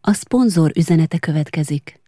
A 0.00 0.12
szponzor 0.12 0.72
üzenete 0.76 1.18
következik. 1.18 2.00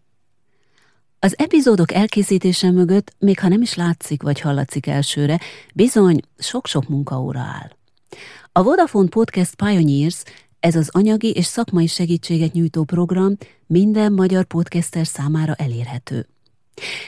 Az 1.18 1.34
epizódok 1.38 1.92
elkészítése 1.92 2.70
mögött, 2.70 3.14
még 3.18 3.40
ha 3.40 3.48
nem 3.48 3.62
is 3.62 3.74
látszik 3.74 4.22
vagy 4.22 4.40
hallatszik 4.40 4.86
elsőre, 4.86 5.40
bizony 5.74 6.20
sok-sok 6.38 6.88
munkaóra 6.88 7.40
áll. 7.40 7.70
A 8.52 8.62
Vodafone 8.62 9.08
Podcast 9.08 9.54
Pioneers, 9.54 10.22
ez 10.60 10.76
az 10.76 10.88
anyagi 10.92 11.30
és 11.30 11.44
szakmai 11.44 11.86
segítséget 11.86 12.52
nyújtó 12.52 12.84
program 12.84 13.36
minden 13.66 14.12
magyar 14.12 14.44
podcaster 14.44 15.06
számára 15.06 15.54
elérhető. 15.54 16.26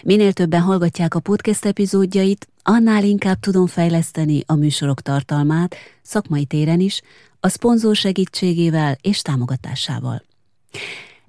Minél 0.03 0.33
többen 0.33 0.61
hallgatják 0.61 1.15
a 1.15 1.21
podcast 1.21 1.65
epizódjait, 1.65 2.49
annál 2.63 3.05
inkább 3.05 3.41
tudom 3.41 3.67
fejleszteni 3.67 4.43
a 4.47 4.55
műsorok 4.55 5.01
tartalmát, 5.01 5.77
szakmai 6.03 6.45
téren 6.45 6.81
is, 6.81 7.03
a 7.47 7.49
szponzor 7.49 7.97
segítségével 7.97 8.97
és 9.01 9.23
támogatásával. 9.23 10.23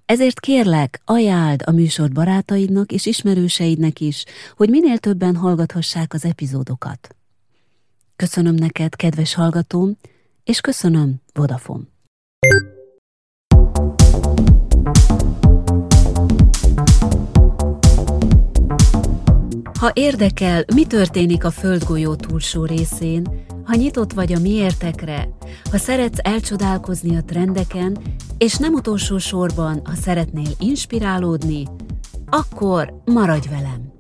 Ezért 0.06 0.40
kérlek, 0.40 1.02
ajánld 1.06 1.62
a 1.66 1.72
műsor 1.72 2.12
barátaidnak 2.12 2.92
és 2.92 3.06
ismerőseidnek 3.06 4.00
is, 4.00 4.24
hogy 4.56 4.70
minél 4.70 4.98
többen 4.98 5.36
hallgathassák 5.36 6.14
az 6.14 6.26
epizódokat. 6.26 7.16
Köszönöm 8.16 8.56
neked, 8.56 8.96
kedves 8.96 9.34
hallgatóm, 9.34 9.98
és 10.44 10.62
köszönöm, 10.62 11.16
Vodafone. 11.34 11.84
Ha 19.78 19.92
érdekel, 19.94 20.64
mi 20.74 20.86
történik 20.86 21.44
a 21.44 21.52
földgolyó 21.52 22.16
túlsó 22.16 22.66
részén, 22.66 23.46
ha 23.64 23.76
nyitott 23.76 24.14
vagy 24.14 24.34
a 24.34 24.40
miértekre, 24.40 25.30
ha 25.72 25.78
szeretsz 25.78 26.20
elcsodálkozni 26.22 27.18
a 27.18 27.24
trendeken, 27.24 27.98
és 28.38 28.56
nem 28.56 28.74
utolsó 28.74 29.18
sorban, 29.18 29.82
ha 29.84 29.94
szeretnél 29.94 30.52
inspirálódni, 30.60 31.68
akkor 32.30 33.02
maradj 33.06 33.48
velem! 33.48 33.92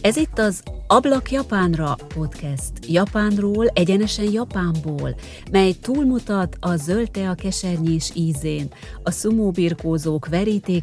Ez 0.00 0.16
itt 0.16 0.38
az 0.38 0.62
Ablak 0.92 1.30
Japánra 1.30 1.96
podcast. 2.14 2.72
Japánról, 2.86 3.66
egyenesen 3.66 4.32
Japánból, 4.32 5.14
mely 5.50 5.72
túlmutat 5.72 6.56
a 6.60 6.76
zöld 6.76 7.10
a 7.28 7.34
kesernyés 7.34 8.10
ízén, 8.14 8.72
a 9.02 9.10
szumóbirkózók 9.10 10.28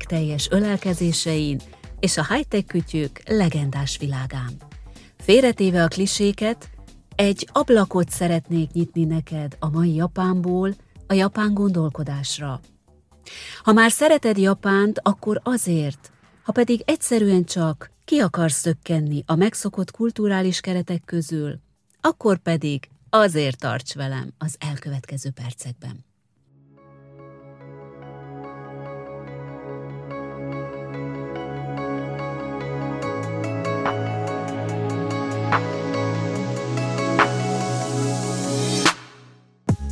teljes 0.06 0.48
ölelkezésein 0.52 1.60
és 2.00 2.18
a 2.18 2.26
high-tech 2.34 2.66
kütyük 2.66 3.22
legendás 3.26 3.98
világán. 3.98 4.52
Félretéve 5.18 5.84
a 5.84 5.88
kliséket, 5.88 6.70
egy 7.16 7.50
ablakot 7.52 8.10
szeretnék 8.10 8.72
nyitni 8.72 9.04
neked 9.04 9.56
a 9.60 9.70
mai 9.70 9.96
Japánból, 9.96 10.74
a 11.08 11.14
japán 11.14 11.54
gondolkodásra. 11.54 12.60
Ha 13.64 13.74
már 13.74 13.92
szereted 13.92 14.38
Japánt, 14.38 15.00
akkor 15.04 15.42
azért, 15.44 16.12
ha 16.44 16.52
pedig 16.52 16.82
egyszerűen 16.86 17.44
csak 17.44 17.96
ki 18.08 18.20
akarsz 18.20 18.60
szökkenni 18.60 19.24
a 19.26 19.36
megszokott 19.36 19.92
kulturális 19.92 20.60
keretek 20.60 21.02
közül, 21.06 21.60
akkor 22.02 22.38
pedig 22.38 22.90
azért 23.10 23.60
tarts 23.60 23.94
velem 23.94 24.34
az 24.38 24.56
elkövetkező 24.60 25.30
percekben. 25.30 26.06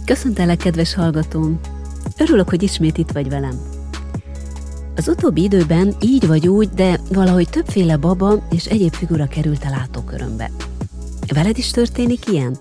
Köszöntelek, 0.05 0.57
kedves 0.57 0.93
hallgatóm! 0.93 1.59
Örülök, 2.17 2.49
hogy 2.49 2.63
ismét 2.63 2.97
itt 2.97 3.11
vagy 3.11 3.29
velem. 3.29 3.74
Az 4.95 5.07
utóbbi 5.07 5.43
időben 5.43 5.95
így 6.01 6.27
vagy 6.27 6.47
úgy, 6.47 6.69
de 6.69 6.99
valahogy 7.11 7.49
többféle 7.49 7.97
baba 7.97 8.47
és 8.51 8.65
egyéb 8.65 8.93
figura 8.93 9.27
került 9.27 9.63
a 9.63 9.69
látókörömbe. 9.69 10.51
Veled 11.33 11.57
is 11.57 11.71
történik 11.71 12.27
ilyen? 12.31 12.57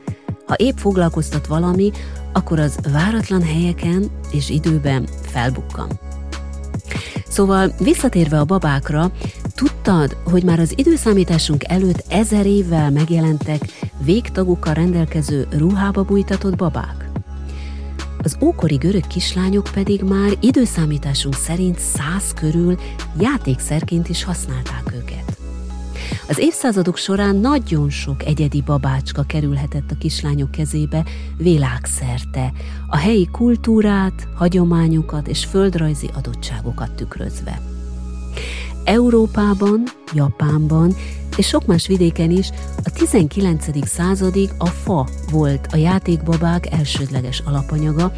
Ha 0.46 0.54
épp 0.56 0.76
foglalkoztat 0.76 1.46
valami, 1.46 1.90
akkor 2.32 2.58
az 2.58 2.78
váratlan 2.92 3.42
helyeken 3.42 4.10
és 4.32 4.50
időben 4.50 5.08
felbukkan. 5.22 5.88
Szóval 7.28 7.74
visszatérve 7.78 8.38
a 8.38 8.44
babákra, 8.44 9.12
tudtad, 9.54 10.16
hogy 10.24 10.44
már 10.44 10.60
az 10.60 10.72
időszámításunk 10.76 11.64
előtt 11.68 12.04
ezer 12.08 12.46
évvel 12.46 12.90
megjelentek 12.90 13.62
végtagukkal 14.04 14.74
rendelkező 14.74 15.46
ruhába 15.50 16.02
bújtatott 16.02 16.56
babák? 16.56 17.03
Az 18.24 18.36
ókori 18.40 18.76
görög 18.76 19.06
kislányok 19.06 19.68
pedig 19.72 20.02
már 20.02 20.32
időszámításunk 20.40 21.34
szerint 21.34 21.78
száz 21.78 22.34
körül 22.34 22.78
játékszerként 23.20 24.08
is 24.08 24.24
használták 24.24 24.92
őket. 24.94 25.38
Az 26.28 26.38
évszázadok 26.38 26.96
során 26.96 27.36
nagyon 27.36 27.90
sok 27.90 28.24
egyedi 28.24 28.62
babácska 28.62 29.22
kerülhetett 29.22 29.90
a 29.90 29.98
kislányok 29.98 30.50
kezébe 30.50 31.04
világszerte, 31.36 32.52
a 32.88 32.96
helyi 32.96 33.28
kultúrát, 33.32 34.28
hagyományokat 34.34 35.28
és 35.28 35.44
földrajzi 35.44 36.10
adottságokat 36.14 36.92
tükrözve. 36.92 37.73
Európában, 38.84 39.82
Japánban 40.12 40.94
és 41.36 41.46
sok 41.46 41.66
más 41.66 41.86
vidéken 41.86 42.30
is 42.30 42.50
a 42.84 42.90
19. 42.90 43.86
századig 43.86 44.50
a 44.58 44.66
fa 44.66 45.08
volt 45.30 45.66
a 45.72 45.76
játékbabák 45.76 46.72
elsődleges 46.72 47.42
alapanyaga, 47.44 48.12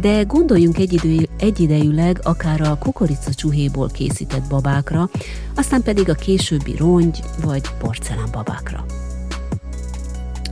de 0.00 0.22
gondoljunk 0.22 0.78
egyidő, 0.78 1.28
egyidejűleg 1.38 2.20
akár 2.22 2.60
a 2.60 2.78
kukorica 2.78 3.34
csuhéból 3.34 3.88
készített 3.88 4.48
babákra, 4.48 5.10
aztán 5.56 5.82
pedig 5.82 6.08
a 6.08 6.14
későbbi 6.14 6.76
rongy 6.76 7.22
vagy 7.42 7.62
porcelánbabákra. 7.78 8.84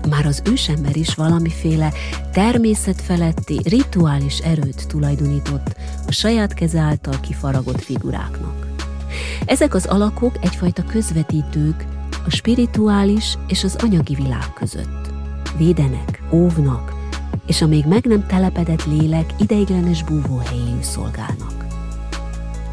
Már 0.08 0.26
az 0.26 0.42
ősember 0.50 0.96
is 0.96 1.14
valamiféle 1.14 1.92
természetfeletti, 2.32 3.60
rituális 3.64 4.38
erőt 4.38 4.88
tulajdonított 4.88 5.76
a 6.06 6.12
saját 6.12 6.54
keze 6.54 6.80
által 6.80 7.20
kifaragott 7.20 7.80
figuráknak. 7.80 8.63
Ezek 9.46 9.74
az 9.74 9.86
alakok 9.86 10.38
egyfajta 10.40 10.84
közvetítők 10.84 11.84
a 12.26 12.30
spirituális 12.30 13.38
és 13.46 13.64
az 13.64 13.76
anyagi 13.82 14.14
világ 14.14 14.52
között. 14.54 15.12
Védenek, 15.56 16.22
óvnak, 16.32 16.92
és 17.46 17.62
a 17.62 17.66
még 17.66 17.84
meg 17.86 18.04
nem 18.04 18.26
telepedett 18.26 18.84
lélek 18.84 19.34
ideiglenes 19.38 20.02
búvóhelyéül 20.02 20.82
szolgálnak. 20.82 21.64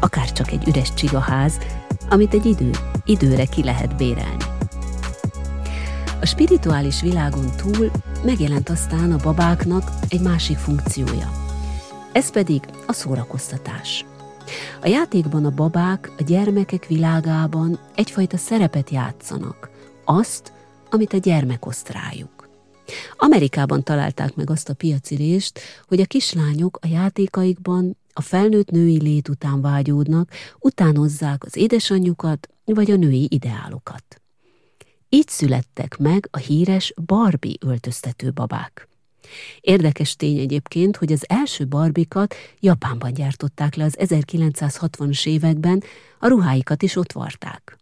Akár 0.00 0.32
csak 0.32 0.50
egy 0.50 0.68
üres 0.68 0.94
csigaház, 0.94 1.58
amit 2.08 2.34
egy 2.34 2.46
idő, 2.46 2.70
időre 3.04 3.44
ki 3.44 3.64
lehet 3.64 3.96
bérelni. 3.96 4.44
A 6.20 6.26
spirituális 6.26 7.00
világon 7.00 7.50
túl 7.56 7.90
megjelent 8.24 8.68
aztán 8.68 9.12
a 9.12 9.22
babáknak 9.22 9.90
egy 10.08 10.20
másik 10.20 10.56
funkciója. 10.56 11.30
Ez 12.12 12.30
pedig 12.30 12.62
a 12.86 12.92
szórakoztatás. 12.92 14.04
A 14.80 14.86
játékban 14.86 15.44
a 15.44 15.50
babák 15.50 16.12
a 16.18 16.22
gyermekek 16.22 16.86
világában 16.86 17.78
egyfajta 17.94 18.36
szerepet 18.36 18.90
játszanak, 18.90 19.70
azt, 20.04 20.52
amit 20.90 21.12
a 21.12 21.18
gyermek 21.18 21.66
oszt 21.66 21.88
rájuk. 21.88 22.48
Amerikában 23.16 23.82
találták 23.82 24.34
meg 24.34 24.50
azt 24.50 24.68
a 24.68 24.74
piacirést, 24.74 25.60
hogy 25.88 26.00
a 26.00 26.04
kislányok 26.04 26.78
a 26.80 26.86
játékaikban 26.86 27.96
a 28.12 28.20
felnőtt 28.20 28.70
női 28.70 29.02
lét 29.02 29.28
után 29.28 29.60
vágyódnak, 29.60 30.30
utánozzák 30.58 31.44
az 31.44 31.56
édesanyjukat 31.56 32.48
vagy 32.64 32.90
a 32.90 32.96
női 32.96 33.26
ideálokat. 33.30 34.22
Így 35.08 35.28
születtek 35.28 35.96
meg 35.98 36.28
a 36.30 36.38
híres 36.38 36.94
Barbie 37.06 37.56
öltöztető 37.60 38.32
babák. 38.32 38.88
Érdekes 39.60 40.16
tény 40.16 40.38
egyébként, 40.38 40.96
hogy 40.96 41.12
az 41.12 41.24
első 41.28 41.66
barbikat 41.66 42.34
Japánban 42.60 43.14
gyártották 43.14 43.74
le 43.74 43.84
az 43.84 43.96
1960-as 43.98 45.26
években, 45.26 45.82
a 46.18 46.28
ruháikat 46.28 46.82
is 46.82 46.96
ott 46.96 47.12
varták. 47.12 47.78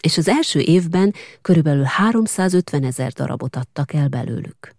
És 0.00 0.18
az 0.18 0.28
első 0.28 0.60
évben 0.60 1.14
körülbelül 1.42 1.84
350 1.84 2.84
ezer 2.84 3.12
darabot 3.12 3.56
adtak 3.56 3.92
el 3.92 4.08
belőlük. 4.08 4.74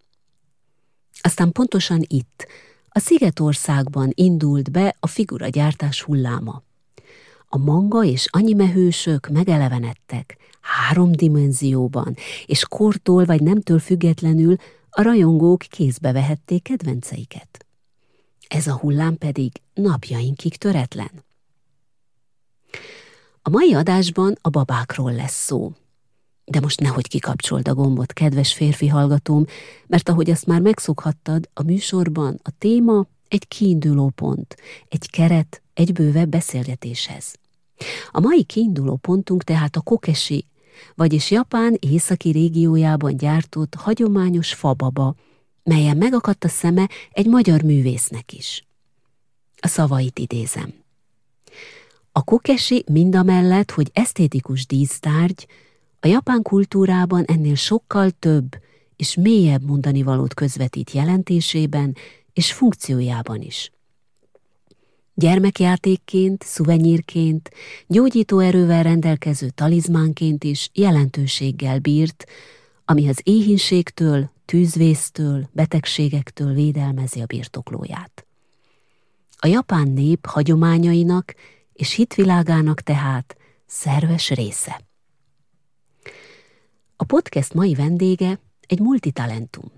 Aztán 1.22 1.52
pontosan 1.52 2.04
itt, 2.08 2.48
a 2.90 3.00
Szigetországban 3.00 4.12
indult 4.14 4.72
be 4.72 4.96
a 5.00 5.08
figuragyártás 5.08 6.02
hulláma. 6.02 6.64
A 7.48 7.58
manga 7.58 8.04
és 8.04 8.28
animehősök 8.30 9.28
megelevenedtek 9.28 10.38
három 10.62 11.12
dimenzióban, 11.12 12.16
és 12.46 12.66
kortól 12.66 13.26
vagy 13.26 13.42
nemtől 13.42 13.80
függetlenül 13.80 14.56
a 14.90 15.02
rajongók 15.02 15.60
kézbe 15.60 16.12
vehették 16.12 16.64
kedvenceiket. 16.64 17.66
Ez 18.48 18.68
a 18.68 18.78
hullám 18.78 19.18
pedig 19.18 19.52
napjainkig 19.74 20.56
töretlen. 20.56 21.12
A 23.42 23.50
mai 23.50 23.74
adásban 23.74 24.38
a 24.42 24.50
babákról 24.50 25.14
lesz 25.14 25.46
szó. 25.46 25.72
De 26.46 26.60
most 26.60 26.80
nehogy 26.80 27.08
kikapcsold 27.08 27.68
a 27.68 27.74
gombot, 27.74 28.14
kedves 28.14 28.54
férfi 28.54 28.88
hallgatóm, 28.88 29.46
mert 29.88 30.10
ahogy 30.10 30.30
azt 30.30 30.46
már 30.46 30.62
megszokhattad, 30.62 31.50
a 31.54 31.64
műsorban 31.64 32.40
a 32.44 32.50
téma 32.58 33.06
egy 33.28 33.48
kiinduló 33.48 34.10
pont, 34.10 34.56
egy 34.90 35.10
keret, 35.10 35.62
egy 35.74 35.94
bővebb 35.94 36.30
beszélgetéshez. 36.30 37.36
A 38.12 38.20
mai 38.20 38.44
kiinduló 38.44 38.96
pontunk 38.96 39.44
tehát 39.44 39.76
a 39.76 39.82
kokesi, 39.82 40.46
vagyis 40.96 41.32
Japán 41.32 41.78
északi 41.80 42.30
régiójában 42.30 43.18
gyártott 43.18 43.76
hagyományos 43.76 44.54
fababa, 44.54 45.16
melyen 45.64 45.98
megakadt 45.98 46.44
a 46.44 46.48
szeme 46.48 46.90
egy 47.12 47.28
magyar 47.28 47.62
művésznek 47.62 48.34
is. 48.34 48.68
A 49.60 49.68
szavait 49.68 50.20
idézem. 50.20 50.74
A 52.12 52.24
kokesi 52.24 52.84
mindamellett, 52.92 53.72
hogy 53.72 53.90
esztétikus 53.94 54.66
dísztárgy, 54.66 55.48
a 56.00 56.08
japán 56.08 56.42
kultúrában 56.42 57.24
ennél 57.24 57.56
sokkal 57.56 58.10
több 58.10 58.56
és 58.96 59.16
mélyebb 59.16 59.64
mondani 59.64 60.04
valót 60.04 60.34
közvetít 60.34 60.92
jelentésében 60.92 61.96
és 62.34 62.54
funkciójában 62.54 63.42
is. 63.42 63.72
Gyermekjátékként, 65.20 66.44
szuvenyírként, 66.44 67.50
gyógyító 67.88 68.40
erővel 68.40 68.84
rendelkező 68.84 69.50
talizmánként 69.50 70.44
is 70.44 70.70
jelentőséggel 70.74 71.80
bírt, 71.80 72.26
ami 72.86 73.08
az 73.08 73.20
éhínségtől, 73.24 74.30
tűzvésztől, 74.46 75.50
betegségektől 75.52 76.54
védelmezi 76.54 77.22
a 77.22 77.26
birtoklóját. 77.26 78.26
A 79.38 79.48
japán 79.48 79.88
nép 79.88 80.26
hagyományainak 80.26 81.34
és 81.74 81.94
hitvilágának 81.94 82.82
tehát 82.82 83.38
szerves 83.66 84.30
része. 84.30 84.82
A 86.96 87.04
podcast 87.04 87.54
mai 87.54 87.74
vendége 87.74 88.40
egy 88.68 88.80
multitalentum. 88.80 89.72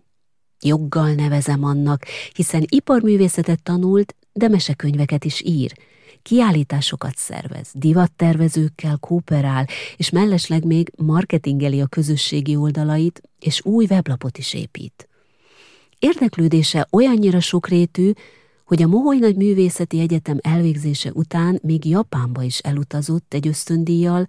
Joggal 0.61 1.13
nevezem 1.13 1.63
annak, 1.63 2.05
hiszen 2.33 2.65
iparművészetet 2.69 3.63
tanult, 3.63 4.15
de 4.33 4.47
mesekönyveket 4.47 5.25
is 5.25 5.41
ír, 5.41 5.73
kiállításokat 6.21 7.15
szervez, 7.15 7.69
divattervezőkkel 7.73 8.97
kooperál, 8.97 9.67
és 9.97 10.09
mellesleg 10.09 10.65
még 10.65 10.91
marketingeli 10.97 11.81
a 11.81 11.87
közösségi 11.87 12.55
oldalait, 12.55 13.21
és 13.39 13.65
új 13.65 13.85
weblapot 13.89 14.37
is 14.37 14.53
épít. 14.53 15.07
Érdeklődése 15.99 16.87
olyannyira 16.91 17.39
sokrétű, 17.39 18.11
hogy 18.65 18.81
a 18.81 18.87
Moholy 18.87 19.17
Nagy 19.17 19.35
Művészeti 19.35 19.99
Egyetem 19.99 20.37
elvégzése 20.41 21.11
után 21.13 21.59
még 21.63 21.85
Japánba 21.85 22.43
is 22.43 22.59
elutazott 22.59 23.33
egy 23.33 23.47
ösztöndíjjal, 23.47 24.25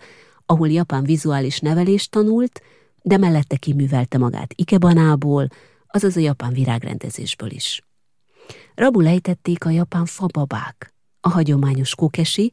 ahol 0.47 0.69
japán 0.69 1.05
vizuális 1.05 1.59
nevelést 1.59 2.11
tanult, 2.11 2.63
de 3.03 3.17
mellette 3.17 3.57
kiművelte 3.57 4.19
magát 4.19 4.53
ikebanából, 4.57 5.49
azaz 5.87 6.17
a 6.17 6.21
japán 6.21 6.53
virágrendezésből 6.53 7.51
is. 7.51 7.83
Rabul 8.75 9.07
ejtették 9.07 9.65
a 9.65 9.71
japán 9.71 10.05
fababák, 10.05 10.95
a 11.21 11.29
hagyományos 11.29 11.95
kokesi, 11.95 12.53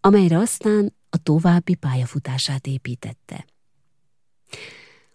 amelyre 0.00 0.38
aztán 0.38 0.94
a 1.10 1.16
további 1.22 1.74
pályafutását 1.74 2.66
építette. 2.66 3.44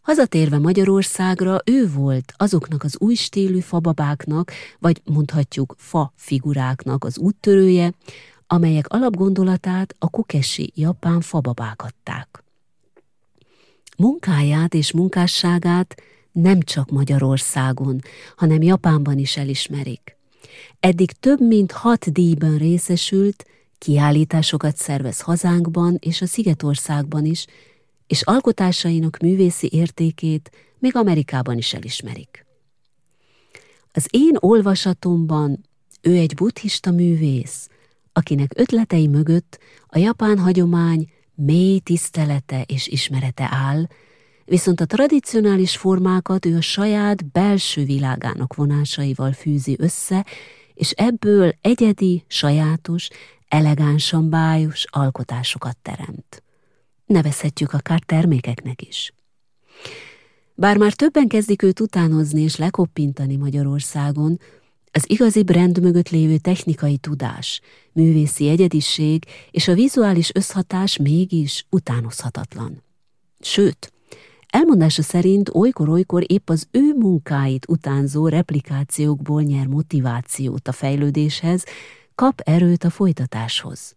Hazatérve 0.02 0.58
Magyarországra, 0.58 1.60
ő 1.66 1.90
volt 1.92 2.34
azoknak 2.38 2.84
az 2.84 2.96
új 3.00 3.16
stílű 3.16 3.60
fababáknak, 3.60 4.52
vagy 4.80 5.02
mondhatjuk 5.06 5.76
fa 5.78 6.14
figuráknak 6.16 7.04
az 7.04 7.18
úttörője, 7.18 7.94
amelyek 8.48 8.88
alapgondolatát 8.88 9.96
a 10.00 10.10
kokesi 10.10 10.72
japán 10.76 11.22
fababák 11.22 11.84
adták. 11.84 12.44
Munkáját 13.98 14.74
és 14.74 14.92
munkásságát 14.92 15.96
nem 16.32 16.60
csak 16.60 16.90
Magyarországon, 16.90 18.00
hanem 18.36 18.62
Japánban 18.62 19.18
is 19.18 19.38
elismerik. 19.38 20.13
Eddig 20.84 21.12
több 21.12 21.42
mint 21.42 21.72
hat 21.72 22.12
díjban 22.12 22.58
részesült, 22.58 23.46
kiállításokat 23.78 24.78
szervez 24.78 25.22
hazánkban 25.22 25.98
és 26.00 26.22
a 26.22 26.26
Szigetországban 26.26 27.26
is, 27.26 27.46
és 28.08 28.22
alkotásainak 28.22 29.18
művészi 29.18 29.70
értékét 29.72 30.52
még 30.80 30.96
Amerikában 30.96 31.58
is 31.58 31.74
elismerik. 31.74 32.46
Az 33.92 34.08
én 34.10 34.36
olvasatomban 34.40 35.66
ő 36.02 36.16
egy 36.16 36.36
buddhista 36.36 36.92
művész, 36.92 37.70
akinek 38.14 38.52
ötletei 38.56 39.08
mögött 39.08 39.60
a 39.88 39.98
japán 39.98 40.38
hagyomány 40.38 41.10
mély 41.36 41.80
tisztelete 41.80 42.62
és 42.68 42.88
ismerete 42.88 43.48
áll, 43.52 43.88
viszont 44.46 44.82
a 44.82 44.86
tradicionális 44.86 45.78
formákat 45.78 46.46
ő 46.46 46.56
a 46.56 46.62
saját 46.62 47.26
belső 47.26 47.84
világának 47.84 48.56
vonásaival 48.56 49.32
fűzi 49.32 49.76
össze, 49.80 50.26
és 50.74 50.92
ebből 50.92 51.56
egyedi, 51.62 52.24
sajátos, 52.28 53.10
elegánsan 53.48 54.30
bájos 54.30 54.86
alkotásokat 54.90 55.78
teremt. 55.82 56.44
Nevezhetjük 57.06 57.74
akár 57.74 58.00
termékeknek 58.00 58.82
is. 58.82 59.14
Bár 60.56 60.78
már 60.78 60.94
többen 60.94 61.28
kezdik 61.28 61.62
őt 61.62 61.80
utánozni 61.80 62.42
és 62.42 62.56
lekoppintani 62.56 63.36
Magyarországon, 63.36 64.40
az 64.92 65.10
igazi 65.10 65.44
brand 65.44 65.82
mögött 65.82 66.10
lévő 66.10 66.38
technikai 66.38 66.98
tudás, 66.98 67.62
művészi 67.92 68.50
egyediség 68.50 69.26
és 69.52 69.68
a 69.68 69.74
vizuális 69.74 70.32
összhatás 70.34 70.98
mégis 70.98 71.66
utánozhatatlan. 71.70 72.84
Sőt, 73.40 73.93
Elmondása 74.54 75.02
szerint 75.02 75.50
olykor-olykor 75.54 76.24
épp 76.32 76.50
az 76.50 76.68
ő 76.72 76.94
munkáit 76.98 77.66
utánzó 77.68 78.28
replikációkból 78.28 79.42
nyer 79.42 79.68
motivációt 79.68 80.68
a 80.68 80.72
fejlődéshez, 80.72 81.64
kap 82.16 82.40
erőt 82.40 82.84
a 82.84 82.90
folytatáshoz. 82.90 83.96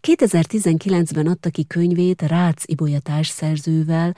2019-ben 0.00 1.26
adta 1.26 1.50
ki 1.50 1.66
könyvét 1.66 2.22
Rácz 2.22 2.62
Ibolya 2.66 2.98
szerzővel, 3.22 4.16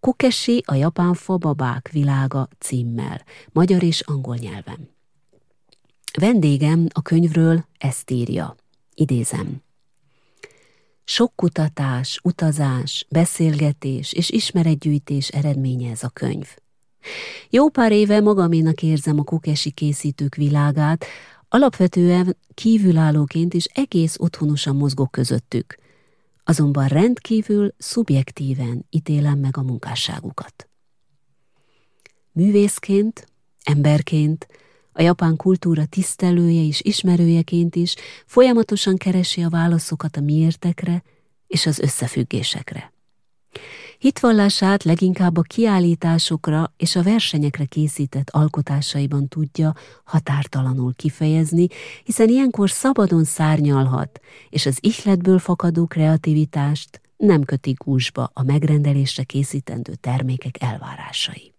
Kokesi 0.00 0.62
a 0.66 0.74
japán 0.74 1.14
fababák 1.14 1.88
világa 1.92 2.48
címmel, 2.58 3.22
magyar 3.52 3.82
és 3.82 4.00
angol 4.00 4.36
nyelven. 4.36 4.88
Vendégem 6.20 6.86
a 6.92 7.02
könyvről 7.02 7.64
ezt 7.78 8.10
írja, 8.10 8.56
idézem. 8.94 9.62
Sok 11.04 11.32
kutatás, 11.36 12.20
utazás, 12.22 13.06
beszélgetés 13.08 14.12
és 14.12 14.30
ismeretgyűjtés 14.30 15.28
eredménye 15.28 15.90
ez 15.90 16.02
a 16.02 16.08
könyv. 16.08 16.56
Jó 17.50 17.68
pár 17.68 17.92
éve 17.92 18.20
magaménak 18.20 18.82
érzem 18.82 19.18
a 19.18 19.22
kokesi 19.22 19.70
készítők 19.70 20.34
világát, 20.34 21.04
alapvetően 21.48 22.36
kívülállóként 22.54 23.54
is 23.54 23.64
egész 23.64 24.16
otthonosan 24.18 24.76
mozgok 24.76 25.10
közöttük, 25.10 25.76
azonban 26.44 26.86
rendkívül 26.86 27.74
szubjektíven 27.78 28.86
ítélem 28.90 29.38
meg 29.38 29.56
a 29.56 29.62
munkásságukat. 29.62 30.68
Művészként, 32.32 33.26
emberként, 33.64 34.46
a 34.94 35.02
japán 35.02 35.36
kultúra 35.36 35.84
tisztelője 35.84 36.62
és 36.62 36.80
ismerőjeként 36.82 37.76
is 37.76 37.94
folyamatosan 38.26 38.96
keresi 38.96 39.42
a 39.42 39.48
válaszokat 39.48 40.16
a 40.16 40.20
miértekre 40.20 41.02
és 41.46 41.66
az 41.66 41.78
összefüggésekre. 41.78 42.92
Hitvallását 43.98 44.84
leginkább 44.84 45.36
a 45.36 45.42
kiállításokra 45.42 46.72
és 46.76 46.96
a 46.96 47.02
versenyekre 47.02 47.64
készített 47.64 48.30
alkotásaiban 48.30 49.28
tudja 49.28 49.74
határtalanul 50.04 50.94
kifejezni, 50.94 51.66
hiszen 52.04 52.28
ilyenkor 52.28 52.70
szabadon 52.70 53.24
szárnyalhat, 53.24 54.20
és 54.48 54.66
az 54.66 54.78
ihletből 54.80 55.38
fakadó 55.38 55.86
kreativitást 55.86 57.00
nem 57.16 57.42
kötik 57.42 57.78
gúzsba 57.84 58.30
a 58.32 58.42
megrendelésre 58.42 59.22
készítendő 59.22 59.94
termékek 59.94 60.62
elvárásai. 60.62 61.53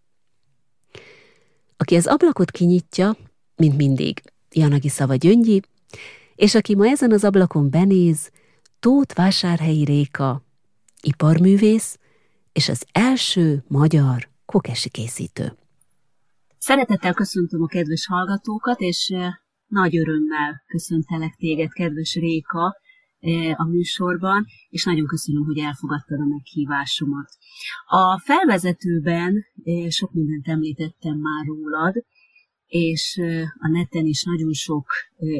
Aki 1.77 1.96
az 1.96 2.08
ablakot 2.08 2.51
kinyitja, 2.51 3.17
mint 3.55 3.77
mindig, 3.77 4.22
Janagi 4.51 4.89
Szava 4.89 5.15
Gyöngyi, 5.15 5.62
és 6.36 6.55
aki 6.55 6.75
ma 6.75 6.88
ezen 6.88 7.12
az 7.12 7.24
ablakon 7.24 7.70
benéz, 7.70 8.32
Tóth 8.79 9.15
Vásárhelyi 9.15 9.84
Réka, 9.84 10.44
iparművész, 11.01 11.98
és 12.51 12.70
az 12.70 12.86
első 12.91 13.63
magyar 13.67 14.29
kokesi 14.46 14.89
készítő. 14.89 15.58
Szeretettel 16.58 17.13
köszöntöm 17.13 17.62
a 17.62 17.67
kedves 17.67 18.05
hallgatókat, 18.08 18.79
és 18.79 19.10
eh, 19.13 19.32
nagy 19.67 19.98
örömmel 19.98 20.63
köszöntelek 20.67 21.36
téged, 21.38 21.72
kedves 21.72 22.13
Réka, 22.13 22.75
a 23.55 23.67
műsorban, 23.67 24.46
és 24.70 24.84
nagyon 24.84 25.05
köszönöm, 25.05 25.44
hogy 25.44 25.58
elfogadtad 25.58 26.20
a 26.20 26.25
meghívásomat. 26.25 27.29
A 27.86 28.20
felvezetőben 28.20 29.46
eh, 29.63 29.89
sok 29.89 30.13
mindent 30.13 30.48
említettem 30.48 31.17
már 31.17 31.46
rólad, 31.46 31.94
és 32.67 33.20
a 33.60 33.67
neten 33.67 34.05
is 34.05 34.24
nagyon 34.24 34.53
sok 34.53 34.86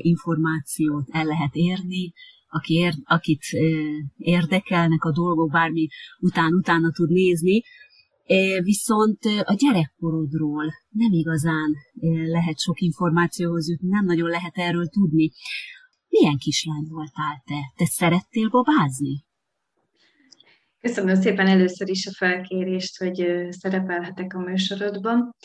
információt 0.02 1.10
el 1.12 1.26
lehet 1.26 1.56
érni, 1.56 2.14
aki 2.48 2.74
ér, 2.74 2.94
akit 3.04 3.44
érdekelnek 4.18 5.04
a 5.04 5.12
dolgok, 5.12 5.52
bármi 5.52 5.88
után 6.20 6.54
utána 6.54 6.92
tud 6.92 7.10
nézni, 7.10 7.62
Viszont 8.64 9.20
a 9.44 9.54
gyerekkorodról 9.54 10.66
nem 10.90 11.12
igazán 11.12 11.76
lehet 12.26 12.60
sok 12.60 12.80
információhoz 12.82 13.70
jutni, 13.70 13.88
nem 13.88 14.06
nagyon 14.06 14.30
lehet 14.30 14.58
erről 14.58 14.88
tudni. 14.88 15.32
Milyen 16.20 16.38
kislány 16.38 16.88
voltál 16.90 17.44
te? 17.46 17.72
Te 17.76 17.86
szerettél 17.86 18.50
babázni? 18.50 19.26
Köszönöm 20.80 21.16
szépen 21.16 21.48
először 21.48 21.90
is 21.90 22.08
a 22.08 22.12
felkérést, 22.18 22.98
hogy 22.98 23.48
szerepelhetek 23.50 24.34
a 24.34 24.40
műsorodban. 24.40 25.36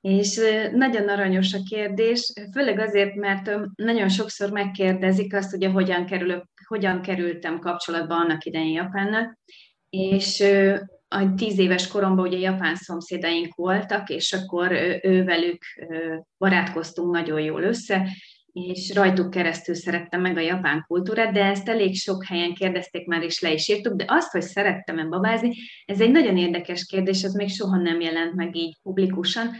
És 0.00 0.40
nagyon 0.72 1.08
aranyos 1.08 1.52
a 1.52 1.62
kérdés, 1.68 2.32
főleg 2.52 2.78
azért, 2.78 3.14
mert 3.14 3.50
nagyon 3.74 4.08
sokszor 4.08 4.50
megkérdezik 4.50 5.34
azt, 5.34 5.50
hogy 5.50 5.64
hogyan, 5.64 6.06
kerülök, 6.06 6.44
hogyan 6.66 7.02
kerültem 7.02 7.58
kapcsolatba 7.58 8.14
annak 8.14 8.44
idején 8.44 8.72
Japánnal, 8.72 9.38
és 9.90 10.44
a 11.08 11.34
tíz 11.34 11.58
éves 11.58 11.88
koromban 11.88 12.26
ugye 12.26 12.38
japán 12.38 12.74
szomszédaink 12.74 13.54
voltak, 13.54 14.08
és 14.08 14.32
akkor 14.32 14.72
ővelük 15.02 15.62
barátkoztunk 16.38 17.12
nagyon 17.12 17.40
jól 17.40 17.62
össze, 17.62 18.08
és 18.64 18.94
rajtuk 18.94 19.30
keresztül 19.30 19.74
szerettem 19.74 20.20
meg 20.20 20.36
a 20.36 20.40
japán 20.40 20.84
kultúrát, 20.86 21.32
de 21.32 21.44
ezt 21.44 21.68
elég 21.68 21.94
sok 21.94 22.24
helyen 22.24 22.54
kérdezték 22.54 23.06
már, 23.06 23.22
és 23.22 23.40
le 23.40 23.52
is 23.52 23.68
írtuk, 23.68 23.94
de 23.94 24.04
azt, 24.08 24.32
hogy 24.32 24.42
szerettem-e 24.42 25.04
babázni, 25.04 25.54
ez 25.84 26.00
egy 26.00 26.10
nagyon 26.10 26.36
érdekes 26.36 26.86
kérdés, 26.86 27.24
az 27.24 27.34
még 27.34 27.48
soha 27.48 27.76
nem 27.76 28.00
jelent 28.00 28.34
meg 28.34 28.56
így 28.56 28.76
publikusan. 28.82 29.50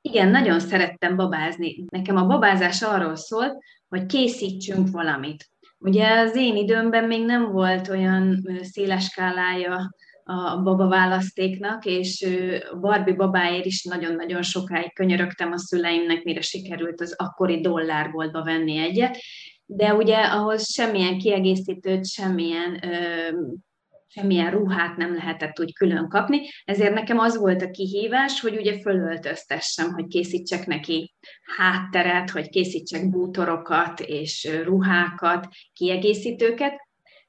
Igen, 0.00 0.28
nagyon 0.28 0.60
szerettem 0.60 1.16
babázni. 1.16 1.84
Nekem 1.90 2.16
a 2.16 2.26
babázás 2.26 2.82
arról 2.82 3.16
szólt, 3.16 3.56
hogy 3.88 4.06
készítsünk 4.06 4.90
valamit. 4.90 5.48
Ugye 5.78 6.18
az 6.18 6.36
én 6.36 6.56
időmben 6.56 7.04
még 7.04 7.24
nem 7.24 7.52
volt 7.52 7.88
olyan 7.88 8.48
széles 8.62 9.04
skálája 9.04 9.90
a 10.24 10.62
baba 10.62 10.88
választéknak, 10.88 11.84
és 11.84 12.26
Barbie 12.80 13.14
babáért 13.14 13.64
is 13.64 13.84
nagyon-nagyon 13.84 14.42
sokáig 14.42 14.94
könyörögtem 14.94 15.52
a 15.52 15.58
szüleimnek, 15.58 16.22
mire 16.22 16.40
sikerült 16.40 17.00
az 17.00 17.14
akkori 17.16 17.60
dollárboltba 17.60 18.44
venni 18.44 18.76
egyet, 18.78 19.16
de 19.66 19.94
ugye 19.94 20.16
ahhoz 20.16 20.72
semmilyen 20.72 21.18
kiegészítőt, 21.18 22.06
semmilyen 22.06 22.80
semmilyen 24.14 24.50
ruhát 24.50 24.96
nem 24.96 25.14
lehetett 25.14 25.60
úgy 25.60 25.74
külön 25.74 26.08
kapni, 26.08 26.40
ezért 26.64 26.94
nekem 26.94 27.18
az 27.18 27.36
volt 27.36 27.62
a 27.62 27.70
kihívás, 27.70 28.40
hogy 28.40 28.56
ugye 28.56 28.80
fölöltöztessem, 28.80 29.92
hogy 29.92 30.06
készítsek 30.06 30.66
neki 30.66 31.14
hátteret, 31.56 32.30
hogy 32.30 32.48
készítsek 32.48 33.10
bútorokat 33.10 34.00
és 34.00 34.48
ruhákat, 34.64 35.48
kiegészítőket, 35.72 36.83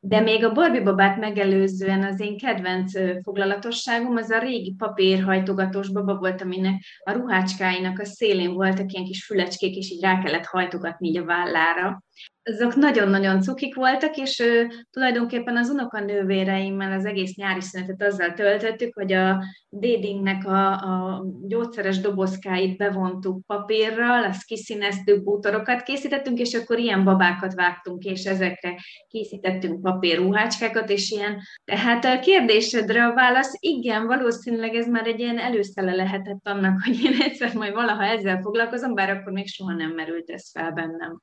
de 0.08 0.20
még 0.20 0.44
a 0.46 0.52
Barbie 0.52 0.82
babát 0.82 1.18
megelőzően 1.18 2.04
az 2.04 2.20
én 2.20 2.38
kedvenc 2.38 2.92
foglalatosságom 3.24 4.16
az 4.16 4.30
a 4.30 4.40
régi 4.40 4.76
papírhajtogatós 4.78 5.92
baba 5.92 6.16
volt, 6.16 6.42
aminek 6.42 6.84
a 7.04 7.12
ruhácskáinak 7.12 8.00
a 8.00 8.06
szélén 8.06 8.54
voltak 8.54 8.92
ilyen 8.92 9.06
kis 9.06 9.26
fülecskék, 9.26 9.76
és 9.76 9.90
így 9.90 10.02
rá 10.02 10.24
kellett 10.24 10.46
hajtogatni 10.46 11.08
így 11.08 11.18
a 11.18 11.26
vállára 11.26 12.04
azok 12.44 12.76
nagyon-nagyon 12.76 13.42
cukik 13.42 13.76
voltak, 13.76 14.16
és 14.16 14.40
ő, 14.40 14.70
tulajdonképpen 14.92 15.58
az 15.58 15.70
unokanővéreimmel 15.70 16.92
az 16.92 17.06
egész 17.06 17.36
nyári 17.36 17.62
szünetet 17.62 18.02
azzal 18.02 18.34
töltöttük, 18.34 18.94
hogy 18.94 19.14
a 19.14 19.44
dédingnek 19.70 20.46
a, 20.46 20.72
a 20.72 21.26
gyógyszeres 21.48 22.00
dobozkáit 22.00 22.78
bevontuk 22.78 23.46
papírral, 23.46 24.24
azt 24.24 24.46
kiszíneztük, 24.46 25.24
bútorokat 25.24 25.84
készítettünk, 25.84 26.40
és 26.40 26.54
akkor 26.54 26.80
ilyen 26.80 27.04
babákat 27.04 27.54
vágtunk, 27.54 28.04
és 28.04 28.24
ezekre 28.24 28.76
készítettünk 29.08 29.82
papírruhácskákat, 29.82 30.90
és 30.90 31.12
ilyen. 31.12 31.40
Tehát 31.64 32.06
a 32.06 32.20
kérdésedre 32.20 33.06
a 33.06 33.14
válasz, 33.14 33.54
igen, 33.60 34.06
valószínűleg 34.06 34.76
ez 34.76 34.88
már 34.88 35.08
egy 35.08 35.20
ilyen 35.20 35.38
előszele 35.38 35.96
lehetett 35.96 36.48
annak, 36.48 36.82
hogy 36.84 37.04
én 37.04 37.22
egyszer 37.22 37.54
majd 37.54 37.74
valaha 37.74 38.04
ezzel 38.04 38.42
foglalkozom, 38.42 38.94
bár 38.94 39.10
akkor 39.10 39.32
még 39.32 39.48
soha 39.48 39.74
nem 39.74 39.92
merült 39.92 40.30
ez 40.30 40.52
fel 40.52 40.72
bennem. 40.72 41.22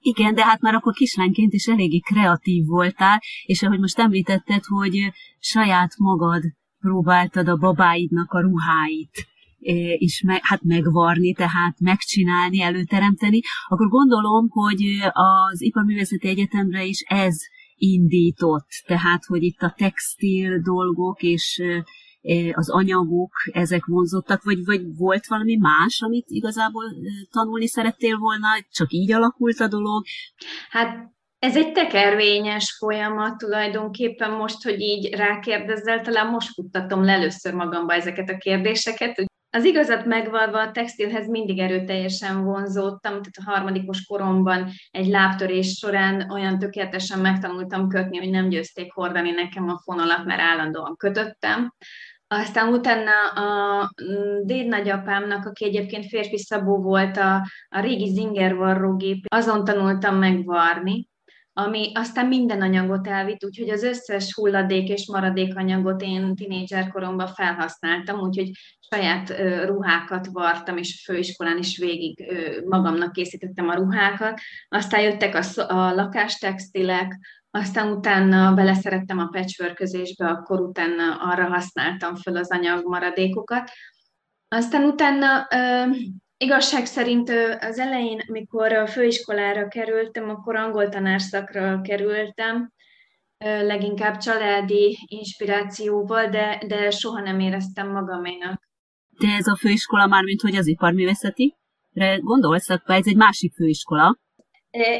Igen, 0.00 0.34
de 0.34 0.44
hát 0.44 0.60
már 0.60 0.74
akkor 0.74 0.92
kislányként 0.92 1.52
is 1.52 1.66
eléggé 1.66 1.98
kreatív 1.98 2.64
voltál, 2.66 3.20
és 3.44 3.62
ahogy 3.62 3.78
most 3.78 3.98
említetted, 3.98 4.64
hogy 4.64 5.12
saját 5.38 5.92
magad 5.96 6.42
próbáltad 6.78 7.48
a 7.48 7.56
babáidnak 7.56 8.32
a 8.32 8.40
ruháit 8.40 9.26
és 9.98 10.22
me, 10.26 10.40
hát 10.42 10.62
megvarni, 10.62 11.32
tehát 11.32 11.80
megcsinálni, 11.80 12.60
előteremteni, 12.60 13.40
akkor 13.68 13.88
gondolom, 13.88 14.48
hogy 14.48 14.82
az 15.12 15.62
Iparművészeti 15.62 16.28
Egyetemre 16.28 16.84
is 16.84 17.00
ez 17.00 17.36
indított, 17.74 18.68
tehát, 18.86 19.24
hogy 19.24 19.42
itt 19.42 19.62
a 19.62 19.74
textil 19.76 20.60
dolgok 20.60 21.22
és 21.22 21.62
az 22.52 22.70
anyagok, 22.70 23.32
ezek 23.52 23.84
vonzottak, 23.84 24.42
vagy, 24.42 24.64
vagy 24.64 24.96
volt 24.96 25.26
valami 25.26 25.56
más, 25.56 26.00
amit 26.00 26.26
igazából 26.28 26.84
tanulni 27.30 27.66
szerettél 27.66 28.16
volna, 28.16 28.48
csak 28.70 28.92
így 28.92 29.12
alakult 29.12 29.60
a 29.60 29.68
dolog? 29.68 30.04
Hát 30.70 31.16
ez 31.38 31.56
egy 31.56 31.72
tekervényes 31.72 32.76
folyamat 32.78 33.38
tulajdonképpen 33.38 34.30
most, 34.30 34.62
hogy 34.62 34.80
így 34.80 35.14
rákérdezzel, 35.14 36.00
talán 36.00 36.26
most 36.26 36.52
futtatom 36.52 37.04
le 37.04 37.12
először 37.12 37.54
magamba 37.54 37.94
ezeket 37.94 38.30
a 38.30 38.36
kérdéseket. 38.36 39.26
Az 39.50 39.64
igazat 39.64 40.04
megvalva 40.04 40.60
a 40.60 40.70
textilhez 40.70 41.28
mindig 41.28 41.58
erőteljesen 41.58 42.44
vonzódtam, 42.44 43.12
tehát 43.12 43.32
a 43.36 43.50
harmadikos 43.50 44.04
koromban 44.04 44.70
egy 44.90 45.06
lábtörés 45.06 45.76
során 45.76 46.30
olyan 46.30 46.58
tökéletesen 46.58 47.18
megtanultam 47.18 47.88
kötni, 47.88 48.18
hogy 48.18 48.30
nem 48.30 48.48
győzték 48.48 48.92
hordani 48.92 49.30
nekem 49.30 49.68
a 49.68 49.80
fonalat, 49.84 50.24
mert 50.24 50.40
állandóan 50.40 50.96
kötöttem. 50.96 51.72
Aztán 52.28 52.72
utána 52.72 53.28
a 53.28 53.82
mm, 54.04 54.46
dédnagyapámnak, 54.46 55.46
aki 55.46 55.64
egyébként 55.64 56.06
férfi 56.06 56.38
szabó 56.38 56.82
volt, 56.82 57.16
a, 57.16 57.34
a 57.68 57.80
régi 57.80 58.08
Zinger 58.08 58.56
varrógép, 58.56 59.24
azon 59.28 59.64
tanultam 59.64 60.16
meg 60.16 60.44
varni, 60.44 61.08
ami 61.52 61.90
aztán 61.94 62.26
minden 62.26 62.62
anyagot 62.62 63.06
elvitt, 63.06 63.44
úgyhogy 63.44 63.70
az 63.70 63.82
összes 63.82 64.34
hulladék 64.34 64.88
és 64.88 65.06
maradékanyagot 65.06 66.02
én 66.02 66.34
tinédzser 66.34 66.88
koromban 66.88 67.26
felhasználtam, 67.26 68.20
úgyhogy 68.20 68.50
saját 68.90 69.34
ruhákat 69.66 70.26
vartam, 70.26 70.76
és 70.76 71.02
főiskolán 71.04 71.58
is 71.58 71.78
végig 71.78 72.32
magamnak 72.64 73.12
készítettem 73.12 73.68
a 73.68 73.74
ruhákat. 73.74 74.40
Aztán 74.68 75.00
jöttek 75.00 75.34
a, 75.34 75.74
a 75.74 75.94
lakástextilek, 75.94 77.18
aztán 77.50 77.92
utána 77.92 78.54
beleszerettem 78.54 79.18
a 79.18 79.28
patchworközésbe, 79.32 80.26
akkor 80.26 80.60
utána 80.60 81.16
arra 81.20 81.46
használtam 81.46 82.14
föl 82.14 82.36
az 82.36 82.50
anyag 82.50 82.86
maradékokat. 82.86 83.70
Aztán 84.48 84.84
utána 84.84 85.46
igazság 86.36 86.86
szerint 86.86 87.30
az 87.60 87.78
elején, 87.78 88.20
mikor 88.26 88.72
a 88.72 88.86
főiskolára 88.86 89.68
kerültem, 89.68 90.28
akkor 90.28 90.56
angol 90.56 90.88
tanárszakra 90.88 91.80
kerültem, 91.80 92.72
leginkább 93.44 94.16
családi 94.16 94.98
inspirációval, 95.06 96.28
de, 96.28 96.62
de 96.66 96.90
soha 96.90 97.20
nem 97.20 97.40
éreztem 97.40 97.90
magaménak. 97.90 98.68
De 99.18 99.28
ez 99.28 99.46
a 99.46 99.56
főiskola 99.56 100.06
már, 100.06 100.24
mint 100.24 100.40
hogy 100.40 100.56
az 100.56 100.66
iparművészeti? 100.66 101.56
Gondolsz, 102.20 102.68
ez 102.68 103.06
egy 103.06 103.16
másik 103.16 103.54
főiskola? 103.54 104.18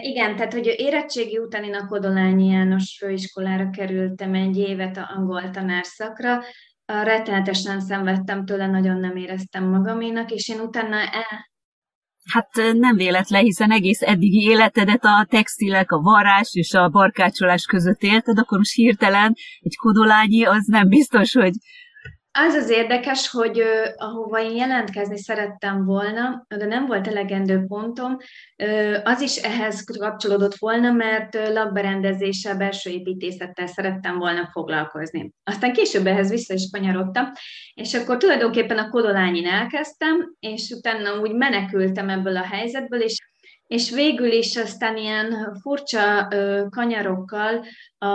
Igen, 0.00 0.36
tehát 0.36 0.52
hogy 0.52 0.74
érettségi 0.76 1.38
után 1.38 1.64
én 1.64 1.74
a 1.74 1.86
Kodolányi 1.86 2.46
János 2.46 2.96
főiskolára 2.98 3.70
kerültem 3.70 4.34
egy 4.34 4.56
évet 4.56 4.96
a 4.96 5.10
angol 5.16 5.50
tanárszakra, 5.50 6.42
rettenetesen 6.84 7.80
szenvedtem 7.80 8.44
tőle, 8.44 8.66
nagyon 8.66 9.00
nem 9.00 9.16
éreztem 9.16 9.64
magaménak, 9.64 10.30
és 10.30 10.48
én 10.48 10.60
utána 10.60 10.96
el, 10.96 11.46
Hát 12.32 12.48
nem 12.72 12.96
véletlen, 12.96 13.42
hiszen 13.42 13.70
egész 13.70 14.02
eddigi 14.02 14.42
életedet 14.42 15.04
a 15.04 15.26
textilek, 15.28 15.90
a 15.90 16.00
varrás 16.00 16.48
és 16.52 16.74
a 16.74 16.88
barkácsolás 16.88 17.64
között 17.64 18.02
élted, 18.02 18.38
akkor 18.38 18.58
most 18.58 18.74
hirtelen 18.74 19.34
egy 19.60 19.76
kodolányi, 19.76 20.44
az 20.44 20.64
nem 20.66 20.88
biztos, 20.88 21.32
hogy 21.32 21.52
az 22.46 22.54
az 22.54 22.70
érdekes, 22.70 23.30
hogy 23.30 23.62
ahova 23.96 24.40
én 24.40 24.56
jelentkezni 24.56 25.18
szerettem 25.18 25.84
volna, 25.84 26.46
de 26.48 26.66
nem 26.66 26.86
volt 26.86 27.06
elegendő 27.06 27.64
pontom, 27.66 28.16
az 29.02 29.20
is 29.20 29.36
ehhez 29.36 29.84
kapcsolódott 29.98 30.54
volna, 30.54 30.92
mert 30.92 31.34
lakberendezéssel, 31.34 32.56
belső 32.56 32.90
építészettel 32.90 33.66
szerettem 33.66 34.18
volna 34.18 34.48
foglalkozni. 34.52 35.32
Aztán 35.44 35.72
később 35.72 36.06
ehhez 36.06 36.30
vissza 36.30 36.54
is 36.54 36.68
kanyarodtam, 36.72 37.32
és 37.74 37.94
akkor 37.94 38.16
tulajdonképpen 38.16 38.78
a 38.78 38.88
Kodolányin 38.88 39.46
elkezdtem, 39.46 40.34
és 40.40 40.70
utána 40.76 41.20
úgy 41.20 41.34
menekültem 41.34 42.08
ebből 42.08 42.36
a 42.36 42.44
helyzetből, 42.44 43.00
és 43.00 43.27
és 43.68 43.90
végül 43.90 44.32
is 44.32 44.56
aztán 44.56 44.96
ilyen 44.96 45.58
furcsa 45.60 46.28
kanyarokkal 46.70 47.64
a, 47.98 48.06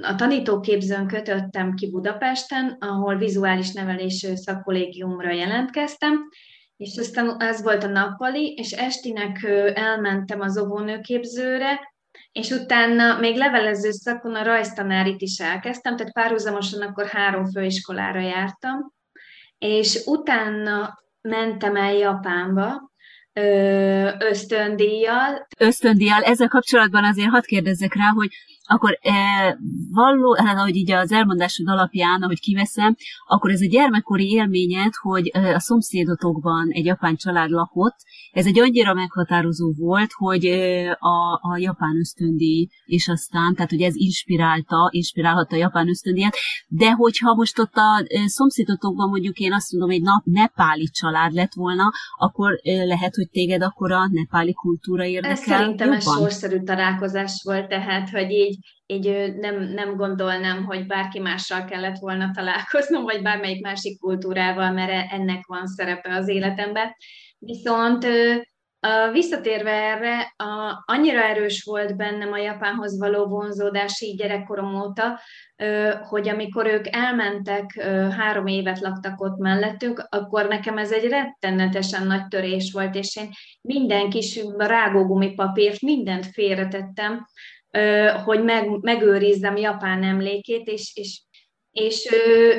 a 0.00 0.14
tanítóképzőn 0.16 1.06
kötöttem 1.06 1.74
ki 1.74 1.90
Budapesten, 1.90 2.76
ahol 2.78 3.16
vizuális 3.16 3.72
nevelés 3.72 4.26
szakkollégiumra 4.34 5.30
jelentkeztem, 5.30 6.28
és 6.76 6.96
aztán 6.98 7.36
ez 7.40 7.62
volt 7.62 7.84
a 7.84 7.88
nappali, 7.88 8.54
és 8.56 8.70
estinek 8.70 9.42
elmentem 9.74 10.40
az 10.40 10.58
óvónőképzőre, 10.58 11.94
és 12.32 12.50
utána 12.50 13.18
még 13.18 13.36
levelező 13.36 13.90
szakon 13.90 14.34
a 14.34 14.42
rajztanárit 14.42 15.20
is 15.20 15.38
elkezdtem, 15.38 15.96
tehát 15.96 16.12
párhuzamosan 16.12 16.82
akkor 16.82 17.06
három 17.06 17.50
főiskolára 17.50 18.20
jártam, 18.20 18.92
és 19.58 20.02
utána 20.06 20.98
mentem 21.20 21.76
el 21.76 21.94
Japánba, 21.94 22.89
ösztöndíjjal. 24.18 25.46
Ösztöndíjjal, 25.58 26.22
ezzel 26.22 26.48
kapcsolatban 26.48 27.04
azért 27.04 27.28
hadd 27.28 27.44
kérdezzek 27.44 27.94
rá, 27.94 28.08
hogy 28.14 28.28
akkor 28.70 28.98
e, 29.02 29.12
való, 29.90 30.34
hát 30.34 30.56
ahogy 30.56 30.76
így 30.76 30.90
az 30.90 31.12
elmondásod 31.12 31.68
alapján, 31.68 32.22
ahogy 32.22 32.40
kiveszem, 32.40 32.96
akkor 33.26 33.50
ez 33.50 33.60
a 33.60 33.66
gyermekkori 33.66 34.30
élményed, 34.30 34.92
hogy 35.02 35.30
e, 35.32 35.54
a 35.54 35.60
szomszédotokban 35.60 36.68
egy 36.70 36.84
japán 36.84 37.16
család 37.16 37.50
lakott, 37.50 37.96
ez 38.32 38.46
egy 38.46 38.58
annyira 38.58 38.94
meghatározó 38.94 39.72
volt, 39.76 40.10
hogy 40.12 40.44
e, 40.44 40.90
a, 40.90 41.40
a 41.42 41.56
japán 41.58 41.96
ösztöndi, 41.96 42.70
és 42.84 43.08
aztán, 43.08 43.54
tehát 43.54 43.70
hogy 43.70 43.82
ez 43.82 43.94
inspirálta, 43.96 44.88
inspirálhatta 44.90 45.56
a 45.56 45.58
japán 45.58 45.88
ösztöndíjat, 45.88 46.36
de 46.68 46.90
hogyha 46.90 47.34
most 47.34 47.58
ott 47.58 47.74
a 47.74 48.04
szomszédotokban 48.26 49.08
mondjuk 49.08 49.38
én 49.38 49.52
azt 49.52 49.72
mondom, 49.72 49.90
egy 49.90 50.02
nap 50.02 50.24
nepáli 50.24 50.88
család 50.92 51.32
lett 51.32 51.54
volna, 51.54 51.90
akkor 52.18 52.60
lehet, 52.62 53.14
hogy 53.14 53.28
téged 53.30 53.62
akkor 53.62 53.92
a 53.92 54.08
nepáli 54.12 54.52
kultúra 54.52 55.04
érdekel 55.04 55.30
Ez 55.30 55.42
szerintem 55.42 55.92
jobban? 55.92 55.96
ez 55.96 56.18
sorszerű 56.18 56.62
találkozás 56.62 57.42
volt, 57.44 57.68
tehát, 57.68 58.10
hogy 58.10 58.30
így 58.30 58.59
így 58.86 59.34
nem, 59.36 59.62
nem 59.62 59.96
gondolnám, 59.96 60.64
hogy 60.64 60.86
bárki 60.86 61.18
mással 61.18 61.64
kellett 61.64 61.98
volna 61.98 62.30
találkoznom, 62.34 63.02
vagy 63.02 63.22
bármelyik 63.22 63.62
másik 63.62 63.98
kultúrával, 63.98 64.70
mert 64.72 65.12
ennek 65.12 65.46
van 65.46 65.66
szerepe 65.66 66.14
az 66.14 66.28
életemben. 66.28 66.94
Viszont 67.38 68.06
visszatérve 69.12 69.70
erre, 69.70 70.34
annyira 70.84 71.22
erős 71.22 71.62
volt 71.62 71.96
bennem 71.96 72.32
a 72.32 72.38
Japánhoz 72.38 72.98
való 72.98 73.26
vonzódás 73.26 74.00
így 74.00 74.16
gyerekkorom 74.16 74.74
óta, 74.74 75.20
hogy 76.08 76.28
amikor 76.28 76.66
ők 76.66 76.86
elmentek, 76.96 77.82
három 78.16 78.46
évet 78.46 78.80
laktak 78.80 79.20
ott 79.20 79.38
mellettünk, 79.38 80.06
akkor 80.08 80.48
nekem 80.48 80.78
ez 80.78 80.92
egy 80.92 81.08
rettenetesen 81.08 82.06
nagy 82.06 82.26
törés 82.28 82.72
volt, 82.72 82.94
és 82.94 83.16
én 83.16 83.28
minden 83.60 84.10
kis 84.10 84.40
rágógumi 84.56 85.34
papírt, 85.34 85.80
mindent 85.80 86.26
félretettem, 86.26 87.26
hogy 88.24 88.44
meg, 88.44 88.68
megőrizzem 88.80 89.56
Japán 89.56 90.02
emlékét, 90.02 90.66
és, 90.68 90.92
és, 90.94 91.22
és 91.70 92.08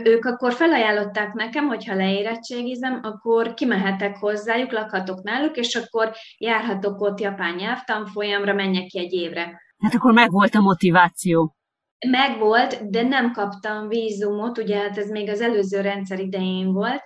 ők 0.03 0.25
akkor 0.25 0.53
felajánlották 0.53 1.33
nekem, 1.33 1.67
hogy 1.67 1.85
ha 1.85 1.95
leérettségizem, 1.95 2.99
akkor 3.03 3.53
kimehetek 3.53 4.17
hozzájuk, 4.17 4.71
lakhatok 4.71 5.23
náluk, 5.23 5.57
és 5.57 5.75
akkor 5.75 6.11
járhatok 6.37 7.01
ott 7.01 7.19
japán 7.19 7.55
nyelvtanfolyamra, 7.55 8.53
menjek 8.53 8.85
ki 8.85 8.99
egy 8.99 9.13
évre. 9.13 9.61
Hát 9.77 9.93
akkor 9.93 10.13
meg 10.13 10.31
volt 10.31 10.55
a 10.55 10.61
motiváció. 10.61 11.55
Megvolt, 12.07 12.89
de 12.89 13.01
nem 13.01 13.31
kaptam 13.31 13.87
vízumot, 13.87 14.57
ugye 14.57 14.77
hát 14.77 14.97
ez 14.97 15.09
még 15.09 15.29
az 15.29 15.41
előző 15.41 15.81
rendszer 15.81 16.19
idején 16.19 16.73
volt, 16.73 17.01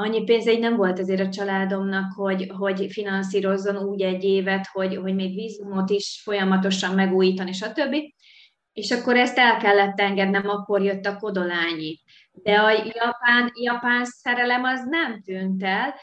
annyi 0.00 0.24
pénz 0.24 0.44
nem 0.44 0.76
volt 0.76 0.98
azért 0.98 1.20
a 1.20 1.28
családomnak, 1.28 2.12
hogy, 2.12 2.50
hogy 2.56 2.86
finanszírozzon 2.90 3.76
úgy 3.76 4.02
egy 4.02 4.24
évet, 4.24 4.66
hogy, 4.72 4.96
hogy 4.96 5.14
még 5.14 5.34
vízumot 5.34 5.90
is 5.90 6.20
folyamatosan 6.24 6.94
megújítani, 6.94 7.52
stb. 7.52 7.94
És 8.72 8.90
akkor 8.90 9.16
ezt 9.16 9.38
el 9.38 9.56
kellett 9.56 10.00
engednem, 10.00 10.48
akkor 10.48 10.82
jött 10.82 11.04
a 11.04 11.16
kodolányi. 11.16 11.98
De 12.32 12.52
a 12.52 12.70
japán, 12.70 13.50
japán 13.62 14.04
szerelem 14.04 14.64
az 14.64 14.80
nem 14.88 15.22
tűnt 15.22 15.62
el, 15.62 15.94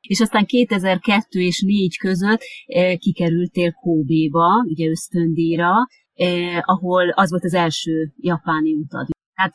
és 0.00 0.20
aztán 0.20 0.46
2002 0.46 1.40
és 1.40 1.62
4 1.66 1.96
között 1.98 2.40
eh, 2.66 2.96
kikerültél 2.96 3.72
Kobe-ba, 3.72 4.64
ugye 4.68 4.88
ösztöndíjra, 4.88 5.72
eh, 6.14 6.58
ahol 6.62 7.10
az 7.10 7.30
volt 7.30 7.44
az 7.44 7.54
első 7.54 8.12
japáni 8.16 8.74
utad. 8.74 9.06
Hát 9.34 9.52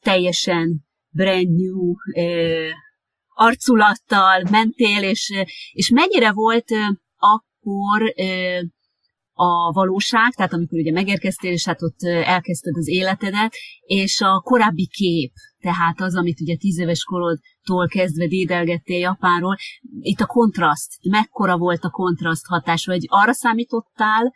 teljesen 0.00 0.88
brand 1.10 1.48
new 1.48 1.94
arculattal 3.34 4.42
mentél, 4.50 5.02
és, 5.02 5.32
és 5.72 5.90
mennyire 5.90 6.32
volt 6.32 6.68
akkor 7.16 8.14
a 9.42 9.72
valóság, 9.72 10.32
tehát 10.32 10.52
amikor 10.52 10.78
ugye 10.78 10.92
megérkeztél, 10.92 11.52
és 11.52 11.64
hát 11.64 11.82
ott 11.82 12.02
elkezdted 12.24 12.76
az 12.76 12.88
életedet, 12.88 13.52
és 13.80 14.20
a 14.20 14.40
korábbi 14.40 14.86
kép, 14.86 15.32
tehát 15.60 16.00
az, 16.00 16.16
amit 16.16 16.40
ugye 16.40 16.56
tíz 16.56 16.78
éves 16.78 17.04
korodtól 17.04 17.88
kezdve 17.88 18.26
dédelgettél 18.26 18.98
Japánról, 18.98 19.56
itt 20.00 20.20
a 20.20 20.26
kontraszt, 20.26 20.92
mekkora 21.10 21.56
volt 21.56 21.84
a 21.84 21.90
kontraszt 21.90 22.46
hatás, 22.46 22.86
vagy 22.86 23.04
arra 23.08 23.32
számítottál, 23.32 24.32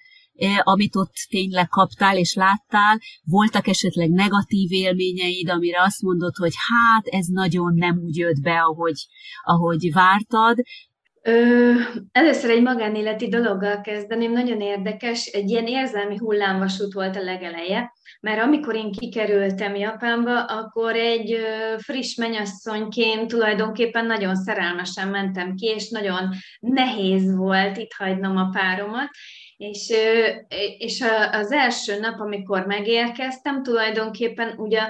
amit 0.63 0.97
ott 0.97 1.13
tényleg 1.29 1.69
kaptál 1.69 2.17
és 2.17 2.35
láttál, 2.35 2.99
voltak 3.25 3.67
esetleg 3.67 4.11
negatív 4.11 4.73
élményeid, 4.73 5.51
amire 5.51 5.83
azt 5.83 6.03
mondod, 6.03 6.35
hogy 6.37 6.53
hát 6.69 7.07
ez 7.07 7.27
nagyon 7.27 7.75
nem 7.75 7.99
úgy 8.05 8.17
jött 8.17 8.41
be, 8.43 8.61
ahogy, 8.61 9.07
ahogy 9.43 9.93
vártad, 9.93 10.57
Ö, 11.27 11.73
először 12.13 12.51
egy 12.51 12.63
magánéleti 12.63 13.29
dologgal 13.29 13.81
kezdeném, 13.81 14.33
nagyon 14.33 14.61
érdekes, 14.61 15.27
egy 15.27 15.51
ilyen 15.51 15.67
érzelmi 15.67 16.17
hullámvasút 16.17 16.93
volt 16.93 17.17
a 17.17 17.23
legeleje, 17.23 17.93
mert 18.21 18.43
amikor 18.43 18.75
én 18.75 18.93
kikerültem 18.93 19.75
Japánba, 19.75 20.45
akkor 20.45 20.95
egy 20.95 21.37
friss 21.77 22.17
menyasszonyként 22.17 23.29
tulajdonképpen 23.29 24.07
nagyon 24.07 24.35
szerelmesen 24.35 25.09
mentem 25.09 25.55
ki, 25.55 25.67
és 25.67 25.89
nagyon 25.89 26.29
nehéz 26.61 27.37
volt 27.37 27.77
itt 27.77 27.93
hagynom 27.93 28.37
a 28.37 28.49
páromat, 28.53 29.09
és, 29.65 29.93
és 30.79 31.05
az 31.33 31.53
első 31.53 31.99
nap, 31.99 32.21
amikor 32.21 32.67
megérkeztem, 32.67 33.63
tulajdonképpen 33.63 34.59
ugye 34.59 34.81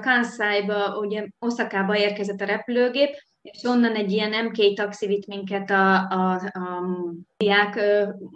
Kansai-ba, 0.00 0.98
ugye 0.98 1.26
Osakába 1.38 1.96
érkezett 1.96 2.40
a 2.40 2.44
repülőgép, 2.44 3.16
és 3.42 3.62
onnan 3.62 3.94
egy 3.94 4.12
ilyen 4.12 4.44
MK 4.44 4.74
taxi 4.74 5.06
vitt 5.06 5.26
minket 5.26 5.70
a, 5.70 5.94
a, 5.94 6.32
a 6.34 6.82
diák 7.36 7.80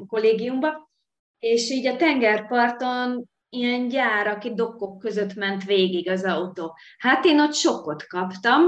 kollégiumba, 0.07 0.91
és 1.39 1.71
így 1.71 1.87
a 1.87 1.97
tengerparton 1.97 3.29
ilyen 3.51 3.89
gyáraki 3.89 4.55
dokkok 4.55 4.99
között 4.99 5.35
ment 5.35 5.65
végig 5.65 6.09
az 6.09 6.25
autó. 6.25 6.77
Hát 6.99 7.25
én 7.25 7.41
ott 7.41 7.55
sokkot 7.55 8.07
kaptam, 8.07 8.63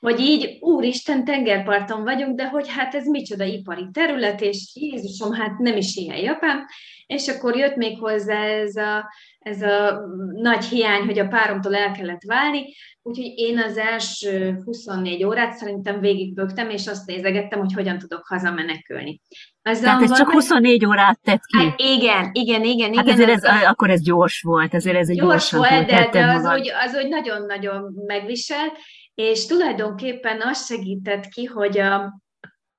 hogy 0.00 0.20
így, 0.20 0.58
úristen, 0.60 1.24
tengerparton 1.24 2.02
vagyunk, 2.02 2.36
de 2.36 2.48
hogy 2.48 2.68
hát 2.68 2.94
ez 2.94 3.06
micsoda 3.06 3.44
ipari 3.44 3.88
terület, 3.92 4.40
és 4.40 4.72
Jézusom, 4.74 5.32
hát 5.32 5.58
nem 5.58 5.76
is 5.76 5.96
ilyen 5.96 6.16
Japán. 6.18 6.66
És 7.06 7.28
akkor 7.28 7.56
jött 7.56 7.76
még 7.76 7.98
hozzá 7.98 8.44
ez 8.44 8.76
a, 8.76 9.12
ez 9.38 9.62
a 9.62 10.00
nagy 10.32 10.64
hiány, 10.64 11.04
hogy 11.04 11.18
a 11.18 11.28
páromtól 11.28 11.76
el 11.76 11.92
kellett 11.92 12.22
válni, 12.22 12.74
úgyhogy 13.02 13.32
én 13.36 13.58
az 13.58 13.76
első 13.76 14.60
24 14.64 15.24
órát 15.24 15.52
szerintem 15.52 16.00
végigbögtem, 16.00 16.70
és 16.70 16.86
azt 16.86 17.06
nézegettem, 17.06 17.58
hogy 17.58 17.72
hogyan 17.72 17.98
tudok 17.98 18.26
hazamenekülni. 18.26 19.20
Azonban, 19.62 19.98
Tehát 19.98 20.10
ez 20.10 20.18
csak 20.18 20.32
24 20.32 20.86
órát 20.86 21.20
tett 21.22 21.44
ki? 21.44 21.58
Hát 21.58 21.80
igen, 21.80 22.30
igen, 22.32 22.64
igen. 22.64 22.94
Hát 22.94 23.04
igen, 23.04 23.14
ezért 23.14 23.30
ez, 23.30 23.44
az, 23.44 23.62
akkor 23.66 23.90
ez 23.90 24.02
gyors 24.02 24.40
volt, 24.42 24.74
ezért 24.74 24.96
ez 24.96 25.08
egy 25.08 25.16
gyors 25.16 25.52
volt, 25.52 25.86
de, 25.86 26.08
de 26.12 26.24
az, 26.26 26.58
úgy, 26.58 26.72
az 26.84 26.94
úgy 27.02 27.08
nagyon-nagyon 27.08 27.92
megvisel, 28.06 28.72
és 29.14 29.46
tulajdonképpen 29.46 30.40
az 30.40 30.66
segített 30.66 31.26
ki, 31.26 31.44
hogy 31.44 31.78
a, 31.78 31.94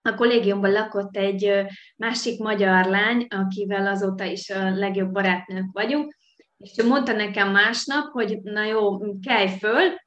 a 0.01 0.13
kollégiumban 0.15 0.71
lakott 0.71 1.17
egy 1.17 1.65
másik 1.95 2.39
magyar 2.39 2.85
lány, 2.85 3.27
akivel 3.29 3.87
azóta 3.87 4.23
is 4.23 4.49
a 4.49 4.69
legjobb 4.69 5.11
barátnők 5.11 5.69
vagyunk, 5.71 6.15
és 6.57 6.71
ő 6.77 6.87
mondta 6.87 7.13
nekem 7.13 7.51
másnap, 7.51 8.11
hogy 8.11 8.39
na 8.41 8.63
jó, 8.63 8.99
kelj 9.19 9.47
föl, 9.47 10.00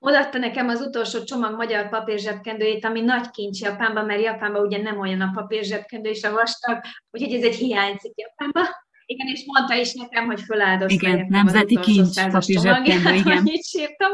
odaadta 0.00 0.38
nekem 0.38 0.68
az 0.68 0.80
utolsó 0.80 1.24
csomag 1.24 1.56
magyar 1.56 1.88
papírzsebkendőjét, 1.88 2.84
ami 2.84 3.00
nagy 3.00 3.30
kincs 3.30 3.60
Japánban, 3.60 4.04
mert 4.04 4.22
Japánban 4.22 4.66
ugye 4.66 4.82
nem 4.82 4.98
olyan 4.98 5.20
a 5.20 5.30
papírzsebkendő 5.34 6.10
és 6.10 6.22
a 6.22 6.32
vastag, 6.32 6.80
úgyhogy 7.10 7.34
ez 7.34 7.42
egy 7.42 7.56
hiányzik 7.56 8.12
Japánban. 8.14 8.64
Igen, 9.04 9.26
és 9.26 9.42
mondta 9.46 9.74
is 9.74 9.94
nekem, 9.94 10.26
hogy 10.26 10.40
föláldozta. 10.40 10.94
Igen, 11.08 11.26
nemzeti 11.28 11.78
kincs 11.80 12.20
papírzsebkendő, 12.30 13.14
igen. 13.14 13.46
Így 13.46 13.64
sírtam. 13.64 14.10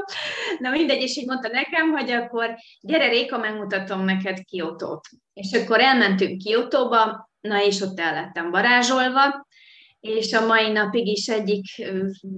Na 0.59 0.71
mindegy, 0.71 1.03
és 1.03 1.17
így 1.17 1.27
mondta 1.27 1.49
nekem, 1.49 1.91
hogy 1.91 2.11
akkor 2.11 2.55
gyere 2.81 3.09
Réka, 3.09 3.39
megmutatom 3.39 4.05
neked 4.05 4.39
Kiotót. 4.45 5.09
És 5.33 5.53
akkor 5.53 5.81
elmentünk 5.81 6.39
Kiotóba, 6.39 7.31
na 7.41 7.63
és 7.63 7.81
ott 7.81 8.01
el 8.01 8.15
lettem 8.15 8.51
varázsolva, 8.51 9.47
és 10.01 10.33
a 10.33 10.47
mai 10.47 10.73
napig 10.73 11.07
is 11.07 11.29
egyik 11.29 11.65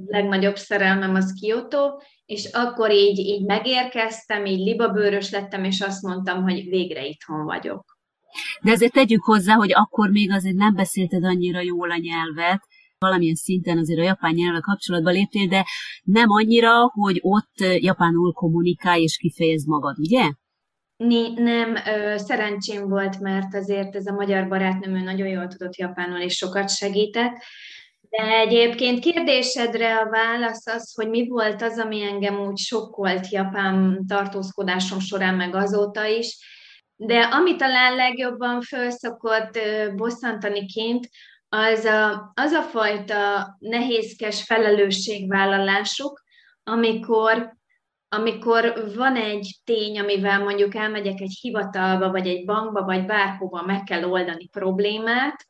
legnagyobb 0.07 0.57
szerelmem 0.57 1.15
az 1.15 1.39
Kyoto, 1.41 1.99
és 2.29 2.49
akkor 2.53 2.93
így, 2.93 3.19
így 3.19 3.45
megérkeztem, 3.45 4.45
így 4.45 4.59
libabőrös 4.59 5.31
lettem, 5.31 5.64
és 5.64 5.81
azt 5.81 6.03
mondtam, 6.03 6.43
hogy 6.43 6.69
végre 6.69 7.07
itthon 7.07 7.45
vagyok. 7.45 7.97
De 8.62 8.71
azért 8.71 8.93
tegyük 8.93 9.25
hozzá, 9.25 9.55
hogy 9.55 9.73
akkor 9.75 10.11
még 10.11 10.33
azért 10.33 10.57
nem 10.57 10.75
beszélted 10.75 11.25
annyira 11.25 11.61
jól 11.61 11.91
a 11.91 11.97
nyelvet, 11.97 12.61
valamilyen 12.99 13.35
szinten 13.35 13.79
azért 13.79 14.01
a 14.01 14.03
japán 14.03 14.35
nyelvvel 14.35 14.61
kapcsolatba 14.61 15.11
léptél, 15.11 15.47
de 15.47 15.64
nem 16.03 16.31
annyira, 16.31 16.91
hogy 16.93 17.19
ott 17.23 17.57
japánul 17.59 18.33
kommunikálj 18.33 19.03
és 19.03 19.17
kifejezd 19.17 19.69
magad, 19.69 19.99
ugye? 19.99 20.31
nem 21.35 21.77
szerencsém 22.17 22.88
volt, 22.88 23.21
mert 23.21 23.55
azért 23.55 23.95
ez 23.95 24.07
a 24.07 24.12
magyar 24.12 24.49
barátnőm 24.49 25.03
nagyon 25.03 25.29
jól 25.29 25.47
tudott 25.47 25.77
japánul, 25.77 26.19
és 26.19 26.37
sokat 26.37 26.71
segített. 26.71 27.37
De 28.11 28.23
egyébként 28.23 29.01
kérdésedre 29.01 29.97
a 29.97 30.09
válasz 30.09 30.66
az, 30.66 30.94
hogy 30.94 31.09
mi 31.09 31.29
volt 31.29 31.62
az, 31.62 31.79
ami 31.79 32.03
engem 32.03 32.40
úgy 32.40 32.59
sokkolt 32.59 33.29
Japán 33.31 34.05
tartózkodásom 34.07 34.99
során, 35.01 35.35
meg 35.35 35.55
azóta 35.55 36.05
is. 36.05 36.38
De 36.97 37.21
ami 37.21 37.57
talán 37.57 37.94
legjobban 37.94 38.61
felszokott 38.61 39.59
bosszantani 39.97 40.66
kint, 40.66 41.09
az 41.49 41.85
a, 41.85 42.33
az 42.35 42.53
a 42.53 42.62
fajta 42.62 43.57
nehézkes 43.59 44.42
felelősségvállalásuk, 44.42 46.23
amikor 46.62 47.57
amikor 48.11 48.92
van 48.97 49.16
egy 49.16 49.57
tény, 49.64 49.99
amivel 49.99 50.38
mondjuk 50.38 50.75
elmegyek 50.75 51.21
egy 51.21 51.38
hivatalba, 51.40 52.11
vagy 52.11 52.27
egy 52.27 52.44
bankba, 52.44 52.83
vagy 52.83 53.07
bárhova 53.07 53.62
meg 53.62 53.83
kell 53.83 54.05
oldani 54.05 54.49
problémát, 54.49 55.47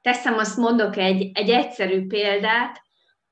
teszem, 0.00 0.38
azt 0.38 0.56
mondok 0.56 0.96
egy, 0.96 1.30
egy 1.34 1.50
egyszerű 1.50 2.06
példát, 2.06 2.82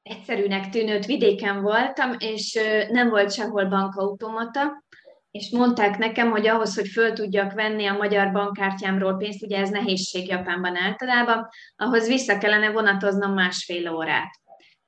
egyszerűnek 0.02 0.68
tűnőt 0.68 1.06
vidéken 1.06 1.62
voltam, 1.62 2.14
és 2.18 2.58
nem 2.90 3.08
volt 3.08 3.32
sehol 3.32 3.64
bankautomata, 3.64 4.82
és 5.30 5.50
mondták 5.50 5.98
nekem, 5.98 6.30
hogy 6.30 6.46
ahhoz, 6.46 6.74
hogy 6.74 6.88
föl 6.88 7.12
tudjak 7.12 7.52
venni 7.52 7.86
a 7.86 7.96
magyar 7.96 8.32
bankkártyámról 8.32 9.16
pénzt, 9.16 9.42
ugye 9.42 9.58
ez 9.58 9.70
nehézség 9.70 10.28
Japánban 10.28 10.76
általában, 10.76 11.48
ahhoz 11.76 12.08
vissza 12.08 12.38
kellene 12.38 12.70
vonatoznom 12.70 13.32
másfél 13.32 13.94
órát. 13.94 14.30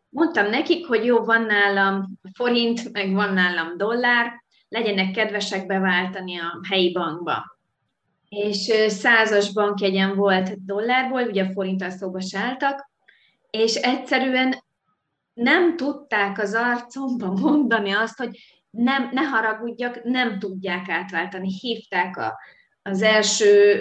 Mondtam 0.08 0.50
nekik, 0.50 0.86
hogy 0.86 1.04
jó, 1.04 1.24
van 1.24 1.42
nálam 1.42 2.08
forint, 2.34 2.92
meg 2.92 3.12
van 3.12 3.32
nálam 3.32 3.76
dollár, 3.76 4.32
legyenek 4.68 5.10
kedvesek 5.10 5.66
beváltani 5.66 6.38
a 6.38 6.60
helyi 6.70 6.92
bankba. 6.92 7.58
És 8.30 8.72
százas 8.88 9.52
bankjegyen 9.52 10.16
volt 10.16 10.64
dollárból, 10.64 11.22
ugye 11.22 11.44
a 11.44 11.52
forinttal 11.52 11.90
szóba 11.90 12.20
sálltak, 12.20 12.90
és 13.50 13.74
egyszerűen 13.74 14.54
nem 15.32 15.76
tudták 15.76 16.38
az 16.38 16.54
arcomba 16.54 17.32
mondani 17.32 17.92
azt, 17.92 18.18
hogy 18.18 18.38
nem, 18.70 19.08
ne 19.12 19.22
haragudjak, 19.22 20.02
nem 20.02 20.38
tudják 20.38 20.88
átváltani. 20.88 21.48
Hívták 21.60 22.16
a, 22.16 22.38
az 22.82 23.02
első 23.02 23.78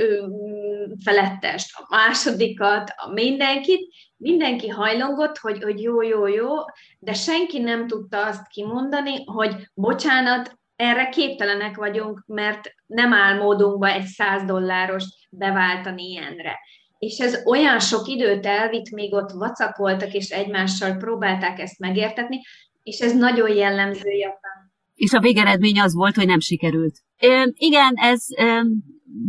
felettest, 1.04 1.80
a 1.80 1.86
másodikat, 1.90 2.94
a 2.96 3.12
mindenkit, 3.12 3.94
mindenki 4.18 4.68
hajlongott, 4.68 5.38
hogy, 5.38 5.64
hogy 5.64 5.82
jó, 5.82 6.02
jó, 6.02 6.28
jó, 6.28 6.56
de 7.00 7.14
senki 7.14 7.60
nem 7.60 7.88
tudta 7.88 8.26
azt 8.26 8.48
kimondani, 8.48 9.26
hogy 9.26 9.56
bocsánat, 9.74 10.58
erre 10.76 11.10
képtelenek 11.10 11.76
vagyunk, 11.76 12.24
mert 12.26 12.76
nem 12.89 13.13
áll 13.13 13.38
módunkba 13.38 13.88
egy 13.88 14.06
100 14.06 14.43
dolláros 14.43 15.04
beváltani 15.30 16.04
ilyenre. 16.04 16.60
És 16.97 17.17
ez 17.17 17.41
olyan 17.45 17.80
sok 17.80 18.08
időt 18.08 18.45
elvitt, 18.45 18.89
még 18.89 19.13
ott 19.13 19.32
vacakoltak, 19.32 20.13
és 20.13 20.30
egymással 20.30 20.97
próbálták 20.97 21.60
ezt 21.60 21.80
megértetni, 21.80 22.41
és 22.84 22.99
ez 22.99 23.15
nagyon 23.15 23.56
jellemző 23.56 24.10
Japán. 24.10 24.71
És 24.95 25.13
a 25.13 25.19
végeredmény 25.19 25.80
az 25.80 25.93
volt, 25.93 26.15
hogy 26.15 26.25
nem 26.25 26.39
sikerült. 26.39 26.95
É, 27.17 27.54
igen, 27.58 27.93
ez 27.95 28.25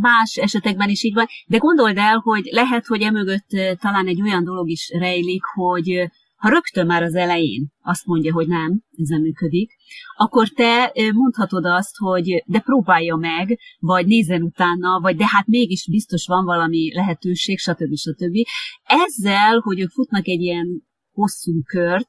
más 0.00 0.36
esetekben 0.36 0.88
is 0.88 1.04
így 1.04 1.14
van, 1.14 1.26
de 1.46 1.56
gondold 1.56 1.96
el, 1.96 2.18
hogy 2.18 2.48
lehet, 2.50 2.86
hogy 2.86 3.02
emögött 3.02 3.48
talán 3.80 4.06
egy 4.06 4.22
olyan 4.22 4.44
dolog 4.44 4.68
is 4.68 4.90
rejlik, 4.98 5.42
hogy 5.54 6.10
ha 6.40 6.48
rögtön 6.48 6.86
már 6.86 7.02
az 7.02 7.14
elején 7.14 7.72
azt 7.82 8.06
mondja, 8.06 8.32
hogy 8.32 8.46
nem, 8.46 8.82
ez 8.96 9.08
nem 9.08 9.20
működik, 9.20 9.70
akkor 10.16 10.48
te 10.48 10.92
mondhatod 11.14 11.64
azt, 11.64 11.96
hogy 11.96 12.42
de 12.46 12.60
próbálja 12.60 13.16
meg, 13.16 13.58
vagy 13.78 14.06
nézzen 14.06 14.42
utána, 14.42 15.00
vagy 15.00 15.16
de 15.16 15.26
hát 15.26 15.46
mégis 15.46 15.88
biztos 15.90 16.26
van 16.26 16.44
valami 16.44 16.94
lehetőség, 16.94 17.58
stb. 17.58 17.96
stb. 17.96 18.34
Ezzel, 18.82 19.58
hogy 19.58 19.80
ők 19.80 19.90
futnak 19.90 20.26
egy 20.26 20.40
ilyen 20.40 20.82
hosszú 21.12 21.62
kört, 21.62 22.08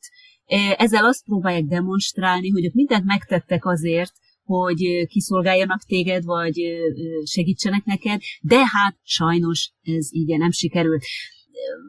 ezzel 0.78 1.06
azt 1.06 1.26
próbálják 1.26 1.66
demonstrálni, 1.66 2.50
hogy 2.50 2.66
ők 2.66 2.74
mindent 2.74 3.06
megtettek 3.06 3.66
azért, 3.66 4.14
hogy 4.44 5.08
kiszolgáljanak 5.08 5.84
téged, 5.84 6.24
vagy 6.24 6.62
segítsenek 7.24 7.84
neked, 7.84 8.22
de 8.42 8.58
hát 8.58 8.98
sajnos 9.04 9.72
ez 9.82 10.14
így 10.14 10.38
nem 10.38 10.52
sikerült. 10.52 11.04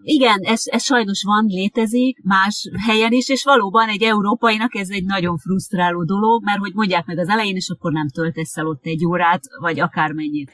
Igen, 0.02 0.40
ez, 0.42 0.62
ez 0.64 0.82
sajnos 0.82 1.22
van, 1.22 1.44
létezik 1.46 2.22
más 2.22 2.70
helyen 2.86 3.12
is, 3.12 3.28
és 3.28 3.44
valóban 3.44 3.88
egy 3.88 4.02
európainak 4.02 4.74
ez 4.74 4.88
egy 4.90 5.04
nagyon 5.04 5.36
frusztráló 5.36 6.04
dolog, 6.04 6.44
mert 6.44 6.58
hogy 6.58 6.72
mondják 6.74 7.06
meg 7.06 7.18
az 7.18 7.28
elején, 7.28 7.56
és 7.56 7.68
akkor 7.68 7.92
nem 7.92 8.08
töltesz 8.08 8.56
el 8.56 8.66
ott 8.66 8.84
egy 8.84 9.06
órát, 9.06 9.40
vagy 9.60 9.80
akármennyit. 9.80 10.50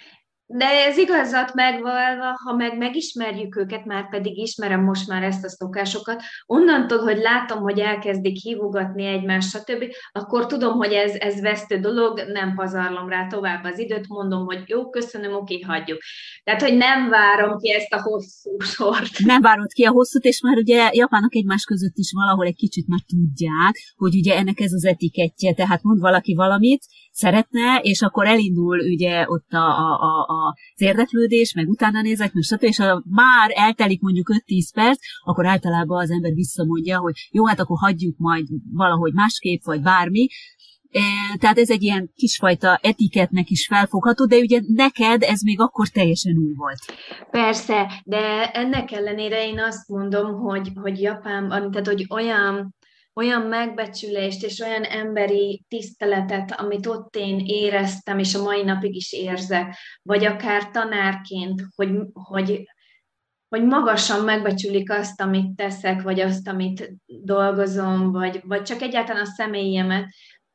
De 0.51 0.67
ez 0.67 0.97
igazat 0.99 1.55
megvalva, 1.55 2.39
ha 2.45 2.55
meg 2.57 2.79
megismerjük 2.79 3.57
őket, 3.57 3.85
már 3.85 4.09
pedig 4.09 4.39
ismerem 4.39 4.85
most 4.85 5.09
már 5.09 5.23
ezt 5.23 5.45
a 5.45 5.49
szokásokat, 5.49 6.23
onnantól, 6.47 6.99
hogy 6.99 7.17
látom, 7.17 7.59
hogy 7.59 7.79
elkezdik 7.79 8.37
hívogatni 8.37 9.05
egymást, 9.05 9.49
stb., 9.49 9.85
akkor 10.13 10.47
tudom, 10.47 10.73
hogy 10.73 10.93
ez, 10.93 11.15
ez 11.15 11.41
vesztő 11.41 11.79
dolog, 11.79 12.23
nem 12.33 12.55
pazarlom 12.55 13.09
rá 13.09 13.27
tovább 13.27 13.65
az 13.65 13.79
időt, 13.79 14.09
mondom, 14.09 14.45
hogy 14.45 14.63
jó, 14.67 14.91
köszönöm, 14.91 15.35
oké, 15.35 15.61
hagyjuk. 15.61 15.99
Tehát, 16.45 16.63
hogy 16.63 16.77
nem 16.77 17.09
várom 17.09 17.59
ki 17.59 17.73
ezt 17.73 17.93
a 17.93 18.01
hosszú 18.03 18.59
sort. 18.59 19.19
Nem 19.19 19.41
várod 19.41 19.73
ki 19.73 19.85
a 19.85 19.91
hosszút, 19.91 20.25
és 20.25 20.41
már 20.41 20.57
ugye 20.57 20.91
japánok 20.93 21.35
egymás 21.35 21.65
között 21.65 21.97
is 21.97 22.13
valahol 22.13 22.47
egy 22.47 22.57
kicsit 22.57 22.87
már 22.87 23.01
tudják, 23.07 23.95
hogy 23.97 24.15
ugye 24.15 24.37
ennek 24.37 24.61
ez 24.61 24.73
az 24.73 24.85
etikettje, 24.85 25.55
tehát 25.55 25.83
mond 25.83 26.01
valaki 26.01 26.35
valamit, 26.35 26.85
szeretne, 27.19 27.79
és 27.83 28.03
akkor 28.03 28.27
elindul 28.27 28.79
ugye 28.79 29.25
ott 29.29 29.53
a, 29.53 29.67
a, 29.69 29.91
a, 30.01 30.27
az 30.75 30.83
érdeklődés, 30.83 31.55
meg 31.55 31.69
utána 31.69 32.01
nézek, 32.01 32.33
meg 32.33 32.43
stb. 32.43 32.63
És 32.63 32.77
ha 32.77 33.03
már 33.11 33.51
eltelik 33.55 34.01
mondjuk 34.01 34.43
5-10 34.47 34.69
perc, 34.75 34.99
akkor 35.25 35.47
általában 35.47 36.03
az 36.03 36.11
ember 36.11 36.33
visszamondja, 36.33 36.99
hogy 36.99 37.15
jó, 37.31 37.47
hát 37.47 37.61
akkor 37.61 37.77
hagyjuk 37.81 38.19
majd 38.19 38.47
valahogy 38.73 39.13
másképp, 39.13 39.63
vagy 39.65 39.83
bármi, 39.83 40.27
tehát 41.39 41.59
ez 41.59 41.71
egy 41.71 41.83
ilyen 41.83 42.11
kisfajta 42.15 42.79
etiketnek 42.83 43.51
is 43.51 43.67
felfogható, 43.67 44.27
de 44.27 44.37
ugye 44.37 44.61
neked 44.67 45.23
ez 45.23 45.41
még 45.43 45.61
akkor 45.61 45.89
teljesen 45.89 46.37
új 46.37 46.53
volt. 46.55 46.79
Persze, 47.31 48.03
de 48.05 48.51
ennek 48.51 48.93
ellenére 48.93 49.47
én 49.47 49.61
azt 49.61 49.89
mondom, 49.89 50.33
hogy, 50.33 50.71
hogy 50.75 51.01
Japánban, 51.01 51.71
tehát 51.71 51.87
hogy 51.87 52.07
olyan 52.11 52.77
olyan 53.19 53.43
megbecsülést 53.43 54.45
és 54.45 54.61
olyan 54.61 54.83
emberi 54.83 55.65
tiszteletet, 55.69 56.61
amit 56.61 56.87
ott 56.87 57.17
én 57.17 57.39
éreztem, 57.47 58.19
és 58.19 58.35
a 58.35 58.43
mai 58.43 58.63
napig 58.63 58.95
is 58.95 59.13
érzek, 59.13 59.77
vagy 60.03 60.25
akár 60.25 60.71
tanárként, 60.71 61.63
hogy, 61.75 61.91
hogy, 62.13 62.69
hogy 63.49 63.65
magasan 63.65 64.25
megbecsülik 64.25 64.91
azt, 64.93 65.21
amit 65.21 65.57
teszek, 65.57 66.03
vagy 66.03 66.21
azt, 66.21 66.49
amit 66.49 66.93
dolgozom, 67.07 68.13
vagy, 68.13 68.41
vagy 68.45 68.63
csak 68.63 68.83
egyáltalán 68.83 69.23
a 69.23 69.33
személyemet, 69.37 70.07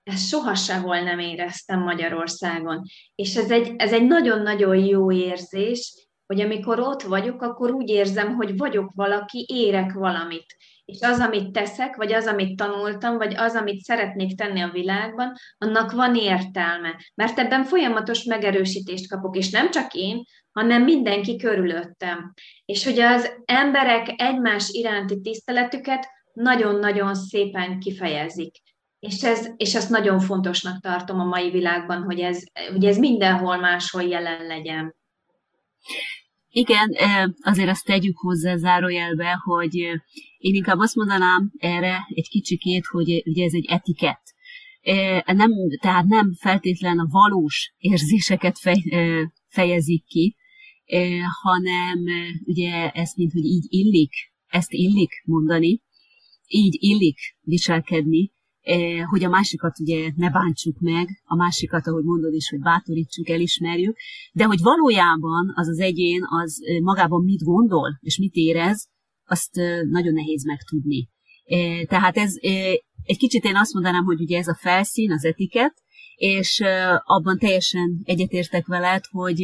ezt 0.03 0.27
soha 0.27 0.55
sehol 0.55 0.99
nem 0.99 1.19
éreztem 1.19 1.79
Magyarországon. 1.79 2.81
És 3.15 3.35
ez 3.35 3.51
egy, 3.51 3.73
ez 3.77 3.93
egy 3.93 4.07
nagyon-nagyon 4.07 4.75
jó 4.75 5.11
érzés, 5.11 6.07
hogy 6.25 6.41
amikor 6.41 6.79
ott 6.79 7.01
vagyok, 7.01 7.41
akkor 7.41 7.71
úgy 7.71 7.89
érzem, 7.89 8.35
hogy 8.35 8.57
vagyok 8.57 8.91
valaki, 8.95 9.45
érek 9.49 9.93
valamit 9.93 10.55
és 10.85 10.97
az, 11.01 11.19
amit 11.19 11.51
teszek, 11.51 11.95
vagy 11.95 12.13
az, 12.13 12.25
amit 12.25 12.57
tanultam, 12.57 13.17
vagy 13.17 13.35
az, 13.35 13.55
amit 13.55 13.83
szeretnék 13.83 14.37
tenni 14.37 14.61
a 14.61 14.71
világban, 14.71 15.33
annak 15.57 15.91
van 15.91 16.15
értelme. 16.15 17.01
Mert 17.15 17.39
ebben 17.39 17.63
folyamatos 17.63 18.23
megerősítést 18.23 19.09
kapok, 19.09 19.37
és 19.37 19.49
nem 19.49 19.71
csak 19.71 19.93
én, 19.93 20.23
hanem 20.51 20.83
mindenki 20.83 21.37
körülöttem. 21.37 22.33
És 22.65 22.83
hogy 22.83 22.99
az 22.99 23.31
emberek 23.45 24.13
egymás 24.15 24.69
iránti 24.69 25.21
tiszteletüket 25.21 26.07
nagyon-nagyon 26.33 27.15
szépen 27.15 27.79
kifejezik. 27.79 28.55
És, 28.99 29.23
ez, 29.23 29.49
és 29.57 29.75
ezt 29.75 29.89
nagyon 29.89 30.19
fontosnak 30.19 30.81
tartom 30.81 31.19
a 31.19 31.23
mai 31.23 31.49
világban, 31.49 32.03
hogy 32.03 32.19
ez, 32.19 32.43
hogy 32.71 32.85
ez 32.85 32.97
mindenhol 32.97 33.57
máshol 33.57 34.03
jelen 34.03 34.45
legyen. 34.45 34.95
Igen, 36.55 36.95
azért 37.41 37.69
azt 37.69 37.85
tegyük 37.85 38.17
hozzá 38.17 38.55
zárójelbe, 38.55 39.31
hogy 39.43 39.75
én 40.37 40.53
inkább 40.53 40.79
azt 40.79 40.95
mondanám 40.95 41.51
erre 41.57 42.05
egy 42.09 42.27
kicsikét, 42.29 42.85
hogy 42.85 43.23
ugye 43.25 43.43
ez 43.43 43.53
egy 43.53 43.65
etikett. 43.69 44.21
Nem, 45.25 45.51
tehát 45.81 46.05
nem 46.05 46.33
feltétlen 46.33 46.99
a 46.99 47.07
valós 47.09 47.73
érzéseket 47.77 48.57
fej, 48.59 48.83
fejezik 49.47 50.05
ki, 50.05 50.35
hanem 51.41 52.03
ugye 52.43 52.89
ezt, 52.89 53.15
mint 53.15 53.31
hogy 53.31 53.45
így 53.45 53.65
illik, 53.69 54.13
ezt 54.47 54.71
illik 54.71 55.23
mondani, 55.25 55.81
így 56.47 56.77
illik 56.79 57.17
viselkedni, 57.41 58.31
hogy 59.09 59.23
a 59.23 59.29
másikat 59.29 59.79
ugye 59.79 60.11
ne 60.15 60.29
bántsuk 60.29 60.79
meg, 60.79 61.07
a 61.23 61.35
másikat, 61.35 61.87
ahogy 61.87 62.03
mondod 62.03 62.33
is, 62.33 62.49
hogy 62.49 62.59
bátorítsuk, 62.59 63.29
elismerjük, 63.29 63.97
de 64.31 64.43
hogy 64.43 64.61
valójában 64.61 65.51
az 65.55 65.67
az 65.67 65.79
egyén 65.79 66.21
az 66.29 66.59
eh, 66.61 66.79
magában 66.79 67.23
mit 67.23 67.43
gondol, 67.43 67.97
és 67.99 68.17
mit 68.17 68.33
érez, 68.33 68.87
azt 69.25 69.57
eh, 69.57 69.81
nagyon 69.81 70.13
nehéz 70.13 70.45
megtudni. 70.45 71.11
Tehát 71.87 72.17
ez 72.17 72.33
egy 73.03 73.17
kicsit 73.17 73.43
én 73.43 73.55
azt 73.55 73.73
mondanám, 73.73 74.03
hogy 74.03 74.21
ugye 74.21 74.37
ez 74.37 74.47
a 74.47 74.57
felszín, 74.59 75.11
az 75.11 75.25
etiket, 75.25 75.73
és 76.15 76.61
abban 77.03 77.37
teljesen 77.37 78.01
egyetértek 78.03 78.67
veled, 78.67 79.03
hogy 79.09 79.39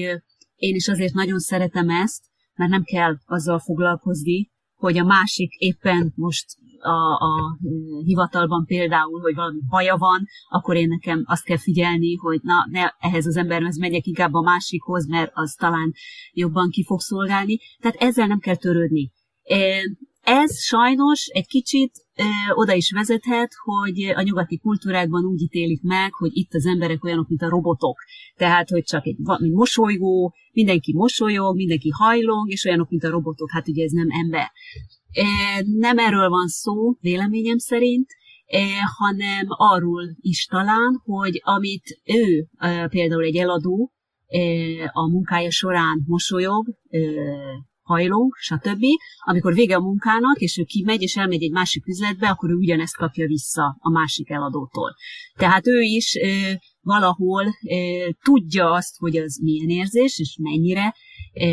én 0.55 0.75
is 0.75 0.87
azért 0.87 1.13
nagyon 1.13 1.39
szeretem 1.39 1.89
ezt, 1.89 2.23
mert 2.55 2.71
nem 2.71 2.83
kell 2.83 3.17
azzal 3.25 3.59
foglalkozni, 3.59 4.49
hogy 4.75 4.97
a 4.97 5.03
másik 5.03 5.53
éppen 5.53 6.13
most 6.15 6.45
a, 6.81 7.13
a 7.13 7.57
hivatalban 8.05 8.65
például, 8.65 9.21
hogy 9.21 9.35
valami 9.35 9.59
baja 9.69 9.97
van, 9.97 10.25
akkor 10.49 10.75
én 10.75 10.87
nekem 10.87 11.23
azt 11.25 11.43
kell 11.43 11.57
figyelni, 11.57 12.15
hogy 12.15 12.39
na, 12.43 12.67
ne 12.69 12.89
ehhez 12.99 13.25
az 13.25 13.35
emberhez 13.35 13.77
megyek, 13.77 14.05
inkább 14.05 14.33
a 14.33 14.41
másikhoz, 14.41 15.07
mert 15.07 15.31
az 15.33 15.53
talán 15.53 15.93
jobban 16.33 16.69
ki 16.69 16.83
fog 16.83 16.99
szolgálni. 16.99 17.57
Tehát 17.79 17.97
ezzel 17.97 18.27
nem 18.27 18.39
kell 18.39 18.55
törődni. 18.55 19.11
Ez 20.31 20.63
sajnos 20.63 21.25
egy 21.25 21.47
kicsit 21.47 21.91
oda 22.55 22.73
is 22.73 22.91
vezethet, 22.91 23.51
hogy 23.63 24.03
a 24.15 24.21
nyugati 24.21 24.57
kultúrákban 24.57 25.25
úgy 25.25 25.41
ítélik 25.41 25.81
meg, 25.81 26.13
hogy 26.13 26.29
itt 26.33 26.53
az 26.53 26.65
emberek 26.65 27.03
olyanok, 27.03 27.27
mint 27.27 27.41
a 27.41 27.49
robotok. 27.49 27.97
Tehát, 28.35 28.69
hogy 28.69 28.83
csak 28.83 29.05
egy, 29.05 29.17
egy 29.43 29.51
mosolygó, 29.51 30.33
mindenki 30.51 30.93
mosolyog, 30.93 31.55
mindenki 31.55 31.89
hajlong, 31.89 32.51
és 32.51 32.65
olyanok, 32.65 32.89
mint 32.89 33.03
a 33.03 33.09
robotok. 33.09 33.51
Hát 33.51 33.67
ugye 33.67 33.83
ez 33.83 33.91
nem 33.91 34.07
ember. 34.09 34.51
Nem 35.65 35.97
erről 35.97 36.29
van 36.29 36.47
szó, 36.47 36.95
véleményem 36.99 37.57
szerint, 37.57 38.07
hanem 38.97 39.45
arról 39.47 40.03
is 40.19 40.45
talán, 40.45 41.01
hogy 41.03 41.41
amit 41.43 42.01
ő, 42.03 42.47
például 42.89 43.23
egy 43.23 43.35
eladó, 43.35 43.91
a 44.91 45.09
munkája 45.09 45.51
során 45.51 46.03
mosolyog, 46.07 46.67
hajló, 47.89 48.33
stb. 48.39 48.83
Amikor 49.25 49.53
vége 49.53 49.75
a 49.75 49.81
munkának, 49.81 50.39
és 50.39 50.57
ő 50.57 50.63
kimegy, 50.63 51.01
és 51.01 51.15
elmegy 51.15 51.43
egy 51.43 51.51
másik 51.51 51.87
üzletbe, 51.87 52.29
akkor 52.29 52.49
ő 52.49 52.53
ugyanezt 52.53 52.95
kapja 52.95 53.27
vissza 53.27 53.77
a 53.79 53.89
másik 53.89 54.29
eladótól. 54.29 54.95
Tehát 55.35 55.67
ő 55.67 55.79
is 55.81 56.15
e, 56.15 56.59
valahol 56.81 57.45
e, 57.45 57.75
tudja 58.23 58.71
azt, 58.71 58.97
hogy 58.97 59.17
az 59.17 59.39
milyen 59.41 59.69
érzés, 59.69 60.19
és 60.19 60.37
mennyire 60.41 60.95
e, 61.33 61.47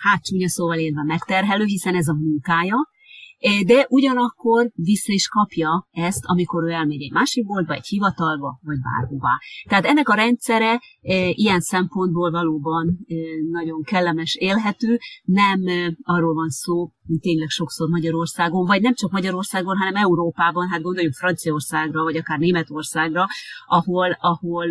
hát 0.00 0.22
csúnya 0.22 0.48
szóval 0.48 0.78
érve 0.78 1.04
megterhelő, 1.04 1.64
hiszen 1.64 1.94
ez 1.94 2.08
a 2.08 2.14
munkája, 2.14 2.89
de 3.66 3.86
ugyanakkor 3.88 4.70
vissza 4.74 5.12
is 5.12 5.28
kapja 5.28 5.88
ezt, 5.90 6.24
amikor 6.24 6.64
ő 6.64 6.70
elmegy 6.70 7.02
egy 7.02 7.12
másik 7.12 7.46
boltba, 7.46 7.74
egy 7.74 7.86
hivatalba, 7.86 8.60
vagy 8.62 8.78
bárhová. 8.80 9.38
Tehát 9.68 9.84
ennek 9.84 10.08
a 10.08 10.14
rendszere 10.14 10.80
ilyen 11.30 11.60
szempontból 11.60 12.30
valóban 12.30 12.98
nagyon 13.50 13.82
kellemes, 13.82 14.34
élhető, 14.34 14.98
nem 15.24 15.60
arról 16.02 16.34
van 16.34 16.48
szó, 16.48 16.90
mint 17.06 17.20
tényleg 17.20 17.48
sokszor 17.48 17.88
Magyarországon, 17.88 18.66
vagy 18.66 18.82
nem 18.82 18.94
csak 18.94 19.10
Magyarországon, 19.10 19.76
hanem 19.76 19.94
Európában, 19.94 20.68
hát 20.68 20.82
gondoljunk 20.82 21.14
Franciaországra, 21.14 22.02
vagy 22.02 22.16
akár 22.16 22.38
Németországra, 22.38 23.26
ahol, 23.66 24.16
ahol 24.20 24.66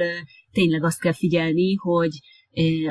tényleg 0.51 0.83
azt 0.83 0.99
kell 0.99 1.13
figyelni, 1.13 1.75
hogy 1.75 2.19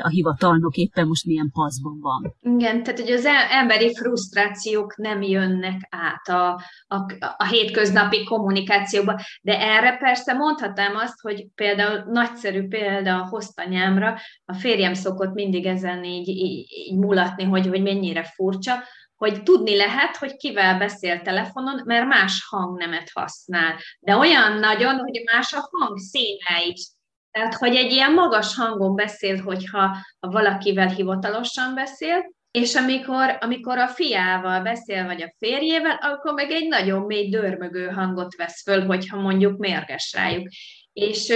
a 0.01 0.07
hivatalnok 0.07 0.75
éppen 0.75 1.07
most 1.07 1.25
milyen 1.25 1.49
paszban 1.53 1.99
van. 1.99 2.35
Igen, 2.41 2.83
tehát 2.83 2.99
hogy 2.99 3.11
az 3.11 3.25
emberi 3.51 3.95
frusztrációk 3.95 4.97
nem 4.97 5.21
jönnek 5.21 5.87
át 5.89 6.27
a, 6.27 6.61
a, 6.87 6.95
a 7.37 7.45
hétköznapi 7.45 8.23
kommunikációba, 8.23 9.19
de 9.41 9.59
erre 9.59 9.97
persze 9.97 10.33
mondhatnám 10.33 10.95
azt, 10.95 11.21
hogy 11.21 11.47
például 11.55 12.03
nagyszerű 12.11 12.67
példa 12.67 13.15
a 13.15 13.27
hoztanyámra, 13.27 14.17
a 14.45 14.53
férjem 14.53 14.93
szokott 14.93 15.33
mindig 15.33 15.65
ezen 15.65 16.03
így, 16.03 16.27
így, 16.27 16.95
mulatni, 16.95 17.43
hogy, 17.43 17.67
hogy 17.67 17.81
mennyire 17.81 18.23
furcsa, 18.23 18.73
hogy 19.15 19.43
tudni 19.43 19.75
lehet, 19.75 20.15
hogy 20.15 20.35
kivel 20.35 20.77
beszél 20.77 21.21
telefonon, 21.21 21.81
mert 21.85 22.07
más 22.07 22.45
hangnemet 22.49 23.11
használ. 23.13 23.75
De 23.99 24.15
olyan 24.15 24.59
nagyon, 24.59 24.97
hogy 24.97 25.21
más 25.33 25.53
a 25.53 25.69
hang 25.71 25.97
színe 25.97 26.65
is. 26.67 26.87
Tehát, 27.31 27.53
hogy 27.53 27.75
egy 27.75 27.91
ilyen 27.91 28.13
magas 28.13 28.55
hangon 28.55 28.95
beszél, 28.95 29.41
hogyha 29.41 29.95
ha 30.19 30.29
valakivel 30.29 30.87
hivatalosan 30.87 31.75
beszél, 31.75 32.33
és 32.51 32.75
amikor, 32.75 33.37
amikor 33.39 33.77
a 33.77 33.87
fiával 33.87 34.61
beszél, 34.61 35.05
vagy 35.05 35.21
a 35.21 35.33
férjével, 35.37 35.99
akkor 36.01 36.33
meg 36.33 36.51
egy 36.51 36.67
nagyon 36.67 37.01
mély 37.01 37.29
dörmögő 37.29 37.87
hangot 37.87 38.35
vesz 38.35 38.61
föl, 38.63 38.85
hogyha 38.85 39.21
mondjuk 39.21 39.57
mérges 39.57 40.13
rájuk. 40.13 40.47
És 40.93 41.29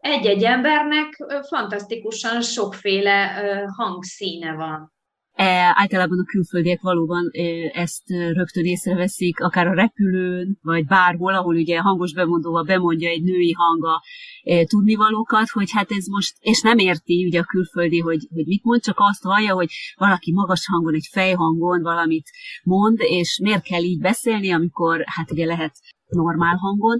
egy-egy 0.00 0.44
embernek 0.44 1.24
fantasztikusan 1.48 2.40
sokféle 2.40 3.32
hangszíne 3.76 4.52
van. 4.52 4.92
E, 5.38 5.72
általában 5.74 6.18
a 6.18 6.24
külföldiek 6.24 6.80
valóban 6.80 7.30
e, 7.32 7.42
ezt 7.80 8.02
rögtön 8.08 8.64
észreveszik, 8.64 9.40
akár 9.40 9.66
a 9.66 9.74
repülőn, 9.74 10.58
vagy 10.62 10.86
bárhol, 10.86 11.34
ahol 11.34 11.54
ugye 11.54 11.78
hangos 11.78 12.12
bemondóval 12.12 12.62
bemondja 12.62 13.08
egy 13.08 13.22
női 13.22 13.52
hanga 13.52 14.02
e, 14.42 14.64
tudnivalókat, 14.64 15.48
hogy 15.48 15.70
hát 15.70 15.90
ez 15.90 16.06
most, 16.06 16.36
és 16.40 16.60
nem 16.60 16.78
érti 16.78 17.24
ugye 17.26 17.40
a 17.40 17.44
külföldi, 17.44 17.98
hogy, 17.98 18.28
hogy 18.34 18.46
mit 18.46 18.64
mond, 18.64 18.82
csak 18.82 18.96
azt 18.98 19.22
hallja, 19.22 19.54
hogy 19.54 19.68
valaki 19.96 20.32
magas 20.32 20.66
hangon, 20.66 20.94
egy 20.94 21.08
fejhangon 21.10 21.82
valamit 21.82 22.30
mond, 22.62 22.98
és 23.00 23.38
miért 23.42 23.62
kell 23.62 23.82
így 23.82 24.00
beszélni, 24.00 24.50
amikor 24.50 25.02
hát 25.06 25.30
ugye 25.30 25.46
lehet 25.46 25.74
normál 26.08 26.56
hangon. 26.56 26.98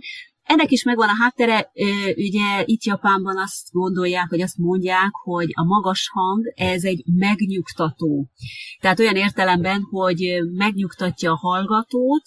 Ennek 0.48 0.70
is 0.70 0.84
megvan 0.84 1.08
a 1.08 1.16
háttere, 1.22 1.70
ugye 2.16 2.62
itt 2.64 2.84
Japánban 2.84 3.38
azt 3.38 3.68
gondolják, 3.70 4.28
hogy 4.28 4.40
azt 4.40 4.56
mondják, 4.56 5.11
hogy 5.12 5.50
a 5.52 5.64
magas 5.64 6.08
hang, 6.12 6.52
ez 6.54 6.84
egy 6.84 7.04
megnyugtató. 7.06 8.30
Tehát 8.80 8.98
olyan 8.98 9.16
értelemben, 9.16 9.82
hogy 9.90 10.38
megnyugtatja 10.52 11.32
a 11.32 11.37
hallgatót, 11.37 12.22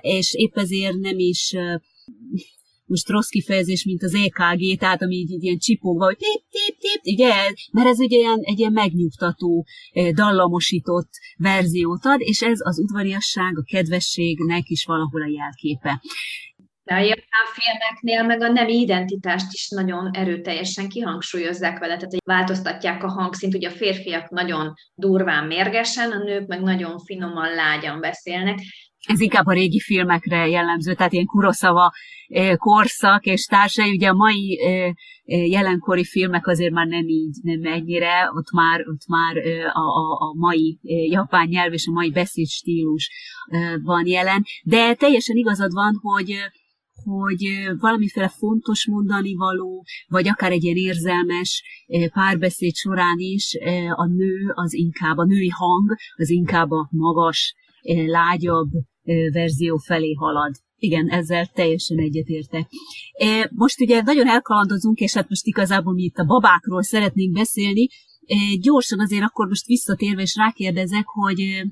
és 0.00 0.34
épp 0.34 0.56
ezért 0.56 0.98
nem 0.98 1.18
is 1.18 1.56
most 2.90 3.08
rossz 3.08 3.28
kifejezés, 3.28 3.84
mint 3.84 4.02
az 4.02 4.14
EKG, 4.14 4.78
tehát 4.78 5.02
ami 5.02 5.14
így, 5.14 5.30
így 5.30 5.42
ilyen 5.42 5.58
csipogva, 5.58 6.04
hogy 6.04 6.16
tip, 6.16 6.42
tip, 6.50 6.78
tip, 6.78 7.12
ugye, 7.14 7.34
mert 7.72 7.88
ez 7.88 7.98
ugye 7.98 8.18
ilyen, 8.18 8.40
egy 8.40 8.58
ilyen 8.58 8.72
megnyugtató, 8.72 9.66
dallamosított 10.14 11.10
verziót 11.36 12.04
ad, 12.04 12.20
és 12.20 12.42
ez 12.42 12.58
az 12.62 12.78
udvariasság, 12.78 13.58
a 13.58 13.62
kedvességnek 13.62 14.68
is 14.68 14.84
valahol 14.84 15.22
a 15.22 15.28
jelképe. 15.28 16.02
De 16.82 16.94
a 16.94 16.98
japán 16.98 17.46
filmeknél 17.52 18.22
meg 18.22 18.50
a 18.50 18.52
nemi 18.52 18.80
identitást 18.80 19.52
is 19.52 19.68
nagyon 19.68 20.10
erőteljesen 20.12 20.88
kihangsúlyozzák 20.88 21.78
vele, 21.78 21.96
tehát 21.96 22.10
hogy 22.10 22.20
változtatják 22.24 23.04
a 23.04 23.10
hangszint, 23.10 23.54
ugye 23.54 23.68
a 23.68 23.72
férfiak 23.72 24.30
nagyon 24.30 24.72
durván 24.94 25.46
mérgesen, 25.46 26.10
a 26.10 26.18
nők 26.18 26.46
meg 26.46 26.60
nagyon 26.60 26.98
finoman, 26.98 27.54
lágyan 27.54 28.00
beszélnek. 28.00 28.58
Ez 29.06 29.20
inkább 29.20 29.46
a 29.46 29.52
régi 29.52 29.80
filmekre 29.80 30.48
jellemző, 30.48 30.94
tehát 30.94 31.12
ilyen 31.12 31.26
Kuroszava 31.26 31.92
eh, 32.26 32.56
korszak 32.56 33.24
és 33.24 33.44
társai, 33.44 33.90
ugye 33.90 34.08
a 34.08 34.14
mai 34.14 34.60
eh, 34.60 34.86
eh, 35.24 35.48
jelenkori 35.48 36.04
filmek 36.04 36.46
azért 36.46 36.72
már 36.72 36.86
nem 36.86 37.08
így, 37.08 37.36
nem 37.42 37.72
ennyire, 37.72 38.30
ott 38.34 38.50
már, 38.52 38.80
ott 38.80 39.06
már 39.06 39.36
a, 39.72 39.80
a, 39.80 40.28
a 40.28 40.34
mai 40.34 40.78
japán 41.10 41.46
nyelv 41.48 41.72
és 41.72 41.86
a 41.86 41.92
mai 41.92 42.10
beszédstílus 42.10 43.10
van 43.82 44.06
jelen, 44.06 44.44
de 44.62 44.94
teljesen 44.94 45.36
igazad 45.36 45.72
van, 45.72 45.98
hogy 46.02 46.36
hogy 47.04 47.48
valamiféle 47.78 48.28
fontos 48.28 48.86
mondani 48.86 49.34
való, 49.34 49.84
vagy 50.06 50.28
akár 50.28 50.52
egy 50.52 50.64
ilyen 50.64 50.76
érzelmes 50.76 51.62
párbeszéd 52.12 52.74
során 52.74 53.18
is 53.18 53.56
a 53.94 54.06
nő 54.06 54.52
az 54.54 54.74
inkább, 54.74 55.16
a 55.16 55.24
női 55.24 55.48
hang 55.48 55.96
az 56.16 56.30
inkább 56.30 56.70
a 56.70 56.88
magas, 56.90 57.54
lágyabb 58.06 58.70
verzió 59.32 59.76
felé 59.76 60.12
halad. 60.12 60.54
Igen, 60.76 61.08
ezzel 61.08 61.46
teljesen 61.46 61.98
egyetértek. 61.98 62.68
Most 63.50 63.80
ugye 63.80 64.02
nagyon 64.02 64.28
elkalandozunk, 64.28 64.98
és 64.98 65.14
hát 65.14 65.28
most 65.28 65.46
igazából 65.46 65.92
mi 65.92 66.02
itt 66.02 66.16
a 66.16 66.24
babákról 66.24 66.82
szeretnénk 66.82 67.32
beszélni. 67.32 67.88
Gyorsan 68.60 69.00
azért 69.00 69.22
akkor 69.22 69.46
most 69.46 69.66
visszatérve 69.66 70.22
és 70.22 70.36
rákérdezek, 70.36 71.04
hogy 71.06 71.62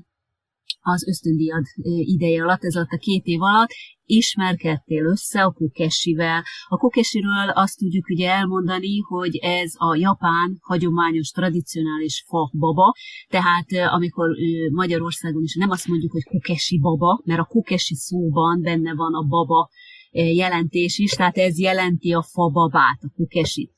az 0.81 1.07
ösztöndíjad 1.07 1.63
ideje 1.83 2.43
alatt, 2.43 2.63
ez 2.63 2.75
alatt 2.75 2.91
a 2.91 2.97
két 2.97 3.25
év 3.25 3.41
alatt, 3.41 3.69
ismerkedtél 4.05 5.05
össze 5.05 5.43
a 5.43 5.51
kukesivel. 5.51 6.43
A 6.67 6.77
kukesiről 6.77 7.49
azt 7.49 7.77
tudjuk 7.77 8.09
ugye 8.09 8.29
elmondani, 8.29 8.99
hogy 8.99 9.35
ez 9.35 9.71
a 9.75 9.95
japán 9.95 10.57
hagyományos, 10.61 11.29
tradicionális 11.29 12.23
fa 12.27 12.51
baba, 12.57 12.93
tehát 13.27 13.67
amikor 13.71 14.29
Magyarországon 14.71 15.43
is 15.43 15.55
nem 15.55 15.69
azt 15.69 15.87
mondjuk, 15.87 16.11
hogy 16.11 16.23
kukesi 16.23 16.79
baba, 16.79 17.21
mert 17.25 17.39
a 17.39 17.45
kukesi 17.45 17.95
szóban 17.95 18.61
benne 18.61 18.93
van 18.93 19.13
a 19.13 19.27
baba 19.27 19.69
jelentés 20.11 20.97
is, 20.97 21.11
tehát 21.11 21.37
ez 21.37 21.59
jelenti 21.59 22.11
a 22.11 22.23
fa 22.23 22.49
babát, 22.49 22.99
a 23.01 23.11
kukesit. 23.15 23.73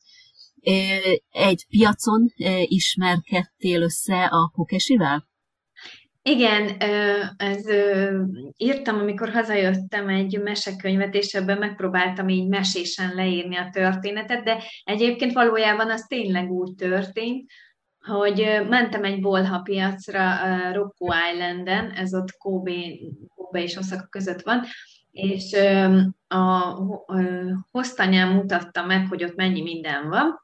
Egy 1.30 1.66
piacon 1.70 2.34
ismerkedtél 2.64 3.82
össze 3.82 4.26
a 4.26 4.50
kukesivel? 4.50 5.30
Igen, 6.24 6.78
ez 7.38 7.66
írtam, 8.58 9.00
amikor 9.00 9.30
hazajöttem 9.30 10.08
egy 10.10 10.40
mesekönyvet, 10.44 11.14
és 11.14 11.34
ebben 11.34 11.58
megpróbáltam 11.58 12.30
így 12.30 12.48
mesésen 12.48 13.16
leírni 13.16 13.58
a 13.58 13.70
történetet, 13.72 14.44
de 14.44 14.64
egyébként 14.84 15.34
valójában 15.34 15.90
az 15.90 16.06
tényleg 16.08 16.52
úgy 16.52 16.76
történt, 16.76 17.52
hogy 18.00 18.62
mentem 18.70 19.04
egy 19.04 19.22
bolha 19.22 19.60
piacra 19.60 20.40
Roku 20.74 21.08
Islanden, 21.34 21.92
ez 21.92 22.14
ott 22.14 22.32
Kobe, 22.38 22.82
Kobe 23.36 23.62
és 23.62 23.76
Osaka 23.76 24.08
között 24.10 24.42
van, 24.42 24.64
és 25.12 25.54
a, 26.28 26.36
a 27.06 27.22
hoztanyám 27.72 28.34
mutatta 28.34 28.86
meg, 28.86 29.08
hogy 29.08 29.24
ott 29.24 29.36
mennyi 29.36 29.62
minden 29.62 30.10
van, 30.10 30.40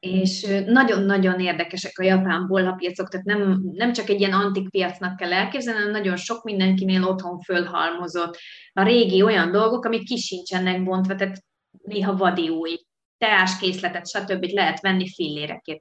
és 0.00 0.46
nagyon-nagyon 0.66 1.40
érdekesek 1.40 1.98
a 1.98 2.02
japán 2.02 2.46
bollapiacok, 2.46 3.08
tehát 3.08 3.26
nem, 3.26 3.60
nem 3.72 3.92
csak 3.92 4.08
egy 4.08 4.20
ilyen 4.20 4.32
antik 4.32 4.70
piacnak 4.70 5.16
kell 5.16 5.32
elképzelni, 5.32 5.78
hanem 5.78 5.94
nagyon 5.94 6.16
sok 6.16 6.44
mindenkinél 6.44 7.04
otthon 7.04 7.40
fölhalmozott 7.40 8.38
a 8.72 8.82
régi 8.82 9.22
olyan 9.22 9.50
dolgok, 9.50 9.84
amik 9.84 10.04
kisincsenek 10.04 10.84
bontva, 10.84 11.14
tehát 11.14 11.44
néha 11.82 12.16
vadi 12.16 12.48
új, 12.48 12.78
teáskészletet, 13.18 14.08
stb. 14.08 14.44
lehet 14.44 14.80
venni 14.80 15.08
fillérekért. 15.08 15.80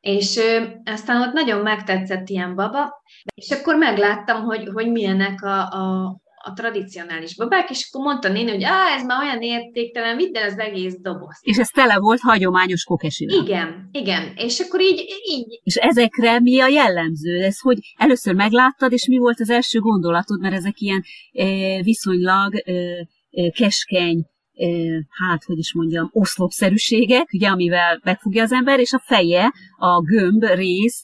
És 0.00 0.36
ö, 0.36 0.64
aztán 0.84 1.28
ott 1.28 1.32
nagyon 1.32 1.60
megtetszett 1.60 2.28
ilyen 2.28 2.54
baba, 2.54 3.02
és 3.34 3.50
akkor 3.50 3.76
megláttam, 3.76 4.44
hogy, 4.44 4.68
hogy 4.72 4.90
milyenek 4.90 5.42
a, 5.42 5.60
a, 5.60 6.16
a 6.42 6.52
tradicionális 6.52 7.36
babák, 7.36 7.70
és 7.70 7.88
akkor 7.88 8.04
mondta 8.04 8.28
néni, 8.28 8.50
hogy 8.50 8.62
á, 8.62 8.94
ez 8.96 9.04
már 9.04 9.22
olyan 9.22 9.42
értéktelen, 9.42 10.16
vidd 10.16 10.36
el 10.36 10.48
az 10.48 10.58
egész 10.58 10.96
doboz. 11.00 11.38
És 11.40 11.56
ez 11.56 11.68
tele 11.68 11.98
volt 11.98 12.20
hagyományos 12.20 12.84
kokesivel. 12.84 13.42
Igen, 13.42 13.88
igen. 13.92 14.32
És 14.36 14.60
akkor 14.60 14.80
így, 14.80 15.04
így. 15.30 15.60
És 15.62 15.74
ezekre 15.74 16.40
mi 16.40 16.60
a 16.60 16.66
jellemző? 16.66 17.42
Ez, 17.42 17.60
hogy 17.60 17.78
először 17.96 18.34
megláttad, 18.34 18.92
és 18.92 19.06
mi 19.06 19.18
volt 19.18 19.40
az 19.40 19.50
első 19.50 19.78
gondolatod, 19.78 20.40
mert 20.40 20.54
ezek 20.54 20.80
ilyen 20.80 21.02
e, 21.32 21.44
viszonylag 21.82 22.54
e, 22.54 22.72
e, 23.30 23.50
keskeny, 23.50 24.26
hát, 25.08 25.44
hogy 25.44 25.58
is 25.58 25.74
mondjam, 25.74 26.10
oszlopszerűségek, 26.12 27.32
ugye, 27.32 27.48
amivel 27.48 28.00
megfogja 28.04 28.42
az 28.42 28.52
ember, 28.52 28.78
és 28.78 28.92
a 28.92 29.02
feje, 29.06 29.52
a 29.76 30.00
gömb 30.00 30.44
rész, 30.44 31.02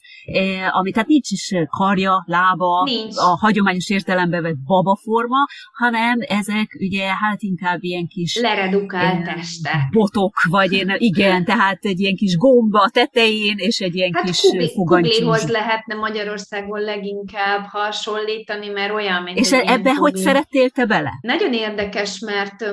ami 0.71 0.91
tehát 0.91 1.07
nincs 1.07 1.31
is 1.31 1.53
karja, 1.69 2.23
lába, 2.27 2.83
nincs. 2.83 3.15
a 3.15 3.37
hagyományos 3.39 3.89
értelemben 3.89 4.41
vett 4.41 4.57
babaforma, 4.65 5.37
hanem 5.73 6.17
ezek 6.19 6.77
ugye 6.79 7.05
hát 7.05 7.41
inkább 7.41 7.83
ilyen 7.83 8.07
kis... 8.07 8.35
Leredukált 8.35 9.23
teste. 9.23 9.87
Botok, 9.91 10.33
vagy 10.49 10.73
én, 10.73 10.95
igen, 10.97 11.45
tehát 11.45 11.79
egy 11.81 11.99
ilyen 11.99 12.15
kis 12.15 12.35
gomba 12.35 12.79
a 12.79 12.89
tetején, 12.89 13.57
és 13.57 13.79
egy 13.79 13.95
ilyen 13.95 14.13
hát 14.13 14.25
kis 14.25 14.41
fogantyús. 14.73 15.45
lehetne 15.45 15.95
Magyarországon 15.95 16.79
leginkább 16.79 17.65
hasonlítani, 17.65 18.67
mert 18.67 18.93
olyan, 18.93 19.23
mint 19.23 19.37
És 19.37 19.51
ebbe 19.51 19.93
hogy 19.93 20.15
szerettél 20.15 20.69
te 20.69 20.85
bele? 20.85 21.11
Nagyon 21.21 21.53
érdekes, 21.53 22.19
mert 22.19 22.65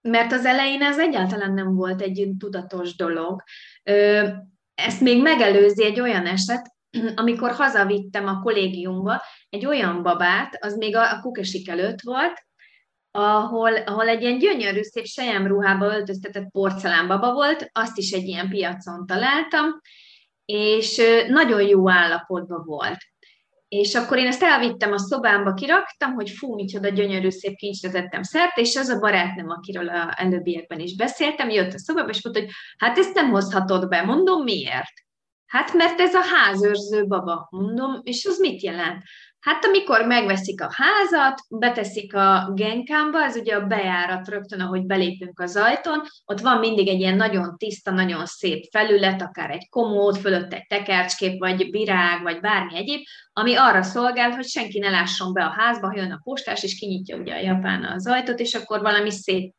mert 0.00 0.32
az 0.32 0.44
elején 0.44 0.82
ez 0.82 0.98
egyáltalán 0.98 1.52
nem 1.52 1.74
volt 1.74 2.00
egy 2.00 2.30
tudatos 2.38 2.96
dolog. 2.96 3.42
Ezt 4.74 5.00
még 5.00 5.22
megelőzi 5.22 5.84
egy 5.84 6.00
olyan 6.00 6.26
eset, 6.26 6.74
amikor 7.14 7.50
hazavittem 7.50 8.26
a 8.26 8.40
kollégiumba 8.40 9.22
egy 9.48 9.66
olyan 9.66 10.02
babát, 10.02 10.64
az 10.64 10.76
még 10.76 10.96
a 10.96 11.20
kukesik 11.20 11.68
előtt 11.68 12.00
volt, 12.00 12.48
ahol, 13.10 13.76
ahol 13.76 14.08
egy 14.08 14.22
ilyen 14.22 14.38
gyönyörű, 14.38 14.82
szép 14.82 15.04
sejemruhába 15.04 15.86
öltöztetett 15.86 16.50
porcelánbaba 16.50 17.32
volt, 17.32 17.70
azt 17.72 17.98
is 17.98 18.12
egy 18.12 18.26
ilyen 18.26 18.48
piacon 18.48 19.06
találtam, 19.06 19.80
és 20.44 21.00
nagyon 21.28 21.62
jó 21.62 21.90
állapotban 21.90 22.62
volt. 22.64 22.98
És 23.70 23.94
akkor 23.94 24.18
én 24.18 24.26
ezt 24.26 24.42
elvittem 24.42 24.92
a 24.92 24.98
szobámba, 24.98 25.54
kiraktam, 25.54 26.12
hogy 26.12 26.30
fú, 26.30 26.54
micsoda 26.54 26.88
gyönyörű 26.88 27.30
szép 27.30 27.56
kincsre 27.56 27.90
tettem 27.90 28.22
szert, 28.22 28.56
és 28.56 28.76
az 28.76 28.88
a 28.88 28.98
barátnőm, 28.98 29.50
akiről 29.50 29.88
a 29.88 30.14
előbbiekben 30.16 30.80
is 30.80 30.96
beszéltem, 30.96 31.50
jött 31.50 31.72
a 31.72 31.78
szobába, 31.78 32.08
és 32.08 32.24
mondta, 32.24 32.42
hogy 32.42 32.50
hát 32.76 32.98
ezt 32.98 33.14
nem 33.14 33.30
hozhatod 33.30 33.88
be. 33.88 34.02
Mondom, 34.02 34.42
miért? 34.42 34.92
Hát 35.46 35.72
mert 35.72 36.00
ez 36.00 36.14
a 36.14 36.22
házőrző 36.34 37.06
baba. 37.06 37.48
Mondom, 37.50 38.00
és 38.02 38.24
az 38.24 38.38
mit 38.38 38.62
jelent? 38.62 39.02
Hát 39.40 39.64
amikor 39.64 40.06
megveszik 40.06 40.62
a 40.62 40.68
házat, 40.72 41.40
beteszik 41.48 42.14
a 42.14 42.52
genkámba, 42.54 43.22
ez 43.22 43.36
ugye 43.36 43.54
a 43.54 43.66
bejárat 43.66 44.28
rögtön, 44.28 44.60
ahogy 44.60 44.86
belépünk 44.86 45.40
az 45.40 45.56
ajtón, 45.56 46.02
ott 46.24 46.40
van 46.40 46.58
mindig 46.58 46.88
egy 46.88 47.00
ilyen 47.00 47.16
nagyon 47.16 47.56
tiszta, 47.56 47.90
nagyon 47.90 48.26
szép 48.26 48.64
felület, 48.70 49.22
akár 49.22 49.50
egy 49.50 49.68
komód, 49.68 50.16
fölött 50.16 50.52
egy 50.52 50.66
tekercskép, 50.66 51.38
vagy 51.38 51.70
virág, 51.70 52.22
vagy 52.22 52.40
bármi 52.40 52.76
egyéb, 52.76 53.00
ami 53.32 53.54
arra 53.54 53.82
szolgál, 53.82 54.30
hogy 54.30 54.46
senki 54.46 54.78
ne 54.78 54.90
lásson 54.90 55.32
be 55.32 55.44
a 55.44 55.54
házba, 55.56 55.86
ha 55.86 55.96
jön 55.96 56.12
a 56.12 56.20
postás, 56.22 56.62
és 56.62 56.78
kinyitja 56.78 57.16
ugye 57.16 57.34
a 57.34 57.40
japán 57.40 57.84
az 57.84 58.06
ajtót, 58.06 58.38
és 58.38 58.54
akkor 58.54 58.80
valami 58.80 59.10
szép 59.10 59.54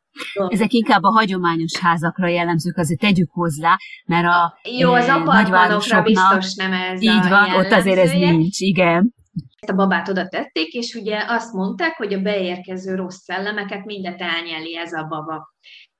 ezek 0.48 0.72
inkább 0.72 1.02
a 1.02 1.10
hagyományos 1.10 1.78
házakra 1.78 2.28
jellemzők, 2.28 2.76
azért 2.76 3.00
tegyük 3.00 3.30
hozzá, 3.30 3.76
mert 4.06 4.26
a 4.26 4.58
Jó, 4.78 4.92
az 4.92 5.08
apartmanokra 5.08 6.02
biztos 6.02 6.54
nem 6.54 6.72
ez 6.72 7.02
Így 7.02 7.28
van, 7.28 7.54
ott 7.54 7.72
azért 7.72 7.98
ez 7.98 8.12
nincs, 8.12 8.60
igen 8.60 9.14
ezt 9.60 9.72
a 9.72 9.74
babát 9.74 10.08
oda 10.08 10.28
tették, 10.28 10.72
és 10.72 10.94
ugye 10.94 11.24
azt 11.28 11.52
mondták, 11.52 11.96
hogy 11.96 12.12
a 12.12 12.20
beérkező 12.20 12.94
rossz 12.94 13.22
szellemeket 13.22 13.84
mindet 13.84 14.20
elnyeli 14.20 14.76
ez 14.76 14.92
a 14.92 15.06
baba. 15.08 15.50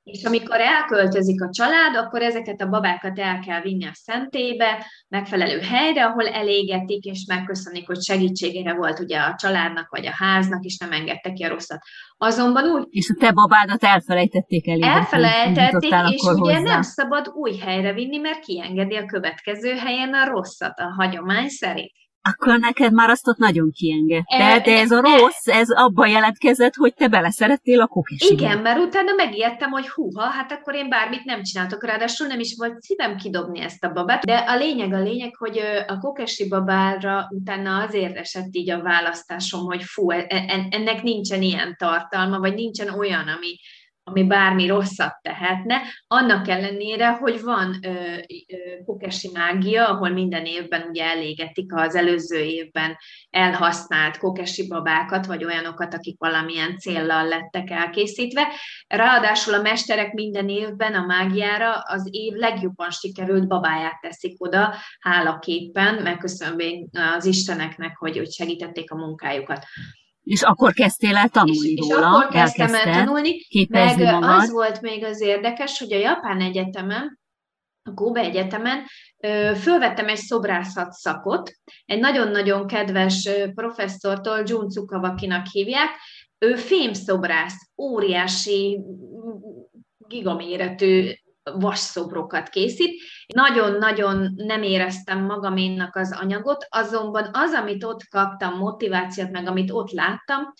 És 0.02 0.24
amikor 0.24 0.60
elköltözik 0.60 1.42
a 1.42 1.48
család, 1.50 1.96
akkor 1.96 2.22
ezeket 2.22 2.60
a 2.60 2.68
babákat 2.68 3.18
el 3.18 3.38
kell 3.38 3.60
vinni 3.60 3.86
a 3.86 3.90
szentélybe, 3.92 4.86
megfelelő 5.08 5.58
helyre, 5.58 6.04
ahol 6.04 6.28
elégetik, 6.28 7.04
és 7.04 7.24
megköszönik, 7.28 7.86
hogy 7.86 8.02
segítségére 8.02 8.74
volt 8.74 8.98
ugye 8.98 9.18
a 9.18 9.34
családnak, 9.38 9.88
vagy 9.90 10.06
a 10.06 10.14
háznak, 10.14 10.64
és 10.64 10.78
nem 10.78 10.92
engedte 10.92 11.32
ki 11.32 11.44
a 11.44 11.48
rosszat. 11.48 11.78
Azonban 12.16 12.64
úgy... 12.64 12.86
És 12.90 13.10
a 13.10 13.20
te 13.20 13.32
babádat 13.32 13.84
elfelejtették 13.84 14.68
el. 14.68 14.82
Elfelejtették, 14.82 15.92
és 16.08 16.22
ugye 16.22 16.56
hozzá. 16.56 16.72
nem 16.72 16.82
szabad 16.82 17.28
új 17.34 17.56
helyre 17.56 17.92
vinni, 17.92 18.18
mert 18.18 18.44
kiengedi 18.44 18.96
a 18.96 19.06
következő 19.06 19.74
helyen 19.74 20.14
a 20.14 20.28
rosszat 20.28 20.78
a 20.78 20.94
hagyomány 20.96 21.48
szerint 21.48 22.01
akkor 22.22 22.58
neked 22.58 22.92
már 22.92 23.10
azt 23.10 23.28
ott 23.28 23.36
nagyon 23.36 23.70
kiengedte, 23.70 24.60
de 24.64 24.78
ez 24.78 24.90
a 24.90 25.00
rossz, 25.00 25.46
ez 25.46 25.70
abban 25.70 26.08
jelentkezett, 26.08 26.74
hogy 26.74 26.94
te 26.94 27.08
beleszerettél 27.08 27.80
a 27.80 27.86
kokesigbe. 27.86 28.44
Igen, 28.44 28.58
mert 28.58 28.78
utána 28.78 29.12
megijedtem, 29.16 29.70
hogy 29.70 29.88
húha, 29.88 30.22
hát 30.22 30.52
akkor 30.52 30.74
én 30.74 30.88
bármit 30.88 31.24
nem 31.24 31.42
csináltok, 31.42 31.84
ráadásul 31.84 32.26
nem 32.26 32.40
is 32.40 32.54
volt 32.58 32.82
szívem 32.82 33.16
kidobni 33.16 33.60
ezt 33.60 33.84
a 33.84 33.92
babát, 33.92 34.24
de 34.24 34.36
a 34.36 34.56
lényeg 34.56 34.92
a 34.92 35.02
lényeg, 35.02 35.36
hogy 35.36 35.60
a 35.86 35.98
kokesi 35.98 36.48
babára 36.48 37.26
utána 37.30 37.82
azért 37.82 38.16
esett 38.16 38.48
így 38.50 38.70
a 38.70 38.82
választásom, 38.82 39.64
hogy 39.64 39.82
fú, 39.82 40.10
e, 40.10 40.26
e, 40.28 40.66
ennek 40.70 41.02
nincsen 41.02 41.42
ilyen 41.42 41.74
tartalma, 41.78 42.38
vagy 42.38 42.54
nincsen 42.54 42.88
olyan, 42.88 43.28
ami, 43.28 43.56
ami 44.04 44.26
bármi 44.26 44.66
rosszat 44.66 45.18
tehetne, 45.22 45.80
annak 46.06 46.48
ellenére, 46.48 47.10
hogy 47.10 47.40
van 47.42 47.78
ö, 47.82 47.88
ö, 47.88 48.82
kukesi 48.84 49.30
mágia, 49.32 49.88
ahol 49.88 50.08
minden 50.08 50.44
évben 50.44 50.88
ugye 50.88 51.04
elégetik 51.04 51.74
az 51.74 51.94
előző 51.94 52.38
évben 52.38 52.96
elhasznált 53.30 54.18
kokesi 54.18 54.68
babákat, 54.68 55.26
vagy 55.26 55.44
olyanokat, 55.44 55.94
akik 55.94 56.18
valamilyen 56.18 56.78
céllal 56.78 57.28
lettek 57.28 57.70
elkészítve. 57.70 58.48
Ráadásul 58.86 59.54
a 59.54 59.62
mesterek 59.62 60.12
minden 60.12 60.48
évben 60.48 60.94
a 60.94 61.06
mágiára 61.06 61.72
az 61.72 62.08
év 62.10 62.32
legjobban 62.32 62.90
sikerült 62.90 63.48
babáját 63.48 64.00
teszik 64.00 64.44
oda, 64.44 64.74
hálaképpen, 65.00 66.02
megköszönve 66.02 66.64
az 67.16 67.24
isteneknek, 67.24 67.96
hogy, 67.96 68.16
hogy 68.16 68.30
segítették 68.30 68.90
a 68.90 68.96
munkájukat. 68.96 69.64
És 70.22 70.42
akkor 70.42 70.72
kezdtél 70.72 71.16
el 71.16 71.28
tanulni 71.28 71.70
és, 71.70 71.80
róla, 71.80 71.98
és 71.98 72.04
akkor 72.04 72.28
kezdtem 72.28 72.74
el 72.74 72.92
tanulni, 72.92 73.36
meg 73.68 73.98
magad. 73.98 74.40
az 74.40 74.50
volt 74.50 74.80
még 74.80 75.04
az 75.04 75.20
érdekes, 75.20 75.78
hogy 75.78 75.92
a 75.92 75.98
Japán 75.98 76.40
Egyetemen, 76.40 77.20
a 77.82 77.94
Kobe 77.94 78.20
Egyetemen 78.20 78.84
fölvettem 79.56 80.08
egy 80.08 80.16
szobrászat 80.16 80.92
szakot, 80.92 81.52
egy 81.84 82.00
nagyon-nagyon 82.00 82.66
kedves 82.66 83.28
professzortól, 83.54 84.42
Jun 84.46 84.68
Cukavakinak 84.68 85.46
hívják, 85.46 85.90
ő 86.38 86.56
fémszobrász, 86.56 87.70
óriási, 87.76 88.80
gigaméretű 90.08 91.10
vasszobrokat 91.42 92.48
készít. 92.48 93.02
Nagyon-nagyon 93.34 94.32
nem 94.36 94.62
éreztem 94.62 95.24
magaménnak 95.24 95.96
az 95.96 96.16
anyagot, 96.20 96.66
azonban 96.68 97.28
az, 97.32 97.52
amit 97.52 97.84
ott 97.84 98.08
kaptam, 98.08 98.56
motivációt, 98.58 99.30
meg 99.30 99.46
amit 99.46 99.70
ott 99.70 99.90
láttam, 99.90 100.52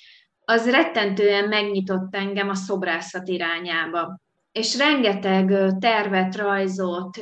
az 0.45 0.71
rettentően 0.71 1.49
megnyitott 1.49 2.15
engem 2.15 2.49
a 2.49 2.55
szobrászat 2.55 3.29
irányába 3.29 4.21
és 4.53 4.77
rengeteg 4.77 5.75
tervet, 5.81 6.37
rajzot, 6.37 7.19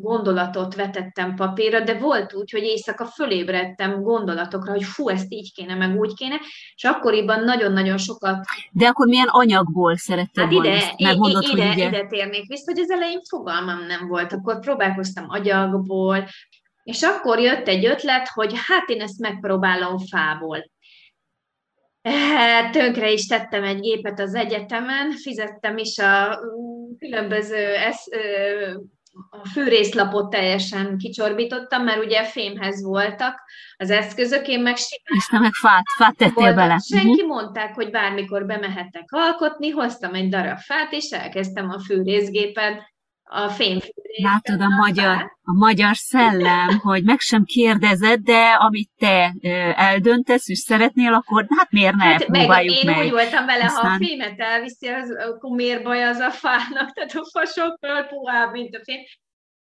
gondolatot 0.00 0.74
vetettem 0.74 1.34
papírra, 1.34 1.80
de 1.80 1.98
volt 1.98 2.34
úgy, 2.34 2.50
hogy 2.50 2.62
éjszaka 2.62 3.04
fölébredtem 3.04 4.02
gondolatokra, 4.02 4.72
hogy 4.72 4.84
fú, 4.84 5.08
ezt 5.08 5.32
így 5.32 5.52
kéne, 5.52 5.74
meg 5.74 5.98
úgy 5.98 6.14
kéne, 6.14 6.34
és 6.74 6.84
akkoriban 6.84 7.44
nagyon-nagyon 7.44 7.98
sokat... 7.98 8.44
De 8.72 8.86
akkor 8.86 9.06
milyen 9.06 9.28
anyagból 9.28 9.96
szerettem 9.96 10.44
hát 10.44 10.52
ide, 10.52 11.14
mondod, 11.16 11.42
ide, 11.42 11.66
hogy 11.66 11.76
ide, 11.78 11.86
ide 11.88 12.06
térnék 12.06 12.48
vissza, 12.48 12.72
hogy 12.72 12.80
az 12.80 12.90
elején 12.90 13.20
fogalmam 13.28 13.86
nem 13.86 14.08
volt, 14.08 14.32
akkor 14.32 14.60
próbálkoztam 14.60 15.24
agyagból, 15.28 16.28
és 16.82 17.02
akkor 17.02 17.38
jött 17.38 17.68
egy 17.68 17.86
ötlet, 17.86 18.28
hogy 18.28 18.52
hát 18.66 18.88
én 18.88 19.00
ezt 19.00 19.18
megpróbálom 19.18 19.98
fából. 19.98 20.70
Hát, 22.10 22.72
tönkre 22.72 23.10
is 23.10 23.26
tettem 23.26 23.64
egy 23.64 23.80
gépet 23.80 24.20
az 24.20 24.34
egyetemen, 24.34 25.10
fizettem 25.10 25.76
is 25.76 25.98
a 25.98 26.28
mm, 26.28 26.96
különböző 26.98 27.74
esz, 27.74 28.06
a 29.30 29.48
fűrészlapot 29.48 30.30
teljesen 30.30 30.98
kicsorbítottam, 30.98 31.84
mert 31.84 32.04
ugye 32.04 32.24
fémhez 32.24 32.82
voltak 32.82 33.40
az 33.76 33.90
eszközök, 33.90 34.48
én 34.48 34.60
meg 34.60 34.76
És 35.02 35.26
te 35.30 35.38
meg 35.38 35.52
fát, 35.52 35.82
fát 35.96 36.16
tettél 36.16 36.54
bele. 36.54 36.78
Senki 36.78 37.08
uh-huh. 37.08 37.26
mondták, 37.26 37.74
hogy 37.74 37.90
bármikor 37.90 38.46
bemehettek 38.46 39.04
alkotni, 39.06 39.70
hoztam 39.70 40.14
egy 40.14 40.28
darab 40.28 40.58
fát, 40.58 40.92
és 40.92 41.10
elkezdtem 41.10 41.70
a 41.70 41.80
fűrészgépen 41.80 42.80
a 43.28 43.48
fényfűrésben. 43.48 44.32
Látod 44.32 44.60
a 44.60 44.68
magyar, 44.68 45.32
a 45.42 45.52
magyar 45.52 45.96
szellem, 45.96 46.78
hogy 46.78 47.04
meg 47.04 47.18
sem 47.18 47.44
kérdezed, 47.44 48.20
de 48.20 48.50
amit 48.58 48.90
te 48.98 49.34
eldöntesz, 49.76 50.48
és 50.48 50.58
szeretnél, 50.58 51.12
akkor 51.12 51.46
hát 51.56 51.70
miért 51.70 51.94
ne 51.94 52.04
hát 52.04 52.24
próbáljuk 52.24 52.74
meg. 52.74 52.84
Én 52.84 52.96
meg. 52.96 53.04
úgy 53.04 53.10
voltam 53.10 53.46
vele, 53.46 53.64
Aztán... 53.64 53.84
ha 53.84 53.94
a 53.94 53.98
fémet 53.98 54.40
elviszi, 54.40 54.86
az, 54.86 55.10
akkor 55.10 55.56
miért 55.56 55.82
baj 55.82 56.04
az 56.04 56.18
a 56.18 56.30
fának, 56.30 56.92
tehát 56.92 57.14
a 57.14 57.28
fa 57.32 57.44
sokkal 57.44 58.06
puhább, 58.08 58.52
mint 58.52 58.74
a 58.74 58.80
fém. 58.84 59.00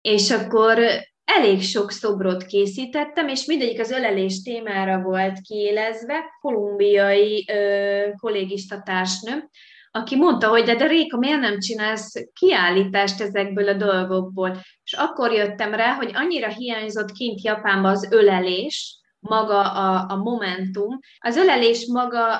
És 0.01 0.32
akkor 0.32 0.80
elég 1.24 1.62
sok 1.62 1.91
szobrot 1.91 2.45
készítettem, 2.45 3.28
és 3.28 3.45
mindegyik 3.45 3.80
az 3.80 3.91
ölelés 3.91 4.41
témára 4.41 5.01
volt 5.01 5.39
kiélezve, 5.39 6.24
kolumbiai 6.41 7.45
ö, 7.51 8.10
kollégista 8.18 8.82
társnő, 8.82 9.49
aki 9.97 10.15
mondta, 10.15 10.47
hogy 10.47 10.63
de, 10.63 10.75
de 10.75 10.87
Réka, 10.87 11.17
miért 11.17 11.39
nem 11.39 11.59
csinálsz 11.59 12.13
kiállítást 12.33 13.21
ezekből 13.21 13.67
a 13.67 13.73
dolgokból? 13.73 14.57
És 14.83 14.93
akkor 14.93 15.31
jöttem 15.31 15.73
rá, 15.73 15.93
hogy 15.93 16.11
annyira 16.13 16.47
hiányzott 16.47 17.11
kint 17.11 17.41
Japánban 17.41 17.91
az 17.91 18.07
ölelés, 18.11 18.99
maga 19.28 19.61
a, 19.61 20.05
a 20.11 20.15
momentum. 20.15 20.99
Az 21.19 21.36
ölelés 21.36 21.88
maga, 21.91 22.39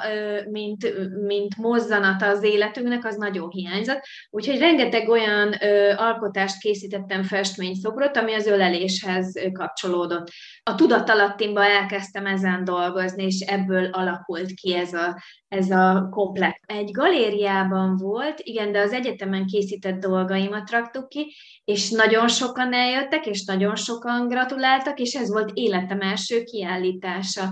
mint, 0.49 0.93
mint 1.25 1.57
mozzanata 1.57 2.27
az 2.27 2.43
életünknek, 2.43 3.05
az 3.05 3.15
nagyon 3.15 3.49
hiányzott. 3.49 4.01
Úgyhogy 4.29 4.59
rengeteg 4.59 5.09
olyan 5.09 5.53
alkotást 5.95 6.59
készítettem 6.59 7.23
festményszobrot, 7.23 8.17
ami 8.17 8.33
az 8.33 8.45
öleléshez 8.45 9.39
kapcsolódott. 9.53 10.27
A 10.63 10.75
tudatalattimba 10.75 11.65
elkezdtem 11.65 12.25
ezen 12.25 12.63
dolgozni, 12.63 13.23
és 13.23 13.39
ebből 13.39 13.85
alakult 13.85 14.51
ki 14.53 14.75
ez 14.75 14.93
a, 14.93 15.21
ez 15.47 15.71
a 15.71 16.07
komplex. 16.11 16.59
Egy 16.65 16.91
galériában 16.91 17.95
volt, 17.95 18.39
igen, 18.39 18.71
de 18.71 18.79
az 18.79 18.93
egyetemen 18.93 19.45
készített 19.45 19.99
dolgaimat 19.99 20.71
raktuk 20.71 21.09
ki, 21.09 21.35
és 21.68 21.89
nagyon 21.89 22.28
sokan 22.28 22.74
eljöttek, 22.74 23.26
és 23.26 23.45
nagyon 23.45 23.76
sokan 23.76 24.28
gratuláltak, 24.28 24.99
és 24.99 25.13
ez 25.13 25.30
volt 25.30 25.51
életem 25.53 26.01
első 26.01 26.43
kiállítása. 26.43 27.49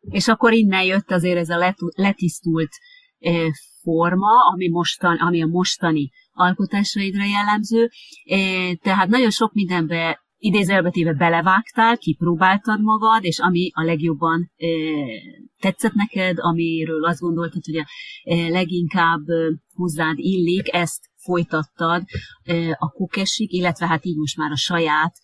És 0.00 0.28
akkor 0.28 0.52
innen 0.52 0.84
jött 0.84 1.10
azért 1.10 1.38
ez 1.38 1.48
a 1.48 1.74
letisztult 1.96 2.70
forma, 3.82 4.30
ami, 4.52 4.68
mostan, 4.68 5.16
ami 5.16 5.42
a 5.42 5.46
mostani 5.46 6.10
alkotásaidra 6.32 7.24
jellemző. 7.24 7.90
Tehát 8.82 9.08
nagyon 9.08 9.30
sok 9.30 9.52
mindenbe 9.52 10.20
idézelbetéve 10.38 11.12
belevágtál, 11.12 11.96
kipróbáltad 11.96 12.82
magad, 12.82 13.24
és 13.24 13.38
ami 13.38 13.70
a 13.74 13.82
legjobban 13.82 14.50
e, 14.56 14.66
tetszett 15.60 15.92
neked, 15.92 16.36
amiről 16.38 17.04
azt 17.04 17.20
gondoltad, 17.20 17.64
hogy 17.64 17.76
a 17.76 17.86
e, 18.22 18.48
leginkább 18.48 19.28
e, 19.28 19.34
hozzád 19.74 20.18
illik, 20.18 20.74
ezt 20.74 21.07
folytattad 21.22 22.02
a 22.78 22.88
kokesik, 22.88 23.52
illetve 23.52 23.86
hát 23.86 24.04
így 24.04 24.16
most 24.16 24.36
már 24.36 24.50
a 24.50 24.56
saját 24.56 25.14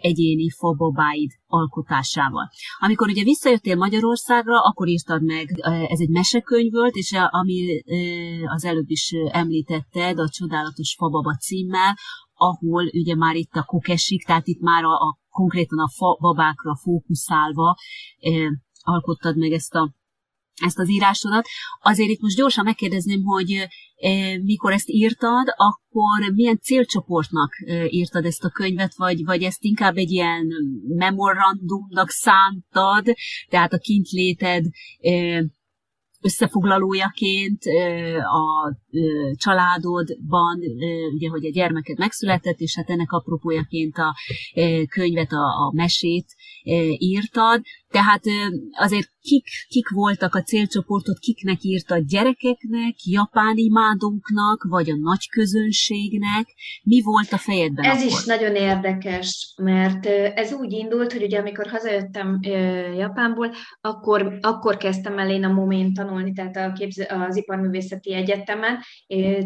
egyéni 0.00 0.50
fababáid 0.50 1.30
alkotásával. 1.46 2.50
Amikor 2.78 3.08
ugye 3.08 3.22
visszajöttél 3.22 3.76
Magyarországra, 3.76 4.60
akkor 4.60 4.88
írtad 4.88 5.24
meg, 5.24 5.60
ez 5.88 6.00
egy 6.00 6.08
mesekönyv 6.08 6.72
volt, 6.72 6.94
és 6.94 7.12
ami 7.30 7.82
az 8.44 8.64
előbb 8.64 8.90
is 8.90 9.12
említetted, 9.30 10.18
a 10.18 10.28
Csodálatos 10.28 10.94
Fababa 10.98 11.36
címmel, 11.36 11.96
ahol 12.34 12.84
ugye 12.92 13.14
már 13.14 13.34
itt 13.34 13.54
a 13.54 13.64
kokesik, 13.64 14.24
tehát 14.24 14.46
itt 14.46 14.60
már 14.60 14.84
a, 14.84 14.92
a 14.92 15.18
konkrétan 15.30 15.78
a 15.78 15.88
fa, 15.88 16.18
babákra 16.20 16.76
fókuszálva 16.76 17.76
eh, 18.18 18.46
alkottad 18.82 19.36
meg 19.36 19.52
ezt 19.52 19.74
a 19.74 19.94
ezt 20.64 20.78
az 20.78 20.90
írásodat. 20.90 21.46
Azért 21.82 22.10
itt 22.10 22.20
most 22.20 22.36
gyorsan 22.36 22.64
megkérdezném, 22.64 23.22
hogy 23.22 23.68
mikor 24.42 24.72
ezt 24.72 24.88
írtad, 24.88 25.46
akkor 25.56 26.32
milyen 26.34 26.58
célcsoportnak 26.58 27.52
írtad 27.88 28.24
ezt 28.24 28.44
a 28.44 28.50
könyvet, 28.50 28.94
vagy, 28.96 29.24
vagy 29.24 29.42
ezt 29.42 29.64
inkább 29.64 29.96
egy 29.96 30.10
ilyen 30.10 30.46
memorandumnak 30.96 32.08
szántad, 32.08 33.04
tehát 33.48 33.72
a 33.72 33.78
kintléted 33.78 34.64
összefoglalójaként 36.20 37.62
a 38.22 38.76
családodban, 39.34 40.58
ugye, 41.14 41.28
hogy 41.28 41.46
a 41.46 41.50
gyermeked 41.50 41.98
megszületett, 41.98 42.58
és 42.58 42.76
hát 42.76 42.90
ennek 42.90 43.12
apropójaként 43.12 43.96
a 43.96 44.14
könyvet, 44.88 45.32
a, 45.32 45.66
a 45.66 45.72
mesét 45.74 46.26
írtad. 46.98 47.62
Tehát 47.90 48.22
azért 48.70 49.08
kik, 49.20 49.44
kik 49.68 49.88
voltak 49.88 50.34
a 50.34 50.42
célcsoportot, 50.42 51.18
kiknek 51.18 51.62
írtad 51.62 52.04
gyerekeknek, 52.04 52.94
japán 53.04 53.56
imádóknak, 53.56 54.66
vagy 54.68 54.90
a 54.90 54.96
nagy 55.00 55.28
közönségnek? 55.28 56.46
Mi 56.82 57.02
volt 57.02 57.32
a 57.32 57.38
fejedben 57.38 57.84
Ez 57.84 58.00
akkor? 58.00 58.06
is 58.06 58.24
nagyon 58.24 58.54
érdekes, 58.54 59.54
mert 59.62 60.06
ez 60.34 60.52
úgy 60.52 60.72
indult, 60.72 61.12
hogy 61.12 61.22
ugye 61.22 61.38
amikor 61.38 61.66
hazajöttem 61.66 62.38
Japánból, 62.96 63.54
akkor, 63.80 64.38
akkor 64.40 64.76
kezdtem 64.76 65.18
el 65.18 65.30
én 65.30 65.44
a 65.44 65.52
momén 65.52 65.94
tanulni, 65.94 66.32
tehát 66.32 66.56
a 66.56 66.72
képz, 66.72 66.96
az 67.08 67.36
Iparművészeti 67.36 68.14
Egyetemen, 68.14 68.78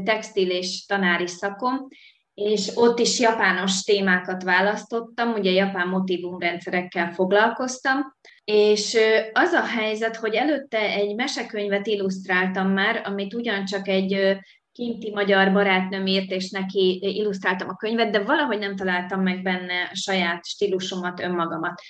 textil 0.05 0.51
és 0.51 0.87
tanári 0.87 1.27
szakom, 1.27 1.89
és 2.35 2.71
ott 2.75 2.99
is 2.99 3.21
japános 3.21 3.83
témákat 3.83 4.43
választottam, 4.43 5.33
ugye 5.33 5.51
japán 5.51 5.89
motivumrendszerekkel 5.89 7.13
foglalkoztam, 7.13 8.01
és 8.45 8.99
az 9.33 9.53
a 9.53 9.65
helyzet, 9.65 10.17
hogy 10.17 10.35
előtte 10.35 10.79
egy 10.79 11.15
mesekönyvet 11.15 11.87
illusztráltam 11.87 12.69
már, 12.69 13.03
amit 13.05 13.35
ugyancsak 13.35 13.89
egy 13.89 14.39
kinti 14.73 15.11
magyar 15.11 15.53
barátnőm 15.53 16.07
írt, 16.07 16.31
és 16.31 16.51
neki 16.51 16.99
illusztráltam 17.03 17.69
a 17.69 17.77
könyvet, 17.77 18.11
de 18.11 18.23
valahogy 18.23 18.59
nem 18.59 18.77
találtam 18.77 19.23
meg 19.23 19.43
benne 19.43 19.91
saját 19.93 20.47
stílusomat, 20.47 21.21
önmagamat. 21.21 21.81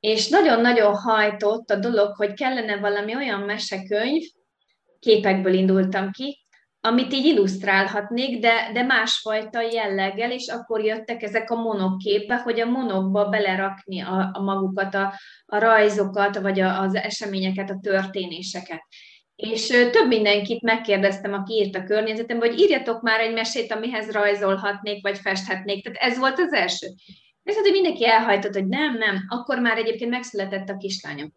És 0.00 0.28
nagyon-nagyon 0.28 0.94
hajtott 0.94 1.70
a 1.70 1.76
dolog, 1.76 2.16
hogy 2.16 2.34
kellene 2.34 2.76
valami 2.76 3.14
olyan 3.14 3.40
mesekönyv, 3.40 4.22
képekből 4.98 5.54
indultam 5.54 6.10
ki, 6.10 6.43
amit 6.86 7.12
így 7.12 7.24
illusztrálhatnék, 7.24 8.40
de, 8.40 8.70
de 8.72 8.82
másfajta 8.82 9.60
jelleggel, 9.60 10.30
és 10.30 10.48
akkor 10.48 10.84
jöttek 10.84 11.22
ezek 11.22 11.50
a 11.50 11.62
monokképbe, 11.62 12.36
hogy 12.36 12.60
a 12.60 12.70
monokba 12.70 13.28
belerakni 13.28 14.00
a, 14.00 14.30
a 14.32 14.42
magukat, 14.42 14.94
a, 14.94 15.12
a 15.46 15.58
rajzokat, 15.58 16.38
vagy 16.38 16.60
a, 16.60 16.80
az 16.80 16.94
eseményeket, 16.94 17.70
a 17.70 17.78
történéseket. 17.82 18.82
És 19.36 19.66
több 19.66 20.06
mindenkit 20.06 20.62
megkérdeztem, 20.62 21.32
aki 21.32 21.54
írt 21.54 21.76
a 21.76 21.84
környezetemben, 21.84 22.48
hogy 22.48 22.60
írjatok 22.60 23.02
már 23.02 23.20
egy 23.20 23.32
mesét, 23.32 23.72
amihez 23.72 24.10
rajzolhatnék, 24.10 25.02
vagy 25.02 25.18
festhetnék. 25.18 25.84
Tehát 25.84 26.12
ez 26.12 26.18
volt 26.18 26.38
az 26.38 26.52
első. 26.52 26.86
Ez 27.42 27.56
hogy 27.56 27.72
mindenki 27.72 28.06
elhajtott, 28.06 28.54
hogy 28.54 28.66
nem, 28.66 28.96
nem, 28.96 29.24
akkor 29.28 29.58
már 29.58 29.78
egyébként 29.78 30.10
megszületett 30.10 30.68
a 30.68 30.76
kislányom. 30.76 31.32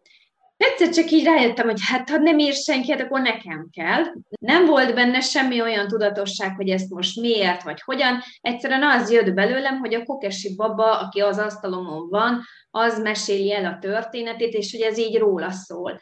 Egyszer 0.58 0.88
csak 0.88 1.10
így 1.10 1.24
rájöttem, 1.24 1.66
hogy 1.66 1.80
hát 1.82 2.10
ha 2.10 2.16
nem 2.16 2.38
ír 2.38 2.54
senki, 2.54 2.90
hát 2.90 3.00
akkor 3.00 3.20
nekem 3.20 3.68
kell. 3.72 4.04
Nem 4.40 4.66
volt 4.66 4.94
benne 4.94 5.20
semmi 5.20 5.60
olyan 5.60 5.88
tudatosság, 5.88 6.56
hogy 6.56 6.68
ezt 6.68 6.90
most 6.90 7.20
miért, 7.20 7.62
vagy 7.62 7.80
hogyan. 7.80 8.20
Egyszerűen 8.40 8.82
az 8.82 9.10
jött 9.10 9.34
belőlem, 9.34 9.78
hogy 9.78 9.94
a 9.94 10.04
kokesi 10.04 10.54
baba, 10.54 10.98
aki 10.98 11.20
az 11.20 11.38
asztalomon 11.38 12.08
van, 12.08 12.42
az 12.70 13.00
meséli 13.00 13.52
el 13.52 13.64
a 13.64 13.78
történetét, 13.80 14.52
és 14.52 14.72
hogy 14.72 14.80
ez 14.80 14.98
így 14.98 15.18
róla 15.18 15.50
szól. 15.50 16.00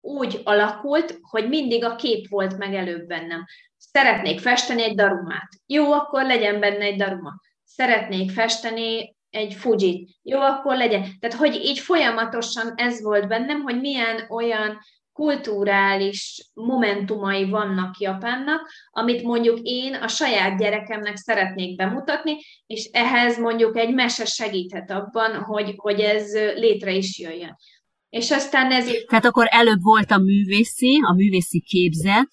Úgy 0.00 0.40
alakult, 0.44 1.18
hogy 1.20 1.48
mindig 1.48 1.84
a 1.84 1.96
kép 1.96 2.28
volt 2.28 2.58
meg 2.58 2.74
előbb 2.74 3.06
bennem. 3.06 3.44
Szeretnék 3.76 4.40
festeni 4.40 4.82
egy 4.82 4.94
darumát. 4.94 5.48
Jó, 5.66 5.92
akkor 5.92 6.24
legyen 6.24 6.60
benne 6.60 6.84
egy 6.84 6.96
daruma. 6.96 7.40
Szeretnék 7.64 8.30
festeni 8.30 9.16
egy 9.30 9.54
Fuji. 9.54 10.08
Jó, 10.22 10.40
akkor 10.40 10.76
legyen. 10.76 11.04
Tehát, 11.20 11.36
hogy 11.36 11.54
így 11.54 11.78
folyamatosan 11.78 12.72
ez 12.76 13.02
volt 13.02 13.28
bennem, 13.28 13.60
hogy 13.62 13.80
milyen 13.80 14.26
olyan 14.28 14.78
kulturális 15.12 16.50
momentumai 16.54 17.48
vannak 17.48 17.98
Japánnak, 17.98 18.70
amit 18.90 19.22
mondjuk 19.22 19.58
én 19.62 19.94
a 19.94 20.08
saját 20.08 20.58
gyerekemnek 20.58 21.16
szeretnék 21.16 21.76
bemutatni, 21.76 22.36
és 22.66 22.88
ehhez 22.92 23.38
mondjuk 23.38 23.76
egy 23.76 23.94
mese 23.94 24.24
segíthet 24.24 24.90
abban, 24.90 25.42
hogy, 25.42 25.72
hogy 25.76 26.00
ez 26.00 26.34
létre 26.34 26.92
is 26.92 27.18
jöjjön. 27.18 27.56
És 28.08 28.30
aztán 28.30 28.72
ez... 28.72 28.90
Tehát 29.06 29.24
akkor 29.24 29.46
előbb 29.50 29.82
volt 29.82 30.10
a 30.10 30.18
művészi, 30.18 31.00
a 31.02 31.14
művészi 31.14 31.60
képzet, 31.60 32.28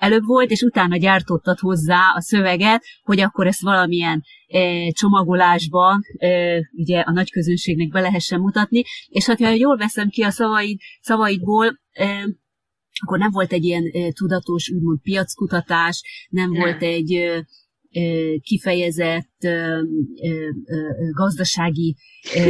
előbb 0.00 0.24
volt, 0.24 0.50
és 0.50 0.60
utána 0.60 0.96
gyártottad 0.96 1.58
hozzá 1.58 2.00
a 2.14 2.20
szöveget, 2.20 2.84
hogy 3.02 3.20
akkor 3.20 3.46
ezt 3.46 3.60
valamilyen 3.60 4.24
e, 4.48 4.90
csomagolásba 4.90 6.00
e, 6.16 6.28
ugye 6.72 7.00
a 7.00 7.12
nagy 7.12 7.30
közönségnek 7.30 7.88
be 7.88 8.00
lehessen 8.00 8.40
mutatni, 8.40 8.82
és 9.08 9.26
hát, 9.26 9.40
ha 9.40 9.50
jól 9.50 9.76
veszem 9.76 10.08
ki 10.08 10.22
a 10.22 10.30
szavaid, 10.30 10.78
szavaidból, 11.00 11.80
e, 11.92 12.28
akkor 13.02 13.18
nem 13.18 13.30
volt 13.30 13.52
egy 13.52 13.64
ilyen 13.64 13.84
e, 13.92 14.12
tudatos, 14.12 14.70
úgymond 14.70 15.00
piackutatás, 15.00 16.02
nem, 16.28 16.50
nem. 16.50 16.60
volt 16.60 16.82
egy 16.82 17.12
e, 17.12 17.44
kifejezett 18.42 19.29
gazdasági 21.12 21.96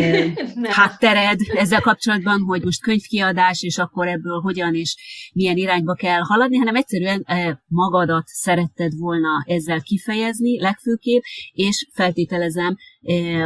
háttered 0.78 1.40
ezzel 1.54 1.80
kapcsolatban, 1.80 2.40
hogy 2.40 2.62
most 2.64 2.82
könyvkiadás, 2.82 3.62
és 3.62 3.78
akkor 3.78 4.08
ebből 4.08 4.40
hogyan 4.40 4.74
és 4.74 4.96
milyen 5.34 5.56
irányba 5.56 5.94
kell 5.94 6.20
haladni, 6.20 6.56
hanem 6.56 6.74
egyszerűen 6.74 7.26
magadat 7.66 8.26
szeretted 8.26 8.92
volna 8.96 9.28
ezzel 9.46 9.80
kifejezni 9.80 10.60
legfőképp, 10.60 11.22
és 11.52 11.88
feltételezem, 11.92 12.76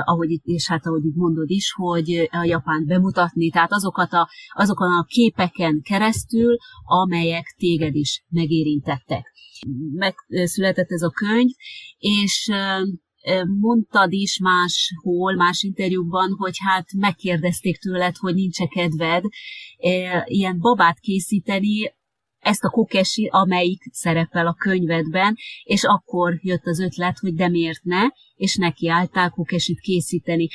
ahogy 0.05 0.31
itt, 0.31 0.45
és 0.45 0.69
hát 0.69 0.87
ahogy 0.87 1.05
itt 1.05 1.15
mondod 1.15 1.51
is, 1.51 1.73
hogy 1.73 2.29
a 2.31 2.45
Japánt 2.45 2.87
bemutatni, 2.87 3.51
tehát 3.51 3.73
azokat 3.73 4.13
a, 4.13 4.29
azokon 4.55 4.89
a 4.89 5.05
képeken 5.09 5.81
keresztül, 5.83 6.57
amelyek 6.85 7.55
téged 7.59 7.95
is 7.95 8.25
megérintettek. 8.29 9.33
Megszületett 9.93 10.91
ez 10.91 11.03
a 11.03 11.11
könyv, 11.11 11.51
és 11.99 12.51
mondtad 13.61 14.12
is 14.12 14.39
máshol, 14.39 15.35
más 15.35 15.62
interjúkban, 15.62 16.35
hogy 16.39 16.57
hát 16.59 16.87
megkérdezték 16.97 17.79
tőled, 17.79 18.16
hogy 18.16 18.35
nincs 18.35 18.59
kedved 18.59 19.25
ilyen 20.27 20.59
babát 20.59 20.99
készíteni, 20.99 21.93
ezt 22.45 22.64
a 22.64 22.70
kokesi, 22.70 23.29
amelyik 23.33 23.83
szerepel 23.91 24.47
a 24.47 24.55
könyvedben, 24.55 25.37
és 25.62 25.85
akkor 25.85 26.39
jött 26.43 26.66
az 26.66 26.81
ötlet, 26.81 27.18
hogy 27.18 27.35
de 27.35 27.49
miért 27.49 27.83
ne, 27.83 28.03
és 28.35 28.57
nekiálltál 28.57 29.31
kokesit 29.31 29.81
készíteni. 29.81 30.49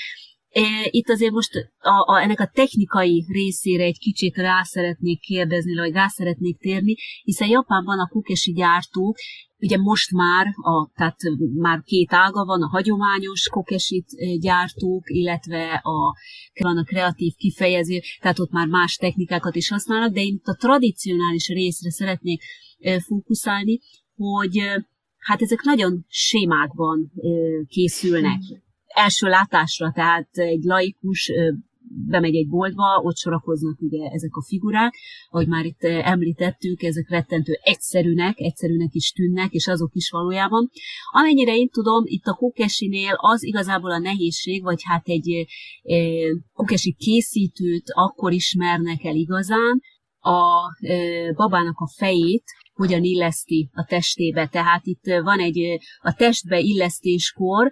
Itt 0.84 1.10
azért 1.10 1.32
most 1.32 1.72
a, 1.80 2.14
a, 2.14 2.22
ennek 2.22 2.40
a 2.40 2.52
technikai 2.54 3.26
részére 3.28 3.84
egy 3.84 3.98
kicsit 3.98 4.36
rá 4.36 4.64
szeretnék 4.64 5.20
kérdezni, 5.20 5.76
vagy 5.76 5.92
rá 5.92 6.08
szeretnék 6.08 6.58
térni, 6.58 6.96
hiszen 7.24 7.48
Japánban 7.48 8.00
a 8.00 8.08
kukesi 8.08 8.52
gyártók, 8.52 9.18
ugye 9.60 9.78
most 9.78 10.12
már, 10.12 10.46
a, 10.56 10.92
tehát 10.96 11.18
már 11.56 11.82
két 11.84 12.14
ága 12.14 12.46
van, 12.46 12.62
a 12.62 12.70
hagyományos 12.70 13.48
kokesit 13.48 14.06
gyártók, 14.40 15.04
illetve 15.06 15.82
a, 15.84 16.16
van 16.62 16.78
a 16.78 16.84
kreatív 16.84 17.34
kifejező, 17.36 18.00
tehát 18.20 18.40
ott 18.40 18.52
már 18.52 18.68
más 18.68 18.96
technikákat 18.96 19.56
is 19.56 19.70
használnak, 19.70 20.14
de 20.14 20.22
én 20.22 20.34
itt 20.34 20.48
a 20.48 20.58
tradicionális 20.60 21.48
részre 21.48 21.92
szeretnék 21.92 22.42
fókuszálni, 23.06 23.80
hogy 24.16 24.62
hát 25.18 25.42
ezek 25.42 25.62
nagyon 25.62 26.06
sémákban 26.08 27.12
készülnek. 27.68 28.40
Első 28.86 29.28
látásra, 29.28 29.92
tehát 29.92 30.30
egy 30.32 30.64
laikus 30.64 31.32
bemegy 31.90 32.36
egy 32.36 32.48
boltba, 32.48 33.02
ott 33.04 33.18
sorakoznak 33.18 33.82
ugye 33.82 34.10
ezek 34.10 34.36
a 34.36 34.44
figurák, 34.48 34.94
ahogy 35.30 35.48
már 35.48 35.66
itt 35.66 35.84
említettük, 35.84 36.84
ezek 36.84 37.10
rettentő 37.10 37.54
egyszerűnek, 37.62 38.40
egyszerűnek 38.40 38.94
is 38.94 39.12
tűnnek, 39.12 39.52
és 39.52 39.68
azok 39.68 39.90
is 39.94 40.10
valójában. 40.10 40.70
Amennyire 41.12 41.56
én 41.56 41.70
tudom, 41.70 42.04
itt 42.06 42.26
a 42.26 42.34
kokesinél 42.34 43.14
az 43.16 43.44
igazából 43.44 43.92
a 43.92 44.00
nehézség, 44.00 44.64
vagy 44.64 44.82
hát 44.84 45.08
egy 45.08 45.30
e, 45.30 45.96
kokesi 46.54 46.94
készítőt 46.94 47.84
akkor 47.94 48.32
ismernek 48.32 49.04
el 49.04 49.16
igazán, 49.16 49.82
a 50.22 50.62
babának 51.36 51.80
a 51.80 51.92
fejét 51.98 52.44
hogyan 52.80 53.04
illeszti 53.04 53.70
a 53.74 53.86
testébe. 53.86 54.48
Tehát 54.48 54.86
itt 54.86 55.04
van 55.24 55.40
egy 55.40 55.80
a 56.02 56.14
testbe 56.14 56.60
illesztéskor, 56.60 57.72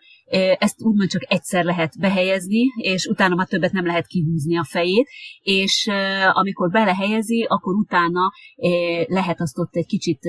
ezt 0.58 0.82
úgymond 0.82 1.10
csak 1.10 1.32
egyszer 1.32 1.66
lehet 1.66 2.00
behelyezni, 2.00 2.66
és 2.82 3.06
utána 3.06 3.36
már 3.36 3.48
többet 3.48 3.72
nem 3.72 3.86
lehet 3.86 4.08
kihúzni 4.08 4.58
a 4.58 4.64
fejét, 4.64 5.08
és 5.42 5.90
amikor 6.34 6.72
belehelyezi, 6.72 7.46
akkor 7.50 7.76
utána 7.76 8.32
lehet 9.06 9.42
azt 9.42 9.58
ott 9.58 9.76
egy 9.76 9.86
kicsit 9.86 10.20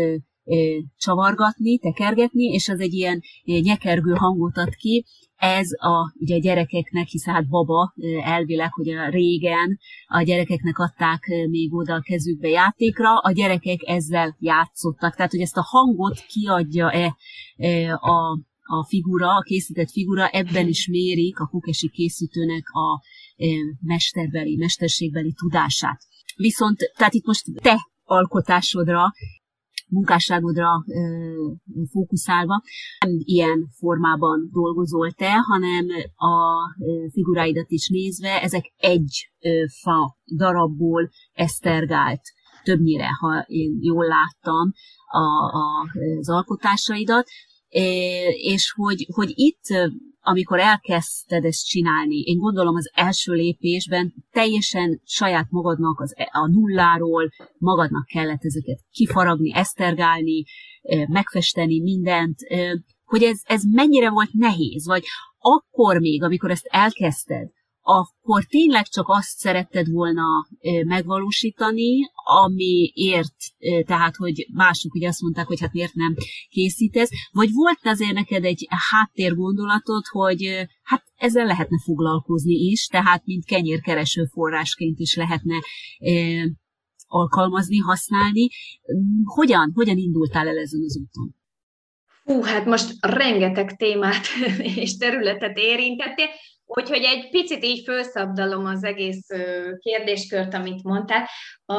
csavargatni, 0.97 1.79
tekergetni, 1.79 2.45
és 2.45 2.69
az 2.69 2.81
egy 2.81 2.93
ilyen 2.93 3.21
nyekergő 3.45 4.13
hangot 4.13 4.57
ad 4.57 4.75
ki, 4.75 5.05
ez 5.39 5.69
a, 5.79 6.13
ugye 6.15 6.35
a 6.35 6.39
gyerekeknek, 6.39 7.07
hiszen 7.07 7.35
hát 7.35 7.49
baba 7.49 7.95
elvileg, 8.25 8.73
hogy 8.73 8.89
a 8.89 9.09
régen 9.09 9.79
a 10.07 10.23
gyerekeknek 10.23 10.79
adták 10.79 11.23
még 11.51 11.75
oda 11.75 11.95
a 11.95 12.01
kezükbe 12.01 12.49
játékra, 12.49 13.19
a 13.19 13.33
gyerekek 13.33 13.81
ezzel 13.87 14.37
játszottak. 14.41 15.15
Tehát, 15.17 15.31
hogy 15.31 15.41
ezt 15.41 15.57
a 15.57 15.67
hangot 15.67 16.19
kiadja-e 16.19 17.17
a, 18.01 18.39
a 18.63 18.87
figura, 18.89 19.29
a 19.29 19.41
készített 19.41 19.91
figura, 19.91 20.29
ebben 20.29 20.69
is 20.69 20.89
mérik 20.89 21.39
a 21.39 21.47
kukesi 21.47 21.89
készítőnek 21.89 22.65
a 22.73 23.03
mesterbeli, 23.81 24.57
mesterségbeli 24.57 25.33
tudását. 25.33 26.01
Viszont, 26.37 26.79
tehát 26.97 27.15
itt 27.15 27.27
most 27.27 27.45
te 27.63 27.89
alkotásodra 28.05 29.13
munkásságodra 29.89 30.69
fókuszálva 31.91 32.63
nem 33.07 33.15
ilyen 33.19 33.69
formában 33.79 34.49
dolgozol 34.53 35.13
te, 35.13 35.33
hanem 35.33 35.87
a 36.17 36.59
figuráidat 37.13 37.71
is 37.71 37.89
nézve, 37.89 38.43
ezek 38.43 38.73
egy 38.77 39.31
fa 39.83 40.17
darabból 40.37 41.11
esztergált 41.33 42.23
többnyire, 42.63 43.09
ha 43.21 43.45
én 43.47 43.79
jól 43.81 44.07
láttam 44.07 44.73
a, 45.07 45.57
a, 45.59 45.87
az 46.19 46.31
alkotásaidat, 46.31 47.29
és 48.31 48.73
hogy, 48.77 49.07
hogy 49.15 49.33
itt 49.35 49.65
amikor 50.21 50.59
elkezdted 50.59 51.45
ezt 51.45 51.67
csinálni, 51.67 52.21
én 52.21 52.39
gondolom 52.39 52.75
az 52.75 52.91
első 52.95 53.33
lépésben 53.33 54.15
teljesen 54.31 55.01
saját 55.05 55.47
magadnak 55.51 56.01
az, 56.01 56.15
a 56.33 56.49
nulláról 56.51 57.31
magadnak 57.59 58.07
kellett 58.07 58.45
ezeket 58.45 58.79
kifaragni, 58.91 59.55
esztergálni, 59.55 60.45
megfesteni 61.09 61.81
mindent, 61.81 62.39
hogy 63.05 63.23
ez, 63.23 63.41
ez 63.45 63.63
mennyire 63.63 64.11
volt 64.11 64.33
nehéz, 64.33 64.87
vagy 64.87 65.05
akkor 65.39 65.99
még, 65.99 66.23
amikor 66.23 66.51
ezt 66.51 66.67
elkezdted, 66.71 67.51
akkor 67.91 68.45
tényleg 68.45 68.87
csak 68.87 69.09
azt 69.09 69.39
szeretted 69.39 69.91
volna 69.91 70.25
megvalósítani, 70.87 72.11
amiért, 72.45 73.37
tehát, 73.87 74.17
hogy 74.17 74.47
mások 74.53 74.95
ugye 74.95 75.09
azt 75.09 75.21
mondták, 75.21 75.47
hogy 75.47 75.61
hát 75.61 75.73
miért 75.73 75.95
nem 75.95 76.15
készítesz, 76.49 77.11
vagy 77.33 77.53
volt 77.53 77.79
azért 77.83 78.13
neked 78.13 78.45
egy 78.45 78.67
háttérgondolatod, 78.91 80.05
hogy 80.07 80.67
hát 80.83 81.05
ezzel 81.17 81.47
lehetne 81.47 81.79
foglalkozni 81.85 82.55
is, 82.55 82.87
tehát 82.87 83.23
mint 83.25 83.45
kenyérkereső 83.45 84.25
forrásként 84.25 84.99
is 84.99 85.17
lehetne 85.17 85.57
alkalmazni, 87.07 87.77
használni. 87.77 88.49
Hogyan, 89.25 89.73
hogyan 89.75 89.97
indultál 89.97 90.49
el 90.49 90.59
ezen 90.59 90.83
az 90.85 90.99
úton? 90.99 91.35
Hú, 92.25 92.43
hát 92.43 92.65
most 92.65 92.95
rengeteg 93.01 93.77
témát 93.77 94.27
és 94.83 94.97
területet 94.97 95.57
érintettél. 95.57 96.27
Úgyhogy 96.71 97.03
egy 97.03 97.29
picit 97.31 97.65
így 97.65 97.85
felszabdalom 97.85 98.65
az 98.65 98.85
egész 98.85 99.27
kérdéskört, 99.79 100.55
amit 100.55 100.83
mondtál. 100.83 101.29
A, 101.65 101.75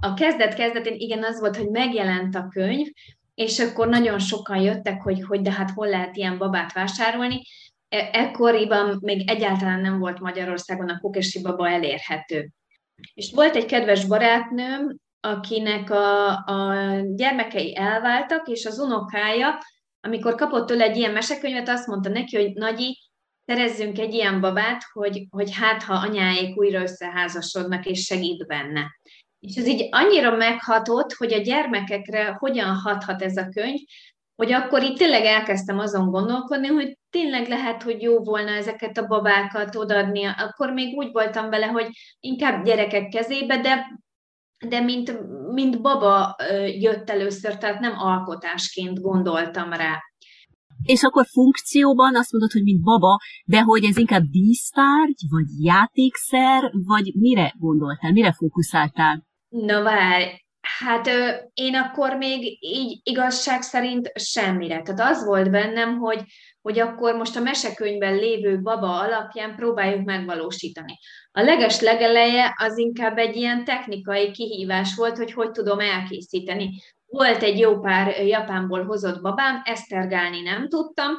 a 0.00 0.14
kezdet-kezdetén 0.16 0.94
igen 0.96 1.24
az 1.24 1.40
volt, 1.40 1.56
hogy 1.56 1.68
megjelent 1.68 2.34
a 2.34 2.48
könyv, 2.48 2.86
és 3.34 3.58
akkor 3.58 3.88
nagyon 3.88 4.18
sokan 4.18 4.60
jöttek, 4.60 5.02
hogy, 5.02 5.22
hogy 5.22 5.40
de 5.40 5.52
hát 5.52 5.70
hol 5.70 5.88
lehet 5.88 6.16
ilyen 6.16 6.38
babát 6.38 6.72
vásárolni. 6.72 7.42
E, 7.88 8.08
ekkoriban 8.12 8.98
még 9.00 9.30
egyáltalán 9.30 9.80
nem 9.80 9.98
volt 9.98 10.20
Magyarországon 10.20 10.88
a 10.88 10.98
kukesi 10.98 11.42
baba 11.42 11.68
elérhető. 11.68 12.50
És 13.14 13.32
volt 13.34 13.56
egy 13.56 13.66
kedves 13.66 14.04
barátnőm, 14.04 14.96
akinek 15.20 15.90
a, 15.90 16.28
a 16.30 16.74
gyermekei 17.14 17.76
elváltak, 17.76 18.48
és 18.48 18.64
az 18.64 18.78
unokája, 18.78 19.58
amikor 20.00 20.34
kapott 20.34 20.66
tőle 20.66 20.84
egy 20.84 20.96
ilyen 20.96 21.12
mesekönyvet, 21.12 21.68
azt 21.68 21.86
mondta 21.86 22.08
neki, 22.08 22.36
hogy 22.36 22.52
Nagyi, 22.52 22.98
szerezzünk 23.46 23.98
egy 23.98 24.14
ilyen 24.14 24.40
babát, 24.40 24.82
hogy, 24.92 25.26
hogy 25.30 25.56
hát 25.56 25.82
ha 25.82 25.94
anyáik 25.94 26.56
újra 26.56 26.82
összeházasodnak 26.82 27.86
és 27.86 28.04
segít 28.04 28.46
benne. 28.46 28.98
És 29.40 29.56
ez 29.56 29.66
így 29.66 29.88
annyira 29.90 30.36
meghatott, 30.36 31.12
hogy 31.12 31.32
a 31.32 31.40
gyermekekre 31.40 32.36
hogyan 32.38 32.74
hathat 32.74 33.22
ez 33.22 33.36
a 33.36 33.48
könyv, 33.48 33.80
hogy 34.36 34.52
akkor 34.52 34.82
itt 34.82 34.96
tényleg 34.96 35.24
elkezdtem 35.24 35.78
azon 35.78 36.10
gondolkodni, 36.10 36.66
hogy 36.66 36.98
tényleg 37.10 37.48
lehet, 37.48 37.82
hogy 37.82 38.02
jó 38.02 38.18
volna 38.18 38.50
ezeket 38.50 38.98
a 38.98 39.06
babákat 39.06 39.76
odaadni. 39.76 40.24
Akkor 40.24 40.72
még 40.72 40.96
úgy 40.96 41.12
voltam 41.12 41.50
vele, 41.50 41.66
hogy 41.66 41.88
inkább 42.20 42.64
gyerekek 42.64 43.08
kezébe, 43.08 43.60
de, 43.60 44.00
de 44.68 44.80
mint, 44.80 45.18
mint 45.52 45.80
baba 45.80 46.36
jött 46.78 47.10
először, 47.10 47.56
tehát 47.56 47.80
nem 47.80 47.98
alkotásként 47.98 49.00
gondoltam 49.00 49.72
rá 49.72 50.00
és 50.84 51.02
akkor 51.02 51.26
funkcióban 51.26 52.16
azt 52.16 52.32
mondod, 52.32 52.52
hogy 52.52 52.62
mint 52.62 52.82
baba, 52.82 53.18
de 53.44 53.60
hogy 53.60 53.84
ez 53.84 53.96
inkább 53.96 54.22
dísztárgy, 54.22 55.20
vagy 55.30 55.46
játékszer, 55.58 56.70
vagy 56.86 57.12
mire 57.14 57.54
gondoltál, 57.58 58.12
mire 58.12 58.32
fókuszáltál? 58.32 59.26
Na 59.48 59.82
várj, 59.82 60.24
hát 60.78 61.06
ö, 61.06 61.28
én 61.54 61.74
akkor 61.74 62.16
még 62.16 62.58
így 62.60 63.00
igazság 63.02 63.62
szerint 63.62 64.10
semmire. 64.14 64.82
Tehát 64.82 65.12
az 65.12 65.24
volt 65.24 65.50
bennem, 65.50 65.98
hogy, 65.98 66.22
hogy 66.62 66.78
akkor 66.78 67.14
most 67.14 67.36
a 67.36 67.40
mesekönyvben 67.40 68.14
lévő 68.14 68.60
baba 68.60 68.98
alapján 68.98 69.56
próbáljuk 69.56 70.04
megvalósítani. 70.04 70.98
A 71.32 71.40
leges 71.40 71.80
legeleje 71.80 72.54
az 72.56 72.78
inkább 72.78 73.18
egy 73.18 73.36
ilyen 73.36 73.64
technikai 73.64 74.30
kihívás 74.30 74.94
volt, 74.94 75.16
hogy 75.16 75.32
hogy 75.32 75.50
tudom 75.50 75.80
elkészíteni. 75.80 76.70
Volt 77.14 77.42
egy 77.42 77.58
jó 77.58 77.78
pár 77.78 78.26
Japánból 78.26 78.84
hozott 78.84 79.20
babám, 79.20 79.62
esztergálni 79.64 80.40
nem 80.40 80.68
tudtam, 80.68 81.10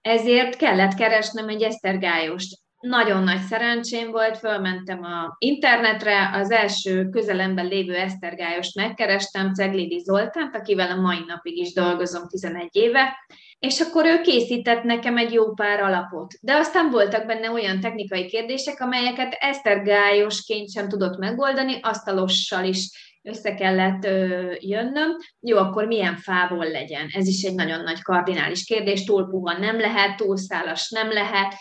ezért 0.00 0.56
kellett 0.56 0.94
keresnem 0.94 1.48
egy 1.48 1.62
esztergályost. 1.62 2.58
Nagyon 2.80 3.22
nagy 3.22 3.40
szerencsém 3.40 4.10
volt, 4.10 4.38
fölmentem 4.38 5.02
a 5.02 5.36
internetre, 5.38 6.30
az 6.32 6.50
első 6.50 7.08
közelemben 7.08 7.66
lévő 7.66 7.94
esztergályost 7.94 8.74
megkerestem, 8.74 9.54
Ceglidi 9.54 9.98
Zoltánt, 9.98 10.56
akivel 10.56 10.90
a 10.90 11.00
mai 11.00 11.24
napig 11.26 11.56
is 11.56 11.72
dolgozom 11.72 12.28
11 12.28 12.68
éve, 12.72 13.16
és 13.58 13.80
akkor 13.80 14.06
ő 14.06 14.20
készített 14.20 14.82
nekem 14.82 15.16
egy 15.16 15.32
jó 15.32 15.52
pár 15.52 15.80
alapot. 15.80 16.34
De 16.40 16.54
aztán 16.54 16.90
voltak 16.90 17.26
benne 17.26 17.50
olyan 17.50 17.80
technikai 17.80 18.26
kérdések, 18.26 18.80
amelyeket 18.80 19.36
esztergályosként 19.40 20.70
sem 20.70 20.88
tudott 20.88 21.18
megoldani, 21.18 21.78
asztalossal 21.82 22.64
is 22.64 23.07
össze 23.22 23.54
kellett 23.54 24.04
ö, 24.04 24.52
jönnöm. 24.58 25.16
Jó, 25.40 25.56
akkor 25.56 25.86
milyen 25.86 26.16
fából 26.16 26.70
legyen? 26.70 27.08
Ez 27.12 27.26
is 27.26 27.42
egy 27.42 27.54
nagyon 27.54 27.82
nagy 27.82 28.02
kardinális 28.02 28.64
kérdés. 28.64 29.04
Túl 29.04 29.28
puha 29.28 29.58
nem 29.58 29.80
lehet, 29.80 30.16
túl 30.16 30.36
szálas 30.36 30.90
nem 30.90 31.12
lehet, 31.12 31.54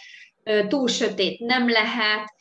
ö, 0.44 0.68
túl 0.68 0.88
sötét 0.88 1.40
nem 1.40 1.70
lehet, 1.70 2.36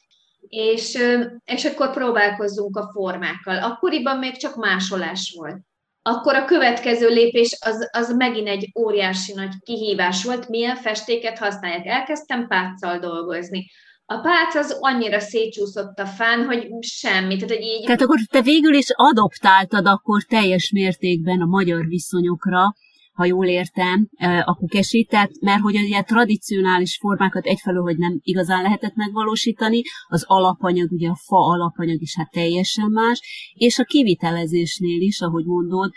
és, 0.48 0.94
ö, 0.94 1.24
és 1.44 1.64
akkor 1.64 1.92
próbálkozzunk 1.92 2.76
a 2.76 2.90
formákkal. 2.92 3.62
Akkoriban 3.62 4.18
még 4.18 4.36
csak 4.36 4.56
másolás 4.56 5.34
volt. 5.36 5.58
Akkor 6.02 6.34
a 6.34 6.44
következő 6.44 7.08
lépés 7.08 7.58
az, 7.60 7.88
az 7.92 8.16
megint 8.16 8.48
egy 8.48 8.70
óriási 8.78 9.32
nagy 9.32 9.52
kihívás 9.64 10.24
volt, 10.24 10.48
milyen 10.48 10.76
festéket 10.76 11.38
használják. 11.38 11.86
Elkezdtem 11.86 12.46
páccal 12.46 12.98
dolgozni 12.98 13.70
a 14.08 14.20
pác 14.20 14.54
az 14.54 14.76
annyira 14.80 15.20
szétcsúszott 15.20 15.98
a 15.98 16.06
fán, 16.06 16.44
hogy 16.44 16.68
semmi. 16.80 17.36
Tehát, 17.36 17.54
hogy 17.54 17.64
így... 17.64 17.84
Tehát 17.84 18.00
akkor 18.00 18.18
te 18.30 18.42
végül 18.42 18.74
is 18.74 18.86
adoptáltad 18.94 19.86
akkor 19.86 20.22
teljes 20.22 20.70
mértékben 20.70 21.40
a 21.40 21.46
magyar 21.46 21.86
viszonyokra, 21.86 22.74
ha 23.12 23.24
jól 23.24 23.46
értem, 23.46 24.08
e, 24.16 24.42
a 24.46 24.54
kukesit, 24.54 25.08
tehát 25.08 25.30
mert 25.40 25.60
hogy 25.60 25.76
ugye 25.76 26.02
tradicionális 26.02 26.96
formákat 26.96 27.46
egyfelől, 27.46 27.82
hogy 27.82 27.98
nem 27.98 28.18
igazán 28.22 28.62
lehetett 28.62 28.94
megvalósítani, 28.94 29.82
az 30.08 30.24
alapanyag, 30.26 30.92
ugye 30.92 31.08
a 31.08 31.18
fa 31.26 31.36
alapanyag 31.36 32.00
is 32.00 32.16
hát 32.16 32.30
teljesen 32.30 32.90
más, 32.90 33.20
és 33.54 33.78
a 33.78 33.84
kivitelezésnél 33.84 35.00
is, 35.00 35.20
ahogy 35.20 35.44
mondod, 35.44 35.92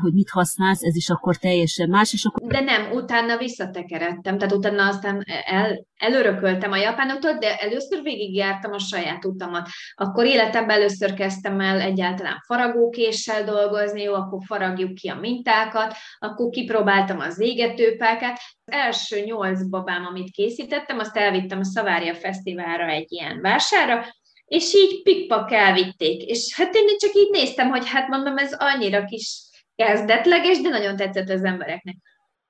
hogy 0.00 0.12
mit 0.12 0.30
használsz, 0.30 0.82
ez 0.82 0.96
is 0.96 1.08
akkor 1.08 1.36
teljesen 1.36 1.88
más. 1.88 2.12
És 2.12 2.24
akkor... 2.24 2.48
De 2.48 2.60
nem, 2.60 2.92
utána 2.92 3.36
visszatekeredtem, 3.36 4.38
tehát 4.38 4.54
utána 4.54 4.86
aztán 4.86 5.22
el, 5.44 5.86
előrököltem 5.96 6.72
a 6.72 6.76
japánoktól, 6.76 7.32
de 7.32 7.56
először 7.56 8.02
végigjártam 8.02 8.72
a 8.72 8.78
saját 8.78 9.24
utamat. 9.24 9.68
Akkor 9.94 10.26
életemben 10.26 10.76
először 10.76 11.14
kezdtem 11.14 11.60
el 11.60 11.80
egyáltalán 11.80 12.42
faragókéssel 12.46 13.44
dolgozni, 13.44 14.02
jó, 14.02 14.14
akkor 14.14 14.40
faragjuk 14.46 14.94
ki 14.94 15.08
a 15.08 15.14
mintákat, 15.14 15.94
akkor 16.18 16.50
kipróbáltam 16.50 17.18
az 17.18 17.40
égetőpákát. 17.40 18.38
Az 18.64 18.72
első 18.72 19.20
nyolc 19.20 19.68
babám, 19.68 20.06
amit 20.06 20.30
készítettem, 20.30 20.98
azt 20.98 21.16
elvittem 21.16 21.58
a 21.58 21.64
Szavária 21.64 22.14
Fesztiválra 22.14 22.86
egy 22.86 23.12
ilyen 23.12 23.40
vásárra, 23.40 24.06
és 24.44 24.74
így 24.74 25.02
pikpak 25.02 25.52
elvitték. 25.52 26.22
És 26.22 26.54
hát 26.56 26.74
én 26.74 26.98
csak 26.98 27.14
így 27.14 27.30
néztem, 27.30 27.68
hogy 27.68 27.88
hát 27.88 28.08
mondom, 28.08 28.36
ez 28.36 28.54
annyira 28.58 29.04
kis 29.04 29.48
kezdetleges, 29.84 30.60
de 30.60 30.68
nagyon 30.68 30.96
tetszett 30.96 31.28
az 31.28 31.44
embereknek. 31.44 31.96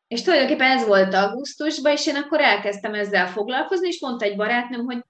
És 0.08 0.22
tulajdonképpen 0.22 0.70
ez 0.70 0.86
volt 0.86 1.14
augusztusban, 1.14 1.92
és 1.92 2.06
én 2.06 2.16
akkor 2.16 2.40
elkezdtem 2.40 2.94
ezzel 2.94 3.26
foglalkozni, 3.26 3.88
és 3.88 4.00
mondta 4.00 4.24
egy 4.24 4.36
barátnőm, 4.36 4.84
hogy 4.84 5.04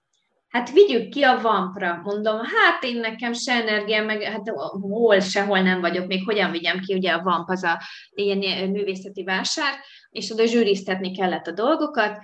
hát 0.49 0.71
vigyük 0.71 1.09
ki 1.09 1.23
a 1.23 1.41
vampra. 1.41 2.01
Mondom, 2.03 2.37
hát 2.37 2.83
én 2.83 2.97
nekem 2.97 3.33
se 3.33 3.53
energiám, 3.53 4.05
meg 4.05 4.23
hát 4.23 4.53
hol, 4.81 5.21
sehol 5.21 5.61
nem 5.61 5.81
vagyok, 5.81 6.07
még 6.07 6.25
hogyan 6.25 6.51
vigyem 6.51 6.81
ki, 6.81 6.95
ugye 6.95 7.13
a 7.13 7.23
vamp 7.23 7.49
az 7.49 7.65
a 7.65 7.81
ilyen 8.11 8.69
művészeti 8.69 9.25
vásár, 9.25 9.75
és 10.11 10.31
oda 10.31 10.47
zsűriztetni 10.47 11.17
kellett 11.17 11.47
a 11.47 11.53
dolgokat, 11.53 12.19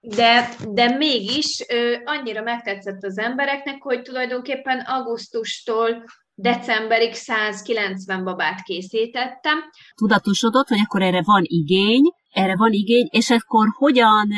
de, 0.00 0.48
de 0.68 0.96
mégis 0.96 1.64
ö, 1.68 1.94
annyira 2.04 2.42
megtetszett 2.42 3.04
az 3.04 3.18
embereknek, 3.18 3.82
hogy 3.82 4.02
tulajdonképpen 4.02 4.80
augusztustól 4.80 6.04
decemberig 6.36 7.12
190 7.12 8.24
babát 8.24 8.62
készítettem. 8.62 9.58
Tudatosodott, 9.94 10.68
hogy 10.68 10.80
akkor 10.84 11.02
erre 11.02 11.22
van 11.22 11.42
igény, 11.44 12.02
erre 12.32 12.56
van 12.56 12.72
igény, 12.72 13.08
és 13.10 13.30
akkor 13.30 13.68
hogyan 13.76 14.28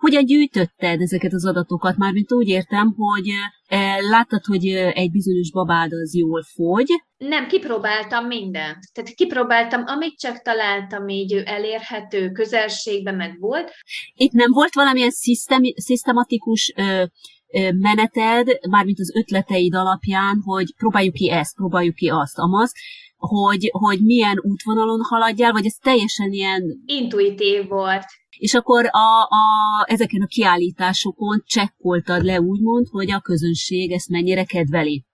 hogyan 0.00 0.24
gyűjtötted 0.24 1.00
ezeket 1.00 1.32
az 1.32 1.46
adatokat? 1.46 1.96
Mármint 1.96 2.32
úgy 2.32 2.48
értem, 2.48 2.94
hogy 2.96 3.28
e, 3.66 4.00
láttad, 4.00 4.44
hogy 4.44 4.66
egy 4.74 5.10
bizonyos 5.10 5.50
babád 5.52 5.92
az 5.92 6.14
jól 6.14 6.42
fogy. 6.54 6.86
Nem, 7.16 7.46
kipróbáltam 7.46 8.26
mindent. 8.26 8.78
Tehát 8.92 9.14
kipróbáltam, 9.14 9.82
amit 9.86 10.18
csak 10.18 10.42
találtam 10.42 11.08
így 11.08 11.32
elérhető 11.32 12.30
közelségben, 12.30 13.14
meg 13.14 13.40
volt. 13.40 13.70
Itt 14.14 14.32
nem 14.32 14.50
volt 14.50 14.74
valamilyen 14.74 15.10
szisztematikus 15.74 16.74
meneted, 17.74 18.58
mármint 18.70 18.98
az 19.00 19.14
ötleteid 19.14 19.74
alapján, 19.74 20.40
hogy 20.44 20.74
próbáljuk 20.76 21.14
ki 21.14 21.30
ezt, 21.30 21.56
próbáljuk 21.56 21.94
ki 21.94 22.08
azt, 22.08 22.38
amazt, 22.38 22.76
hogy, 23.16 23.68
hogy 23.72 24.00
milyen 24.00 24.38
útvonalon 24.42 25.00
haladjál, 25.02 25.52
vagy 25.52 25.66
ez 25.66 25.74
teljesen 25.74 26.32
ilyen... 26.32 26.62
Intuitív 26.86 27.68
volt. 27.68 28.04
És 28.38 28.54
akkor 28.54 28.84
a, 28.90 29.22
a, 29.22 29.84
ezeken 29.84 30.22
a 30.22 30.26
kiállításokon 30.26 31.42
csekkoltad 31.46 32.24
le 32.24 32.40
úgymond, 32.40 32.86
hogy 32.90 33.10
a 33.10 33.20
közönség 33.20 33.92
ezt 33.92 34.08
mennyire 34.08 34.44
kedveli. 34.44 35.04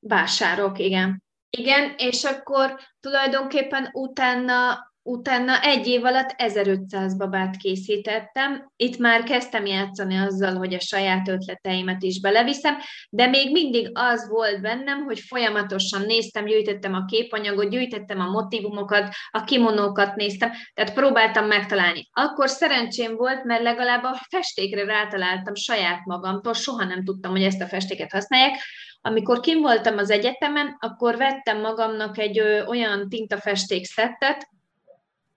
Vásárok, 0.00 0.78
igen. 0.78 1.22
Igen, 1.50 1.94
és 1.96 2.24
akkor 2.24 2.78
tulajdonképpen 3.00 3.88
utána 3.92 4.78
Utána 5.02 5.62
egy 5.62 5.86
év 5.86 6.04
alatt 6.04 6.34
1500 6.36 7.16
babát 7.16 7.56
készítettem. 7.56 8.72
Itt 8.76 8.98
már 8.98 9.22
kezdtem 9.22 9.66
játszani 9.66 10.16
azzal, 10.16 10.54
hogy 10.54 10.74
a 10.74 10.80
saját 10.80 11.28
ötleteimet 11.28 12.02
is 12.02 12.20
beleviszem, 12.20 12.76
de 13.10 13.26
még 13.26 13.52
mindig 13.52 13.90
az 13.92 14.28
volt 14.28 14.60
bennem, 14.60 15.04
hogy 15.04 15.20
folyamatosan 15.20 16.02
néztem, 16.02 16.44
gyűjtöttem 16.44 16.94
a 16.94 17.04
képanyagot, 17.04 17.70
gyűjtöttem 17.70 18.20
a 18.20 18.30
motivumokat, 18.30 19.14
a 19.30 19.44
kimonókat 19.44 20.14
néztem, 20.16 20.50
tehát 20.74 20.94
próbáltam 20.94 21.46
megtalálni. 21.46 22.08
Akkor 22.12 22.48
szerencsém 22.48 23.16
volt, 23.16 23.44
mert 23.44 23.62
legalább 23.62 24.02
a 24.04 24.20
festékre 24.28 24.84
rátaláltam 24.84 25.54
saját 25.54 26.04
magamtól, 26.04 26.54
soha 26.54 26.84
nem 26.84 27.04
tudtam, 27.04 27.30
hogy 27.30 27.42
ezt 27.42 27.60
a 27.60 27.66
festéket 27.66 28.12
használják, 28.12 28.58
amikor 29.00 29.40
kim 29.40 29.60
voltam 29.60 29.98
az 29.98 30.10
egyetemen, 30.10 30.76
akkor 30.78 31.16
vettem 31.16 31.60
magamnak 31.60 32.18
egy 32.18 32.40
olyan 32.66 33.08
tintafesték 33.08 33.84
szettet, 33.84 34.48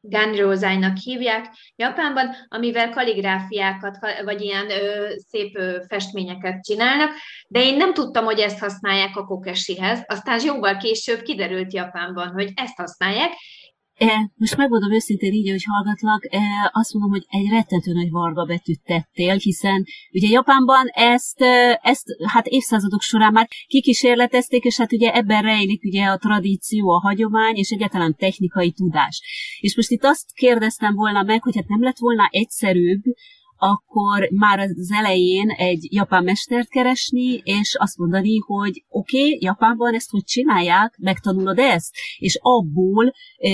Ganrosájnak 0.05 0.97
hívják. 0.97 1.45
Japánban, 1.75 2.35
amivel 2.47 2.89
kaligráfiákat, 2.89 3.97
vagy 4.23 4.41
ilyen 4.41 4.69
ö, 4.69 5.09
szép 5.27 5.57
ö, 5.57 5.77
festményeket 5.87 6.63
csinálnak, 6.63 7.11
de 7.47 7.63
én 7.63 7.77
nem 7.77 7.93
tudtam, 7.93 8.25
hogy 8.25 8.39
ezt 8.39 8.59
használják 8.59 9.15
a 9.15 9.25
kokesihez, 9.25 10.03
aztán 10.07 10.41
jóval 10.45 10.77
később 10.77 11.21
kiderült 11.21 11.73
Japánban, 11.73 12.27
hogy 12.27 12.51
ezt 12.55 12.77
használják, 12.77 13.31
most 14.35 14.57
megmondom 14.57 14.91
őszintén 14.91 15.33
így, 15.33 15.49
hogy 15.49 15.63
hallgatlak, 15.63 16.33
e, 16.33 16.39
azt 16.71 16.93
mondom, 16.93 17.11
hogy 17.11 17.25
egy 17.27 17.49
rettentő 17.49 17.93
nagy 17.93 18.09
varga 18.09 18.45
betűt 18.45 18.81
tettél, 18.83 19.35
hiszen 19.35 19.85
ugye 20.11 20.27
Japánban 20.27 20.87
ezt, 20.87 21.41
e, 21.41 21.79
ezt 21.83 22.05
hát 22.27 22.47
évszázadok 22.47 23.01
során 23.01 23.33
már 23.33 23.47
kikísérletezték, 23.67 24.63
és 24.63 24.77
hát 24.77 24.93
ugye 24.93 25.13
ebben 25.13 25.41
rejlik 25.41 25.83
ugye 25.83 26.05
a 26.05 26.17
tradíció, 26.17 26.89
a 26.89 26.99
hagyomány, 26.99 27.55
és 27.55 27.69
egyáltalán 27.69 28.15
technikai 28.15 28.71
tudás. 28.71 29.21
És 29.59 29.75
most 29.75 29.91
itt 29.91 30.03
azt 30.03 30.33
kérdeztem 30.33 30.93
volna 30.95 31.23
meg, 31.23 31.43
hogy 31.43 31.55
hát 31.55 31.67
nem 31.67 31.83
lett 31.83 31.97
volna 31.97 32.27
egyszerűbb 32.31 33.01
akkor 33.63 34.29
már 34.31 34.59
az 34.59 34.91
elején 34.95 35.49
egy 35.49 35.87
japán 35.93 36.23
mestert 36.23 36.69
keresni, 36.69 37.41
és 37.43 37.75
azt 37.79 37.97
mondani, 37.97 38.37
hogy 38.37 38.83
oké, 38.87 39.17
okay, 39.17 39.37
Japánban 39.41 39.93
ezt 39.93 40.09
hogy 40.09 40.23
csinálják, 40.23 40.95
megtanulod 40.97 41.59
ezt, 41.59 41.95
és 42.17 42.37
abból 42.41 43.13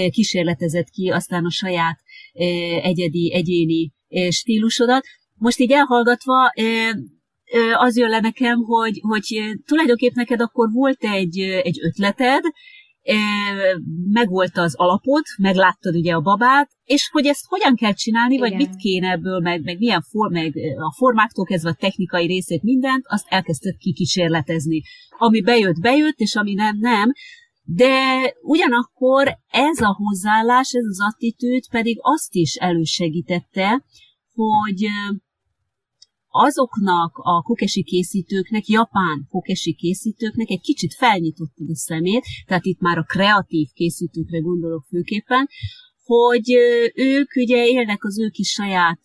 kísérletezett 0.09 0.89
ki 0.89 1.09
aztán 1.09 1.45
a 1.45 1.49
saját 1.51 1.99
egyedi, 2.81 3.33
egyéni 3.33 3.91
stílusodat. 4.29 5.05
Most 5.35 5.59
így 5.59 5.71
elhallgatva, 5.71 6.51
az 7.77 7.97
jön 7.97 8.09
le 8.09 8.19
nekem, 8.19 8.57
hogy, 8.57 8.99
hogy 9.01 9.41
tulajdonképpen 9.65 10.15
neked 10.15 10.41
akkor 10.41 10.69
volt 10.71 11.03
egy, 11.03 11.39
egy 11.39 11.79
ötleted, 11.83 12.43
megvolt 14.09 14.57
az 14.57 14.75
alapot, 14.75 15.23
megláttad 15.37 15.95
ugye 15.95 16.13
a 16.13 16.21
babát, 16.21 16.69
és 16.83 17.09
hogy 17.11 17.25
ezt 17.25 17.45
hogyan 17.47 17.75
kell 17.75 17.93
csinálni, 17.93 18.33
Igen. 18.33 18.49
vagy 18.49 18.57
mit 18.57 18.75
kéne 18.75 19.09
ebből, 19.09 19.39
meg, 19.39 19.63
meg 19.63 19.77
milyen 19.77 20.01
for, 20.01 20.31
meg 20.31 20.53
a 20.77 20.93
formáktól 20.97 21.45
kezdve 21.45 21.69
a 21.69 21.77
technikai 21.79 22.25
részét, 22.25 22.63
mindent, 22.63 23.03
azt 23.07 23.25
elkezdted 23.29 23.77
kikísérletezni. 23.77 24.81
Ami 25.17 25.41
bejött, 25.41 25.79
bejött, 25.79 26.17
és 26.17 26.35
ami 26.35 26.53
nem, 26.53 26.77
nem. 26.79 27.11
De 27.63 27.93
ugyanakkor 28.41 29.37
ez 29.51 29.81
a 29.81 29.95
hozzáállás, 29.97 30.71
ez 30.71 30.85
az 30.89 30.99
attitűd 31.01 31.69
pedig 31.69 31.97
azt 32.01 32.33
is 32.33 32.55
elősegítette, 32.55 33.83
hogy 34.33 34.87
azoknak 36.29 37.11
a 37.15 37.41
kokesi 37.41 37.83
készítőknek, 37.83 38.67
japán 38.67 39.27
kokesi 39.29 39.73
készítőknek 39.73 40.49
egy 40.49 40.61
kicsit 40.61 40.93
felnyitottad 40.93 41.69
a 41.69 41.75
szemét, 41.75 42.25
tehát 42.45 42.65
itt 42.65 42.79
már 42.79 42.97
a 42.97 43.03
kreatív 43.03 43.67
készítőkre 43.73 44.39
gondolok 44.39 44.85
főképpen, 44.89 45.47
hogy 46.03 46.57
ők 46.93 47.35
ugye 47.35 47.67
élnek 47.67 48.03
az 48.03 48.19
ő 48.19 48.29
kis 48.29 48.49
saját 48.49 49.01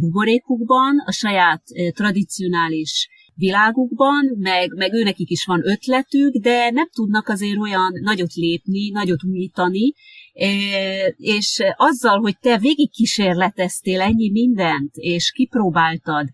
buborékukban, 0.00 1.02
a 1.06 1.12
saját 1.12 1.62
tradicionális 1.94 3.08
világukban, 3.34 4.24
meg, 4.38 4.74
meg 4.74 4.92
őnekik 4.92 5.30
is 5.30 5.44
van 5.44 5.68
ötletük, 5.68 6.34
de 6.34 6.70
nem 6.70 6.88
tudnak 6.92 7.28
azért 7.28 7.58
olyan 7.58 7.92
nagyot 8.02 8.32
lépni, 8.32 8.88
nagyot 8.88 9.24
újítani, 9.24 9.94
és 11.16 11.62
azzal, 11.76 12.18
hogy 12.20 12.38
te 12.38 12.58
végig 12.58 12.90
kísérleteztél 12.90 14.00
ennyi 14.00 14.30
mindent, 14.30 14.90
és 14.94 15.32
kipróbáltad, 15.32 16.28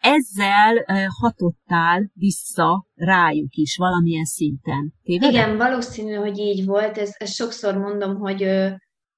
ezzel 0.00 0.84
hatottál 1.20 2.10
vissza 2.14 2.86
rájuk 2.94 3.54
is 3.54 3.76
valamilyen 3.76 4.24
szinten. 4.24 4.94
Tévedem? 5.02 5.30
Igen, 5.30 5.56
valószínű, 5.56 6.14
hogy 6.14 6.38
így 6.38 6.64
volt. 6.64 6.98
Ez, 6.98 7.14
ez 7.18 7.34
sokszor 7.34 7.76
mondom, 7.78 8.16
hogy 8.16 8.42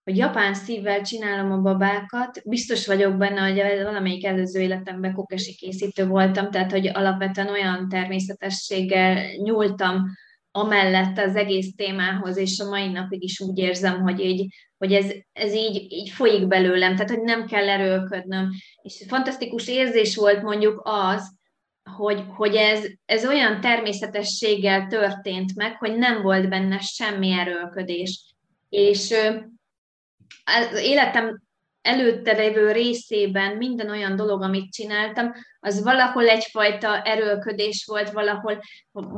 hogy 0.04 0.16
japán 0.16 0.54
szívvel 0.54 1.02
csinálom 1.02 1.52
a 1.52 1.60
babákat. 1.60 2.42
Biztos 2.44 2.86
vagyok 2.86 3.16
benne, 3.16 3.40
hogy 3.40 3.82
valamelyik 3.82 4.24
előző 4.24 4.60
életemben 4.60 5.14
kokesi 5.14 5.54
készítő 5.54 6.06
voltam, 6.06 6.50
tehát 6.50 6.70
hogy 6.70 6.86
alapvetően 6.86 7.48
olyan 7.48 7.88
természetességgel 7.88 9.34
nyúltam 9.42 10.04
amellett 10.52 11.18
az 11.18 11.36
egész 11.36 11.74
témához, 11.76 12.36
és 12.36 12.60
a 12.60 12.68
mai 12.68 12.88
napig 12.88 13.22
is 13.22 13.40
úgy 13.40 13.58
érzem, 13.58 14.00
hogy, 14.00 14.20
így, 14.20 14.54
hogy 14.78 14.92
ez, 14.92 15.12
ez 15.32 15.54
így, 15.54 15.92
így 15.92 16.10
folyik 16.10 16.46
belőlem, 16.46 16.94
tehát 16.94 17.10
hogy 17.10 17.22
nem 17.22 17.46
kell 17.46 17.68
erőlködnöm. 17.68 18.50
És 18.82 19.04
fantasztikus 19.08 19.68
érzés 19.68 20.16
volt 20.16 20.42
mondjuk 20.42 20.80
az, 20.84 21.40
hogy, 21.96 22.24
hogy 22.28 22.54
ez, 22.54 22.84
ez 23.04 23.26
olyan 23.26 23.60
természetességgel 23.60 24.86
történt 24.86 25.54
meg, 25.54 25.76
hogy 25.76 25.96
nem 25.98 26.22
volt 26.22 26.48
benne 26.48 26.78
semmi 26.78 27.32
erőlködés. 27.32 28.34
És 28.68 29.14
az 30.44 30.78
életem 30.78 31.42
előtte 31.82 32.32
lévő 32.32 32.72
részében 32.72 33.56
minden 33.56 33.90
olyan 33.90 34.16
dolog, 34.16 34.42
amit 34.42 34.72
csináltam, 34.72 35.32
az 35.60 35.82
valahol 35.82 36.28
egyfajta 36.28 37.02
erőlködés 37.02 37.84
volt, 37.86 38.10
valahol, 38.10 38.60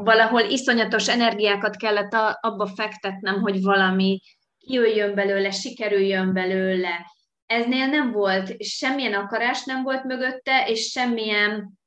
valahol 0.05 0.41
iszonyatos 0.41 1.09
energiákat 1.09 1.77
kellett 1.77 2.12
abba 2.41 2.67
fektetnem, 2.67 3.41
hogy 3.41 3.62
valami 3.62 4.21
jöjjön 4.67 5.15
belőle, 5.15 5.51
sikerüljön 5.51 6.33
belőle. 6.33 7.12
Eznél 7.47 7.87
nem 7.87 8.12
volt, 8.12 8.62
semmilyen 8.62 9.15
akarás 9.15 9.65
nem 9.65 9.83
volt 9.83 10.05
mögötte, 10.05 10.65
és 10.69 10.91
semmilyen, 10.91 11.79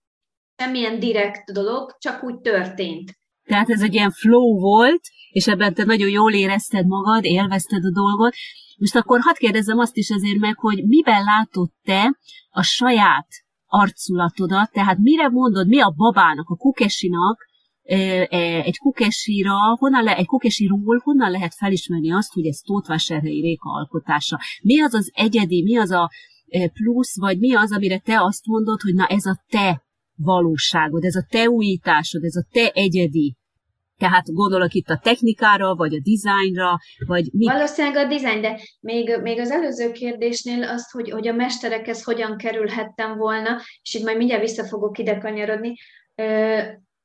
semmilyen 0.55 0.99
direkt 0.99 1.51
dolog, 1.51 1.95
csak 1.99 2.23
úgy 2.23 2.39
történt. 2.39 3.11
Tehát 3.43 3.69
ez 3.69 3.81
egy 3.81 3.93
ilyen 3.93 4.11
flow 4.11 4.59
volt, 4.59 5.01
és 5.29 5.47
ebben 5.47 5.73
te 5.73 5.83
nagyon 5.83 6.09
jól 6.09 6.33
érezted 6.33 6.85
magad, 6.87 7.23
élvezted 7.23 7.85
a 7.85 7.91
dolgot, 7.91 8.33
most 8.77 8.95
akkor 8.95 9.19
hadd 9.21 9.35
kérdezzem 9.35 9.77
azt 9.77 9.97
is 9.97 10.09
azért 10.09 10.39
meg, 10.39 10.57
hogy 10.57 10.83
miben 10.85 11.23
látod 11.23 11.69
te 11.83 12.17
a 12.49 12.63
saját 12.63 13.27
arculatodat, 13.65 14.71
tehát 14.71 14.97
mire 14.97 15.29
mondod, 15.29 15.67
mi 15.67 15.79
a 15.79 15.93
babának, 15.97 16.49
a 16.49 16.55
kukesinak, 16.55 17.45
e, 17.83 18.27
egy 18.63 18.77
kukesira, 18.77 19.75
honnan 19.79 20.03
le, 20.03 20.15
egy 20.15 20.25
kukesiról 20.25 21.01
honnan 21.03 21.31
lehet 21.31 21.53
felismerni 21.53 22.11
azt, 22.11 22.33
hogy 22.33 22.45
ez 22.45 22.59
Tóthvásárhelyi 22.59 23.41
Réka 23.41 23.69
alkotása? 23.69 24.39
Mi 24.61 24.81
az 24.81 24.93
az 24.93 25.11
egyedi, 25.13 25.63
mi 25.63 25.77
az 25.77 25.91
a 25.91 26.11
plusz, 26.73 27.19
vagy 27.19 27.39
mi 27.39 27.55
az, 27.55 27.71
amire 27.73 27.99
te 27.99 28.21
azt 28.21 28.45
mondod, 28.45 28.81
hogy 28.81 28.93
na 28.93 29.05
ez 29.05 29.25
a 29.25 29.43
te 29.47 29.83
valóságod, 30.15 31.03
ez 31.03 31.15
a 31.15 31.25
te 31.29 31.49
újításod, 31.49 32.23
ez 32.23 32.35
a 32.35 32.47
te 32.51 32.71
egyedi 32.71 33.37
tehát 33.97 34.33
gondolok 34.33 34.73
itt 34.73 34.89
a 34.89 34.99
technikára, 35.03 35.75
vagy 35.75 35.93
a 35.93 35.99
dizájnra, 36.01 36.77
vagy 37.05 37.29
mi? 37.31 37.45
Valószínűleg 37.45 38.05
a 38.05 38.07
dizájn, 38.07 38.41
de 38.41 38.59
még, 38.79 39.17
még 39.21 39.39
az 39.39 39.51
előző 39.51 39.91
kérdésnél 39.91 40.63
azt, 40.63 40.91
hogy, 40.91 41.09
hogy 41.09 41.27
a 41.27 41.33
mesterekhez 41.33 42.03
hogyan 42.03 42.37
kerülhettem 42.37 43.17
volna, 43.17 43.61
és 43.81 43.93
itt 43.93 44.03
majd 44.03 44.17
mindjárt 44.17 44.41
vissza 44.41 44.65
fogok 44.65 44.97
ide 44.97 45.17
kanyarodni, 45.17 45.73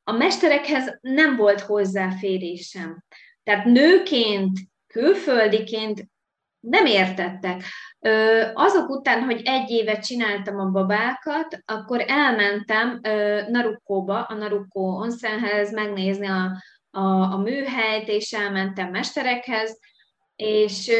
a 0.05 0.13
mesterekhez 0.13 0.99
nem 1.01 1.37
volt 1.37 1.61
hozzáférésem. 1.61 3.05
Tehát 3.43 3.65
nőként, 3.65 4.59
külföldiként 4.87 6.11
nem 6.61 6.87
értettek. 6.87 7.63
Azok 8.55 8.89
után, 8.89 9.23
hogy 9.23 9.41
egy 9.45 9.71
évet 9.71 10.05
csináltam 10.05 10.59
a 10.59 10.71
babákat, 10.71 11.63
akkor 11.65 12.05
elmentem 12.07 13.01
Narukkóba, 13.49 14.23
a 14.23 14.35
Narukkó 14.35 15.01
Onszenhez 15.01 15.73
megnézni 15.73 16.27
a, 16.27 16.63
a, 16.93 17.33
a 17.33 17.37
műhelyt, 17.37 18.09
és 18.09 18.33
elmentem 18.33 18.91
mesterekhez, 18.91 19.79
és, 20.37 20.91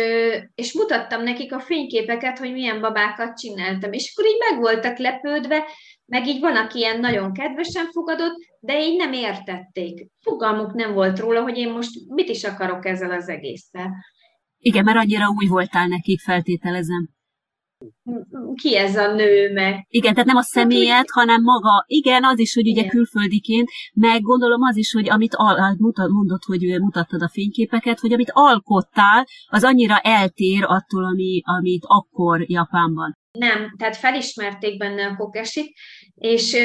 és 0.55 0.73
mutattam 0.73 1.23
nekik 1.23 1.55
a 1.55 1.61
fényképeket, 1.61 2.39
hogy 2.39 2.53
milyen 2.53 2.81
babákat 2.81 3.39
csináltam. 3.39 3.93
És 3.93 4.13
akkor 4.13 4.31
így 4.31 4.39
meg 4.51 4.61
voltak 4.61 4.99
lepődve, 4.99 5.65
meg 6.05 6.27
így 6.27 6.41
van, 6.41 6.57
aki 6.57 6.79
ilyen 6.79 7.01
nagyon 7.01 7.33
kedvesen 7.33 7.87
fogadott, 7.91 8.35
de 8.61 8.85
így 8.85 8.97
nem 8.97 9.13
értették. 9.13 10.07
Fogalmuk 10.21 10.73
nem 10.73 10.93
volt 10.93 11.19
róla, 11.19 11.43
hogy 11.43 11.57
én 11.57 11.71
most 11.71 11.91
mit 12.09 12.29
is 12.29 12.45
akarok 12.45 12.87
ezzel 12.87 13.11
az 13.11 13.29
egésszel. 13.29 13.91
Igen, 14.59 14.85
mert 14.85 14.99
annyira 14.99 15.29
új 15.29 15.47
voltál 15.47 15.87
nekik, 15.87 16.21
feltételezem 16.21 17.09
ki 18.55 18.77
ez 18.77 18.97
a 18.97 19.15
nő 19.15 19.53
meg. 19.53 19.87
Igen, 19.89 20.13
tehát 20.13 20.27
nem 20.27 20.37
a 20.37 20.43
személyet, 20.43 20.95
hát, 20.95 21.11
hanem 21.11 21.43
maga. 21.43 21.85
Igen, 21.87 22.25
az 22.25 22.39
is, 22.39 22.55
hogy 22.55 22.69
ugye 22.69 22.81
igen. 22.81 22.91
külföldiként, 22.91 23.69
meg 23.95 24.21
gondolom 24.21 24.63
az 24.63 24.77
is, 24.77 24.93
hogy 24.93 25.11
amit 25.11 25.35
al- 25.35 25.79
mondott, 26.11 26.43
hogy 26.43 26.61
mutattad 26.81 27.23
a 27.23 27.29
fényképeket, 27.29 27.99
hogy 27.99 28.13
amit 28.13 28.31
alkottál, 28.33 29.27
az 29.47 29.65
annyira 29.65 29.99
eltér 29.99 30.65
attól, 30.67 31.05
ami, 31.05 31.41
amit 31.45 31.85
akkor 31.87 32.51
Japánban. 32.51 33.17
Nem, 33.39 33.75
tehát 33.79 33.97
felismerték 33.97 34.79
benne 34.79 35.07
a 35.07 35.17
kokesit, 35.17 35.73
és 36.15 36.57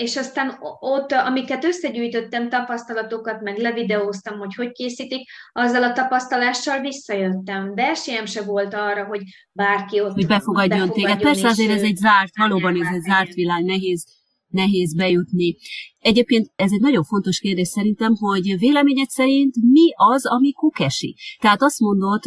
és 0.00 0.16
aztán 0.16 0.58
ott, 0.80 1.12
amiket 1.12 1.64
összegyűjtöttem, 1.64 2.48
tapasztalatokat, 2.48 3.40
meg 3.40 3.58
levideóztam, 3.58 4.38
hogy 4.38 4.54
hogy 4.54 4.72
készítik, 4.72 5.28
azzal 5.52 5.82
a 5.82 5.92
tapasztalással 5.92 6.80
visszajöttem. 6.80 7.74
De 7.74 7.82
esélyem 7.82 8.26
se 8.26 8.42
volt 8.42 8.74
arra, 8.74 9.04
hogy 9.04 9.20
bárki 9.52 10.00
ott 10.00 10.12
Hogy 10.12 10.26
befogadjon, 10.26 10.78
befogadjon 10.78 11.16
téged. 11.16 11.22
Persze 11.22 11.48
azért 11.48 11.70
ez 11.70 11.82
egy 11.82 11.96
zárt, 11.96 12.36
valóban 12.36 12.80
ez 12.80 12.94
egy 12.94 13.02
zárt 13.02 13.34
világ, 13.34 13.64
nehéz, 13.64 14.04
nehéz 14.46 14.94
bejutni. 14.94 15.56
Egyébként 15.98 16.52
ez 16.56 16.72
egy 16.72 16.80
nagyon 16.80 17.04
fontos 17.04 17.38
kérdés 17.38 17.68
szerintem, 17.68 18.14
hogy 18.14 18.58
véleményed 18.58 19.08
szerint 19.08 19.54
mi 19.72 19.92
az, 19.94 20.26
ami 20.26 20.52
kukesi? 20.52 21.16
Tehát 21.40 21.62
azt 21.62 21.80
mondod 21.80 22.22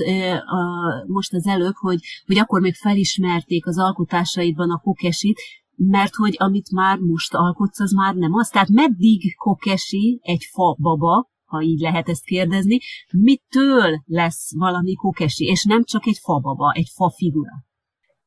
most 1.08 1.34
az 1.34 1.48
előbb, 1.48 1.76
hogy, 1.76 2.00
hogy 2.26 2.38
akkor 2.38 2.62
még 2.62 2.76
felismerték 2.76 3.68
az 3.68 3.80
alkotásaidban 3.80 4.72
a 4.72 4.80
kukesit, 4.80 5.42
mert 5.76 6.16
hogy 6.16 6.36
amit 6.38 6.72
már 6.72 6.98
most 6.98 7.34
alkotsz, 7.34 7.80
az 7.80 7.92
már 7.92 8.16
nem 8.16 8.34
az. 8.34 8.50
Tehát 8.50 8.70
meddig 8.70 9.36
kokesi 9.36 10.20
egy 10.22 10.48
fa 10.52 10.78
baba, 10.80 11.32
ha 11.46 11.62
így 11.62 11.80
lehet 11.80 12.10
ezt 12.10 12.26
kérdezni, 12.26 12.80
mitől 13.12 14.02
lesz 14.06 14.56
valami 14.56 14.94
kokesi, 14.94 15.46
és 15.46 15.64
nem 15.64 15.84
csak 15.84 16.06
egy 16.06 16.18
fa 16.22 16.40
baba, 16.40 16.72
egy 16.72 16.90
fa 16.96 17.10
figura. 17.10 17.52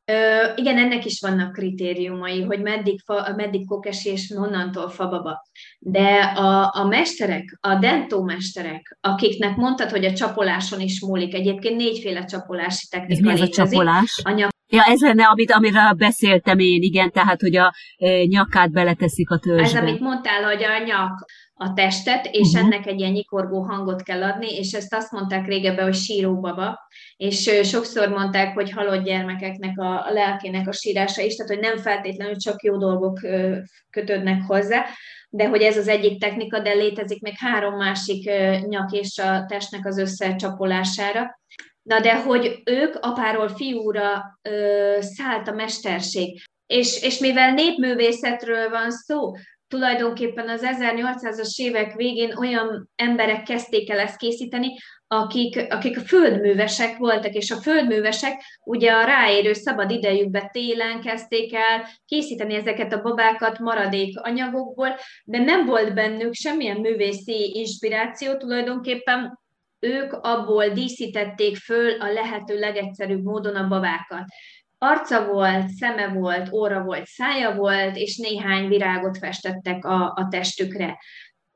Ö, 0.05 0.14
igen, 0.57 0.78
ennek 0.78 1.05
is 1.05 1.20
vannak 1.20 1.53
kritériumai, 1.53 2.42
hogy 2.42 2.62
meddig, 2.62 3.01
fa, 3.05 3.32
meddig 3.36 3.66
kokesi 3.66 4.11
és 4.11 4.32
honnantól 4.36 4.88
fababa. 4.88 5.42
De 5.78 6.14
a, 6.20 6.72
a 6.74 6.84
mesterek, 6.84 7.59
a 7.61 7.74
dentó 7.74 8.22
mesterek, 8.22 8.99
akiknek 9.01 9.57
mondtad, 9.57 9.90
hogy 9.90 10.05
a 10.05 10.12
csapoláson 10.12 10.80
is 10.80 11.01
múlik, 11.01 11.34
egyébként 11.34 11.76
négyféle 11.76 12.24
csapolási 12.24 12.86
technika 12.90 13.30
Ez 13.30 13.36
mi 13.36 13.42
ez 13.42 13.49
a 13.49 13.53
csapolás? 13.53 14.20
A 14.24 14.30
Ja, 14.69 14.83
ez 14.83 15.01
lenne, 15.01 15.25
amit, 15.25 15.51
amiről 15.51 15.93
beszéltem 15.93 16.59
én, 16.59 16.83
igen, 16.83 17.11
tehát, 17.11 17.41
hogy 17.41 17.57
a 17.57 17.75
e, 17.97 18.25
nyakát 18.25 18.71
beleteszik 18.71 19.31
a 19.31 19.39
törzsbe. 19.39 19.79
Ez, 19.79 19.85
amit 19.85 20.01
mondtál, 20.01 20.43
hogy 20.43 20.62
a 20.64 20.85
nyak 20.85 21.25
a 21.59 21.73
testet, 21.73 22.27
és 22.31 22.49
uh-huh. 22.49 22.64
ennek 22.64 22.87
egy 22.87 23.01
ilyen 23.01 23.12
nyikorgó 23.12 23.62
hangot 23.62 24.03
kell 24.03 24.23
adni, 24.23 24.57
és 24.57 24.73
ezt 24.73 24.95
azt 24.95 25.12
mondták 25.12 25.47
régebben, 25.47 25.85
hogy 25.85 25.95
síróbaba, 25.95 26.79
és 27.17 27.51
sokszor 27.62 28.09
mondták, 28.09 28.55
hogy 28.55 28.71
halott 28.71 29.05
gyermekeknek 29.05 29.79
a, 29.79 30.07
a 30.07 30.12
lelkének 30.12 30.69
a 30.69 30.73
sírása 30.73 31.23
is, 31.23 31.35
tehát 31.35 31.53
hogy 31.53 31.62
nem 31.62 31.77
feltétlenül 31.77 32.37
csak 32.37 32.62
jó 32.62 32.77
dolgok 32.77 33.19
kötődnek 33.91 34.43
hozzá, 34.47 34.85
de 35.29 35.49
hogy 35.49 35.62
ez 35.62 35.77
az 35.77 35.89
egyik 35.89 36.21
technika, 36.21 36.61
de 36.61 36.73
létezik 36.73 37.21
még 37.21 37.35
három 37.37 37.77
másik 37.77 38.31
nyak 38.69 38.93
és 38.93 39.19
a 39.19 39.45
testnek 39.49 39.87
az 39.87 39.99
összecsapolására. 39.99 41.41
Na 41.87 42.01
de 42.01 42.22
hogy 42.22 42.62
ők 42.64 42.95
apáról 43.01 43.49
fiúra 43.49 44.39
ö, 44.43 44.97
szállt 45.01 45.49
a 45.49 45.53
mesterség. 45.53 46.43
És, 46.66 47.03
és 47.03 47.18
mivel 47.18 47.53
népművészetről 47.53 48.70
van 48.70 48.91
szó, 48.91 49.32
tulajdonképpen 49.68 50.49
az 50.49 50.62
1800-as 50.64 51.55
évek 51.57 51.95
végén 51.95 52.37
olyan 52.37 52.91
emberek 52.95 53.43
kezdték 53.43 53.91
el 53.91 53.99
ezt 53.99 54.16
készíteni, 54.16 54.76
akik, 55.07 55.72
akik 55.72 55.99
a 55.99 56.01
földművesek 56.01 56.97
voltak, 56.97 57.32
és 57.32 57.51
a 57.51 57.61
földművesek 57.61 58.43
ugye 58.64 58.93
a 58.93 59.05
ráérő 59.05 59.53
szabad 59.53 59.91
idejükbe 59.91 60.49
télen 60.53 61.01
kezdték 61.01 61.55
el 61.55 61.89
készíteni 62.05 62.55
ezeket 62.55 62.93
a 62.93 63.03
babákat 63.03 63.59
maradék 63.59 64.20
anyagokból, 64.20 64.97
de 65.24 65.39
nem 65.39 65.66
volt 65.66 65.95
bennük 65.95 66.34
semmilyen 66.34 66.80
művészi 66.80 67.53
inspiráció, 67.55 68.37
tulajdonképpen 68.37 69.45
ők 69.79 70.12
abból 70.12 70.68
díszítették 70.68 71.57
föl 71.57 72.01
a 72.01 72.12
lehető 72.12 72.59
legegyszerűbb 72.59 73.22
módon 73.22 73.57
a 73.57 73.68
babákat. 73.68 74.24
Arca 74.79 75.27
volt, 75.27 75.68
szeme 75.68 76.09
volt, 76.09 76.53
óra 76.53 76.83
volt, 76.83 77.07
szája 77.07 77.55
volt, 77.55 77.97
és 77.97 78.16
néhány 78.16 78.68
virágot 78.68 79.18
festettek 79.18 79.85
a, 79.85 80.05
a 80.05 80.27
testükre. 80.31 80.99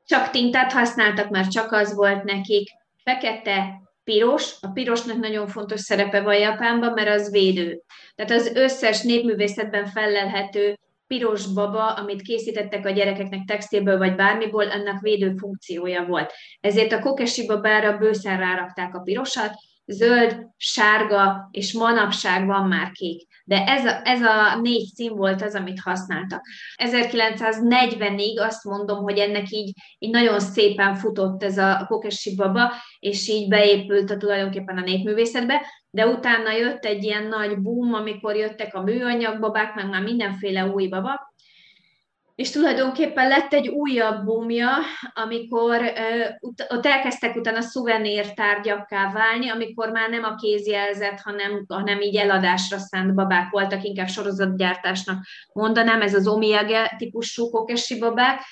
Csak 0.07 0.31
tintát 0.31 0.73
használtak, 0.73 1.29
mert 1.29 1.51
csak 1.51 1.73
az 1.73 1.95
volt 1.95 2.25
nekik. 2.25 2.69
Fekete, 3.05 3.81
piros. 4.05 4.55
A 4.61 4.69
pirosnak 4.69 5.17
nagyon 5.17 5.47
fontos 5.47 5.81
szerepe 5.81 6.21
van 6.21 6.39
Japánban, 6.39 6.93
mert 6.93 7.09
az 7.09 7.31
védő. 7.31 7.83
Tehát 8.15 8.31
az 8.31 8.55
összes 8.55 9.03
népművészetben 9.03 9.87
fellelhető 9.87 10.79
piros 11.11 11.47
baba, 11.47 11.87
amit 11.87 12.23
készítettek 12.23 12.87
a 12.87 12.91
gyerekeknek 12.91 13.45
textilből 13.45 13.99
vagy 13.99 14.15
bármiból, 14.15 14.71
annak 14.71 15.01
védő 15.01 15.35
funkciója 15.37 16.05
volt. 16.05 16.33
Ezért 16.61 16.93
a 16.93 17.01
kokesi 17.01 17.47
babára 17.47 17.99
bőszen 17.99 18.39
rárakták 18.39 18.95
a 18.95 19.01
pirosat, 19.01 19.55
zöld, 19.87 20.47
sárga 20.57 21.49
és 21.51 21.73
manapság 21.73 22.47
van 22.47 22.69
már 22.69 22.91
kék. 22.91 23.29
De 23.45 23.65
ez 23.65 23.85
a, 23.85 24.01
ez 24.05 24.23
a 24.23 24.61
négy 24.61 24.87
szín 24.95 25.17
volt 25.17 25.43
az, 25.43 25.55
amit 25.55 25.81
használtak. 25.81 26.47
1940-ig 26.85 28.39
azt 28.39 28.65
mondom, 28.65 29.03
hogy 29.03 29.19
ennek 29.19 29.51
így, 29.51 29.73
így 29.99 30.11
nagyon 30.11 30.41
szépen 30.41 30.95
futott 30.95 31.43
ez 31.43 31.59
a 31.59 31.85
kokesi 31.89 32.35
baba, 32.35 32.73
és 32.99 33.29
így 33.29 33.49
beépült 33.49 34.11
a 34.11 34.17
tulajdonképpen 34.17 34.79
a 34.79 34.81
népművészetbe, 34.81 35.67
de 35.91 36.07
utána 36.07 36.53
jött 36.53 36.85
egy 36.85 37.05
ilyen 37.05 37.27
nagy 37.27 37.59
boom, 37.59 37.95
amikor 37.95 38.37
jöttek 38.37 38.75
a 38.75 38.83
műanyagbabák, 38.83 39.75
meg 39.75 39.89
már 39.89 40.03
mindenféle 40.03 40.67
új 40.67 40.89
baba, 40.89 41.31
és 42.41 42.51
tulajdonképpen 42.51 43.29
lett 43.29 43.53
egy 43.53 43.69
újabb 43.69 44.25
bumja, 44.25 44.69
amikor 45.15 45.81
uh, 45.81 46.51
ott 46.69 46.87
elkezdtek 46.87 47.37
utána 47.37 47.61
szuvenír 47.61 48.35
tárgyakká 48.35 49.13
válni, 49.13 49.49
amikor 49.49 49.91
már 49.91 50.11
nem 50.11 50.25
a 50.25 50.35
kézjelzet, 50.35 51.21
hanem, 51.21 51.65
hanem 51.69 52.01
így 52.01 52.17
eladásra 52.17 52.79
szánt 52.79 53.15
babák 53.15 53.51
voltak, 53.51 53.85
inkább 53.85 54.09
sorozatgyártásnak 54.09 55.25
mondanám, 55.53 56.03
ez 56.03 56.15
az 56.15 56.27
omiyage 56.27 56.95
típusú 56.99 57.51
kokesi 57.51 57.99
babák, 57.99 58.43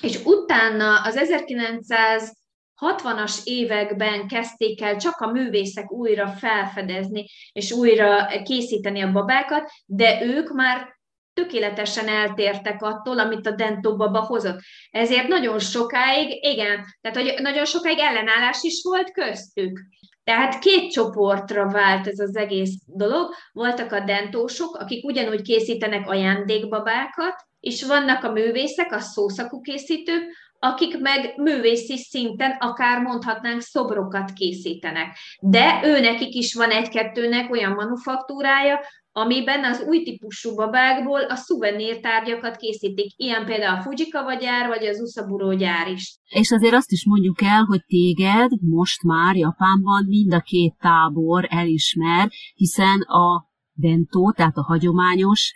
és 0.00 0.24
utána 0.24 1.00
az 1.02 1.16
1900 1.16 2.41
60-as 2.82 3.38
években 3.44 4.28
kezdték 4.28 4.82
el 4.82 4.96
csak 4.96 5.20
a 5.20 5.30
művészek 5.30 5.92
újra 5.92 6.26
felfedezni, 6.28 7.26
és 7.52 7.72
újra 7.72 8.26
készíteni 8.44 9.00
a 9.00 9.12
babákat, 9.12 9.70
de 9.86 10.22
ők 10.24 10.52
már 10.52 11.00
tökéletesen 11.34 12.08
eltértek 12.08 12.82
attól, 12.82 13.18
amit 13.18 13.46
a 13.46 13.50
Dento 13.50 13.96
baba 13.96 14.20
hozott. 14.20 14.60
Ezért 14.90 15.28
nagyon 15.28 15.58
sokáig, 15.58 16.44
igen, 16.44 16.84
tehát 17.00 17.16
hogy 17.16 17.42
nagyon 17.42 17.64
sokáig 17.64 17.98
ellenállás 17.98 18.58
is 18.62 18.80
volt 18.82 19.12
köztük. 19.12 19.80
Tehát 20.24 20.58
két 20.58 20.90
csoportra 20.90 21.68
vált 21.70 22.06
ez 22.06 22.18
az 22.18 22.36
egész 22.36 22.74
dolog. 22.86 23.34
Voltak 23.52 23.92
a 23.92 24.00
dentósok, 24.00 24.76
akik 24.76 25.04
ugyanúgy 25.04 25.42
készítenek 25.42 26.08
ajándékbabákat, 26.08 27.34
és 27.60 27.84
vannak 27.84 28.24
a 28.24 28.32
művészek, 28.32 28.92
a 28.92 29.00
szószakú 29.00 29.60
készítők, 29.60 30.22
akik 30.64 30.98
meg 30.98 31.34
művészi 31.36 31.96
szinten 31.96 32.56
akár 32.58 33.02
mondhatnánk 33.02 33.60
szobrokat 33.60 34.32
készítenek. 34.32 35.16
De 35.40 35.80
őnekik 35.84 36.34
is 36.34 36.54
van 36.54 36.70
egy-kettőnek 36.70 37.50
olyan 37.50 37.72
manufaktúrája, 37.72 38.80
amiben 39.12 39.64
az 39.64 39.84
új 39.88 40.02
típusú 40.02 40.54
babákból 40.54 41.20
a 41.20 41.34
szuvenírtárgyakat 41.34 42.56
készítik. 42.56 43.12
Ilyen 43.16 43.44
például 43.44 43.78
a 43.78 43.82
Fujikawa 43.82 44.34
gyár, 44.34 44.68
vagy 44.68 44.86
az 44.86 45.00
Usaburo 45.00 45.54
gyár 45.54 45.88
is. 45.88 46.16
És 46.28 46.50
azért 46.50 46.74
azt 46.74 46.92
is 46.92 47.06
mondjuk 47.06 47.42
el, 47.42 47.62
hogy 47.62 47.84
téged 47.86 48.50
most 48.60 49.02
már 49.02 49.36
Japánban 49.36 50.04
mind 50.08 50.32
a 50.32 50.40
két 50.40 50.74
tábor 50.80 51.46
elismer, 51.50 52.28
hiszen 52.54 53.00
a 53.00 53.50
bentó, 53.72 54.32
tehát 54.36 54.56
a 54.56 54.62
hagyományos 54.62 55.52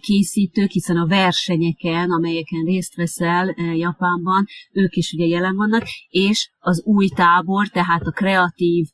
készítők, 0.00 0.70
hiszen 0.70 0.96
a 0.96 1.06
versenyeken, 1.06 2.10
amelyeken 2.10 2.64
részt 2.64 2.94
veszel 2.94 3.54
Japánban, 3.74 4.46
ők 4.72 4.94
is 4.94 5.12
ugye 5.12 5.26
jelen 5.26 5.56
vannak, 5.56 5.86
és 6.08 6.50
az 6.58 6.82
új 6.84 7.08
tábor, 7.08 7.68
tehát 7.68 8.02
a 8.02 8.10
kreatív 8.10 8.86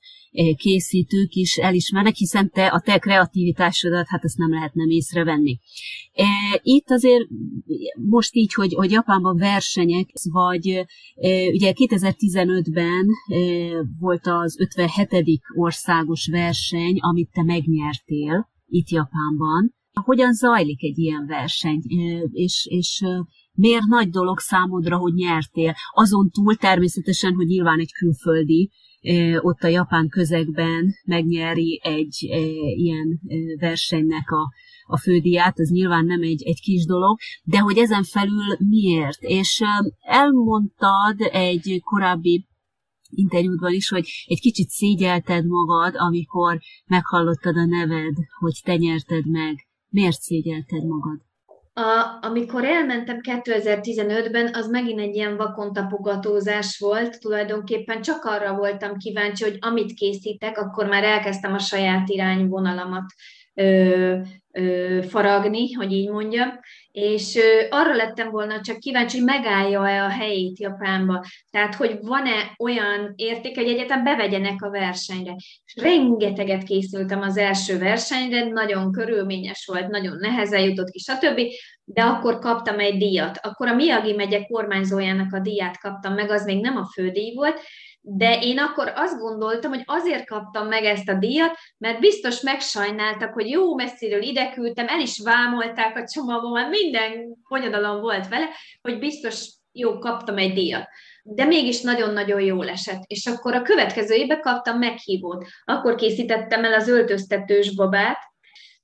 készítők 0.56 1.32
is 1.32 1.56
elismernek, 1.56 2.14
hiszen 2.14 2.50
te 2.50 2.66
a 2.66 2.80
te 2.80 2.98
kreativitásodat, 2.98 4.08
hát 4.08 4.24
ezt 4.24 4.36
nem 4.36 4.50
lehet 4.50 4.74
nem 4.74 4.88
észrevenni. 4.88 5.58
Itt 6.62 6.90
azért 6.90 7.24
most 7.94 8.34
így, 8.34 8.54
hogy, 8.54 8.74
hogy 8.74 8.90
Japánban 8.90 9.36
versenyek, 9.36 10.10
vagy 10.22 10.86
ugye 11.52 11.72
2015-ben 11.74 13.06
volt 14.00 14.26
az 14.26 14.60
57. 14.60 15.40
országos 15.56 16.28
verseny, 16.30 16.98
amit 16.98 17.30
te 17.32 17.42
megnyertél, 17.42 18.50
itt 18.66 18.88
Japánban. 18.88 19.74
Hogyan 20.01 20.32
zajlik 20.32 20.82
egy 20.82 20.99
ilyen 20.99 21.26
verseny, 21.26 21.82
és, 22.32 22.66
és 22.70 23.05
miért 23.53 23.86
nagy 23.86 24.09
dolog 24.09 24.38
számodra, 24.38 24.97
hogy 24.97 25.14
nyertél? 25.14 25.74
Azon 25.95 26.30
túl 26.30 26.57
természetesen, 26.57 27.34
hogy 27.34 27.47
nyilván 27.47 27.78
egy 27.78 27.93
külföldi 27.93 28.70
ott 29.40 29.62
a 29.62 29.68
japán 29.68 30.09
közegben 30.09 30.95
megnyeri 31.05 31.80
egy 31.82 32.16
ilyen 32.76 33.20
versenynek 33.59 34.30
a, 34.30 34.53
a 34.86 34.99
fődiát, 34.99 35.59
az 35.59 35.70
nyilván 35.70 36.05
nem 36.05 36.22
egy, 36.22 36.43
egy 36.43 36.61
kis 36.61 36.84
dolog, 36.84 37.18
de 37.43 37.59
hogy 37.59 37.78
ezen 37.78 38.03
felül 38.03 38.57
miért? 38.59 39.22
És 39.22 39.62
elmondtad 40.01 41.20
egy 41.20 41.80
korábbi 41.84 42.47
interjúdban 43.11 43.72
is, 43.72 43.88
hogy 43.88 44.09
egy 44.24 44.40
kicsit 44.40 44.68
szégyelted 44.68 45.47
magad, 45.47 45.95
amikor 45.97 46.59
meghallottad 46.86 47.57
a 47.57 47.64
neved, 47.64 48.14
hogy 48.38 48.61
te 48.64 48.76
nyerted 48.76 49.30
meg. 49.30 49.57
Miért 49.93 50.20
szégyelted 50.20 50.84
magad? 50.86 51.20
A, 51.74 52.18
amikor 52.26 52.64
elmentem 52.64 53.18
2015-ben, 53.22 54.55
az 54.55 54.68
megint 54.68 55.01
egy 55.01 55.14
ilyen 55.14 55.36
vakon 55.36 55.72
tapogatózás 55.72 56.78
volt, 56.78 57.20
tulajdonképpen 57.20 58.03
csak 58.03 58.24
arra 58.24 58.55
voltam 58.55 58.97
kíváncsi, 58.97 59.45
hogy 59.45 59.57
amit 59.61 59.95
készítek, 59.95 60.59
akkor 60.59 60.86
már 60.86 61.05
elkezdtem 61.05 61.53
a 61.53 61.59
saját 61.59 62.09
irányvonalamat 62.09 63.05
ö, 63.55 64.18
ö, 64.53 65.01
faragni, 65.09 65.72
hogy 65.72 65.93
így 65.93 66.11
mondjam, 66.11 66.49
és 66.93 67.38
arra 67.70 67.95
lettem 67.95 68.30
volna 68.30 68.61
csak 68.61 68.78
kíváncsi, 68.78 69.16
hogy 69.16 69.26
megállja-e 69.26 70.05
a 70.05 70.09
helyét 70.09 70.59
Japánba, 70.59 71.24
tehát 71.51 71.74
hogy 71.74 71.99
van-e 72.01 72.55
olyan 72.59 73.12
érték, 73.16 73.55
hogy 73.55 73.68
egyetem 73.68 74.05
bevegyenek 74.05 74.62
a 74.62 74.70
versenyre. 74.70 75.34
És 75.64 75.82
rengeteget 75.82 76.62
készültem 76.62 77.20
az 77.20 77.36
első 77.36 77.78
versenyre, 77.78 78.45
nagyon 78.45 78.93
körülményes 78.93 79.64
volt, 79.66 79.88
nagyon 79.88 80.16
nehezen 80.20 80.61
jutott 80.61 80.90
ki, 80.90 80.99
stb., 80.99 81.40
de 81.84 82.03
akkor 82.03 82.38
kaptam 82.38 82.78
egy 82.78 82.97
díjat. 82.97 83.38
Akkor 83.43 83.68
a 83.68 83.74
Miyagi 83.74 84.12
megye 84.12 84.45
kormányzójának 84.45 85.32
a 85.32 85.40
díját 85.40 85.80
kaptam 85.80 86.14
meg, 86.14 86.30
az 86.30 86.45
még 86.45 86.61
nem 86.61 86.76
a 86.76 86.90
fődíj 86.95 87.34
volt, 87.34 87.61
de 88.05 88.38
én 88.40 88.59
akkor 88.59 88.92
azt 88.96 89.18
gondoltam, 89.18 89.70
hogy 89.70 89.82
azért 89.84 90.26
kaptam 90.26 90.66
meg 90.66 90.84
ezt 90.84 91.09
a 91.09 91.14
díjat, 91.14 91.57
mert 91.78 92.00
biztos 92.00 92.40
megsajnáltak, 92.40 93.32
hogy 93.32 93.48
jó 93.48 93.74
messziről 93.74 94.22
ide 94.22 94.53
küldtem, 94.53 94.88
el 94.88 95.00
is 95.00 95.18
vámolták 95.18 95.96
a 95.96 96.07
csomagomat, 96.07 96.68
minden 96.68 97.36
bonyodalom 97.48 98.00
volt 98.00 98.28
vele, 98.28 98.48
hogy 98.80 98.98
biztos 98.98 99.50
jó, 99.72 99.98
kaptam 99.98 100.36
egy 100.36 100.53
díjat. 100.53 100.88
De 101.22 101.44
mégis 101.44 101.80
nagyon-nagyon 101.80 102.40
jól 102.40 102.68
esett. 102.68 103.03
És 103.07 103.26
akkor 103.26 103.55
a 103.55 103.62
következő 103.62 104.14
évben 104.14 104.40
kaptam 104.40 104.78
meghívót. 104.78 105.46
Akkor 105.64 105.94
készítettem 105.94 106.64
el 106.64 106.74
az 106.74 106.88
öltöztetős 106.88 107.74
babát, 107.74 108.18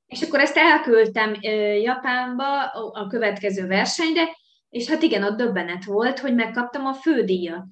és 0.06 0.22
akkor 0.22 0.40
ezt 0.40 0.56
elküldtem 0.56 1.34
Japánba 1.82 2.64
a 2.92 3.06
következő 3.06 3.66
versenyre, 3.66 4.36
és 4.68 4.88
hát 4.88 5.02
igen, 5.02 5.22
ott 5.22 5.36
döbbenet 5.36 5.84
volt, 5.84 6.18
hogy 6.18 6.34
megkaptam 6.34 6.86
a 6.86 6.92
fődíjat 6.92 7.64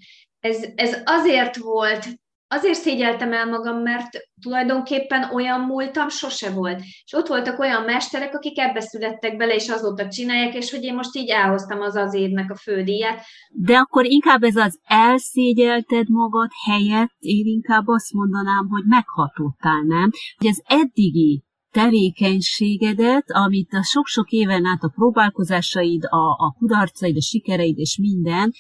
ez, 0.47 0.65
ez 0.75 1.03
azért 1.05 1.57
volt, 1.57 2.07
azért 2.49 2.79
szégyeltem 2.79 3.33
el 3.33 3.47
magam, 3.47 3.83
mert 3.83 4.09
tulajdonképpen 4.43 5.31
olyan 5.35 5.61
múltam 5.61 6.09
sose 6.09 6.51
volt. 6.51 6.81
És 7.05 7.13
ott 7.13 7.27
voltak 7.27 7.59
olyan 7.59 7.83
mesterek, 7.83 8.35
akik 8.35 8.59
ebbe 8.59 8.81
születtek 8.81 9.37
bele, 9.37 9.55
és 9.55 9.69
azóta 9.69 10.09
csinálják, 10.09 10.55
és 10.55 10.71
hogy 10.71 10.83
én 10.83 10.95
most 10.95 11.17
így 11.17 11.31
elhoztam 11.31 11.81
az 11.81 11.95
az 11.95 12.15
évnek 12.15 12.51
a 12.51 12.57
fődíját. 12.57 13.23
De 13.51 13.77
akkor 13.77 14.05
inkább 14.05 14.43
ez 14.43 14.57
az 14.57 14.79
elszégyelted 14.85 16.09
magad 16.09 16.51
helyett, 16.65 17.15
én 17.19 17.47
inkább 17.47 17.87
azt 17.87 18.13
mondanám, 18.13 18.69
hogy 18.69 18.85
meghatottál, 18.87 19.83
nem? 19.87 20.11
Hogy 20.39 20.49
az 20.49 20.63
eddigi 20.67 21.45
tevékenységedet, 21.71 23.25
amit 23.27 23.73
a 23.73 23.83
sok-sok 23.83 24.31
éven 24.31 24.65
át 24.65 24.83
a 24.83 24.93
próbálkozásaid, 24.95 26.05
a, 26.05 26.45
a 26.47 26.55
kudarcaid, 26.59 27.17
a 27.17 27.21
sikereid 27.21 27.79
és 27.79 27.99
minden, 28.01 28.53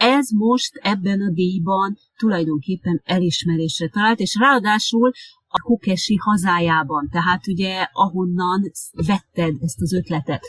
ez 0.00 0.30
most 0.30 0.76
ebben 0.82 1.20
a 1.20 1.30
díjban 1.30 1.98
tulajdonképpen 2.18 3.02
elismerésre 3.04 3.88
talált, 3.88 4.20
és 4.20 4.36
ráadásul 4.40 5.10
a 5.48 5.60
Kokesi 5.60 6.16
hazájában, 6.16 7.08
tehát 7.12 7.46
ugye 7.46 7.86
ahonnan 7.92 8.70
vetted 9.06 9.56
ezt 9.60 9.80
az 9.80 9.92
ötletet. 9.92 10.42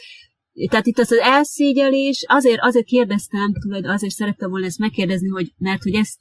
tehát 0.69 0.85
itt 0.85 0.97
az, 0.97 1.11
az 1.11 1.17
elszégyelés, 1.17 2.25
azért, 2.27 2.59
azért 2.61 2.85
kérdeztem, 2.85 3.53
azért 3.83 4.13
szerettem 4.13 4.49
volna 4.49 4.65
ezt 4.65 4.79
megkérdezni, 4.79 5.27
hogy, 5.27 5.53
mert 5.57 5.83
hogy 5.83 5.93
ezt 5.93 6.19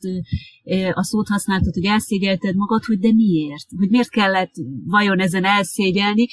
a 0.92 1.04
szót 1.04 1.28
használtad, 1.28 1.74
hogy 1.74 1.84
elszégyelted 1.84 2.56
magad, 2.56 2.84
hogy 2.84 2.98
de 2.98 3.12
miért? 3.12 3.66
Hogy 3.78 3.90
miért 3.90 4.10
kellett 4.10 4.52
vajon 4.84 5.20
ezen 5.20 5.44
elszégyelni? 5.44 6.26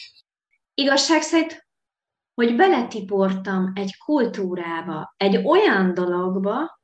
Igazság 0.73 1.21
szerint, 1.21 1.67
hogy 2.33 2.55
beletiportam 2.55 3.71
egy 3.75 3.97
kultúrába, 3.97 5.13
egy 5.17 5.35
olyan 5.45 5.93
dologba, 5.93 6.76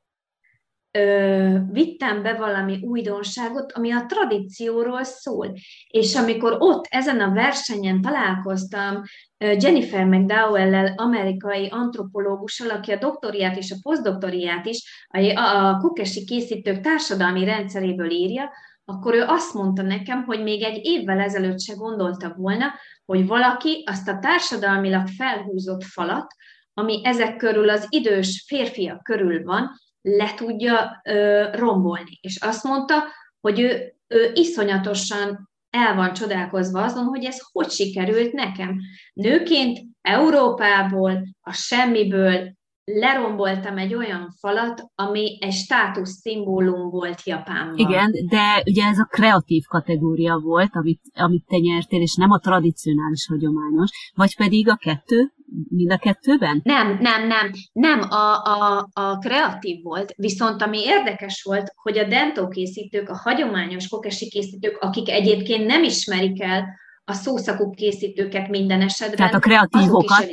ö, 0.98 1.58
vittem 1.70 2.22
be 2.22 2.34
valami 2.34 2.78
újdonságot, 2.82 3.72
ami 3.72 3.92
a 3.92 4.06
tradícióról 4.06 5.02
szól. 5.02 5.52
És 5.88 6.14
amikor 6.14 6.56
ott 6.58 6.86
ezen 6.88 7.20
a 7.20 7.32
versenyen 7.32 8.00
találkoztam 8.00 9.02
Jennifer 9.38 10.04
McDowell-lel, 10.04 10.94
amerikai 10.96 11.68
antropológussal, 11.70 12.70
aki 12.70 12.92
a 12.92 12.98
doktoriát 12.98 13.56
és 13.56 13.70
a 13.70 13.76
posztdoktoriát 13.82 14.66
is 14.66 15.06
a, 15.08 15.40
a 15.40 15.78
kukesi 15.78 16.24
készítők 16.24 16.80
társadalmi 16.80 17.44
rendszeréből 17.44 18.10
írja, 18.10 18.50
akkor 18.84 19.14
ő 19.14 19.22
azt 19.22 19.54
mondta 19.54 19.82
nekem, 19.82 20.24
hogy 20.24 20.42
még 20.42 20.62
egy 20.62 20.84
évvel 20.84 21.20
ezelőtt 21.20 21.60
se 21.60 21.74
gondolta 21.74 22.34
volna, 22.36 22.66
hogy 23.04 23.26
valaki 23.26 23.82
azt 23.86 24.08
a 24.08 24.18
társadalmilag 24.18 25.06
felhúzott 25.08 25.84
falat, 25.84 26.26
ami 26.74 27.00
ezek 27.04 27.36
körül 27.36 27.70
az 27.70 27.86
idős 27.88 28.44
férfiak 28.46 29.02
körül 29.02 29.42
van, 29.42 29.70
le 30.04 30.34
tudja 30.34 31.00
ö, 31.04 31.44
rombolni. 31.52 32.18
És 32.20 32.36
azt 32.40 32.64
mondta, 32.64 33.04
hogy 33.40 33.60
ő, 33.60 33.94
ő 34.06 34.30
iszonyatosan 34.34 35.50
el 35.70 35.94
van 35.94 36.12
csodálkozva 36.12 36.82
azon, 36.82 37.04
hogy 37.04 37.24
ez 37.24 37.38
hogy 37.52 37.70
sikerült 37.70 38.32
nekem. 38.32 38.80
Nőként 39.12 39.78
Európából, 40.00 41.26
a 41.40 41.52
semmiből 41.52 42.52
leromboltam 42.84 43.78
egy 43.78 43.94
olyan 43.94 44.34
falat, 44.38 44.84
ami 44.94 45.38
egy 45.40 45.52
státusz 45.52 46.20
szimbólum 46.20 46.90
volt 46.90 47.22
Japánban. 47.24 47.76
Igen, 47.76 48.10
de 48.28 48.62
ugye 48.66 48.84
ez 48.84 48.98
a 48.98 49.08
kreatív 49.10 49.62
kategória 49.68 50.38
volt, 50.38 50.70
amit, 50.72 51.00
amit 51.14 51.44
te 51.46 51.56
nyertél, 51.56 52.00
és 52.00 52.14
nem 52.14 52.30
a 52.30 52.38
tradicionális 52.38 53.26
hagyományos, 53.26 53.90
vagy 54.14 54.36
pedig 54.36 54.68
a 54.68 54.76
kettő, 54.76 55.32
mind 55.68 55.92
a 55.92 55.98
kettőben? 55.98 56.60
Nem, 56.64 56.98
nem, 57.00 57.26
nem, 57.26 57.50
nem, 57.72 58.00
a, 58.00 58.42
a, 58.42 58.88
a 58.92 59.18
kreatív 59.18 59.82
volt, 59.82 60.14
viszont 60.16 60.62
ami 60.62 60.78
érdekes 60.78 61.42
volt, 61.42 61.72
hogy 61.74 61.98
a 61.98 62.08
dentó 62.08 62.48
készítők, 62.48 63.08
a 63.08 63.20
hagyományos 63.22 63.88
kokesi 63.88 64.28
készítők, 64.28 64.76
akik 64.80 65.08
egyébként 65.08 65.66
nem 65.66 65.82
ismerik 65.82 66.42
el 66.42 66.82
a 67.04 67.12
szószakú 67.12 67.70
készítőket 67.70 68.48
minden 68.48 68.80
esetben. 68.80 69.16
Tehát 69.16 69.34
a 69.34 69.38
kreatívokat. 69.38 70.26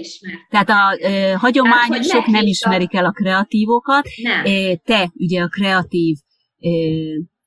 Tehát 0.49 0.69
a 0.69 1.05
e, 1.05 1.37
hagyományosok 1.37 2.07
Tehát, 2.07 2.27
nem 2.27 2.45
ismerik 2.45 2.93
el 2.93 3.05
a 3.05 3.11
kreatívokat. 3.11 4.07
Nem. 4.21 4.45
E, 4.45 4.75
te 4.75 5.11
ugye 5.13 5.41
a 5.41 5.47
kreatív 5.47 6.15
e, 6.59 6.69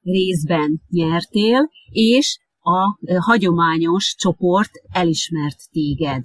részben 0.02 0.82
nyertél, 0.90 1.70
és 1.90 2.38
a 2.60 2.98
e, 3.04 3.16
hagyományos 3.18 4.14
csoport 4.18 4.70
elismert 4.92 5.58
téged. 5.72 6.24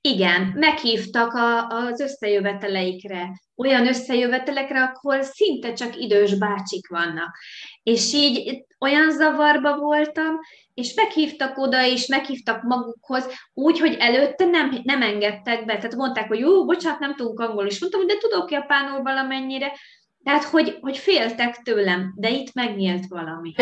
Igen, 0.00 0.52
meghívtak 0.54 1.32
a, 1.34 1.66
az 1.66 2.00
összejöveteleikre, 2.00 3.28
olyan 3.56 3.86
összejövetelekre, 3.86 4.82
ahol 4.82 5.22
szinte 5.22 5.72
csak 5.72 5.96
idős 5.96 6.34
bácsik 6.38 6.88
vannak. 6.88 7.36
És 7.82 8.12
így 8.12 8.64
olyan 8.78 9.10
zavarba 9.10 9.76
voltam, 9.76 10.38
és 10.74 10.94
meghívtak 10.94 11.58
oda, 11.58 11.86
és 11.86 12.06
meghívtak 12.06 12.62
magukhoz, 12.62 13.28
úgy, 13.54 13.78
hogy 13.78 13.96
előtte 13.98 14.44
nem, 14.44 14.80
nem 14.82 15.02
engedtek 15.02 15.64
be. 15.64 15.76
Tehát 15.76 15.94
mondták, 15.94 16.28
hogy 16.28 16.38
jó, 16.38 16.64
bocsánat, 16.64 16.98
nem 16.98 17.16
tudunk 17.16 17.40
angolul, 17.40 17.66
és 17.66 17.80
mondtam, 17.80 18.06
de 18.06 18.14
tudok 18.18 18.50
japánul 18.50 19.02
valamennyire, 19.02 19.72
tehát, 20.22 20.44
hogy, 20.44 20.78
hogy 20.80 20.98
féltek 20.98 21.56
tőlem, 21.56 22.12
de 22.16 22.30
itt 22.30 22.52
megnyílt 22.54 23.06
valami. 23.08 23.54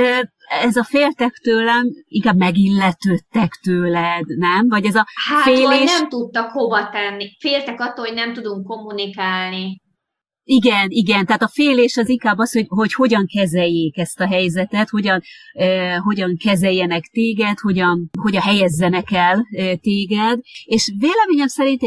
Ez 0.62 0.76
a 0.76 0.84
féltek 0.84 1.32
tőlem, 1.42 1.86
inkább 2.08 2.36
megilletődtek 2.36 3.50
tőled, 3.62 4.24
nem? 4.38 4.68
Vagy 4.68 4.84
ez 4.84 4.94
a 4.94 5.06
hát, 5.28 5.42
félés... 5.42 5.64
hogy 5.64 5.84
nem 5.84 6.08
tudtak 6.08 6.50
hova 6.50 6.88
tenni. 6.88 7.36
Féltek 7.38 7.80
attól, 7.80 8.04
hogy 8.04 8.14
nem 8.14 8.32
tudunk 8.32 8.66
kommunikálni. 8.66 9.82
Igen, 10.52 10.90
igen, 10.90 11.26
tehát 11.26 11.42
a 11.42 11.48
félés 11.48 11.96
az 11.96 12.08
inkább 12.08 12.38
az, 12.38 12.52
hogy, 12.52 12.66
hogy 12.68 12.92
hogyan 12.92 13.26
kezeljék 13.26 13.98
ezt 13.98 14.20
a 14.20 14.26
helyzetet, 14.26 14.88
hogyan, 14.88 15.20
eh, 15.52 15.98
hogyan 15.98 16.36
kezeljenek 16.36 17.04
téged, 17.12 17.58
hogyan, 17.58 18.10
hogyan 18.18 18.42
helyezzenek 18.42 19.10
el 19.10 19.46
eh, 19.50 19.76
téged, 19.76 20.40
és 20.64 20.92
véleményem 20.98 21.46
szerint 21.46 21.82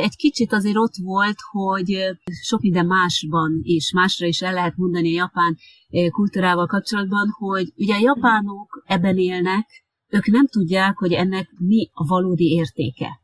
egy 0.00 0.16
kicsit 0.16 0.52
azért 0.52 0.76
ott 0.76 0.94
volt, 1.02 1.36
hogy 1.50 1.98
sok 2.42 2.60
minden 2.60 2.86
másban 2.86 3.60
is, 3.62 3.92
másra 3.92 4.26
is 4.26 4.40
el 4.40 4.52
lehet 4.52 4.76
mondani 4.76 5.08
a 5.08 5.22
japán 5.22 5.56
kultúrával 6.10 6.66
kapcsolatban, 6.66 7.28
hogy 7.38 7.72
ugye 7.76 7.94
a 7.94 8.00
japánok 8.00 8.82
ebben 8.86 9.18
élnek, 9.18 9.66
ők 10.08 10.26
nem 10.26 10.46
tudják, 10.46 10.98
hogy 10.98 11.12
ennek 11.12 11.48
mi 11.58 11.90
a 11.92 12.06
valódi 12.06 12.44
értéke. 12.44 13.20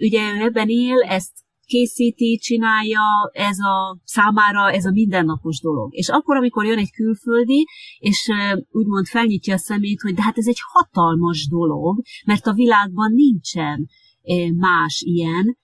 Ugye 0.00 0.20
ebben 0.20 0.68
él, 0.68 0.98
ezt 1.00 1.41
készíti, 1.72 2.38
csinálja, 2.42 3.02
ez 3.32 3.58
a 3.58 4.00
számára 4.04 4.70
ez 4.70 4.84
a 4.84 4.90
mindennapos 4.90 5.60
dolog. 5.60 5.94
És 5.94 6.08
akkor, 6.08 6.36
amikor 6.36 6.64
jön 6.64 6.78
egy 6.78 6.92
külföldi, 6.92 7.66
és 7.98 8.30
úgymond 8.70 9.06
felnyitja 9.06 9.54
a 9.54 9.58
szemét, 9.58 10.00
hogy 10.00 10.14
de 10.14 10.22
hát 10.22 10.38
ez 10.38 10.46
egy 10.46 10.60
hatalmas 10.72 11.48
dolog, 11.48 12.02
mert 12.26 12.46
a 12.46 12.52
világban 12.52 13.12
nincsen 13.12 13.88
más 14.56 15.02
ilyen, 15.06 15.58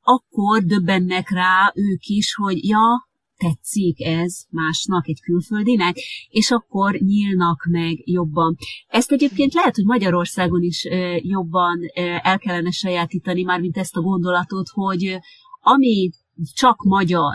akkor 0.00 0.62
döbbennek 0.62 1.30
rá 1.30 1.72
ők 1.74 2.04
is, 2.04 2.34
hogy 2.34 2.64
ja, 2.64 3.08
tetszik 3.36 4.00
ez 4.00 4.42
másnak, 4.50 5.08
egy 5.08 5.20
külföldinek, 5.20 5.96
és 6.28 6.50
akkor 6.50 6.94
nyílnak 6.94 7.66
meg 7.70 8.08
jobban. 8.08 8.56
Ezt 8.86 9.12
egyébként 9.12 9.54
lehet, 9.54 9.74
hogy 9.74 9.84
Magyarországon 9.84 10.62
is 10.62 10.86
jobban 11.16 11.78
el 12.22 12.38
kellene 12.38 12.70
sajátítani, 12.70 13.42
már 13.42 13.60
mint 13.60 13.76
ezt 13.76 13.96
a 13.96 14.00
gondolatot, 14.00 14.68
hogy 14.68 15.18
ami 15.64 16.10
csak 16.54 16.82
magyar, 16.82 17.34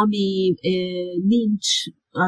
ami 0.00 0.54
nincs 1.26 1.66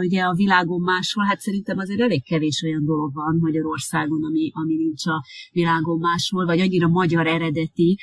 ugye 0.01 0.22
a 0.22 0.34
világon 0.34 0.80
máshol, 0.80 1.24
hát 1.24 1.41
szerintem 1.41 1.78
azért 1.78 2.01
elég 2.01 2.24
kevés 2.24 2.62
olyan 2.62 2.84
dolog 2.84 3.14
van 3.14 3.38
Magyarországon, 3.41 4.24
ami, 4.24 4.51
ami 4.55 4.74
nincs 4.74 5.07
a 5.07 5.24
világon 5.53 5.99
máshol, 5.99 6.47
vagy 6.47 6.61
annyira 6.61 6.88
magyar 6.88 7.26
eredeti, 7.26 7.99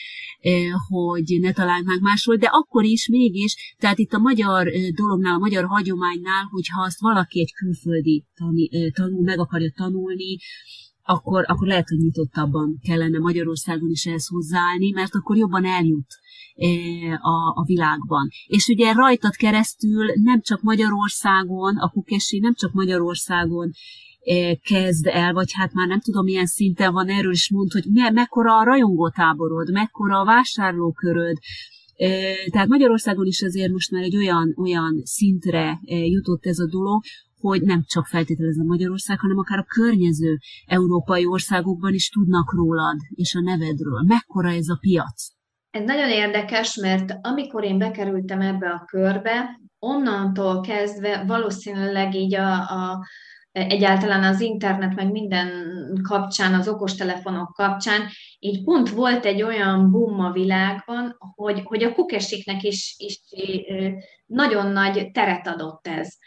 hogy 0.87 1.37
ne 1.41 1.51
találnánk 1.51 2.01
máshol, 2.01 2.35
de 2.35 2.47
akkor 2.51 2.83
is 2.83 3.07
mégis, 3.07 3.75
tehát 3.77 3.97
itt 3.97 4.13
a 4.13 4.19
magyar 4.19 4.67
dolognál, 4.95 5.33
a 5.33 5.37
magyar 5.37 5.65
hagyománynál, 5.65 6.43
hogyha 6.43 6.81
azt 6.81 6.99
valaki 6.99 7.39
egy 7.39 7.53
külföldi 7.53 8.25
tanul, 8.93 9.23
meg 9.23 9.39
akarja 9.39 9.71
tanulni, 9.75 10.37
akkor, 11.03 11.43
akkor 11.47 11.67
lehet, 11.67 11.87
hogy 11.87 11.97
nyitottabban 11.97 12.79
kellene 12.81 13.19
Magyarországon 13.19 13.89
is 13.89 14.05
ehhez 14.05 14.27
hozzáállni, 14.27 14.91
mert 14.91 15.15
akkor 15.15 15.37
jobban 15.37 15.65
eljut 15.65 16.15
a, 17.21 17.59
a 17.59 17.63
világban. 17.65 18.27
És 18.47 18.67
ugye 18.67 18.93
rajtad 18.93 19.35
keresztül 19.35 20.05
nem 20.23 20.41
csak 20.41 20.61
Magyarországon, 20.61 21.77
a 21.77 21.89
Kukesi 21.89 22.39
nem 22.39 22.53
csak 22.53 22.73
Magyarországon 22.73 23.71
kezd 24.61 25.07
el, 25.07 25.33
vagy 25.33 25.51
hát 25.53 25.73
már 25.73 25.87
nem 25.87 25.99
tudom 25.99 26.23
milyen 26.23 26.45
szinten 26.45 26.93
van 26.93 27.07
erről 27.07 27.31
is 27.31 27.51
mond, 27.51 27.71
hogy 27.71 27.85
me, 27.93 28.09
mekkora 28.09 28.57
a 28.57 28.63
rajongótáborod, 28.63 29.71
mekkora 29.71 30.19
a 30.19 30.25
vásárlóköröd, 30.25 31.37
tehát 32.49 32.67
Magyarországon 32.67 33.25
is 33.25 33.41
azért 33.41 33.71
most 33.71 33.91
már 33.91 34.03
egy 34.03 34.15
olyan, 34.15 34.53
olyan 34.57 35.01
szintre 35.03 35.79
jutott 35.85 36.45
ez 36.45 36.59
a 36.59 36.67
dolog, 36.67 37.03
hogy 37.39 37.61
nem 37.61 37.83
csak 37.85 38.05
feltételezve 38.05 38.63
Magyarország, 38.63 39.19
hanem 39.19 39.37
akár 39.37 39.59
a 39.59 39.65
környező 39.67 40.37
európai 40.65 41.25
országokban 41.25 41.93
is 41.93 42.09
tudnak 42.09 42.53
rólad 42.53 42.97
és 43.09 43.35
a 43.35 43.41
nevedről. 43.41 44.03
Mekkora 44.07 44.49
ez 44.49 44.67
a 44.67 44.77
piac? 44.79 45.36
Ez 45.77 45.83
nagyon 45.83 46.09
érdekes, 46.09 46.75
mert 46.75 47.13
amikor 47.21 47.63
én 47.63 47.77
bekerültem 47.77 48.41
ebbe 48.41 48.69
a 48.69 48.85
körbe, 48.85 49.59
onnantól 49.79 50.61
kezdve 50.61 51.23
valószínűleg 51.27 52.15
így 52.15 52.35
a, 52.35 52.53
a 52.53 53.05
egyáltalán 53.51 54.23
az 54.23 54.41
internet, 54.41 54.95
meg 54.95 55.11
minden 55.11 55.49
kapcsán, 56.07 56.53
az 56.53 56.67
okostelefonok 56.67 57.53
kapcsán, 57.53 58.01
így 58.39 58.63
pont 58.63 58.89
volt 58.89 59.25
egy 59.25 59.41
olyan 59.41 59.91
boom 59.91 60.19
a 60.19 60.31
világban, 60.31 61.17
hogy, 61.35 61.61
hogy 61.63 61.83
a 61.83 61.93
kukesiknek 61.93 62.63
is, 62.63 62.95
is 62.97 63.19
nagyon 64.25 64.71
nagy 64.71 65.11
teret 65.11 65.47
adott 65.47 65.87
ez. 65.87 66.17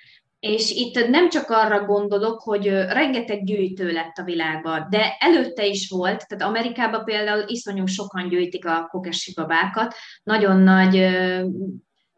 És 0.41 0.71
itt 0.71 1.09
nem 1.09 1.29
csak 1.29 1.51
arra 1.51 1.85
gondolok, 1.85 2.41
hogy 2.41 2.67
rengeteg 2.69 3.45
gyűjtő 3.45 3.93
lett 3.93 4.17
a 4.17 4.25
világban, 4.25 4.87
de 4.91 5.17
előtte 5.19 5.67
is 5.67 5.89
volt, 5.89 6.27
tehát 6.29 6.45
Amerikában 6.45 7.05
például 7.05 7.45
iszonyú 7.47 7.87
sokan 7.87 8.29
gyűjtik 8.29 8.67
a 8.67 8.87
kokesi 8.91 9.33
babákat, 9.35 9.95
nagyon 10.23 10.61
nagy, 10.61 10.95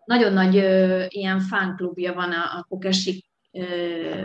nagyon 0.05 0.33
nagy 0.33 0.55
ilyen 1.09 1.41
fánklubja 1.41 2.12
van 2.12 2.31
a, 2.31 2.59
a 2.59 2.66
kokesi 2.68 3.25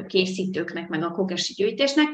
készítőknek, 0.07 0.87
meg 0.87 1.03
a 1.03 1.11
kokesi 1.11 1.53
gyűjtésnek, 1.53 2.07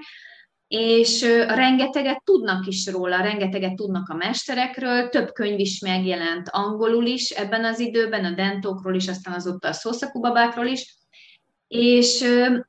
és 0.67 1.21
rengeteget 1.47 2.23
tudnak 2.23 2.67
is 2.67 2.87
róla, 2.87 3.21
rengeteget 3.21 3.75
tudnak 3.75 4.09
a 4.09 4.15
mesterekről, 4.15 5.09
több 5.09 5.31
könyv 5.31 5.59
is 5.59 5.79
megjelent 5.79 6.49
angolul 6.51 7.05
is 7.05 7.29
ebben 7.29 7.65
az 7.65 7.79
időben, 7.79 8.25
a 8.25 8.31
dentókról 8.31 8.95
is, 8.95 9.07
aztán 9.07 9.33
azóta 9.33 9.67
a 9.67 9.73
szószakubabákról 9.73 10.65
is, 10.65 11.01
és, 11.67 12.23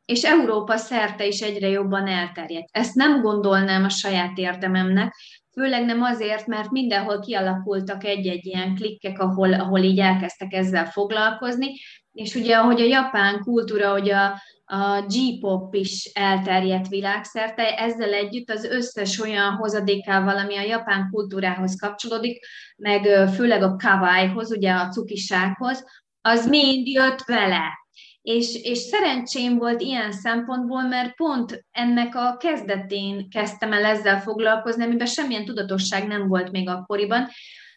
és 0.04 0.24
Európa 0.24 0.76
szerte 0.76 1.26
is 1.26 1.40
egyre 1.40 1.68
jobban 1.68 2.06
elterjedt. 2.06 2.68
Ezt 2.70 2.94
nem 2.94 3.20
gondolnám 3.20 3.84
a 3.84 3.88
saját 3.88 4.38
érdememnek, 4.38 5.14
főleg 5.52 5.84
nem 5.84 6.02
azért, 6.02 6.46
mert 6.46 6.70
mindenhol 6.70 7.20
kialakultak 7.20 8.04
egy-egy 8.04 8.46
ilyen 8.46 8.74
klikkek, 8.74 9.20
ahol, 9.20 9.52
ahol 9.52 9.80
így 9.80 9.98
elkezdtek 9.98 10.52
ezzel 10.52 10.86
foglalkozni, 10.86 11.72
és 12.12 12.34
ugye, 12.34 12.56
ahogy 12.56 12.80
a 12.80 12.84
japán 12.84 13.40
kultúra, 13.40 13.90
hogy 13.90 14.10
a, 14.10 14.42
a 14.64 15.00
G-pop 15.00 15.74
is 15.74 16.04
elterjedt 16.04 16.88
világszerte, 16.88 17.74
ezzel 17.76 18.12
együtt 18.12 18.50
az 18.50 18.64
összes 18.64 19.20
olyan 19.20 19.52
hozadékával, 19.52 20.38
ami 20.38 20.56
a 20.56 20.62
japán 20.62 21.08
kultúrához 21.10 21.80
kapcsolódik, 21.80 22.46
meg 22.76 23.30
főleg 23.34 23.62
a 23.62 23.76
kawaii-hoz, 23.76 24.50
ugye 24.50 24.72
a 24.72 24.88
cukisághoz, 24.88 25.84
az 26.20 26.48
mind 26.48 26.86
jött 26.86 27.22
vele. 27.26 27.83
És, 28.24 28.54
és 28.62 28.78
szerencsém 28.78 29.58
volt 29.58 29.80
ilyen 29.80 30.12
szempontból, 30.12 30.82
mert 30.82 31.14
pont 31.14 31.64
ennek 31.70 32.14
a 32.14 32.36
kezdetén 32.36 33.28
kezdtem 33.28 33.72
el 33.72 33.84
ezzel 33.84 34.20
foglalkozni, 34.20 34.84
amiben 34.84 35.06
semmilyen 35.06 35.44
tudatosság 35.44 36.06
nem 36.06 36.28
volt 36.28 36.50
még 36.50 36.68
akkoriban, 36.68 37.28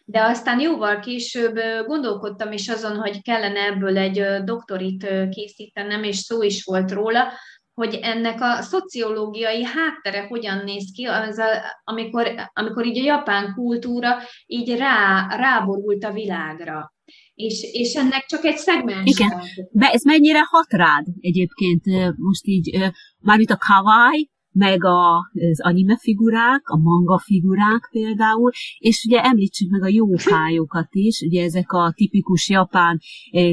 de 0.04 0.22
aztán 0.22 0.60
jóval 0.60 1.00
később 1.00 1.58
gondolkodtam 1.86 2.52
is 2.52 2.68
azon, 2.68 2.96
hogy 2.96 3.22
kellene 3.22 3.60
ebből 3.60 3.98
egy 3.98 4.44
doktorit 4.44 5.06
készítenem, 5.30 6.02
és 6.02 6.16
szó 6.16 6.42
is 6.42 6.64
volt 6.64 6.90
róla, 6.90 7.32
hogy 7.74 7.98
ennek 8.02 8.40
a 8.40 8.62
szociológiai 8.62 9.64
háttere 9.64 10.26
hogyan 10.26 10.64
néz 10.64 10.90
ki, 10.94 11.04
az 11.04 11.38
a, 11.38 11.46
amikor, 11.84 12.34
amikor 12.52 12.86
így 12.86 12.98
a 12.98 13.04
japán 13.04 13.54
kultúra 13.54 14.16
így 14.46 14.76
rá, 14.76 15.26
ráborult 15.36 16.04
a 16.04 16.12
világra. 16.12 16.92
És, 17.38 17.62
és 17.72 17.94
ennek 17.94 18.24
csak 18.26 18.44
egy 18.44 18.56
szegmens. 18.56 19.10
Igen, 19.10 19.32
de 19.70 19.86
ez 19.86 20.02
mennyire 20.04 20.40
hat 20.50 20.72
rád 20.72 21.06
egyébként 21.20 21.84
most 22.16 22.46
így, 22.46 22.78
mármint 23.20 23.50
a 23.50 23.56
kawaii, 23.56 24.30
meg 24.52 24.84
a, 24.84 25.16
az 25.16 25.60
anime 25.60 25.96
figurák, 25.96 26.68
a 26.68 26.76
manga 26.76 27.18
figurák 27.18 27.88
például, 27.90 28.50
és 28.78 29.04
ugye 29.04 29.20
említsük 29.22 29.70
meg 29.70 29.82
a 29.82 29.88
jókájokat 29.88 30.88
is, 30.90 31.20
ugye 31.20 31.42
ezek 31.42 31.72
a 31.72 31.92
tipikus 31.96 32.48
japán 32.48 33.00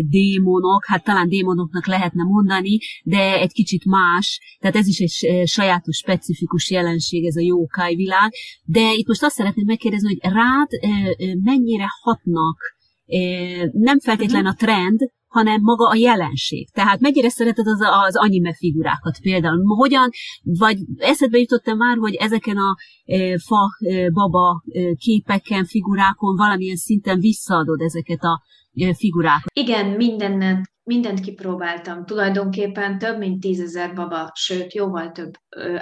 démonok, 0.02 0.86
hát 0.86 1.04
talán 1.04 1.30
démonoknak 1.30 1.88
lehetne 1.88 2.24
mondani, 2.24 2.78
de 3.04 3.40
egy 3.40 3.52
kicsit 3.52 3.86
más, 3.86 4.58
tehát 4.60 4.76
ez 4.76 4.88
is 4.88 5.00
egy 5.00 5.48
sajátos, 5.48 5.98
specifikus 5.98 6.72
jelenség, 6.72 7.26
ez 7.26 7.36
a 7.36 7.42
jókáj 7.42 7.96
világ, 7.96 8.32
de 8.64 8.94
itt 8.94 9.08
most 9.08 9.24
azt 9.24 9.36
szeretném 9.36 9.66
megkérdezni, 9.66 10.08
hogy 10.08 10.32
rád 10.32 10.68
mennyire 11.44 11.88
hatnak 12.02 12.58
nem 13.72 14.00
feltétlen 14.00 14.46
a 14.46 14.54
trend, 14.54 15.00
hanem 15.28 15.62
maga 15.62 15.90
a 15.90 15.96
jelenség. 15.96 16.70
Tehát 16.72 17.00
mennyire 17.00 17.30
szereted 17.30 17.68
az, 17.68 17.80
az 18.06 18.16
anime 18.16 18.54
figurákat 18.54 19.20
például? 19.22 19.64
Hogyan, 19.66 20.10
vagy 20.44 20.78
eszedbe 20.98 21.38
jutott 21.38 21.76
már, 21.76 21.98
hogy 21.98 22.14
ezeken 22.16 22.58
a 22.58 22.76
e, 23.06 23.40
fa, 23.40 23.70
e, 23.80 24.10
baba 24.10 24.64
e, 24.66 24.94
képeken, 24.96 25.66
figurákon 25.66 26.36
valamilyen 26.36 26.76
szinten 26.76 27.20
visszaadod 27.20 27.82
ezeket 27.82 28.24
a 28.24 28.44
figurákat? 28.98 29.52
Igen, 29.54 29.86
mindennel 29.86 30.62
mindent 30.86 31.20
kipróbáltam. 31.20 32.06
Tulajdonképpen 32.06 32.98
több 32.98 33.18
mint 33.18 33.40
tízezer 33.40 33.94
baba, 33.94 34.32
sőt, 34.34 34.74
jóval 34.74 35.12
több 35.12 35.32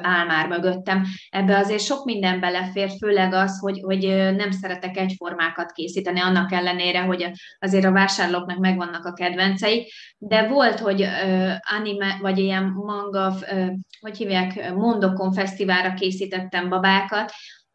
áll 0.02 0.26
már 0.26 0.48
mögöttem. 0.48 1.04
Ebbe 1.30 1.58
azért 1.58 1.82
sok 1.82 2.06
minden 2.06 2.40
belefér, 2.40 2.90
főleg 3.00 3.34
az, 3.34 3.60
hogy, 3.60 3.80
hogy 3.80 4.06
nem 4.36 4.52
szeretek 4.52 4.98
egyformákat 4.98 5.72
készíteni, 5.72 6.20
annak 6.20 6.52
ellenére, 6.52 7.02
hogy 7.02 7.32
azért 7.60 7.86
a 7.86 7.92
vásárlóknak 7.92 8.58
megvannak 8.58 9.06
a 9.06 9.14
kedvencei, 9.14 9.92
de 10.18 10.48
volt, 10.48 10.80
hogy 10.80 11.08
anime, 11.78 12.18
vagy 12.22 12.38
ilyen 12.38 12.64
manga, 12.64 13.34
hogy 14.00 14.18
hívják, 14.18 14.74
Mondokon 14.74 15.34
fesztiválra 15.34 15.94
készítettem 15.94 16.70
babákat, 16.70 17.32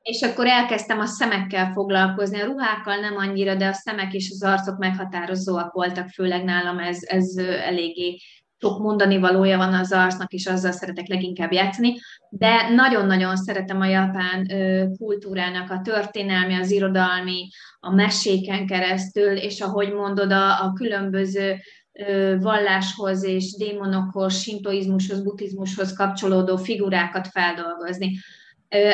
és 0.09 0.23
akkor 0.23 0.47
elkezdtem 0.47 0.99
a 0.99 1.07
szemekkel 1.07 1.73
foglalkozni, 1.73 2.41
a 2.41 2.45
ruhákkal 2.45 2.97
nem 2.97 3.17
annyira, 3.17 3.55
de 3.55 3.67
a 3.67 3.73
szemek 3.73 4.13
és 4.13 4.31
az 4.31 4.43
arcok 4.43 4.79
meghatározóak 4.79 5.73
voltak, 5.73 6.09
főleg 6.09 6.45
nálam 6.45 6.79
ez, 6.79 6.99
ez 7.07 7.37
eléggé 7.37 8.19
sok 8.61 8.79
mondani 8.79 9.19
valója 9.19 9.57
van 9.57 9.75
az 9.75 9.93
arcnak, 9.93 10.33
és 10.33 10.47
azzal 10.47 10.73
szeretek 10.73 11.09
leginkább 11.09 11.53
játszani, 11.53 11.95
de 12.29 12.69
nagyon-nagyon 12.69 13.37
szeretem 13.37 13.81
a 13.81 13.87
japán 13.87 14.47
kultúrának 14.97 15.71
a 15.71 15.81
történelmi, 15.81 16.55
az 16.55 16.71
irodalmi, 16.71 17.49
a 17.81 17.95
meséken 17.95 18.67
keresztül, 18.67 19.37
és 19.37 19.61
ahogy 19.61 19.93
mondod, 19.93 20.33
a, 20.33 20.65
a 20.65 20.73
különböző 20.73 21.57
valláshoz 22.39 23.25
és 23.25 23.57
démonokhoz, 23.57 24.41
sintoizmushoz, 24.41 25.23
buddhizmushoz 25.23 25.93
kapcsolódó 25.93 26.57
figurákat 26.57 27.29
feldolgozni 27.29 28.19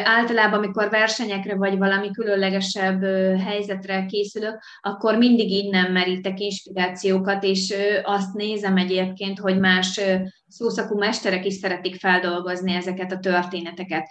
általában, 0.05 0.59
amikor 0.59 0.91
versenyekre 0.91 1.55
vagy 1.57 1.79
valami 1.79 2.11
különlegesebb 2.11 3.03
helyzetre 3.39 4.07
készülök, 4.07 4.63
akkor 4.81 5.17
mindig 5.17 5.51
innen 5.51 5.93
merítek 5.93 6.41
inspirációkat, 6.41 7.43
és 7.43 7.75
azt 8.03 8.35
nézem 8.35 8.77
egyébként, 8.77 9.39
hogy 9.39 9.59
más 9.59 10.01
szószakú 10.49 10.99
mesterek 10.99 11.45
is 11.45 11.55
szeretik 11.55 11.95
feldolgozni 11.95 12.75
ezeket 12.75 13.13
a 13.13 13.19
történeteket. 13.19 14.07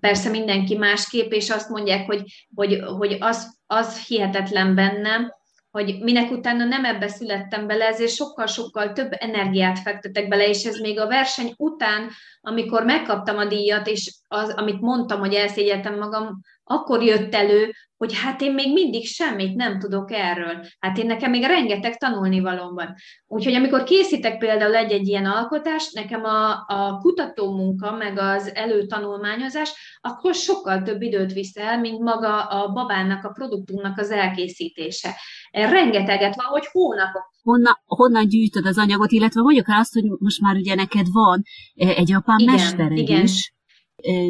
Persze 0.00 0.30
mindenki 0.30 0.76
másképp, 0.76 1.32
és 1.32 1.50
azt 1.50 1.68
mondják, 1.68 2.06
hogy, 2.06 2.46
hogy, 2.54 2.80
hogy 2.98 3.16
az, 3.20 3.58
az 3.66 4.06
hihetetlen 4.06 4.74
bennem, 4.74 5.32
hogy 5.74 5.98
minek 6.00 6.30
utána 6.30 6.64
nem 6.64 6.84
ebbe 6.84 7.08
születtem 7.08 7.66
bele, 7.66 7.86
ezért 7.86 8.14
sokkal-sokkal 8.14 8.92
több 8.92 9.12
energiát 9.18 9.78
fektetek 9.78 10.28
bele, 10.28 10.48
és 10.48 10.64
ez 10.64 10.78
még 10.78 11.00
a 11.00 11.06
verseny 11.06 11.54
után, 11.56 12.10
amikor 12.40 12.84
megkaptam 12.84 13.38
a 13.38 13.44
díjat, 13.44 13.86
és 13.86 14.14
az, 14.28 14.50
amit 14.50 14.80
mondtam, 14.80 15.20
hogy 15.20 15.34
elszégyeltem 15.34 15.98
magam, 15.98 16.40
akkor 16.64 17.02
jött 17.02 17.34
elő, 17.34 17.74
hogy 17.96 18.18
hát 18.18 18.40
én 18.40 18.54
még 18.54 18.72
mindig 18.72 19.06
semmit 19.06 19.54
nem 19.54 19.78
tudok 19.78 20.12
erről. 20.12 20.64
Hát 20.78 20.98
én 20.98 21.06
nekem 21.06 21.30
még 21.30 21.44
rengeteg 21.44 21.96
tanulnivalóm 21.96 22.74
van. 22.74 22.94
Úgyhogy 23.26 23.54
amikor 23.54 23.82
készítek 23.82 24.38
például 24.38 24.74
egy-egy 24.74 25.08
ilyen 25.08 25.26
alkotást, 25.26 25.94
nekem 25.94 26.24
a, 26.24 26.50
a 26.66 26.98
kutatómunka, 26.98 27.96
meg 27.96 28.18
az 28.18 28.54
előtanulmányozás, 28.54 29.98
akkor 30.00 30.34
sokkal 30.34 30.82
több 30.82 31.02
időt 31.02 31.32
visz 31.32 31.56
el, 31.56 31.80
mint 31.80 32.00
maga 32.00 32.42
a 32.42 32.72
babának, 32.72 33.24
a 33.24 33.32
produktumnak 33.32 33.98
az 33.98 34.10
elkészítése. 34.10 35.10
Rengeteget 35.50 36.34
van, 36.34 36.46
hogy 36.46 36.66
hónapok. 36.72 37.32
Honnan, 37.42 37.74
honnan 37.84 38.28
gyűjtöd 38.28 38.66
az 38.66 38.78
anyagot, 38.78 39.10
illetve 39.10 39.40
mondjuk 39.40 39.68
el 39.68 39.78
azt, 39.78 39.92
hogy 39.92 40.04
most 40.18 40.40
már 40.40 40.56
ugye 40.56 40.74
neked 40.74 41.06
van 41.12 41.42
eh, 41.74 41.98
egy 41.98 42.12
apám 42.12 42.38
igen, 42.38 42.54
mestered 42.54 42.98
igen. 42.98 43.22
is, 43.22 43.54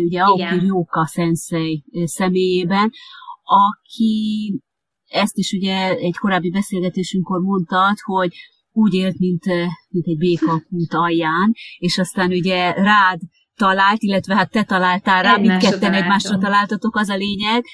ugye 0.04 0.22
Aoki 0.22 0.58
Ryoka 0.58 1.06
sensei 1.06 1.84
személyében, 2.04 2.90
aki 3.45 4.53
ezt 5.07 5.36
is 5.36 5.53
ugye 5.53 5.97
egy 5.97 6.16
korábbi 6.16 6.51
beszélgetésünkkor 6.51 7.40
mondtad, 7.40 7.97
hogy 8.03 8.30
úgy 8.72 8.95
élt, 8.95 9.18
mint, 9.18 9.45
mint 9.88 10.07
egy 10.07 10.18
békakút 10.18 10.95
alján, 10.95 11.53
és 11.78 11.99
aztán 11.99 12.30
ugye 12.30 12.72
rád 12.72 13.20
talált, 13.55 14.03
illetve 14.03 14.34
hát 14.34 14.51
te 14.51 14.62
találtál 14.62 15.22
rá, 15.22 15.36
mindketten 15.36 15.92
egymásra 15.92 16.38
találtatok, 16.38 16.97
az 16.97 17.09
a 17.09 17.16
lényeg, 17.16 17.64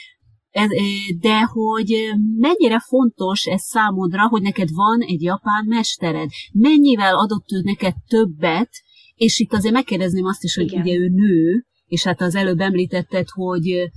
de 1.20 1.40
hogy 1.40 1.94
mennyire 2.38 2.80
fontos 2.80 3.44
ez 3.44 3.62
számodra, 3.62 4.28
hogy 4.28 4.42
neked 4.42 4.68
van 4.72 5.00
egy 5.00 5.22
japán 5.22 5.64
mestered. 5.66 6.28
Mennyivel 6.52 7.16
adott 7.16 7.52
ő 7.52 7.60
neked 7.64 7.94
többet, 8.08 8.70
és 9.14 9.38
itt 9.38 9.52
azért 9.52 9.74
megkérdezném 9.74 10.24
azt 10.24 10.44
is, 10.44 10.54
hogy 10.54 10.64
Igen. 10.64 10.80
ugye 10.80 10.94
ő 10.94 11.08
nő, 11.08 11.64
és 11.86 12.04
hát 12.04 12.20
az 12.20 12.34
előbb 12.34 12.60
említetted, 12.60 13.28
hogy, 13.28 13.90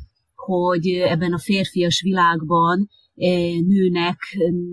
hogy 0.46 0.88
ebben 0.88 1.34
a 1.34 1.40
férfias 1.40 2.02
világban 2.02 2.90
nőnek 3.68 4.18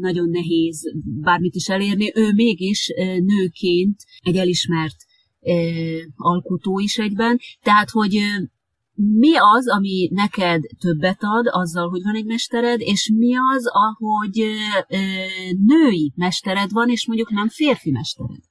nagyon 0.01 0.29
nehéz 0.29 0.83
bármit 1.21 1.55
is 1.55 1.69
elérni. 1.69 2.13
Ő 2.15 2.33
mégis 2.33 2.93
nőként 3.25 3.97
egy 4.21 4.37
elismert 4.37 4.97
alkotó 6.17 6.79
is 6.79 6.99
egyben. 6.99 7.39
Tehát, 7.63 7.91
hogy 7.91 8.21
mi 8.95 9.31
az, 9.57 9.69
ami 9.69 10.09
neked 10.13 10.63
többet 10.79 11.19
ad 11.21 11.47
azzal, 11.51 11.89
hogy 11.89 12.03
van 12.03 12.15
egy 12.15 12.25
mestered, 12.25 12.81
és 12.81 13.13
mi 13.17 13.35
az, 13.55 13.65
ahogy 13.67 14.45
női 15.67 16.13
mestered 16.17 16.71
van, 16.73 16.91
és 16.91 17.07
mondjuk 17.07 17.31
nem 17.31 17.49
férfi 17.49 17.91
mestered? 17.91 18.43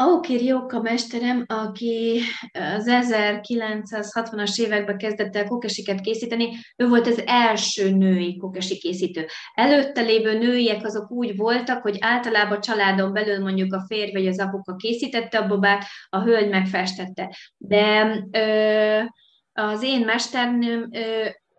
Aoki 0.00 0.36
Ryoka 0.36 0.80
mesterem, 0.80 1.44
aki 1.46 2.20
az 2.52 2.86
1960-as 2.88 4.60
években 4.60 4.98
kezdett 4.98 5.36
el 5.36 5.46
kokesiket 5.46 6.00
készíteni, 6.00 6.48
ő 6.76 6.88
volt 6.88 7.06
az 7.06 7.22
első 7.26 7.90
női 7.90 8.36
kokesi 8.36 8.78
készítő. 8.78 9.26
Előtte 9.54 10.00
lévő 10.00 10.38
nőiek 10.38 10.84
azok 10.84 11.10
úgy 11.10 11.36
voltak, 11.36 11.82
hogy 11.82 11.96
általában 12.00 12.60
családon 12.60 13.12
belül 13.12 13.38
mondjuk 13.38 13.72
a 13.72 13.84
férj 13.86 14.12
vagy 14.12 14.26
az 14.26 14.40
apuka 14.40 14.76
készítette 14.76 15.38
a 15.38 15.46
babát, 15.46 15.84
a 16.08 16.22
hölgy 16.22 16.48
megfestette. 16.48 17.36
De 17.56 18.18
ö, 18.30 19.00
az 19.52 19.82
én 19.82 20.04
mesternőm 20.04 20.88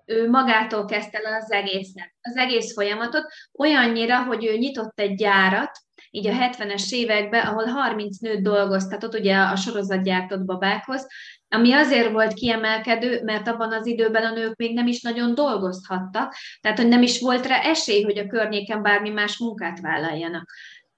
ő 0.06 0.30
magától 0.30 0.86
kezdte 0.86 1.22
el 1.24 1.42
az 1.42 1.52
egészet, 1.52 2.14
az 2.22 2.36
egész 2.36 2.74
folyamatot, 2.74 3.26
olyannyira, 3.58 4.24
hogy 4.24 4.46
ő 4.46 4.58
nyitott 4.58 5.00
egy 5.00 5.16
gyárat, 5.16 5.72
így 6.12 6.28
a 6.28 6.32
70-es 6.32 6.92
években, 6.92 7.46
ahol 7.46 7.66
30 7.66 8.18
nőt 8.18 8.42
dolgoztatott, 8.42 9.20
ugye 9.20 9.36
a 9.38 9.56
sorozatgyártott 9.56 10.46
babákhoz, 10.46 11.08
ami 11.50 11.74
azért 11.74 12.12
volt 12.12 12.34
kiemelkedő, 12.34 13.22
mert 13.24 13.48
abban 13.48 13.74
az 13.74 13.86
időben 13.86 14.24
a 14.24 14.34
nők 14.34 14.56
még 14.56 14.74
nem 14.74 14.88
is 14.88 15.02
nagyon 15.02 15.36
dolgozhattak, 15.36 16.36
tehát 16.62 16.78
hogy 16.78 16.88
nem 16.88 17.02
is 17.02 17.20
volt 17.20 17.46
rá 17.46 17.62
esély, 17.62 18.04
hogy 18.04 18.18
a 18.18 18.28
környéken 18.28 18.82
bármi 18.82 19.10
más 19.10 19.38
munkát 19.38 19.80
vállaljanak. 19.80 20.52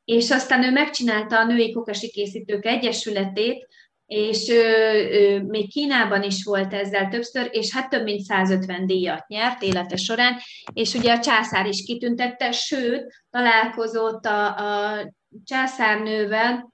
És 0.06 0.32
aztán 0.32 0.64
ő 0.64 0.72
megcsinálta 0.72 1.40
a 1.40 1.46
Női 1.46 1.72
Kokasi 1.72 2.10
Készítők 2.10 2.66
Egyesületét, 2.66 3.68
és 4.12 4.50
ő, 4.50 4.64
ő, 5.12 5.42
még 5.42 5.72
Kínában 5.72 6.24
is 6.24 6.44
volt 6.44 6.74
ezzel 6.74 7.08
többször, 7.08 7.50
és 7.52 7.74
hát 7.74 7.90
több 7.90 8.04
mint 8.04 8.22
150 8.22 8.86
díjat 8.86 9.28
nyert 9.28 9.62
élete 9.62 9.96
során, 9.96 10.38
és 10.74 10.94
ugye 10.94 11.14
a 11.14 11.20
császár 11.20 11.66
is 11.68 11.84
kitüntette, 11.84 12.52
sőt, 12.52 13.14
találkozott 13.30 14.26
a, 14.26 14.46
a 14.46 15.14
császárnővel, 15.46 16.74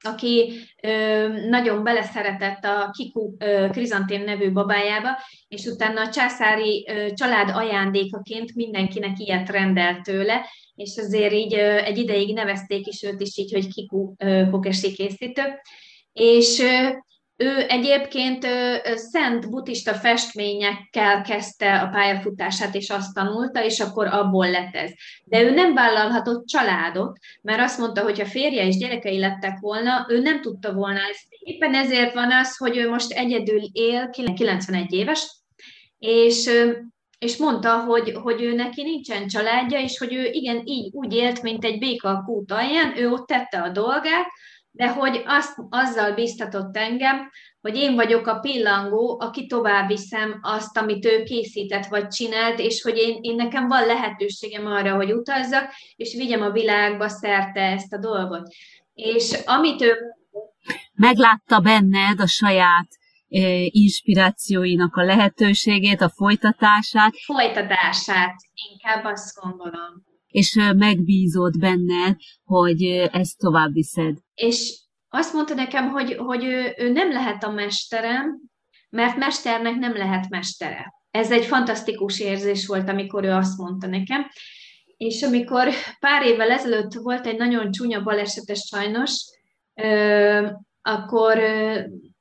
aki 0.00 0.52
ö, 0.82 1.28
nagyon 1.48 1.84
beleszeretett 1.84 2.64
a 2.64 2.90
Kiku 2.96 3.34
ö, 3.38 3.66
Krizantém 3.70 4.24
nevű 4.24 4.52
babájába, 4.52 5.08
és 5.48 5.64
utána 5.64 6.00
a 6.00 6.10
császári 6.10 6.86
ö, 6.88 7.12
család 7.12 7.50
ajándékaként 7.50 8.54
mindenkinek 8.54 9.18
ilyet 9.18 9.50
rendelt 9.50 10.02
tőle, 10.02 10.46
és 10.74 10.96
azért 10.96 11.32
így 11.32 11.54
ö, 11.54 11.76
egy 11.76 11.98
ideig 11.98 12.34
nevezték 12.34 12.86
is 12.86 13.02
őt 13.02 13.20
is 13.20 13.36
így, 13.36 13.52
hogy 13.52 13.74
Kiku 13.74 14.14
ö, 14.18 14.42
kokesi 14.50 14.92
készítő 14.92 15.42
és 16.16 16.62
ő 17.36 17.66
egyébként 17.68 18.46
szent 18.94 19.50
buddhista 19.50 19.94
festményekkel 19.94 21.22
kezdte 21.22 21.80
a 21.80 21.88
pályafutását, 21.88 22.74
és 22.74 22.90
azt 22.90 23.14
tanulta, 23.14 23.64
és 23.64 23.80
akkor 23.80 24.06
abból 24.06 24.50
lett 24.50 24.74
ez. 24.74 24.90
De 25.24 25.42
ő 25.42 25.50
nem 25.50 25.74
vállalhatott 25.74 26.46
családot, 26.46 27.18
mert 27.42 27.60
azt 27.60 27.78
mondta, 27.78 28.02
hogy 28.02 28.18
ha 28.18 28.26
férje 28.26 28.66
és 28.66 28.76
gyerekei 28.76 29.18
lettek 29.18 29.58
volna, 29.60 30.06
ő 30.08 30.18
nem 30.18 30.40
tudta 30.40 30.72
volna 30.72 30.98
ezt. 30.98 31.26
Éppen 31.28 31.74
ezért 31.74 32.14
van 32.14 32.32
az, 32.32 32.56
hogy 32.56 32.76
ő 32.76 32.88
most 32.88 33.12
egyedül 33.12 33.60
él, 33.72 34.10
91 34.10 34.92
éves, 34.92 35.36
és 35.98 36.50
és 37.18 37.36
mondta, 37.36 37.78
hogy, 37.78 38.12
hogy 38.22 38.42
ő 38.42 38.54
neki 38.54 38.82
nincsen 38.82 39.26
családja, 39.26 39.78
és 39.78 39.98
hogy 39.98 40.14
ő 40.14 40.24
igen, 40.24 40.62
így 40.64 40.90
úgy 40.92 41.14
élt, 41.14 41.42
mint 41.42 41.64
egy 41.64 41.78
béka 41.78 42.08
a 42.08 42.22
kút 42.22 42.52
alján, 42.52 42.98
ő 42.98 43.10
ott 43.10 43.26
tette 43.26 43.62
a 43.62 43.68
dolgát, 43.68 44.26
de 44.76 44.88
hogy 44.92 45.22
azt, 45.26 45.54
azzal 45.68 46.14
biztatott 46.14 46.76
engem, 46.76 47.30
hogy 47.60 47.76
én 47.76 47.94
vagyok 47.94 48.26
a 48.26 48.38
pillangó, 48.38 49.20
aki 49.20 49.46
tovább 49.46 49.88
viszem 49.88 50.38
azt, 50.42 50.76
amit 50.76 51.04
ő 51.04 51.22
készített 51.22 51.86
vagy 51.86 52.08
csinált, 52.08 52.58
és 52.58 52.82
hogy 52.82 52.96
én, 52.96 53.18
én 53.20 53.34
nekem 53.34 53.68
van 53.68 53.86
lehetőségem 53.86 54.66
arra, 54.66 54.94
hogy 54.94 55.12
utazzak, 55.12 55.72
és 55.96 56.14
vigyem 56.14 56.42
a 56.42 56.50
világba 56.50 57.08
szerte 57.08 57.60
ezt 57.60 57.92
a 57.92 57.98
dolgot. 57.98 58.48
És 58.94 59.42
amit 59.44 59.82
ő... 59.82 59.96
Meglátta 60.94 61.60
benned 61.60 62.20
a 62.20 62.26
saját 62.26 62.88
inspirációinak 63.68 64.96
a 64.96 65.04
lehetőségét, 65.04 66.00
a 66.00 66.08
folytatását. 66.08 67.14
Folytatását, 67.24 68.34
inkább 68.70 69.04
azt 69.04 69.40
gondolom 69.40 70.04
és 70.36 70.54
megbízott 70.76 71.58
benned, 71.58 72.16
hogy 72.44 72.82
ezt 73.12 73.38
tovább 73.38 73.72
viszed. 73.72 74.16
És 74.36 74.80
azt 75.08 75.32
mondta 75.32 75.54
nekem, 75.54 75.90
hogy, 75.90 76.14
hogy 76.16 76.44
ő, 76.44 76.74
ő 76.76 76.88
nem 76.92 77.12
lehet 77.12 77.44
a 77.44 77.50
mesterem, 77.50 78.40
mert 78.90 79.16
mesternek 79.16 79.74
nem 79.74 79.96
lehet 79.96 80.28
mestere. 80.28 80.94
Ez 81.10 81.30
egy 81.30 81.44
fantasztikus 81.44 82.20
érzés 82.20 82.66
volt, 82.66 82.88
amikor 82.88 83.24
ő 83.24 83.30
azt 83.30 83.58
mondta 83.58 83.86
nekem. 83.86 84.26
És 84.96 85.22
amikor 85.22 85.68
pár 85.98 86.26
évvel 86.26 86.50
ezelőtt 86.50 86.92
volt 86.92 87.26
egy 87.26 87.36
nagyon 87.36 87.70
csúnya 87.70 88.02
balesetes 88.02 88.60
sajnos, 88.60 89.12
akkor 90.82 91.38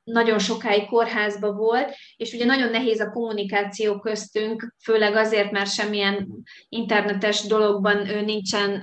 nagyon 0.05 0.39
sokáig 0.39 0.85
kórházba 0.85 1.51
volt, 1.51 1.95
és 2.15 2.33
ugye 2.33 2.45
nagyon 2.45 2.69
nehéz 2.69 2.99
a 2.99 3.09
kommunikáció 3.09 3.99
köztünk, 3.99 4.75
főleg 4.83 5.15
azért, 5.15 5.51
mert 5.51 5.73
semmilyen 5.73 6.27
internetes 6.69 7.41
dologban 7.41 8.09
ő 8.09 8.21
nincsen 8.21 8.81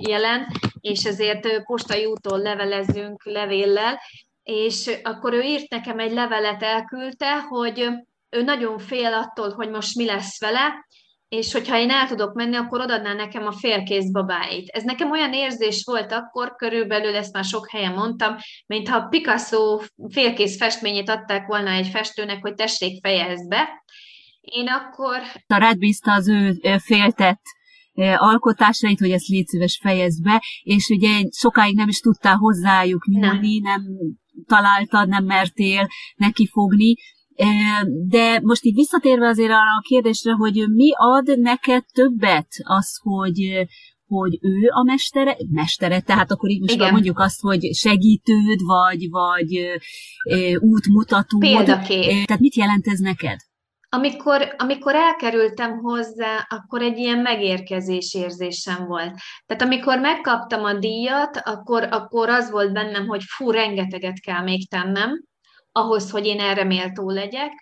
jelen, 0.00 0.46
és 0.80 1.04
ezért 1.04 1.62
postai 1.62 2.04
úton 2.04 2.40
levelezünk 2.40 3.24
levéllel, 3.24 4.00
és 4.42 4.90
akkor 5.02 5.32
ő 5.32 5.40
írt 5.40 5.70
nekem 5.70 5.98
egy 5.98 6.12
levelet, 6.12 6.62
elküldte, 6.62 7.40
hogy 7.40 7.88
ő 8.30 8.42
nagyon 8.42 8.78
fél 8.78 9.12
attól, 9.12 9.50
hogy 9.50 9.70
most 9.70 9.96
mi 9.96 10.04
lesz 10.04 10.40
vele, 10.40 10.86
és 11.38 11.52
hogyha 11.52 11.78
én 11.78 11.90
el 11.90 12.06
tudok 12.06 12.34
menni, 12.34 12.56
akkor 12.56 12.80
odadná 12.80 13.14
nekem 13.14 13.46
a 13.46 13.52
félkész 13.52 14.10
babáit. 14.10 14.68
Ez 14.68 14.82
nekem 14.82 15.10
olyan 15.10 15.32
érzés 15.32 15.82
volt 15.84 16.12
akkor, 16.12 16.54
körülbelül 16.56 17.16
ezt 17.16 17.32
már 17.32 17.44
sok 17.44 17.70
helyen 17.70 17.92
mondtam, 17.92 18.36
mintha 18.66 19.06
Picasso 19.08 19.78
félkész 20.08 20.56
festményét 20.56 21.08
adták 21.08 21.46
volna 21.46 21.70
egy 21.70 21.88
festőnek, 21.88 22.42
hogy 22.42 22.54
tessék 22.54 23.00
fejezd 23.02 23.48
be. 23.48 23.68
Én 24.40 24.68
akkor... 24.68 25.18
A 25.46 25.56
rád 25.56 25.78
bízta 25.78 26.12
az 26.12 26.28
ő 26.28 26.60
féltett 26.78 27.42
alkotásait, 28.16 28.98
hogy 28.98 29.10
ezt 29.10 29.26
légy 29.26 29.46
szíves 29.46 29.78
fejezd 29.82 30.22
be, 30.22 30.42
és 30.62 30.88
ugye 30.88 31.22
sokáig 31.30 31.76
nem 31.76 31.88
is 31.88 32.00
tudtál 32.00 32.36
hozzájuk 32.36 33.06
nyúlni, 33.06 33.58
nem, 33.58 33.82
nem 33.82 33.82
találtad, 34.46 35.08
nem 35.08 35.24
mertél 35.24 35.86
neki 36.14 36.46
fogni, 36.46 36.94
de 38.08 38.40
most 38.42 38.64
így 38.64 38.74
visszatérve 38.74 39.28
azért 39.28 39.50
arra 39.50 39.76
a 39.78 39.84
kérdésre, 39.88 40.32
hogy 40.32 40.64
mi 40.68 40.90
ad 40.94 41.38
neked 41.38 41.84
többet 41.92 42.48
az, 42.62 43.00
hogy, 43.02 43.66
hogy 44.06 44.38
ő 44.40 44.68
a 44.68 44.82
mestere, 44.82 45.36
mestere, 45.50 46.00
tehát 46.00 46.30
akkor 46.30 46.50
így 46.50 46.60
most 46.60 46.90
mondjuk 46.90 47.18
azt, 47.18 47.40
hogy 47.40 47.74
segítőd, 47.74 48.60
vagy, 48.64 49.10
vagy 49.10 49.54
e, 49.54 50.58
útmutató. 50.58 51.38
Példakép. 51.38 52.26
Tehát 52.26 52.42
mit 52.42 52.54
jelent 52.54 52.86
ez 52.86 52.98
neked? 52.98 53.36
Amikor, 53.88 54.54
amikor 54.58 54.94
elkerültem 54.94 55.78
hozzá, 55.78 56.46
akkor 56.48 56.82
egy 56.82 56.98
ilyen 56.98 57.18
megérkezés 57.18 58.14
érzésem 58.14 58.86
volt. 58.86 59.14
Tehát 59.46 59.62
amikor 59.62 59.98
megkaptam 59.98 60.64
a 60.64 60.78
díjat, 60.78 61.36
akkor, 61.44 61.88
akkor 61.90 62.28
az 62.28 62.50
volt 62.50 62.72
bennem, 62.72 63.06
hogy 63.06 63.22
fú, 63.22 63.50
rengeteget 63.50 64.20
kell 64.20 64.42
még 64.42 64.68
tennem, 64.68 65.10
ahhoz, 65.72 66.10
hogy 66.10 66.26
én 66.26 66.40
erre 66.40 66.64
méltó 66.64 67.10
legyek, 67.10 67.52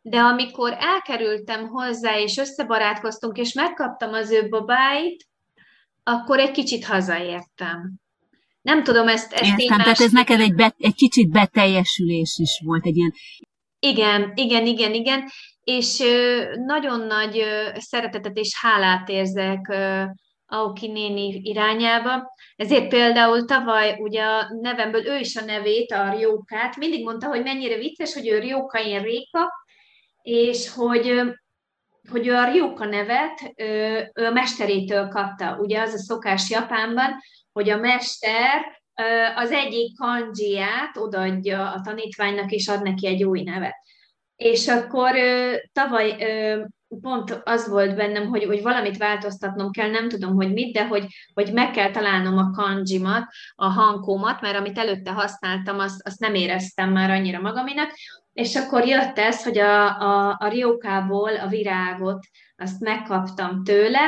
de 0.00 0.18
amikor 0.18 0.76
elkerültem 0.78 1.66
hozzá, 1.66 2.18
és 2.18 2.36
összebarátkoztunk, 2.36 3.36
és 3.36 3.52
megkaptam 3.52 4.12
az 4.12 4.30
ő 4.30 4.48
babáit, 4.48 5.26
akkor 6.02 6.38
egy 6.38 6.50
kicsit 6.50 6.84
hazaértem. 6.84 7.94
Nem 8.60 8.82
tudom, 8.82 9.08
ezt, 9.08 9.32
ezt 9.32 9.42
Értem, 9.42 9.58
én 9.58 9.68
más... 9.68 9.82
tehát 9.82 10.00
ez 10.00 10.12
neked 10.12 10.40
egy, 10.40 10.54
be, 10.54 10.74
egy 10.78 10.94
kicsit 10.94 11.30
beteljesülés 11.30 12.38
is 12.38 12.60
volt, 12.64 12.86
egy 12.86 12.96
ilyen... 12.96 13.12
Igen, 13.80 14.32
igen, 14.34 14.66
igen, 14.66 14.94
igen, 14.94 15.24
és 15.64 16.02
nagyon 16.66 17.00
nagy 17.00 17.44
szeretetet 17.74 18.36
és 18.36 18.58
hálát 18.60 19.08
érzek 19.08 19.72
Aoki 20.46 20.86
néni 20.86 21.40
irányába. 21.42 22.34
Ezért 22.58 22.88
például 22.88 23.44
tavaly 23.44 23.96
ugye 23.98 24.22
a 24.22 24.48
nevemből 24.60 25.06
ő 25.06 25.18
is 25.18 25.36
a 25.36 25.44
nevét, 25.44 25.92
a 25.92 26.12
Rjókát, 26.12 26.76
mindig 26.76 27.04
mondta, 27.04 27.26
hogy 27.26 27.42
mennyire 27.42 27.76
vicces, 27.76 28.14
hogy 28.14 28.28
ő 28.28 28.38
Rjóka, 28.38 28.80
én 28.80 29.02
Réka, 29.02 29.52
és 30.22 30.70
hogy, 30.72 31.22
hogy 32.10 32.26
ő 32.26 32.34
a 32.34 32.50
Rjóka 32.50 32.84
nevet 32.84 33.52
ő, 33.56 34.10
ő 34.14 34.24
a 34.24 34.30
mesterétől 34.30 35.08
kapta. 35.08 35.56
Ugye 35.60 35.80
az 35.80 35.92
a 35.92 35.98
szokás 35.98 36.50
Japánban, 36.50 37.16
hogy 37.52 37.70
a 37.70 37.76
mester 37.76 38.80
az 39.36 39.50
egyik 39.50 39.98
kanjiát 39.98 40.96
odaadja 40.96 41.70
a 41.72 41.80
tanítványnak, 41.80 42.50
és 42.50 42.68
ad 42.68 42.82
neki 42.82 43.06
egy 43.06 43.24
új 43.24 43.42
nevet. 43.42 43.76
És 44.36 44.68
akkor 44.68 45.14
tavaly 45.72 46.16
pont 47.00 47.40
az 47.44 47.68
volt 47.68 47.96
bennem, 47.96 48.26
hogy, 48.26 48.44
hogy 48.44 48.62
valamit 48.62 48.96
változtatnom 48.96 49.70
kell, 49.70 49.90
nem 49.90 50.08
tudom, 50.08 50.34
hogy 50.34 50.52
mit, 50.52 50.72
de 50.72 50.86
hogy, 50.86 51.06
hogy 51.34 51.52
meg 51.52 51.70
kell 51.70 51.90
találnom 51.90 52.38
a 52.38 52.50
kanjimat, 52.50 53.24
a 53.54 53.66
hankómat, 53.66 54.40
mert 54.40 54.56
amit 54.56 54.78
előtte 54.78 55.12
használtam, 55.12 55.78
azt, 55.78 56.06
azt 56.06 56.20
nem 56.20 56.34
éreztem 56.34 56.90
már 56.90 57.10
annyira 57.10 57.40
magaminak, 57.40 57.90
és 58.32 58.56
akkor 58.56 58.86
jött 58.86 59.18
ez, 59.18 59.42
hogy 59.44 59.58
a, 59.58 60.00
a, 60.00 60.36
a 60.38 60.48
riókából 60.48 61.36
a 61.36 61.46
virágot 61.46 62.26
azt 62.60 62.80
megkaptam 62.80 63.64
tőle, 63.64 64.00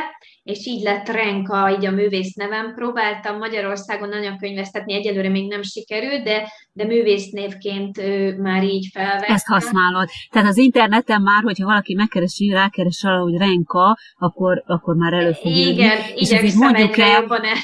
és 0.43 0.65
így 0.65 0.83
lett 0.83 1.07
Renka, 1.07 1.75
így 1.77 1.85
a 1.85 1.91
művész 1.91 2.33
nevem. 2.33 2.73
Próbáltam 2.73 3.37
Magyarországon 3.37 4.11
anyakönyvesztetni, 4.11 4.93
egyelőre 4.93 5.29
még 5.29 5.47
nem 5.47 5.61
sikerült, 5.61 6.23
de, 6.23 6.51
de 6.73 6.85
művésznévként 6.85 7.97
már 8.37 8.63
így 8.63 8.87
felvettem. 8.93 9.35
Ezt 9.35 9.47
használod. 9.47 10.09
Tehát 10.29 10.47
az 10.47 10.57
interneten 10.57 11.21
már, 11.21 11.43
hogyha 11.43 11.65
valaki 11.65 11.93
megkeresi, 11.93 12.49
rákeres 12.49 13.03
arra, 13.03 13.21
hogy 13.21 13.37
Renka, 13.37 13.97
akkor, 14.17 14.63
akkor 14.65 14.95
már 14.95 15.13
elő 15.13 15.31
fog 15.31 15.51
Igen, 15.51 15.97
igyekszem 16.15 16.59
mondjuk 16.59 16.97
el, 16.97 17.21
jobban 17.21 17.43
el. 17.43 17.55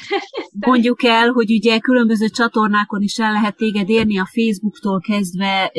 mondjuk 0.66 1.04
el, 1.04 1.28
hogy 1.28 1.50
ugye 1.50 1.78
különböző 1.78 2.28
csatornákon 2.28 3.02
is 3.02 3.18
el 3.18 3.32
lehet 3.32 3.56
téged 3.56 3.88
érni, 3.88 4.18
a 4.18 4.28
Facebooktól 4.32 5.00
kezdve 5.00 5.70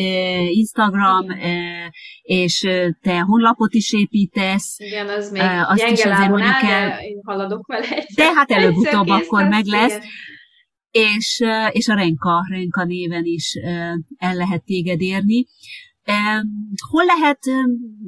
Instagram, 0.50 1.30
Igen. 1.30 1.92
és 2.22 2.68
te 3.02 3.20
honlapot 3.20 3.74
is 3.74 3.94
építesz. 3.94 4.80
Igen, 4.80 4.99
az 5.08 5.32
még 5.32 5.42
azt 5.42 5.80
gyenge 5.80 5.92
is 5.92 6.06
azért 6.06 6.30
mondjuk 6.30 6.62
el, 6.62 6.90
de 6.90 7.02
én 7.02 7.20
haladok 7.24 7.68
vele 7.68 7.90
egyszer. 7.90 8.26
De 8.26 8.34
hát 8.34 8.52
előbb-utóbb 8.52 9.10
akkor 9.10 9.48
meg 9.48 9.66
lesz. 9.66 9.96
Igen 9.96 10.10
és, 10.92 11.44
és 11.72 11.88
a 11.88 11.94
Renka, 11.94 12.46
Renka 12.50 12.84
néven 12.84 13.26
is 13.26 13.54
el 14.18 14.36
lehet 14.36 14.64
téged 14.64 15.02
érni. 15.02 15.46
Hol 16.90 17.06
lehet 17.06 17.40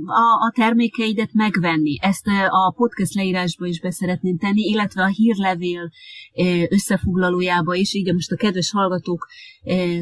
a, 0.05 0.45
a 0.45 0.51
termékeidet 0.53 1.33
megvenni? 1.33 1.97
Ezt 1.99 2.27
a 2.49 2.73
podcast 2.75 3.13
leírásba 3.13 3.65
is 3.65 3.79
beszeretném 3.79 4.37
tenni, 4.37 4.61
illetve 4.61 5.03
a 5.03 5.07
hírlevél 5.07 5.91
összefoglalójába 6.69 7.75
is. 7.75 7.93
Így 7.93 8.13
most 8.13 8.31
a 8.31 8.35
kedves 8.35 8.71
hallgatók, 8.71 9.27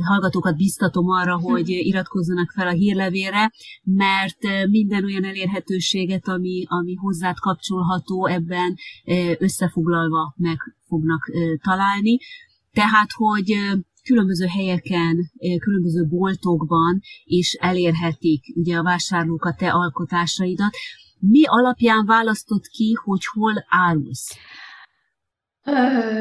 hallgatókat 0.02 0.56
biztatom 0.56 1.10
arra, 1.10 1.38
hm. 1.38 1.44
hogy 1.44 1.70
iratkozzanak 1.70 2.52
fel 2.52 2.68
a 2.68 2.72
hírlevélre, 2.72 3.52
mert 3.84 4.68
minden 4.70 5.04
olyan 5.04 5.26
elérhetőséget, 5.26 6.28
ami, 6.28 6.64
ami 6.68 6.94
hozzád 6.94 7.40
kapcsolható, 7.40 8.26
ebben 8.26 8.76
összefoglalva 9.40 10.34
meg 10.38 10.58
fognak 10.88 11.32
találni. 11.62 12.18
Tehát, 12.72 13.12
hogy 13.12 13.54
különböző 14.10 14.46
helyeken, 14.46 15.16
különböző 15.60 16.08
boltokban 16.08 17.00
is 17.24 17.54
elérhetik 17.54 18.42
ugye 18.56 18.76
a 18.78 18.84
vásárlók 18.84 19.46
a 19.46 19.56
te 19.58 19.72
alkotásaidat. 19.72 20.74
Mi 21.20 21.42
alapján 21.46 22.06
választott 22.06 22.66
ki, 22.66 22.94
hogy 23.04 23.26
hol 23.26 23.54
árulsz? 23.68 24.38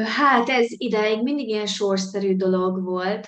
Hát 0.05 0.49
ez 0.49 0.65
ideig 0.69 1.23
mindig 1.23 1.47
ilyen 1.47 1.65
sorszerű 1.65 2.35
dolog 2.35 2.83
volt. 2.83 3.27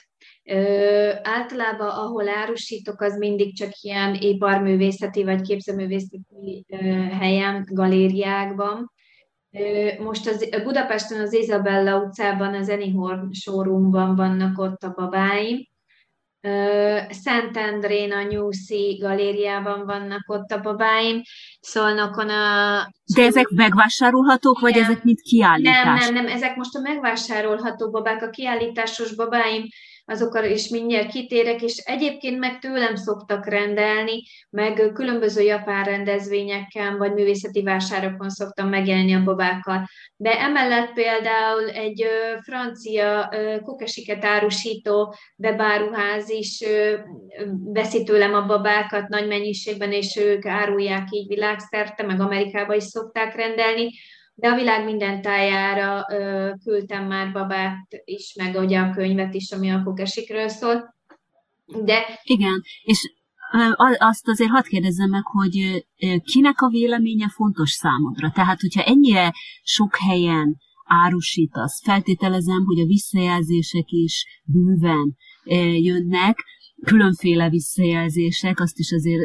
Általában, 1.24 1.90
ahol 1.90 2.30
árusítok, 2.30 3.02
az 3.02 3.18
mindig 3.18 3.56
csak 3.56 3.72
ilyen 3.82 4.16
iparművészeti 4.20 5.24
vagy 5.24 5.42
képzőművészeti 5.42 6.66
helyen, 7.20 7.68
galériákban. 7.72 8.92
Most 10.00 10.28
az, 10.28 10.50
Budapesten 10.64 11.22
az 11.22 11.34
Isabella 11.34 11.98
utcában, 11.98 12.54
az 12.54 12.70
Anyhorn 12.70 13.32
showroomban 13.32 14.16
vannak 14.16 14.58
ott 14.58 14.84
a 14.84 14.94
babáim. 14.96 15.70
Szentendrén 17.10 18.12
a 18.12 18.24
New 18.24 18.52
Sea 18.52 18.98
galériában 19.00 19.86
vannak 19.86 20.24
ott 20.28 20.52
a 20.52 20.60
babáim, 20.60 21.22
Szolnokon 21.60 22.30
a... 22.30 22.88
De 23.16 23.24
ezek 23.24 23.48
megvásárolhatók, 23.50 24.60
vagy 24.60 24.76
nem, 24.76 24.84
ezek 24.84 25.04
mint 25.04 25.22
kiállítás? 25.22 25.84
Nem, 25.84 26.14
nem, 26.14 26.24
nem, 26.24 26.36
ezek 26.36 26.56
most 26.56 26.76
a 26.76 26.80
megvásárolható 26.80 27.90
babák, 27.90 28.24
a 28.24 28.30
kiállításos 28.30 29.16
babáim, 29.16 29.64
azokra 30.06 30.46
is 30.46 30.68
mindjárt 30.68 31.12
kitérek, 31.12 31.62
és 31.62 31.78
egyébként 31.78 32.40
meg 32.40 32.60
tőlem 32.60 32.96
szoktak 32.96 33.46
rendelni, 33.46 34.24
meg 34.50 34.92
különböző 34.94 35.42
japán 35.42 35.84
rendezvényeken, 35.84 36.98
vagy 36.98 37.14
művészeti 37.14 37.64
vásárokon 37.64 38.30
szoktam 38.30 38.70
megjelenni 38.70 39.14
a 39.14 39.24
babákkal. 39.24 39.88
De 40.16 40.40
emellett 40.40 40.94
például 40.94 41.70
egy 41.70 42.06
francia 42.42 43.30
kukesiket 43.64 44.26
árusító 44.26 45.16
bebáruház 45.36 46.30
is 46.30 46.64
veszi 47.64 48.04
tőlem 48.04 48.34
a 48.34 48.46
babákat 48.46 49.08
nagy 49.08 49.28
mennyiségben, 49.28 49.92
és 49.92 50.16
ők 50.16 50.46
árulják 50.46 51.08
így 51.12 51.28
világszerte, 51.28 52.04
meg 52.04 52.20
Amerikába 52.20 52.76
is 52.76 52.84
szokták 52.84 53.36
rendelni 53.36 53.90
de 54.42 54.48
a 54.48 54.56
világ 54.56 54.86
minden 54.86 55.22
tájára 55.22 56.06
ö, 56.12 56.52
küldtem 56.64 57.08
már 57.08 57.32
babát 57.32 57.88
is, 58.04 58.36
meg 58.38 58.56
ugye 58.56 58.80
a 58.80 58.90
könyvet 58.90 59.34
is, 59.34 59.52
ami 59.52 59.70
a 59.70 59.84
kokesikről 59.84 60.48
szól. 60.48 60.96
De... 61.84 62.20
Igen, 62.24 62.62
és 62.84 63.14
azt 63.98 64.28
azért 64.28 64.50
hadd 64.50 64.64
kérdezzem 64.64 65.10
meg, 65.10 65.24
hogy 65.24 65.86
kinek 66.24 66.62
a 66.62 66.70
véleménye 66.70 67.30
fontos 67.30 67.70
számodra? 67.70 68.32
Tehát, 68.32 68.62
hogyha 68.62 68.84
ennyire 68.84 69.34
sok 69.64 69.96
helyen 69.96 70.58
árusítasz, 70.86 71.84
feltételezem, 71.84 72.66
hogy 72.66 72.80
a 72.80 72.86
visszajelzések 72.86 73.86
is 73.88 74.42
bőven 74.44 75.16
jönnek, 75.78 76.44
különféle 76.86 77.50
visszajelzések, 77.50 78.60
azt 78.60 78.78
is 78.78 78.92
azért 78.92 79.22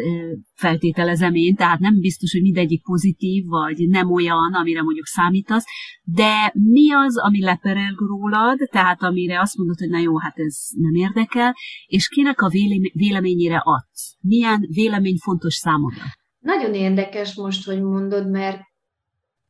feltételezem 0.54 1.34
én, 1.34 1.54
tehát 1.54 1.78
nem 1.78 2.00
biztos, 2.00 2.32
hogy 2.32 2.42
mindegyik 2.42 2.82
pozitív, 2.82 3.44
vagy 3.46 3.88
nem 3.88 4.12
olyan, 4.12 4.54
amire 4.54 4.82
mondjuk 4.82 5.06
számítasz, 5.06 5.64
de 6.02 6.52
mi 6.52 6.92
az, 6.92 7.18
ami 7.18 7.42
leperel 7.42 7.94
rólad, 7.96 8.58
tehát 8.70 9.02
amire 9.02 9.40
azt 9.40 9.56
mondod, 9.56 9.78
hogy 9.78 9.88
na 9.88 9.98
jó, 9.98 10.18
hát 10.18 10.38
ez 10.38 10.68
nem 10.70 10.94
érdekel, 10.94 11.54
és 11.86 12.08
kinek 12.08 12.40
a 12.40 12.50
véleményére 12.92 13.60
adsz? 13.64 14.16
Milyen 14.20 14.66
vélemény 14.68 15.16
fontos 15.16 15.54
számodra? 15.54 16.02
Nagyon 16.38 16.74
érdekes 16.74 17.34
most, 17.34 17.66
hogy 17.66 17.82
mondod, 17.82 18.30
mert 18.30 18.60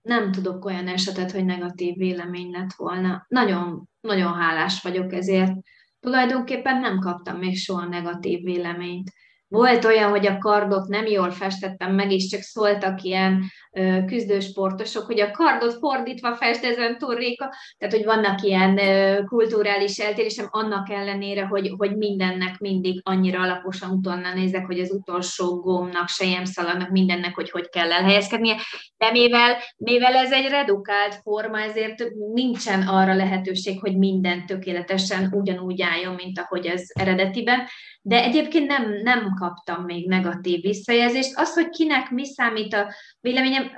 nem 0.03 0.33
tudok 0.33 0.65
olyan 0.65 0.89
esetet, 0.89 1.33
hogy 1.33 1.45
negatív 1.45 1.97
vélemény 1.97 2.51
lett 2.51 2.73
volna. 2.77 3.25
Nagyon, 3.29 3.89
nagyon 4.01 4.33
hálás 4.33 4.83
vagyok 4.83 5.13
ezért 5.13 5.53
tulajdonképpen 6.07 6.81
nem 6.81 6.99
kaptam 6.99 7.37
még 7.37 7.57
soha 7.57 7.87
negatív 7.87 8.43
véleményt. 8.43 9.13
Volt 9.49 9.85
olyan, 9.85 10.11
hogy 10.11 10.27
a 10.27 10.39
kardot 10.39 10.89
nem 10.89 11.07
jól 11.07 11.31
festettem 11.31 11.95
meg, 11.95 12.13
és 12.13 12.27
csak 12.27 12.41
szóltak 12.41 13.03
ilyen 13.03 13.43
küzdősportosok, 14.07 15.07
hogy 15.07 15.21
a 15.21 15.31
kardot 15.31 15.75
fordítva 15.79 16.35
fest 16.35 16.65
ezen 16.65 16.99
turréka, 16.99 17.55
tehát 17.79 17.95
hogy 17.95 18.05
vannak 18.05 18.43
ilyen 18.43 18.81
kulturális 19.27 19.99
eltérésem, 19.99 20.47
annak 20.51 20.91
ellenére, 20.91 21.45
hogy, 21.45 21.73
hogy 21.77 21.97
mindennek 21.97 22.59
mindig 22.59 23.01
annyira 23.03 23.41
alaposan 23.41 23.91
utána 23.91 24.35
nézek, 24.35 24.67
hogy 24.67 24.81
az 24.81 24.91
utolsó 24.91 25.61
gomnak, 25.61 26.09
sejemszaladnak, 26.09 26.91
mindennek, 26.91 27.35
hogy 27.35 27.51
hogy 27.51 27.69
kell 27.69 27.93
elhelyezkednie, 27.93 28.57
de 28.97 29.11
mivel, 29.11 29.57
mivel 29.77 30.15
ez 30.15 30.33
egy 30.33 30.49
redukált 30.49 31.15
forma, 31.23 31.61
ezért 31.61 32.05
nincsen 32.35 32.83
arra 32.83 33.15
lehetőség, 33.15 33.81
hogy 33.81 33.97
minden 33.97 34.47
tökéletesen 34.47 35.31
ugyanúgy 35.33 35.83
álljon, 35.83 36.15
mint 36.15 36.39
ahogy 36.39 36.67
ez 36.67 36.83
eredetiben, 36.89 37.67
de 38.03 38.23
egyébként 38.23 38.67
nem, 38.67 39.01
nem 39.03 39.35
kaptam 39.41 39.85
még 39.85 40.09
negatív 40.09 40.61
visszajelzést. 40.61 41.39
Az, 41.39 41.55
hogy 41.55 41.69
kinek 41.69 42.11
mi 42.11 42.25
számít 42.25 42.75
a 42.75 42.95
véleményem, 43.27 43.71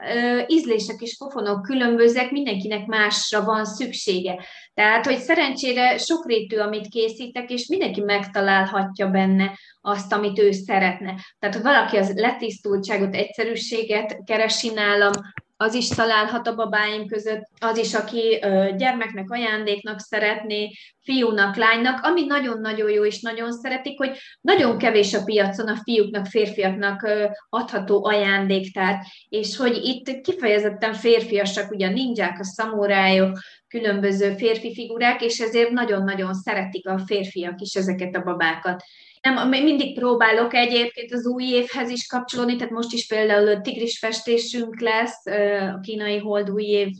ízlések 0.46 1.00
és 1.00 1.16
pofonok 1.16 1.62
különbözőek, 1.62 2.30
mindenkinek 2.30 2.86
másra 2.86 3.44
van 3.44 3.64
szüksége. 3.64 4.44
Tehát, 4.74 5.06
hogy 5.06 5.18
szerencsére 5.18 5.98
sokrétű, 5.98 6.56
amit 6.56 6.88
készítek, 6.88 7.50
és 7.50 7.66
mindenki 7.66 8.00
megtalálhatja 8.00 9.08
benne 9.08 9.58
azt, 9.80 10.12
amit 10.12 10.38
ő 10.38 10.50
szeretne. 10.50 11.14
Tehát, 11.38 11.56
ha 11.56 11.62
valaki 11.62 11.96
az 11.96 12.12
letisztultságot, 12.14 13.14
egyszerűséget 13.14 14.18
keresi 14.24 14.70
nálam, 14.70 15.12
az 15.60 15.74
is 15.74 15.88
találhat 15.88 16.46
a 16.46 16.54
babáim 16.54 17.06
között, 17.06 17.42
az 17.60 17.76
is, 17.78 17.94
aki 17.94 18.38
gyermeknek 18.76 19.30
ajándéknak 19.30 20.00
szeretné, 20.00 20.70
fiúnak, 21.02 21.56
lánynak, 21.56 22.04
ami 22.04 22.24
nagyon-nagyon 22.24 22.90
jó 22.90 23.04
és 23.04 23.20
nagyon 23.20 23.52
szeretik, 23.52 23.98
hogy 23.98 24.10
nagyon 24.40 24.78
kevés 24.78 25.14
a 25.14 25.24
piacon 25.24 25.68
a 25.68 25.80
fiúknak, 25.82 26.26
férfiaknak 26.26 27.08
adható 27.48 28.04
ajándéktár, 28.04 28.96
és 29.28 29.56
hogy 29.56 29.76
itt 29.82 30.20
kifejezetten 30.20 30.92
férfiasak, 30.92 31.70
ugye 31.70 31.86
a 31.86 31.90
ninják, 31.90 32.38
a 32.38 32.44
szamurájok, 32.44 33.38
különböző 33.68 34.34
férfi 34.34 34.74
figurák, 34.74 35.22
és 35.22 35.38
ezért 35.38 35.70
nagyon-nagyon 35.70 36.34
szeretik 36.34 36.88
a 36.88 36.98
férfiak 36.98 37.60
is 37.60 37.74
ezeket 37.74 38.16
a 38.16 38.22
babákat. 38.22 38.82
Nem, 39.22 39.48
mindig 39.48 39.94
próbálok 39.94 40.54
egyébként 40.54 41.12
az 41.12 41.26
új 41.26 41.44
évhez 41.44 41.90
is 41.90 42.06
kapcsolódni, 42.06 42.56
tehát 42.56 42.72
most 42.72 42.92
is 42.92 43.06
például 43.06 43.60
tigris 43.60 43.98
festésünk 43.98 44.80
lesz 44.80 45.26
a 45.74 45.80
kínai 45.82 46.18
hold 46.18 46.50
új 46.50 46.64
év 46.64 46.96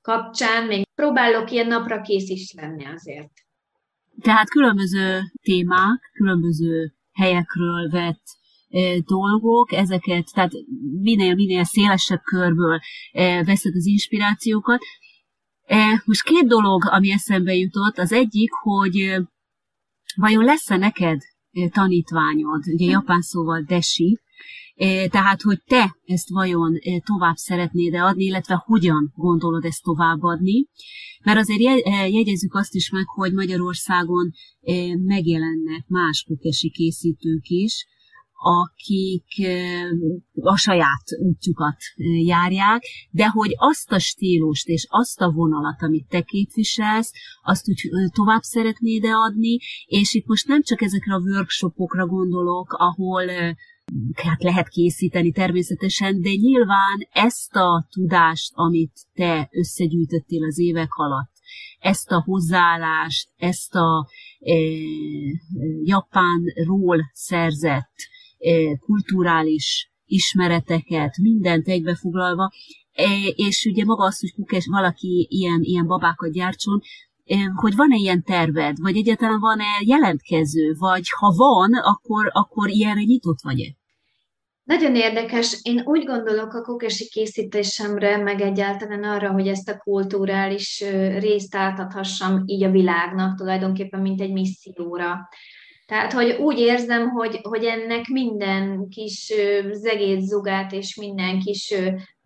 kapcsán, 0.00 0.66
még 0.66 0.86
próbálok 0.94 1.50
ilyen 1.50 1.66
napra 1.66 2.00
kész 2.00 2.28
is 2.28 2.52
lenni 2.56 2.84
azért. 2.84 3.30
Tehát 4.22 4.50
különböző 4.50 5.20
témák, 5.42 6.10
különböző 6.12 6.92
helyekről 7.12 7.90
vett 7.90 8.22
dolgok, 9.06 9.72
ezeket, 9.72 10.28
tehát 10.34 10.52
minél-minél 11.00 11.64
szélesebb 11.64 12.20
körből 12.22 12.80
veszed 13.44 13.74
az 13.74 13.86
inspirációkat. 13.86 14.80
Most 16.04 16.22
két 16.22 16.46
dolog, 16.46 16.84
ami 16.90 17.10
eszembe 17.10 17.54
jutott, 17.54 17.98
az 17.98 18.12
egyik, 18.12 18.50
hogy 18.52 19.16
vajon 20.16 20.44
lesz-e 20.44 20.76
neked 20.76 21.20
tanítványod, 21.70 22.66
ugye 22.66 22.84
hm. 22.84 22.90
japán 22.90 23.20
szóval 23.20 23.60
desi, 23.66 24.20
tehát, 25.08 25.42
hogy 25.42 25.62
te 25.66 25.96
ezt 26.04 26.28
vajon 26.28 26.74
tovább 27.04 27.36
szeretnéd-e 27.36 28.04
adni, 28.04 28.24
illetve 28.24 28.62
hogyan 28.66 29.12
gondolod 29.16 29.64
ezt 29.64 29.82
továbbadni. 29.82 30.66
Mert 31.24 31.38
azért 31.38 31.86
jegyezzük 32.10 32.54
azt 32.54 32.74
is 32.74 32.90
meg, 32.90 33.06
hogy 33.06 33.32
Magyarországon 33.32 34.30
megjelennek 35.04 35.86
más 35.86 36.24
kukesi 36.26 36.70
készítők 36.70 37.48
is, 37.48 37.86
akik 38.40 39.46
a 40.40 40.56
saját 40.56 41.04
útjukat 41.22 41.76
járják, 42.24 42.82
de 43.10 43.28
hogy 43.28 43.54
azt 43.56 43.92
a 43.92 43.98
stílust 43.98 44.68
és 44.68 44.86
azt 44.90 45.20
a 45.20 45.30
vonalat, 45.30 45.82
amit 45.82 46.08
te 46.08 46.22
képviselsz, 46.22 47.12
azt 47.42 47.68
úgy 47.68 47.90
tovább 48.12 48.42
szeretnéd 48.42 49.04
adni, 49.04 49.58
és 49.86 50.14
itt 50.14 50.26
most 50.26 50.46
nem 50.46 50.62
csak 50.62 50.82
ezekre 50.82 51.14
a 51.14 51.20
workshopokra 51.20 52.06
gondolok, 52.06 52.72
ahol 52.72 53.24
hát 54.14 54.42
lehet 54.42 54.68
készíteni 54.68 55.32
természetesen, 55.32 56.20
de 56.20 56.30
nyilván 56.34 57.08
ezt 57.12 57.56
a 57.56 57.86
tudást, 57.90 58.52
amit 58.54 58.92
te 59.14 59.48
összegyűjtöttél 59.52 60.44
az 60.44 60.58
évek 60.58 60.94
alatt, 60.94 61.32
ezt 61.78 62.10
a 62.10 62.22
hozzáállást, 62.22 63.28
ezt 63.36 63.74
a 63.74 64.08
e, 64.40 64.54
Japánról 65.84 67.10
szerzett 67.12 67.94
kulturális 68.80 69.90
ismereteket, 70.08 71.16
mindent 71.16 71.68
egybefoglalva, 71.68 72.50
e, 72.92 73.04
és 73.34 73.64
ugye 73.64 73.84
maga 73.84 74.04
az, 74.04 74.20
hogy 74.20 74.32
kukes, 74.32 74.66
valaki 74.66 75.26
ilyen, 75.30 75.60
ilyen 75.62 75.86
babákat 75.86 76.32
gyártson, 76.32 76.80
e, 77.24 77.36
hogy 77.54 77.74
van-e 77.76 77.96
ilyen 77.96 78.22
terved, 78.22 78.76
vagy 78.80 78.96
egyáltalán 78.96 79.40
van-e 79.40 79.82
jelentkező, 79.86 80.74
vagy 80.78 81.06
ha 81.18 81.34
van, 81.36 81.74
akkor, 81.74 82.30
akkor 82.32 82.68
ilyenre 82.68 83.02
nyitott 83.02 83.38
vagy-e? 83.42 83.76
Nagyon 84.64 84.94
érdekes. 84.94 85.60
Én 85.62 85.82
úgy 85.84 86.04
gondolok 86.04 86.54
a 86.54 86.62
kokesi 86.62 87.08
készítésemre, 87.08 88.16
meg 88.16 88.40
egyáltalán 88.40 89.02
arra, 89.02 89.32
hogy 89.32 89.46
ezt 89.46 89.68
a 89.68 89.78
kulturális 89.78 90.84
részt 91.18 91.56
átadhassam 91.56 92.42
így 92.46 92.62
a 92.62 92.70
világnak, 92.70 93.36
tulajdonképpen 93.36 94.00
mint 94.00 94.20
egy 94.20 94.32
misszióra. 94.32 95.28
Tehát, 95.88 96.12
hogy 96.12 96.30
úgy 96.30 96.58
érzem, 96.58 97.08
hogy, 97.08 97.40
hogy 97.42 97.64
ennek 97.64 98.06
minden 98.06 98.88
kis 98.88 99.32
zegét 99.72 100.20
zugát 100.20 100.72
és 100.72 100.96
minden 100.96 101.40
kis 101.40 101.74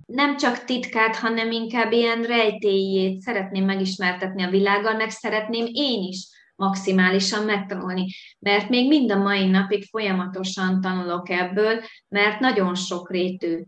nem 0.06 0.36
csak 0.36 0.64
titkát, 0.64 1.16
hanem 1.16 1.50
inkább 1.50 1.92
ilyen 1.92 2.22
rejtélyét 2.22 3.20
szeretném 3.20 3.64
megismertetni 3.64 4.42
a 4.42 4.50
világgal, 4.50 4.94
meg 4.94 5.10
szeretném 5.10 5.66
én 5.72 6.02
is 6.02 6.28
maximálisan 6.56 7.44
megtanulni. 7.44 8.06
Mert 8.38 8.68
még 8.68 8.88
mind 8.88 9.10
a 9.10 9.16
mai 9.16 9.46
napig 9.46 9.84
folyamatosan 9.84 10.80
tanulok 10.80 11.30
ebből, 11.30 11.80
mert 12.08 12.40
nagyon 12.40 12.74
sok 12.74 13.10
rétű. 13.10 13.62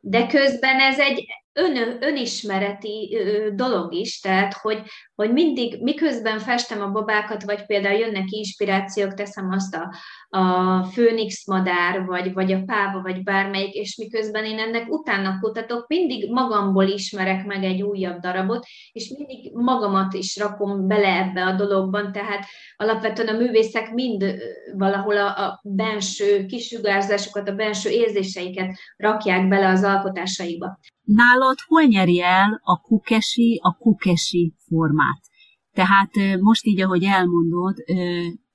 De 0.00 0.26
közben 0.26 0.80
ez 0.80 0.98
egy 0.98 1.26
ön, 1.58 1.96
önismereti 2.00 3.18
dolog 3.54 3.94
is, 3.94 4.20
tehát 4.20 4.54
hogy, 4.54 4.82
hogy 5.14 5.32
mindig, 5.32 5.82
miközben 5.82 6.38
festem 6.38 6.80
a 6.80 6.90
babákat, 6.90 7.42
vagy 7.42 7.66
például 7.66 7.98
jönnek 7.98 8.30
inspirációk, 8.30 9.14
teszem 9.14 9.50
azt 9.50 9.74
a, 9.74 9.94
a 10.38 10.84
főnix 10.84 11.46
madár, 11.46 12.04
vagy, 12.04 12.32
vagy 12.32 12.52
a 12.52 12.62
páva, 12.66 13.02
vagy 13.02 13.22
bármelyik, 13.22 13.74
és 13.74 13.96
miközben 13.96 14.44
én 14.44 14.58
ennek 14.58 14.88
utána 14.88 15.38
kutatok, 15.40 15.86
mindig 15.88 16.30
magamból 16.30 16.84
ismerek 16.84 17.46
meg 17.46 17.64
egy 17.64 17.82
újabb 17.82 18.18
darabot, 18.18 18.66
és 18.92 19.14
mindig 19.18 19.52
magamat 19.54 20.14
is 20.14 20.36
rakom 20.36 20.86
bele 20.86 21.08
ebbe 21.08 21.44
a 21.44 21.52
dologban, 21.52 22.12
tehát 22.12 22.46
alapvetően 22.76 23.34
a 23.34 23.38
művészek 23.38 23.92
mind 23.92 24.34
valahol 24.76 25.16
a, 25.16 25.26
a 25.26 25.60
benső 25.62 26.46
kisugárzásokat, 26.46 27.48
a 27.48 27.54
benső 27.54 27.90
érzéseiket 27.90 28.78
rakják 28.96 29.48
bele 29.48 29.68
az 29.68 29.84
alkotásaikba 29.84 30.78
nálad 31.08 31.58
hol 31.66 31.82
nyeri 31.82 32.20
el 32.20 32.60
a 32.64 32.80
kukesi 32.80 33.60
a 33.62 33.76
kukesi 33.76 34.54
formát? 34.66 35.20
Tehát 35.72 36.10
most 36.40 36.66
így, 36.66 36.80
ahogy 36.80 37.04
elmondod, 37.04 37.76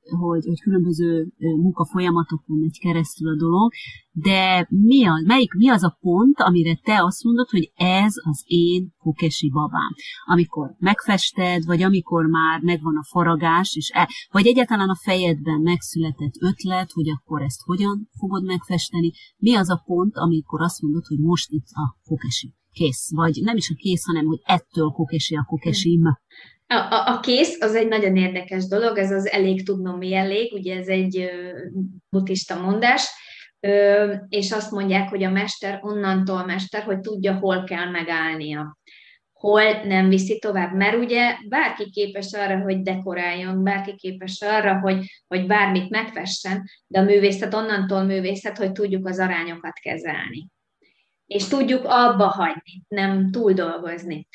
hogy, 0.10 0.46
hogy 0.46 0.62
különböző 0.62 1.28
munkafolyamatokon 1.38 2.58
megy 2.58 2.80
keresztül 2.80 3.30
a 3.30 3.36
dolog, 3.36 3.72
de 4.12 4.68
mi 4.70 5.06
az, 5.06 5.24
melyik, 5.26 5.54
mi 5.54 5.70
az 5.70 5.84
a 5.84 5.98
pont, 6.02 6.40
amire 6.40 6.76
te 6.76 7.04
azt 7.04 7.24
mondod, 7.24 7.50
hogy 7.50 7.72
ez 7.76 8.14
az 8.24 8.44
én 8.46 8.94
kokesi 8.98 9.50
babám? 9.50 9.94
Amikor 10.26 10.76
megfested, 10.80 11.66
vagy 11.66 11.82
amikor 11.82 12.26
már 12.26 12.62
megvan 12.62 12.98
a 12.98 13.04
faragás, 13.04 13.76
és 13.76 13.92
e, 13.94 14.10
vagy 14.32 14.48
egyáltalán 14.48 14.90
a 14.90 15.00
fejedben 15.04 15.62
megszületett 15.62 16.34
ötlet, 16.40 16.92
hogy 16.92 17.10
akkor 17.10 17.42
ezt 17.42 17.62
hogyan 17.62 18.10
fogod 18.20 18.44
megfesteni, 18.44 19.12
mi 19.38 19.56
az 19.56 19.70
a 19.70 19.82
pont, 19.86 20.18
amikor 20.18 20.62
azt 20.62 20.82
mondod, 20.82 21.06
hogy 21.06 21.20
most 21.20 21.52
itt 21.52 21.68
a 21.72 21.98
kokesi? 22.04 22.54
Kész. 22.72 23.12
Vagy 23.16 23.40
nem 23.44 23.56
is 23.56 23.70
a 23.70 23.76
kész, 23.76 24.06
hanem 24.06 24.26
hogy 24.26 24.42
ettől 24.44 24.90
kokesi 24.90 25.36
a 25.36 25.44
kokesim. 25.44 26.02
A, 26.74 26.94
a, 26.94 27.08
a 27.08 27.20
kész 27.20 27.62
az 27.62 27.76
egy 27.76 27.88
nagyon 27.88 28.16
érdekes 28.16 28.68
dolog, 28.68 28.98
ez 28.98 29.12
az 29.12 29.28
elég 29.28 29.66
tudnom, 29.66 29.98
mi 29.98 30.14
elég, 30.14 30.54
ugye 30.54 30.78
ez 30.78 30.88
egy 30.88 31.30
buddhista 32.10 32.62
mondás, 32.62 33.10
és 34.30 34.52
azt 34.52 34.72
mondják, 34.72 35.10
hogy 35.10 35.24
a 35.24 35.30
mester 35.30 35.80
onnantól 35.82 36.46
mester, 36.46 36.84
hogy 36.84 37.00
tudja, 37.00 37.34
hol 37.34 37.64
kell 37.64 37.90
megállnia 37.90 38.78
hol 39.44 39.84
nem 39.84 40.10
viszi 40.10 40.40
tovább. 40.40 40.74
Mert 40.76 40.98
ugye 40.98 41.38
bárki 41.50 41.90
képes 41.90 42.34
arra, 42.34 42.62
hogy 42.62 42.82
dekoráljon, 42.82 43.64
bárki 43.64 43.96
képes 43.96 44.42
arra, 44.42 44.80
hogy, 44.80 45.06
hogy 45.28 45.48
bármit 45.48 45.90
megfessen, 45.90 46.70
de 46.88 47.00
a 47.00 47.04
művészet 47.04 47.54
onnantól 47.54 48.04
művészet, 48.04 48.58
hogy 48.58 48.72
tudjuk 48.72 49.08
az 49.08 49.20
arányokat 49.20 49.74
kezelni. 49.74 50.48
És 51.26 51.48
tudjuk 51.48 51.86
abba 51.86 52.28
hagyni, 52.28 52.84
nem 52.88 53.32
túl 53.32 53.54
dolgozni. 53.54 54.28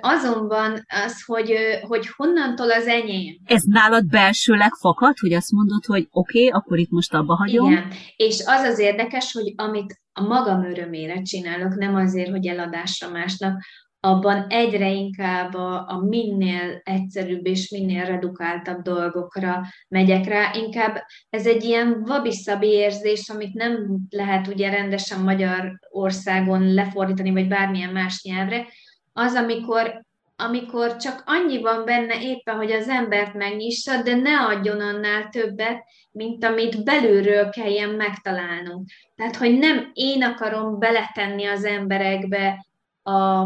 Azonban 0.00 0.84
az, 1.04 1.24
hogy, 1.24 1.54
hogy 1.80 2.08
honnantól 2.16 2.70
az 2.70 2.86
enyém. 2.86 3.36
Ez 3.44 3.62
nálad 3.62 4.06
belsőleg 4.06 4.72
fakad, 4.80 5.18
hogy 5.18 5.32
azt 5.32 5.52
mondod, 5.52 5.84
hogy 5.84 6.08
oké, 6.10 6.46
okay, 6.46 6.60
akkor 6.60 6.78
itt 6.78 6.90
most 6.90 7.14
abba 7.14 7.34
hagyom? 7.34 7.70
Igen, 7.70 7.90
és 8.16 8.42
az 8.46 8.62
az 8.62 8.78
érdekes, 8.78 9.32
hogy 9.32 9.52
amit 9.56 10.02
a 10.12 10.22
magam 10.22 10.64
örömére 10.64 11.22
csinálok, 11.22 11.74
nem 11.74 11.94
azért, 11.94 12.30
hogy 12.30 12.46
eladásra 12.46 13.10
másnak, 13.10 13.62
abban 14.04 14.46
egyre 14.48 14.90
inkább 14.90 15.54
a, 15.54 15.88
a 15.88 16.04
minél 16.08 16.80
egyszerűbb 16.82 17.46
és 17.46 17.70
minél 17.70 18.04
redukáltabb 18.04 18.82
dolgokra 18.82 19.62
megyek 19.88 20.24
rá. 20.24 20.50
Inkább 20.54 20.96
ez 21.30 21.46
egy 21.46 21.64
ilyen 21.64 22.02
vabiszabi 22.02 22.66
érzés, 22.66 23.28
amit 23.28 23.54
nem 23.54 23.98
lehet 24.10 24.46
ugye 24.46 24.70
rendesen 24.70 25.20
Magyarországon 25.20 26.74
lefordítani, 26.74 27.30
vagy 27.30 27.48
bármilyen 27.48 27.92
más 27.92 28.22
nyelvre, 28.22 28.66
az, 29.16 29.34
amikor, 29.34 30.04
amikor 30.36 30.96
csak 30.96 31.22
annyi 31.26 31.60
van 31.60 31.84
benne 31.84 32.22
éppen, 32.22 32.56
hogy 32.56 32.72
az 32.72 32.88
embert 32.88 33.34
megnyissa, 33.34 34.02
de 34.02 34.14
ne 34.14 34.40
adjon 34.40 34.80
annál 34.80 35.28
többet, 35.28 35.84
mint 36.10 36.44
amit 36.44 36.84
belülről 36.84 37.48
kelljen 37.48 37.90
megtalálnunk. 37.90 38.88
Tehát, 39.16 39.36
hogy 39.36 39.58
nem 39.58 39.90
én 39.92 40.22
akarom 40.22 40.78
beletenni 40.78 41.44
az 41.44 41.64
emberekbe 41.64 42.66
a, 43.02 43.40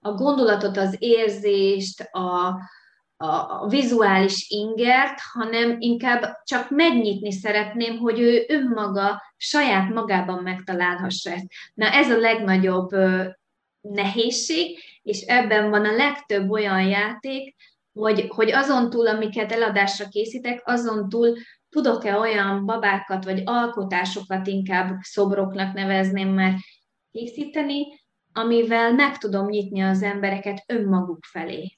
a 0.00 0.12
gondolatot, 0.14 0.76
az 0.76 0.96
érzést, 0.98 2.00
a, 2.00 2.60
a, 3.16 3.60
a 3.62 3.66
vizuális 3.68 4.50
ingert, 4.50 5.18
hanem 5.32 5.76
inkább 5.78 6.42
csak 6.44 6.70
megnyitni 6.70 7.32
szeretném, 7.32 7.98
hogy 7.98 8.20
ő 8.20 8.44
önmaga 8.48 9.22
saját 9.36 9.88
magában 9.88 10.42
megtalálhassa 10.42 11.30
ezt. 11.30 11.46
Na 11.74 11.86
ez 11.86 12.10
a 12.10 12.18
legnagyobb 12.18 12.90
nehézség, 13.82 14.78
és 15.02 15.20
ebben 15.20 15.70
van 15.70 15.84
a 15.84 15.96
legtöbb 15.96 16.50
olyan 16.50 16.82
játék, 16.88 17.54
hogy, 17.92 18.26
hogy 18.28 18.52
azon 18.52 18.90
túl, 18.90 19.06
amiket 19.06 19.52
eladásra 19.52 20.08
készítek, 20.08 20.62
azon 20.64 21.08
túl 21.08 21.36
tudok-e 21.68 22.18
olyan 22.18 22.64
babákat, 22.64 23.24
vagy 23.24 23.42
alkotásokat 23.44 24.46
inkább 24.46 24.98
szobroknak 25.00 25.74
nevezném 25.74 26.28
már 26.28 26.54
készíteni, 27.10 27.86
amivel 28.32 28.92
meg 28.92 29.18
tudom 29.18 29.48
nyitni 29.48 29.80
az 29.80 30.02
embereket 30.02 30.64
önmaguk 30.66 31.24
felé. 31.24 31.76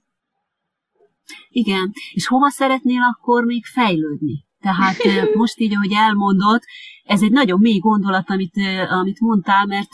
Igen, 1.48 1.92
és 2.12 2.26
hova 2.26 2.50
szeretnél 2.50 3.00
akkor 3.02 3.44
még 3.44 3.64
fejlődni? 3.64 4.44
Tehát 4.60 4.96
most 5.34 5.58
így, 5.58 5.74
ahogy 5.74 5.92
elmondott, 5.92 6.62
ez 7.04 7.22
egy 7.22 7.30
nagyon 7.30 7.60
mély 7.60 7.78
gondolat, 7.78 8.30
amit, 8.30 8.54
amit 8.90 9.20
mondtál, 9.20 9.66
mert 9.66 9.90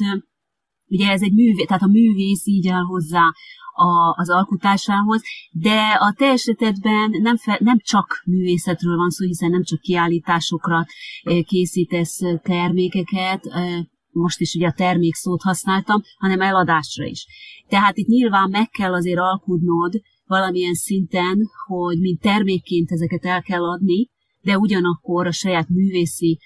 Ugye 0.90 1.10
ez 1.10 1.22
egy 1.22 1.32
művész, 1.32 1.66
tehát 1.66 1.82
a 1.82 1.86
művész 1.86 2.46
így 2.46 2.68
áll 2.68 2.84
hozzá 2.84 3.32
a, 3.72 4.14
az 4.16 4.30
alkotásához, 4.30 5.22
de 5.50 5.80
a 5.98 6.14
te 6.16 6.26
esetedben 6.26 7.10
nem, 7.10 7.36
fe, 7.36 7.58
nem 7.60 7.78
csak 7.78 8.22
művészetről 8.26 8.96
van 8.96 9.10
szó, 9.10 9.26
hiszen 9.26 9.50
nem 9.50 9.62
csak 9.62 9.80
kiállításokra 9.80 10.86
eh, 11.22 11.42
készítesz 11.42 12.20
eh, 12.20 12.38
termékeket, 12.42 13.46
eh, 13.46 13.78
most 14.12 14.40
is 14.40 14.54
ugye 14.54 14.66
a 14.66 14.72
termék 14.72 15.14
szót 15.14 15.42
használtam, 15.42 16.02
hanem 16.18 16.40
eladásra 16.40 17.04
is. 17.04 17.26
Tehát 17.68 17.96
itt 17.96 18.06
nyilván 18.06 18.50
meg 18.50 18.68
kell 18.68 18.92
azért 18.92 19.18
alkudnod 19.18 19.92
valamilyen 20.26 20.74
szinten, 20.74 21.38
hogy 21.66 22.00
mint 22.00 22.20
termékként 22.20 22.90
ezeket 22.90 23.24
el 23.24 23.42
kell 23.42 23.64
adni, 23.64 24.08
de 24.42 24.58
ugyanakkor 24.58 25.26
a 25.26 25.32
saját 25.32 25.68
művészi 25.68 26.38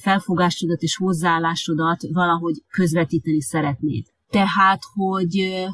felfogásodat 0.00 0.80
és 0.80 0.96
hozzáállásodat 0.96 2.00
valahogy 2.12 2.54
közvetíteni 2.68 3.42
szeretnéd. 3.42 4.04
Tehát, 4.30 4.80
hogy 4.94 5.64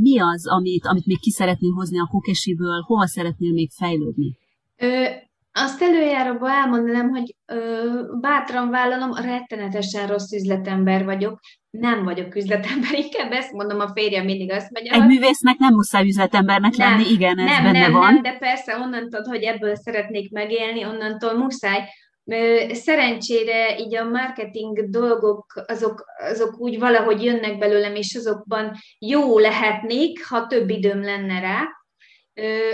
mi 0.00 0.20
az, 0.20 0.48
amit, 0.48 0.86
amit 0.86 1.06
még 1.06 1.20
ki 1.20 1.30
szeretnél 1.30 1.72
hozni 1.72 1.98
a 1.98 2.08
kokesiből, 2.10 2.80
hova 2.80 3.06
szeretnél 3.06 3.52
még 3.52 3.70
fejlődni? 3.70 4.38
Ö, 4.76 5.04
azt 5.52 5.82
előjáróban 5.82 6.50
elmondanám, 6.50 7.08
hogy 7.08 7.36
ö, 7.46 8.02
bátran 8.20 8.70
vállalom, 8.70 9.14
rettenetesen 9.14 10.06
rossz 10.06 10.32
üzletember 10.32 11.04
vagyok, 11.04 11.40
nem 11.78 12.04
vagyok 12.04 12.34
üzletember, 12.34 12.92
inkább 13.04 13.32
ezt 13.32 13.52
mondom, 13.52 13.80
a 13.80 13.90
férjem 13.94 14.24
mindig 14.24 14.52
azt 14.52 14.70
mondja. 14.70 14.92
Egy 14.92 15.06
művésznek 15.06 15.56
nem 15.58 15.74
muszáj 15.74 16.06
üzletembernek 16.06 16.76
nem, 16.76 16.90
lenni, 16.90 17.10
igen, 17.10 17.38
ez 17.38 17.44
nem, 17.44 17.62
benne 17.62 17.78
nem, 17.78 17.92
van. 17.92 18.12
Nem, 18.12 18.22
de 18.22 18.36
persze 18.38 18.78
onnantól, 18.78 19.22
hogy 19.22 19.42
ebből 19.42 19.74
szeretnék 19.74 20.30
megélni, 20.30 20.84
onnantól 20.84 21.32
muszáj. 21.32 21.88
Szerencsére 22.72 23.78
így 23.78 23.96
a 23.96 24.04
marketing 24.04 24.90
dolgok, 24.90 25.64
azok, 25.66 26.04
azok 26.30 26.60
úgy 26.60 26.78
valahogy 26.78 27.24
jönnek 27.24 27.58
belőlem, 27.58 27.94
és 27.94 28.14
azokban 28.14 28.72
jó 28.98 29.38
lehetnék, 29.38 30.26
ha 30.26 30.46
több 30.46 30.70
időm 30.70 31.02
lenne 31.02 31.40
rá, 31.40 31.68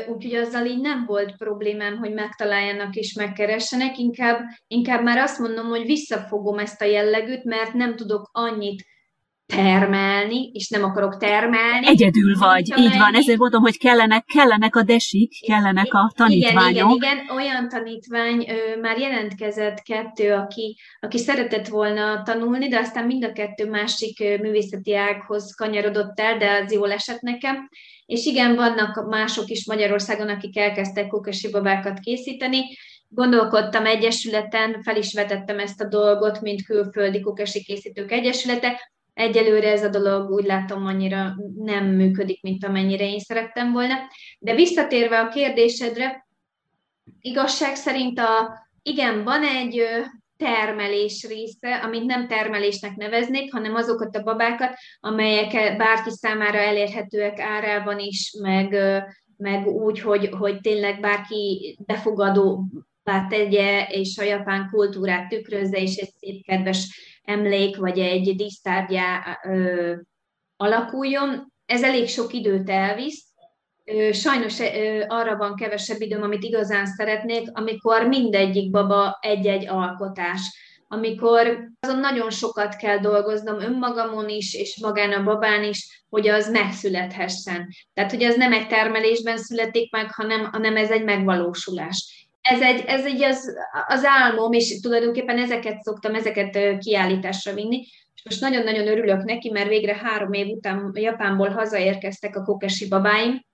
úgyhogy 0.08 0.34
azzal 0.34 0.66
így 0.66 0.80
nem 0.80 1.04
volt 1.06 1.36
problémám, 1.36 1.96
hogy 1.96 2.12
megtaláljanak 2.12 2.94
és 2.94 3.14
megkeressenek, 3.14 3.98
inkább, 3.98 4.40
inkább 4.66 5.02
már 5.02 5.18
azt 5.18 5.38
mondom, 5.38 5.66
hogy 5.66 5.84
visszafogom 5.86 6.58
ezt 6.58 6.82
a 6.82 6.84
jellegűt, 6.84 7.44
mert 7.44 7.72
nem 7.72 7.96
tudok 7.96 8.30
annyit 8.32 8.82
termelni, 9.50 10.50
és 10.52 10.68
nem 10.68 10.84
akarok 10.84 11.16
termelni. 11.16 11.86
Egyedül 11.86 12.38
vagy, 12.38 12.78
így 12.78 12.98
van, 12.98 13.14
ezért 13.14 13.38
mondom, 13.38 13.62
hogy 13.62 13.78
kellenek, 13.78 14.24
kellenek 14.24 14.76
a 14.76 14.82
desik, 14.82 15.32
kellenek 15.46 15.94
a 15.94 16.12
tanítványok. 16.16 16.74
Igen, 16.74 16.90
igen, 16.90 17.16
igen, 17.16 17.36
olyan 17.36 17.68
tanítvány 17.68 18.46
ö, 18.48 18.80
már 18.80 18.98
jelentkezett 18.98 19.82
kettő, 19.82 20.32
aki, 20.32 20.76
aki 21.00 21.18
szeretett 21.18 21.68
volna 21.68 22.22
tanulni, 22.22 22.68
de 22.68 22.78
aztán 22.78 23.06
mind 23.06 23.24
a 23.24 23.32
kettő 23.32 23.70
másik 23.70 24.20
ö, 24.20 24.36
művészeti 24.36 24.94
ághoz 24.94 25.54
kanyarodott 25.54 26.20
el, 26.20 26.38
de 26.38 26.60
az 26.64 26.72
jól 26.72 26.92
esett 26.92 27.20
nekem. 27.20 27.68
És 28.10 28.26
igen, 28.26 28.54
vannak 28.54 29.08
mások 29.08 29.48
is 29.48 29.66
Magyarországon, 29.66 30.28
akik 30.28 30.58
elkezdtek 30.58 31.06
kókesi 31.06 31.50
babákat 31.50 31.98
készíteni, 31.98 32.64
gondolkodtam 33.08 33.86
egyesületen, 33.86 34.82
fel 34.82 34.96
is 34.96 35.14
vetettem 35.14 35.58
ezt 35.58 35.80
a 35.80 35.88
dolgot, 35.88 36.40
mint 36.40 36.64
külföldi 36.64 37.20
kókesi 37.20 37.62
készítők 37.62 38.10
egyesülete, 38.12 38.90
Egyelőre 39.14 39.70
ez 39.70 39.84
a 39.84 39.88
dolog 39.88 40.30
úgy 40.30 40.44
látom 40.44 40.86
annyira 40.86 41.36
nem 41.56 41.86
működik, 41.86 42.42
mint 42.42 42.64
amennyire 42.64 43.04
én 43.04 43.18
szerettem 43.18 43.72
volna. 43.72 43.94
De 44.38 44.54
visszatérve 44.54 45.20
a 45.20 45.28
kérdésedre, 45.28 46.26
igazság 47.20 47.74
szerint 47.74 48.18
a, 48.18 48.66
igen, 48.82 49.24
van 49.24 49.44
egy 49.44 49.82
termelés 50.40 51.26
része, 51.28 51.76
amit 51.76 52.04
nem 52.04 52.28
termelésnek 52.28 52.96
neveznék, 52.96 53.52
hanem 53.52 53.74
azokat 53.74 54.16
a 54.16 54.22
babákat, 54.22 54.74
amelyek 55.00 55.76
bárki 55.76 56.10
számára 56.10 56.58
elérhetőek 56.58 57.40
árában 57.40 57.98
is, 57.98 58.32
meg, 58.42 58.76
meg 59.36 59.66
úgy, 59.66 60.00
hogy, 60.00 60.28
hogy 60.38 60.60
tényleg 60.60 61.00
bárki 61.00 61.76
befogadó 61.86 62.64
tegye, 63.28 63.86
és 63.86 64.18
a 64.18 64.22
japán 64.22 64.68
kultúrát 64.72 65.28
tükrözze, 65.28 65.78
és 65.78 65.96
egy 65.96 66.10
szép, 66.18 66.44
kedves 66.44 67.18
emlék, 67.22 67.76
vagy 67.76 67.98
egy 67.98 68.36
dísztárgyá 68.36 69.40
ö, 69.44 69.94
alakuljon. 70.56 71.52
Ez 71.66 71.82
elég 71.82 72.08
sok 72.08 72.32
időt 72.32 72.70
elvisz. 72.70 73.30
Sajnos 74.12 74.60
arra 75.06 75.36
van 75.36 75.54
kevesebb 75.54 76.00
időm, 76.00 76.22
amit 76.22 76.42
igazán 76.42 76.86
szeretnék, 76.86 77.48
amikor 77.52 78.06
mindegyik 78.06 78.70
baba 78.70 79.18
egy-egy 79.20 79.68
alkotás. 79.68 80.40
Amikor 80.88 81.68
azon 81.80 81.98
nagyon 81.98 82.30
sokat 82.30 82.76
kell 82.76 82.98
dolgoznom 82.98 83.60
önmagamon 83.60 84.28
is, 84.28 84.54
és 84.54 84.78
magán 84.80 85.12
a 85.12 85.22
babán 85.22 85.64
is, 85.64 86.04
hogy 86.08 86.28
az 86.28 86.50
megszülethessen. 86.50 87.68
Tehát, 87.94 88.10
hogy 88.10 88.22
az 88.22 88.36
nem 88.36 88.52
egy 88.52 88.66
termelésben 88.66 89.38
születik 89.38 89.92
meg, 89.92 90.12
hanem, 90.12 90.44
hanem 90.52 90.76
ez 90.76 90.90
egy 90.90 91.04
megvalósulás. 91.04 92.28
Ez 92.40 92.60
egy, 92.60 92.84
ez 92.86 93.04
egy 93.04 93.22
az, 93.22 93.54
az 93.86 94.04
álmom, 94.04 94.52
és 94.52 94.80
tulajdonképpen 94.80 95.38
ezeket 95.38 95.82
szoktam, 95.82 96.14
ezeket 96.14 96.78
kiállításra 96.78 97.54
vinni, 97.54 97.86
és 98.14 98.24
most 98.24 98.40
nagyon-nagyon 98.40 98.86
örülök 98.86 99.24
neki, 99.24 99.50
mert 99.50 99.68
végre 99.68 99.96
három 100.02 100.32
év 100.32 100.46
után 100.46 100.90
Japánból 100.94 101.48
hazaérkeztek 101.48 102.36
a 102.36 102.42
kokesi 102.42 102.88
babáim, 102.88 103.48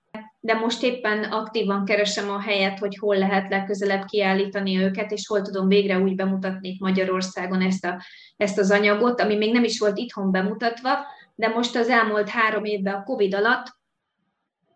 de 0.47 0.55
most 0.55 0.83
éppen 0.83 1.23
aktívan 1.25 1.85
keresem 1.85 2.31
a 2.31 2.41
helyet, 2.41 2.79
hogy 2.79 2.97
hol 2.99 3.17
lehet 3.17 3.51
legközelebb 3.51 4.05
kiállítani 4.05 4.79
őket, 4.79 5.11
és 5.11 5.27
hol 5.27 5.43
tudom 5.43 5.69
végre 5.69 5.99
úgy 5.99 6.15
bemutatni 6.15 6.77
Magyarországon 6.81 7.61
ezt, 7.61 7.85
a, 7.85 8.03
ezt 8.37 8.59
az 8.59 8.71
anyagot, 8.71 9.21
ami 9.21 9.37
még 9.37 9.53
nem 9.53 9.65
is 9.65 9.79
volt 9.79 9.99
itthon 9.99 10.31
bemutatva, 10.31 10.99
de 11.35 11.49
most 11.49 11.77
az 11.77 11.89
elmúlt 11.89 12.29
három 12.29 12.65
évben 12.65 12.95
a 12.95 13.03
Covid 13.03 13.35
alatt 13.35 13.76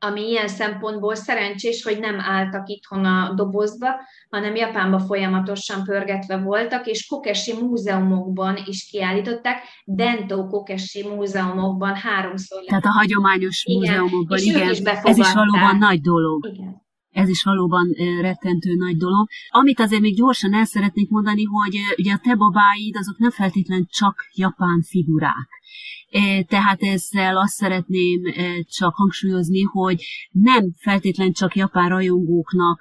ami 0.02 0.28
ilyen 0.28 0.48
szempontból 0.48 1.14
szerencsés, 1.14 1.82
hogy 1.82 1.98
nem 1.98 2.20
álltak 2.20 2.68
itthon 2.68 3.04
a 3.04 3.32
dobozba, 3.34 3.88
hanem 4.30 4.54
Japánba 4.54 4.98
folyamatosan 4.98 5.84
pörgetve 5.84 6.36
voltak, 6.36 6.86
és 6.86 7.06
Kokesi 7.06 7.52
múzeumokban 7.52 8.58
is 8.64 8.88
kiállították, 8.90 9.62
Dento 9.84 10.46
Kokesi 10.46 11.08
múzeumokban 11.08 11.94
háromszor. 11.94 12.62
Tehát 12.64 12.84
a 12.84 12.90
hagyományos 12.90 13.62
igen. 13.64 13.80
múzeumokban, 13.80 14.38
és 14.38 14.44
igen, 14.44 14.70
is 14.70 14.78
ez 14.78 15.18
is 15.18 15.32
valóban 15.32 15.76
nagy 15.76 16.00
dolog. 16.00 16.46
Igen. 16.46 16.88
Ez 17.10 17.28
is 17.28 17.42
valóban 17.42 17.86
rettentő 18.20 18.74
nagy 18.74 18.96
dolog. 18.96 19.28
Amit 19.48 19.80
azért 19.80 20.00
még 20.00 20.16
gyorsan 20.16 20.54
el 20.54 20.64
szeretnék 20.64 21.08
mondani, 21.08 21.44
hogy 21.44 21.76
ugye 21.98 22.12
a 22.12 22.20
te 22.22 22.34
babáid 22.34 22.96
azok 22.96 23.18
nem 23.18 23.30
feltétlenül 23.30 23.86
csak 23.88 24.14
japán 24.34 24.82
figurák 24.82 25.48
tehát 26.46 26.82
ezzel 26.82 27.36
azt 27.36 27.54
szeretném 27.54 28.20
csak 28.64 28.94
hangsúlyozni, 28.94 29.62
hogy 29.62 30.04
nem 30.30 30.72
feltétlen 30.76 31.32
csak 31.32 31.56
japán 31.56 31.88
rajongóknak 31.88 32.80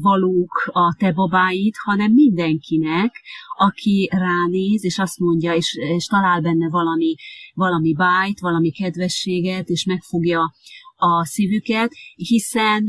valók 0.00 0.70
a 0.72 0.94
te 0.98 1.12
babáid, 1.12 1.74
hanem 1.84 2.12
mindenkinek, 2.12 3.20
aki 3.58 4.08
ránéz, 4.12 4.84
és 4.84 4.98
azt 4.98 5.18
mondja, 5.18 5.54
és, 5.54 5.76
és 5.96 6.06
talál 6.06 6.40
benne 6.40 6.68
valami, 6.68 7.14
valami 7.54 7.94
bájt, 7.94 8.40
valami 8.40 8.70
kedvességet, 8.70 9.68
és 9.68 9.84
megfogja 9.84 10.54
a 10.96 11.24
szívüket, 11.24 11.92
hiszen 12.14 12.86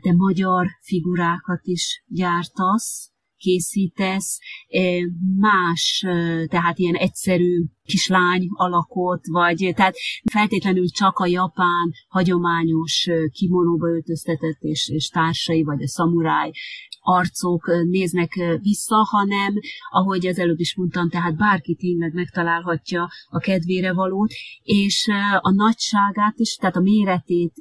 te 0.00 0.12
magyar 0.16 0.66
figurákat 0.80 1.60
is 1.62 2.04
gyártasz, 2.08 3.09
készítesz, 3.40 4.38
más, 5.38 6.04
tehát 6.46 6.78
ilyen 6.78 6.94
egyszerű 6.94 7.64
kislány 7.84 8.46
alakot, 8.50 9.26
vagy 9.26 9.72
tehát 9.76 9.94
feltétlenül 10.30 10.88
csak 10.88 11.18
a 11.18 11.26
japán 11.26 11.92
hagyományos 12.08 13.08
kimonóba 13.32 13.86
öltöztetett 13.88 14.60
és, 14.60 14.88
és 14.88 15.08
társai, 15.08 15.62
vagy 15.62 15.82
a 15.82 15.88
szamuráj 15.88 16.50
arcok 17.00 17.70
néznek 17.88 18.58
vissza, 18.60 19.06
hanem, 19.10 19.54
ahogy 19.90 20.26
az 20.26 20.38
előbb 20.38 20.58
is 20.58 20.76
mondtam, 20.76 21.08
tehát 21.08 21.36
bárki 21.36 21.74
tényleg 21.74 22.12
megtalálhatja 22.14 23.08
a 23.28 23.38
kedvére 23.38 23.92
valót, 23.92 24.32
és 24.62 25.08
a 25.40 25.50
nagyságát 25.50 26.38
is, 26.38 26.54
tehát 26.54 26.76
a 26.76 26.80
méretét 26.80 27.52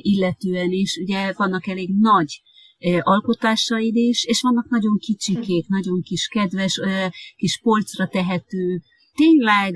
illetően 0.00 0.70
is, 0.70 0.96
ugye 0.96 1.32
vannak 1.36 1.66
elég 1.66 1.90
nagy 1.98 2.42
alkotásaid 3.00 3.96
is, 3.96 4.24
és 4.24 4.40
vannak 4.40 4.68
nagyon 4.68 4.98
kicsikék, 4.98 5.68
nagyon 5.68 6.02
kis 6.02 6.28
kedves, 6.28 6.80
kis 7.36 7.60
polcra 7.62 8.08
tehető, 8.08 8.82
tényleg, 9.14 9.74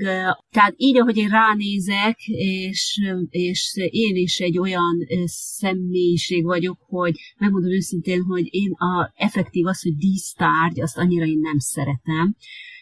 tehát 0.49 0.73
így, 0.77 0.97
ahogy 0.97 1.17
én 1.17 1.29
ránézek, 1.29 2.17
és, 2.25 2.99
és 3.29 3.73
én 3.89 4.15
is 4.15 4.39
egy 4.39 4.57
olyan 4.57 5.07
személyiség 5.25 6.43
vagyok, 6.43 6.77
hogy 6.79 7.15
megmondom 7.37 7.71
őszintén, 7.71 8.21
hogy 8.21 8.47
én 8.49 8.71
a 8.71 9.11
effektív 9.15 9.65
az, 9.65 9.81
hogy 9.81 9.95
dísztárgy, 9.95 10.81
azt 10.81 10.97
annyira 10.97 11.25
én 11.25 11.39
nem 11.39 11.57
szeretem. 11.57 12.35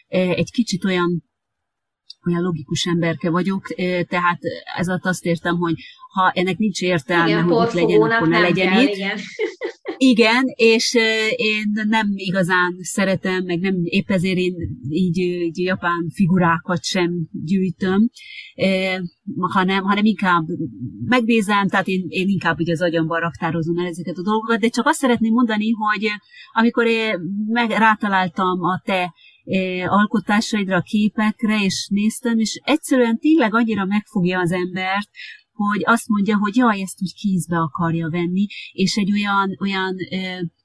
Egy 0.08 0.50
kicsit 0.50 0.84
olyan 0.84 1.28
olyan 2.26 2.42
logikus 2.42 2.86
emberke 2.86 3.30
vagyok, 3.30 3.66
tehát 4.08 4.40
ez 4.76 4.86
azt 5.00 5.24
értem, 5.24 5.56
hogy 5.56 5.74
ha 6.12 6.30
ennek 6.30 6.58
nincs 6.58 6.82
értelme, 6.82 7.28
igen, 7.28 7.42
hogy 7.42 7.52
ott 7.52 7.72
legyen, 7.72 8.02
akkor 8.02 8.28
ne 8.28 8.40
legyen 8.40 8.72
kell, 8.72 8.82
itt. 8.82 8.94
Igen. 8.94 9.18
Igen, 10.02 10.44
és 10.54 10.94
én 11.36 11.70
nem 11.88 12.06
igazán 12.14 12.76
szeretem, 12.80 13.44
meg 13.44 13.60
nem 13.60 13.74
épp 13.82 14.10
ezért 14.10 14.36
én 14.36 14.54
így, 14.88 15.18
így 15.18 15.58
japán 15.58 16.10
figurákat 16.14 16.84
sem 16.84 17.10
gyűjtöm, 17.44 18.10
hanem, 19.34 19.82
hanem 19.82 20.04
inkább 20.04 20.44
megnézem, 21.04 21.68
tehát 21.68 21.86
én, 21.86 22.04
én 22.08 22.28
inkább 22.28 22.58
ugye 22.58 22.72
az 22.72 22.82
agyamban 22.82 23.20
raktározom 23.20 23.78
el 23.78 23.86
ezeket 23.86 24.16
a 24.16 24.22
dolgokat, 24.22 24.60
de 24.60 24.68
csak 24.68 24.86
azt 24.86 24.98
szeretném 24.98 25.32
mondani, 25.32 25.70
hogy 25.70 26.08
amikor 26.52 26.86
én 26.86 27.18
meg 27.46 27.70
rátaláltam 27.70 28.62
a 28.62 28.82
te 28.84 29.14
alkotásaidra, 29.86 30.76
a 30.76 30.80
képekre, 30.80 31.64
és 31.64 31.88
néztem, 31.90 32.38
és 32.38 32.60
egyszerűen 32.64 33.18
tényleg 33.18 33.54
annyira 33.54 33.84
megfogja 33.84 34.38
az 34.38 34.52
embert, 34.52 35.08
hogy 35.68 35.82
azt 35.84 36.08
mondja, 36.08 36.38
hogy 36.38 36.56
jaj, 36.56 36.80
ezt 36.80 37.02
úgy 37.02 37.14
kézbe 37.14 37.56
akarja 37.56 38.08
venni, 38.08 38.46
és 38.72 38.96
egy 38.96 39.12
olyan, 39.12 39.56
olyan 39.60 39.96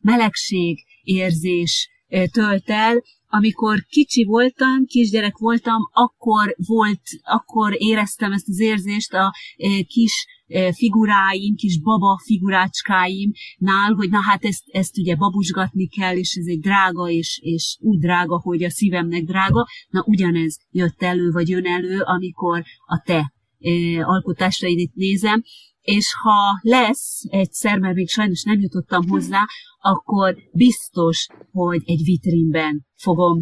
melegség 0.02 0.86
érzés 1.04 1.90
tölt 2.32 2.70
el, 2.70 3.04
amikor 3.28 3.86
kicsi 3.90 4.24
voltam, 4.24 4.86
kisgyerek 4.86 5.38
voltam, 5.38 5.82
akkor 5.92 6.56
volt, 6.68 7.02
akkor 7.24 7.74
éreztem 7.78 8.32
ezt 8.32 8.48
az 8.48 8.60
érzést 8.60 9.14
a 9.14 9.34
kis 9.88 10.26
figuráim, 10.74 11.56
kis 11.56 11.82
baba 11.82 12.22
figurácskáimnál, 12.24 13.94
hogy 13.96 14.10
na 14.10 14.22
hát 14.22 14.44
ezt, 14.44 14.64
ezt 14.68 14.98
ugye 14.98 15.16
babusgatni 15.16 15.88
kell, 15.88 16.16
és 16.16 16.36
ez 16.36 16.46
egy 16.48 16.60
drága, 16.60 17.10
és, 17.10 17.40
és 17.42 17.78
úgy 17.82 18.00
drága, 18.00 18.40
hogy 18.40 18.64
a 18.64 18.70
szívemnek 18.70 19.24
drága. 19.24 19.68
Na 19.90 20.04
ugyanez 20.06 20.60
jött 20.72 21.02
elő, 21.02 21.32
vagy 21.32 21.50
jön 21.50 21.66
elő, 21.66 22.00
amikor 22.00 22.64
a 22.86 23.02
te 23.06 23.34
alkotásaidat 24.02 24.94
nézem, 24.94 25.44
és 25.82 26.14
ha 26.22 26.60
lesz 26.62 27.22
egyszer, 27.30 27.80
mert 27.80 27.96
még 27.96 28.10
sajnos 28.10 28.44
nem 28.44 28.60
jutottam 28.60 29.08
hozzá, 29.08 29.42
akkor 29.80 30.36
biztos, 30.52 31.28
hogy 31.52 31.82
egy 31.86 32.02
vitrínben 32.04 32.86
fogom 32.96 33.40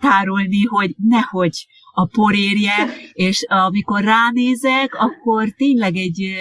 tárolni, 0.00 0.62
hogy 0.64 0.94
nehogy 0.96 1.66
a 1.92 2.06
porérje, 2.06 2.74
és 3.28 3.44
amikor 3.48 4.04
ránézek, 4.04 4.94
akkor 4.94 5.50
tényleg 5.50 5.96
egy, 5.96 6.34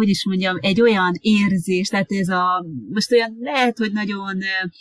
hogy 0.00 0.08
is 0.08 0.26
mondjam, 0.26 0.56
egy 0.60 0.80
olyan 0.80 1.12
érzés, 1.20 1.88
tehát 1.88 2.12
ez 2.12 2.28
a, 2.28 2.64
most 2.92 3.12
olyan 3.12 3.36
lehet, 3.40 3.78
hogy 3.78 3.92
nagyon 3.92 4.38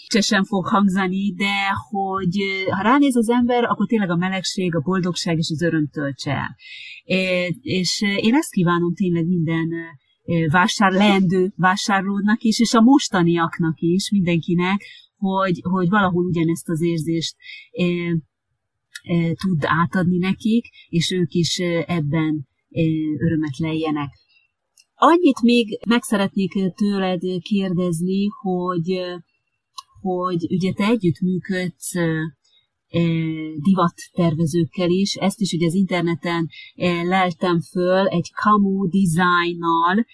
csesen 0.08 0.44
fog 0.44 0.68
hangzani, 0.68 1.34
de 1.34 1.68
hogy 1.90 2.36
ha 2.70 2.82
ránéz 2.82 3.16
az 3.16 3.30
ember, 3.30 3.64
akkor 3.64 3.88
tényleg 3.88 4.10
a 4.10 4.16
melegség, 4.16 4.76
a 4.76 4.80
boldogság 4.80 5.38
és 5.38 5.50
az 5.52 5.62
öröm 5.62 5.90
töltse 5.92 6.32
el. 6.32 6.56
És 7.62 8.02
én 8.02 8.36
ezt 8.36 8.52
kívánom 8.52 8.94
tényleg 8.94 9.26
minden 9.26 9.70
vásár, 10.52 10.92
leendő 10.92 11.54
vásárlódnak 11.56 12.42
is, 12.42 12.60
és 12.60 12.74
a 12.74 12.82
mostaniaknak 12.82 13.80
is, 13.80 14.12
mindenkinek, 14.12 14.82
hogy, 15.16 15.60
hogy 15.62 15.90
valahol 15.90 16.26
ugyanezt 16.26 16.70
az 16.70 16.82
érzést 16.82 17.36
e, 17.72 17.84
e, 17.84 19.34
tud 19.34 19.62
átadni 19.62 20.18
nekik, 20.18 20.66
és 20.90 21.12
ők 21.12 21.34
is 21.34 21.60
ebben 21.86 22.48
e, 22.70 22.82
örömet 23.26 23.58
lejjenek. 23.58 24.10
Annyit 25.02 25.42
még 25.42 25.80
meg 25.88 26.04
szeretnék 26.04 26.54
tőled 26.76 27.22
kérdezni, 27.42 28.28
hogy, 28.42 29.02
hogy 30.02 30.48
ugye 30.50 30.74
te 30.74 30.86
együttműködsz 30.86 31.94
divattervezőkkel 33.56 34.90
is. 34.90 35.16
Ezt 35.16 35.40
is 35.40 35.54
ugye 35.54 35.66
az 35.66 35.74
interneten 35.74 36.50
leltem 37.04 37.62
föl 37.62 38.08
egy 38.08 38.32
Camu 38.44 38.88
Design-nal, 38.88 40.06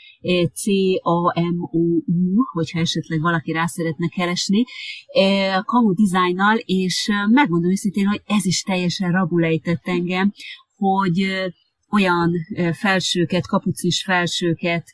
C-A-M-O-U, 0.54 2.44
hogyha 2.54 2.80
esetleg 2.80 3.22
valaki 3.22 3.52
rá 3.52 3.66
szeretne 3.66 4.08
keresni, 4.08 4.64
Camu 5.66 5.94
Design-nal, 5.94 6.58
és 6.66 7.10
megmondom 7.30 7.72
őszintén, 7.72 8.08
hogy 8.08 8.22
ez 8.26 8.46
is 8.46 8.62
teljesen 8.62 9.12
rabulejtett 9.12 9.84
engem, 9.84 10.34
hogy 10.76 11.28
olyan 11.96 12.32
felsőket, 12.74 13.48
kapucis 13.48 14.04
felsőket 14.04 14.92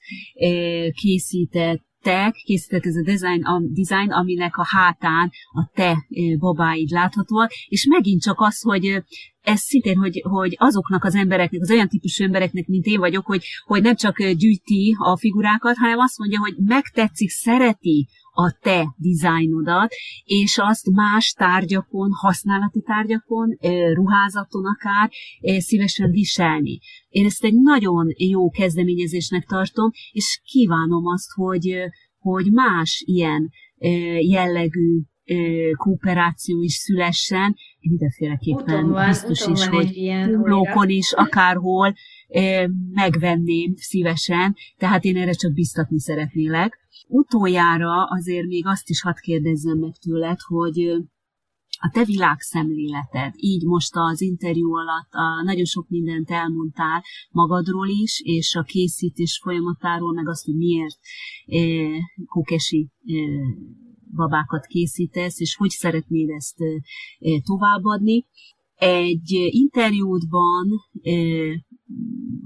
készített, 0.93 1.89
te 2.01 2.35
készített 2.43 2.85
ez 2.85 2.95
a 2.95 3.03
design, 3.03 3.43
a 3.43 3.61
design, 3.63 4.11
aminek 4.11 4.57
a 4.57 4.65
hátán 4.65 5.31
a 5.51 5.69
te 5.73 6.05
babáid 6.39 6.89
láthatóak, 6.89 7.51
és 7.67 7.85
megint 7.89 8.21
csak 8.21 8.39
az, 8.39 8.61
hogy 8.61 9.03
ez 9.41 9.59
szintén, 9.59 9.97
hogy, 9.97 10.21
hogy 10.29 10.55
azoknak 10.59 11.03
az 11.03 11.15
embereknek, 11.15 11.61
az 11.61 11.71
olyan 11.71 11.87
típusú 11.87 12.23
embereknek, 12.23 12.67
mint 12.67 12.85
én 12.85 12.99
vagyok, 12.99 13.25
hogy, 13.25 13.43
hogy 13.65 13.81
nem 13.81 13.95
csak 13.95 14.23
gyűjti 14.23 14.95
a 14.99 15.17
figurákat, 15.17 15.77
hanem 15.77 15.99
azt 15.99 16.17
mondja, 16.17 16.39
hogy 16.39 16.55
megtetszik, 16.57 17.29
szereti 17.29 18.07
a 18.33 18.57
te 18.61 18.93
dizájnodat, 18.97 19.93
és 20.23 20.57
azt 20.57 20.89
más 20.91 21.31
tárgyakon, 21.31 22.09
használati 22.11 22.81
tárgyakon, 22.81 23.57
ruházaton 23.93 24.63
akár 24.65 25.11
szívesen 25.57 26.11
viselni. 26.11 26.79
Én 27.09 27.25
ezt 27.25 27.43
egy 27.43 27.55
nagyon 27.55 28.07
jó 28.17 28.49
kezdeményezésnek 28.49 29.45
tartom, 29.45 29.91
és 30.11 30.41
kívánom 30.43 31.05
azt, 31.05 31.31
hogy, 31.31 31.75
hogy 32.17 32.51
más 32.51 33.03
ilyen 33.05 33.49
jellegű 34.19 34.99
kooperáció 35.75 36.61
is 36.61 36.73
szülessen, 36.73 37.55
mindenféleképpen 37.79 38.89
van, 38.89 39.07
biztos 39.07 39.47
is, 39.47 39.67
hogy 39.67 40.01
blókon 40.41 40.89
is, 40.89 41.13
akárhol 41.13 41.93
megvenném 42.91 43.73
szívesen, 43.75 44.55
tehát 44.77 45.03
én 45.03 45.17
erre 45.17 45.31
csak 45.31 45.53
biztatni 45.53 45.99
szeretnélek. 45.99 46.79
Utoljára 47.07 48.03
azért 48.03 48.47
még 48.47 48.67
azt 48.67 48.89
is 48.89 49.01
hadd 49.01 49.15
kérdezzem 49.21 49.77
meg 49.77 49.93
tőled, 50.01 50.37
hogy 50.39 51.01
a 51.83 51.89
te 51.93 52.03
világszemléleted, 52.05 53.33
így 53.35 53.63
most 53.65 53.91
az 53.93 54.21
interjú 54.21 54.75
alatt 54.75 55.11
a, 55.11 55.43
nagyon 55.43 55.65
sok 55.65 55.89
mindent 55.89 56.31
elmondtál 56.31 57.03
magadról 57.31 57.87
is, 57.87 58.21
és 58.23 58.55
a 58.55 58.63
készítés 58.63 59.39
folyamatáról, 59.43 60.13
meg 60.13 60.29
azt, 60.29 60.45
hogy 60.45 60.55
miért 60.55 60.99
e, 61.45 61.59
kókesi 62.25 62.89
e, 63.05 63.13
babákat 64.15 64.65
készítesz, 64.65 65.39
és 65.39 65.55
hogy 65.55 65.69
szeretnéd 65.69 66.29
ezt 66.29 66.57
továbbadni. 67.43 68.25
Egy 68.75 69.31
interjútban 69.49 70.67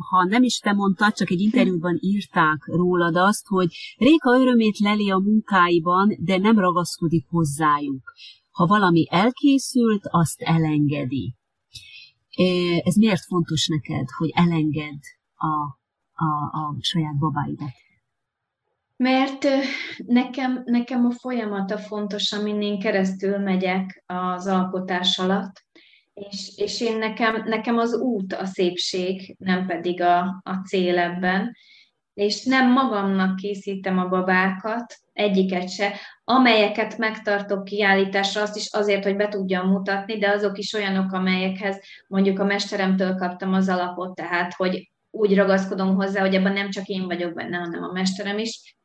ha 0.10 0.24
nem 0.24 0.44
is 0.44 0.60
te 0.60 0.74
mondtad, 0.74 1.14
csak 1.14 1.30
egy 1.30 1.40
interjúban 1.40 1.98
írták 2.00 2.66
rólad 2.66 3.16
azt, 3.16 3.48
hogy 3.48 3.76
Réka 3.98 4.40
örömét 4.40 4.78
leli 4.80 5.10
a 5.10 5.18
munkáiban, 5.18 6.16
de 6.20 6.38
nem 6.38 6.60
ragaszkodik 6.60 7.26
hozzájuk. 7.30 8.14
Ha 8.52 8.66
valami 8.66 9.08
elkészült, 9.10 10.02
azt 10.10 10.42
elengedi. 10.42 11.36
Ez 12.84 12.96
miért 12.96 13.26
fontos 13.26 13.68
neked, 13.68 14.08
hogy 14.18 14.30
elenged 14.34 15.00
a, 15.36 15.56
a, 16.26 16.30
a 16.52 16.78
saját 16.80 17.18
babáidat? 17.18 17.74
Mert 18.98 19.48
nekem, 20.06 20.62
nekem 20.66 21.06
a 21.06 21.12
folyamata 21.12 21.78
fontos, 21.78 22.32
amin 22.32 22.62
én 22.62 22.80
keresztül 22.80 23.38
megyek 23.38 24.04
az 24.06 24.48
alkotás 24.48 25.20
alatt, 25.20 25.64
és, 26.14 26.52
és 26.56 26.82
én 26.82 26.98
nekem, 26.98 27.44
nekem 27.46 27.78
az 27.78 27.94
út 27.94 28.34
a 28.34 28.46
szépség, 28.46 29.36
nem 29.40 29.66
pedig 29.66 30.02
a, 30.02 30.20
a 30.44 30.54
cél 30.68 30.98
ebben. 30.98 31.56
És 32.14 32.44
nem 32.44 32.72
magamnak 32.72 33.36
készítem 33.36 34.00
a 34.00 34.08
babákat, 34.08 34.96
egyiket 35.14 35.70
se, 35.70 35.94
amelyeket 36.24 36.98
megtartok 36.98 37.64
kiállításra, 37.64 38.42
azt 38.42 38.56
is 38.56 38.74
azért, 38.74 39.04
hogy 39.04 39.16
be 39.16 39.28
tudjam 39.28 39.68
mutatni, 39.68 40.18
de 40.18 40.30
azok 40.30 40.58
is 40.58 40.74
olyanok, 40.74 41.12
amelyekhez 41.12 41.80
mondjuk 42.08 42.40
a 42.40 42.46
mesteremtől 42.46 43.16
kaptam 43.16 43.54
az 43.54 43.70
alapot, 43.70 44.16
tehát 44.16 44.54
hogy 44.54 44.92
úgy 45.12 45.36
ragaszkodom 45.36 45.96
hozzá, 45.96 46.22
hogy 46.22 46.36
ebben 46.36 46.54
nem 46.54 46.70
csak 46.70 46.86
én 46.86 47.06
vagyok 47.06 47.34
benne, 47.34 47.58
hanem 47.58 47.84
a 47.84 47.92
mesterem 47.92 48.38
is. 48.38 48.76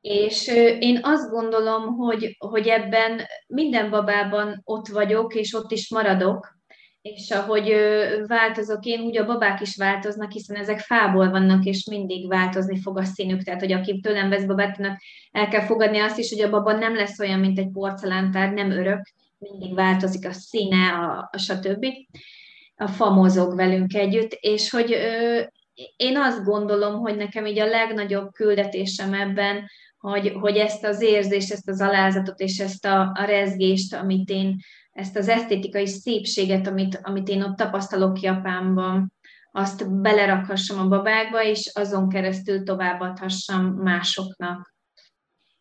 És 0.00 0.46
én 0.78 0.98
azt 1.02 1.30
gondolom, 1.30 1.86
hogy, 1.86 2.36
hogy 2.38 2.68
ebben 2.68 3.20
minden 3.46 3.90
babában 3.90 4.60
ott 4.64 4.86
vagyok, 4.86 5.34
és 5.34 5.54
ott 5.54 5.70
is 5.70 5.90
maradok, 5.90 6.58
és 7.02 7.30
ahogy 7.30 7.74
változok 8.26 8.84
én, 8.84 9.00
úgy 9.00 9.16
a 9.16 9.26
babák 9.26 9.60
is 9.60 9.76
változnak, 9.76 10.32
hiszen 10.32 10.56
ezek 10.56 10.78
fából 10.78 11.30
vannak, 11.30 11.64
és 11.64 11.84
mindig 11.84 12.28
változni 12.28 12.80
fog 12.80 12.98
a 12.98 13.04
színük. 13.04 13.42
Tehát, 13.42 13.60
hogy 13.60 13.72
aki 13.72 14.00
tőlem 14.00 14.28
vesz 14.28 14.44
babát, 14.44 14.78
el 15.30 15.48
kell 15.48 15.64
fogadni 15.64 15.98
azt 15.98 16.18
is, 16.18 16.30
hogy 16.30 16.40
a 16.40 16.50
baba 16.50 16.72
nem 16.72 16.94
lesz 16.94 17.18
olyan, 17.18 17.40
mint 17.40 17.58
egy 17.58 17.70
porcelántár, 17.72 18.52
nem 18.52 18.70
örök, 18.70 19.00
mindig 19.38 19.74
változik 19.74 20.26
a 20.26 20.32
színe, 20.32 20.92
a, 20.92 21.28
a 21.32 21.38
stb. 21.38 21.86
A 22.76 22.86
fa 22.86 23.10
mozog 23.10 23.56
velünk 23.56 23.94
együtt, 23.94 24.32
és 24.40 24.70
hogy 24.70 24.92
ö, 24.92 25.40
én 25.96 26.16
azt 26.16 26.44
gondolom, 26.44 26.98
hogy 26.98 27.16
nekem 27.16 27.46
így 27.46 27.58
a 27.58 27.66
legnagyobb 27.66 28.32
küldetésem 28.32 29.14
ebben, 29.14 29.68
hogy, 30.00 30.32
hogy 30.40 30.56
ezt 30.56 30.84
az 30.84 31.02
érzést, 31.02 31.52
ezt 31.52 31.68
az 31.68 31.80
alázatot 31.80 32.40
és 32.40 32.58
ezt 32.58 32.86
a, 32.86 33.00
a 33.00 33.24
rezgést, 33.24 33.94
amit 33.94 34.30
én 34.30 34.56
ezt 34.92 35.16
az 35.16 35.28
esztétikai 35.28 35.86
szépséget, 35.86 36.66
amit, 36.66 37.00
amit 37.02 37.28
én 37.28 37.42
ott 37.42 37.56
tapasztalok 37.56 38.20
Japánban, 38.20 39.12
azt 39.52 40.00
belerakhassam 40.00 40.78
a 40.78 40.88
babákba, 40.88 41.44
és 41.44 41.70
azon 41.74 42.08
keresztül 42.08 42.62
továbbadhassam 42.62 43.64
másoknak. 43.64 44.74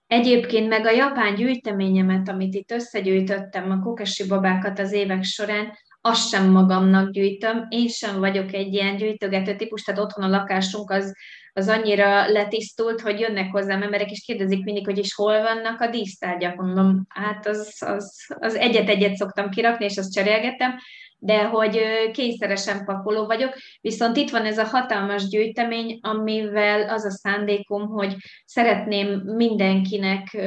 Egyébként 0.08 0.68
meg 0.68 0.86
a 0.86 0.92
japán 0.92 1.36
gyűjteményemet, 1.36 2.30
amit 2.30 2.54
itt 2.54 2.72
összegyűjtöttem, 2.72 3.72
a 3.72 3.80
kokesi 3.80 4.28
babákat 4.28 4.80
az 4.80 4.92
évek 4.92 5.24
során, 5.24 5.78
azt 6.02 6.30
sem 6.30 6.52
magamnak 6.52 7.12
gyűjtöm, 7.12 7.66
én 7.70 7.88
sem 7.88 8.20
vagyok 8.20 8.54
egy 8.54 8.74
ilyen 8.74 8.98
gyűjtögető 8.98 9.56
típus, 9.56 9.84
tehát 9.84 10.02
otthon 10.02 10.24
a 10.24 10.38
lakásunk 10.38 10.92
az 10.92 11.16
az 11.54 11.68
annyira 11.68 12.28
letisztult, 12.28 13.02
hogy 13.02 13.20
jönnek 13.20 13.52
hozzám 13.52 13.82
emberek, 13.82 14.12
és 14.12 14.24
kérdezik 14.26 14.64
mindig, 14.64 14.86
hogy 14.86 14.98
is 14.98 15.14
hol 15.14 15.42
vannak 15.42 15.82
a 15.82 15.90
dísztárgyak. 15.90 16.56
Mondom, 16.56 17.06
hát 17.10 17.48
az, 17.48 17.76
az, 17.80 18.36
az 18.40 18.56
egyet-egyet 18.56 19.16
szoktam 19.16 19.50
kirakni, 19.50 19.86
és 19.86 19.98
azt 19.98 20.14
cserélgetem, 20.14 20.76
de 21.20 21.44
hogy 21.44 21.82
kényszeresen 22.12 22.86
pakoló 22.86 23.26
vagyok, 23.26 23.54
viszont 23.82 24.18
itt 24.18 24.30
van 24.30 24.46
ez 24.46 24.58
a 24.58 24.66
hatalmas 24.66 25.28
gyűjtemény, 25.28 26.00
amivel 26.02 26.90
az 26.90 27.06
a 27.06 27.12
szándékom, 27.12 27.88
hogy 27.88 28.16
szeretném 28.46 29.08
mindenkinek 29.26 30.38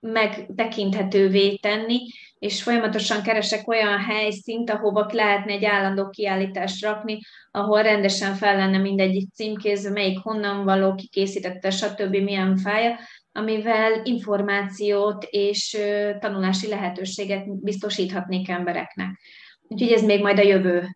megtekinthetővé 0.00 1.56
tenni, 1.56 2.00
és 2.38 2.62
folyamatosan 2.62 3.22
keresek 3.22 3.68
olyan 3.68 3.98
helyszínt, 3.98 4.70
ahova 4.70 5.06
lehetne 5.12 5.52
egy 5.52 5.64
állandó 5.64 6.08
kiállítást 6.08 6.84
rakni, 6.84 7.18
ahol 7.50 7.82
rendesen 7.82 8.34
fel 8.34 8.56
lenne 8.56 8.78
mindegyik 8.78 9.32
címkézve, 9.32 9.90
melyik 9.90 10.18
honnan 10.18 10.64
való, 10.64 10.94
ki 10.94 11.08
készítette, 11.08 11.70
stb. 11.70 12.16
milyen 12.16 12.56
fája, 12.56 12.98
amivel 13.32 14.00
információt 14.04 15.26
és 15.30 15.78
tanulási 16.20 16.68
lehetőséget 16.68 17.62
biztosíthatnék 17.62 18.48
embereknek. 18.48 19.20
Úgyhogy 19.68 19.92
ez 19.92 20.02
még 20.02 20.22
majd 20.22 20.38
a 20.38 20.42
jövő 20.42 20.88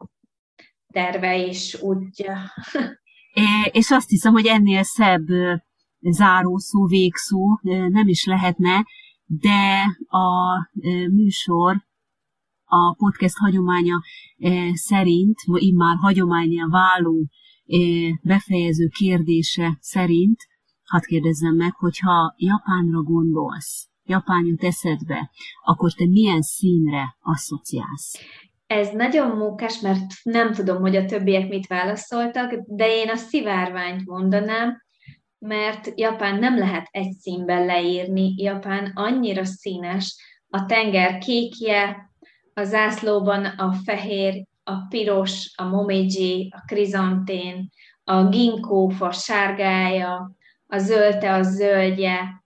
terve 0.93 1.47
és 1.47 1.79
útja. 1.83 2.39
És 3.71 3.91
azt 3.91 4.09
hiszem, 4.09 4.33
hogy 4.33 4.47
ennél 4.47 4.83
szebb 4.83 5.27
zárószó, 6.01 6.87
végszó 6.87 7.59
nem 7.89 8.09
is 8.09 8.25
lehetne, 8.25 8.85
de 9.39 9.83
a 10.09 10.59
műsor 11.11 11.77
a 12.65 12.95
podcast 12.95 13.37
hagyománya 13.37 14.03
szerint, 14.73 15.39
vagy 15.47 15.63
immár 15.63 15.97
hagyományá 15.97 16.67
váló 16.67 17.29
befejező 18.23 18.87
kérdése 18.87 19.77
szerint, 19.81 20.39
hadd 20.85 21.01
kérdezzem 21.01 21.55
meg, 21.55 21.75
hogyha 21.75 22.35
Japánra 22.37 23.03
gondolsz, 23.03 23.89
Japán 24.05 24.47
jut 24.47 24.65
eszedbe, 24.65 25.31
akkor 25.65 25.93
te 25.93 26.07
milyen 26.07 26.43
színre 26.43 27.17
asszociálsz? 27.21 28.19
Ez 28.67 28.89
nagyon 28.93 29.37
mókás, 29.37 29.81
mert 29.81 30.07
nem 30.23 30.53
tudom, 30.53 30.81
hogy 30.81 30.97
a 30.97 31.05
többiek 31.05 31.49
mit 31.49 31.67
válaszoltak, 31.67 32.53
de 32.67 32.87
én 32.89 33.09
a 33.09 33.17
szivárványt 33.17 34.07
mondanám, 34.07 34.83
mert 35.41 35.93
Japán 35.95 36.39
nem 36.39 36.59
lehet 36.59 36.87
egy 36.91 37.13
színben 37.13 37.67
leírni. 37.67 38.35
Japán 38.37 38.93
annyira 38.95 39.45
színes, 39.45 40.17
a 40.51 40.67
tenger 40.67 41.19
kékje, 41.19 42.11
a 42.55 42.65
zászlóban 42.65 43.45
a 43.45 43.73
fehér, 43.73 44.45
a 44.65 44.87
piros, 44.89 45.53
a 45.57 45.65
momiji, 45.65 46.53
a 46.57 46.63
krizantén, 46.67 47.71
a 48.05 48.25
ginkófa 48.25 49.13
sárgája, 49.13 50.33
a 50.67 50.79
zöldte 50.79 51.35
a 51.35 51.43
zöldje, 51.43 52.43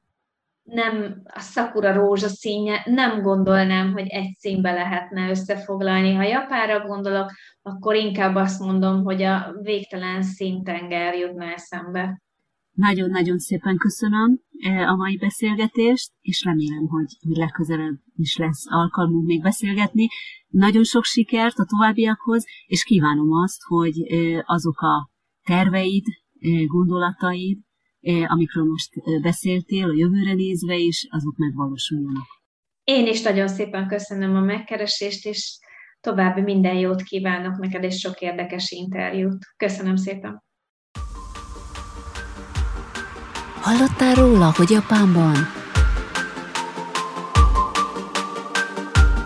nem 0.62 1.22
a 1.24 1.40
szakura 1.40 1.92
rózsaszínje, 1.92 2.82
nem 2.84 3.22
gondolnám, 3.22 3.92
hogy 3.92 4.06
egy 4.06 4.34
színbe 4.38 4.72
lehetne 4.72 5.30
összefoglalni. 5.30 6.14
Ha 6.14 6.22
Japánra 6.22 6.86
gondolok, 6.86 7.32
akkor 7.62 7.94
inkább 7.94 8.34
azt 8.34 8.60
mondom, 8.60 9.04
hogy 9.04 9.22
a 9.22 9.54
végtelen 9.62 10.22
színtenger 10.22 11.14
jutna 11.14 11.44
eszembe. 11.44 12.22
Nagyon-nagyon 12.74 13.38
szépen 13.38 13.76
köszönöm 13.76 14.40
e, 14.59 14.88
a 14.88 14.96
mai 14.96 15.16
beszélgetést, 15.16 16.12
és 16.20 16.42
remélem, 16.44 16.86
hogy, 16.86 17.06
legközelebb 17.20 17.98
is 18.16 18.36
lesz 18.36 18.64
alkalmunk 18.68 19.26
még 19.26 19.42
beszélgetni. 19.42 20.09
Nagyon 20.48 20.84
sok 20.84 21.05
sikert 21.05 21.59
a 21.59 21.64
továbbiakhoz, 21.64 22.44
és 22.66 22.84
kívánom 22.84 23.32
azt, 23.32 23.62
hogy 23.62 24.12
e, 24.12 24.42
azok 24.46 24.80
a 24.80 25.10
terveid, 25.42 26.05
e, 26.40 26.64
gondolataid, 26.64 27.59
amikről 28.26 28.64
most 28.64 29.20
beszéltél, 29.22 29.88
a 29.88 29.94
jövőre 29.94 30.32
nézve 30.32 30.76
is, 30.76 31.06
azok 31.10 31.36
megvalósuljanak. 31.36 32.26
Én 32.84 33.06
is 33.06 33.22
nagyon 33.22 33.48
szépen 33.48 33.88
köszönöm 33.88 34.36
a 34.36 34.40
megkeresést, 34.40 35.26
és 35.26 35.59
további 36.01 36.40
minden 36.40 36.74
jót 36.74 37.02
kívánok 37.02 37.59
neked, 37.59 37.82
és 37.82 37.98
sok 37.98 38.20
érdekes 38.20 38.70
interjút. 38.70 39.38
Köszönöm 39.56 39.96
szépen! 39.96 40.42
Hallottál 43.64 44.14
róla, 44.14 44.52
hogy 44.56 44.70
Japánban? 44.70 45.36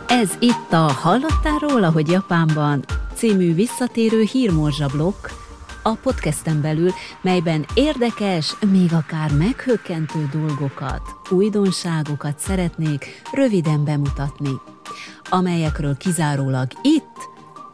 Ez 0.06 0.30
itt 0.38 0.72
a 0.72 0.92
Hallottál 0.92 1.58
róla, 1.58 1.90
hogy 1.90 2.08
Japánban 2.08 2.84
című 3.14 3.54
visszatérő 3.54 4.22
hírmorzsa 4.22 4.86
blokk, 4.86 5.28
a 5.82 5.92
podcasten 5.92 6.60
belül, 6.60 6.90
melyben 7.20 7.66
érdekes, 7.74 8.56
még 8.70 8.92
akár 8.92 9.32
meghökkentő 9.32 10.28
dolgokat, 10.32 11.02
újdonságokat 11.30 12.38
szeretnék 12.38 13.22
röviden 13.32 13.84
bemutatni, 13.84 14.52
amelyekről 15.28 15.96
kizárólag 15.96 16.66
itt, 16.82 17.28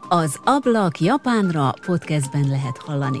az 0.09 0.39
Ablak 0.43 0.99
Japánra 0.99 1.73
podcastben 1.85 2.47
lehet 2.49 2.77
hallani. 2.77 3.19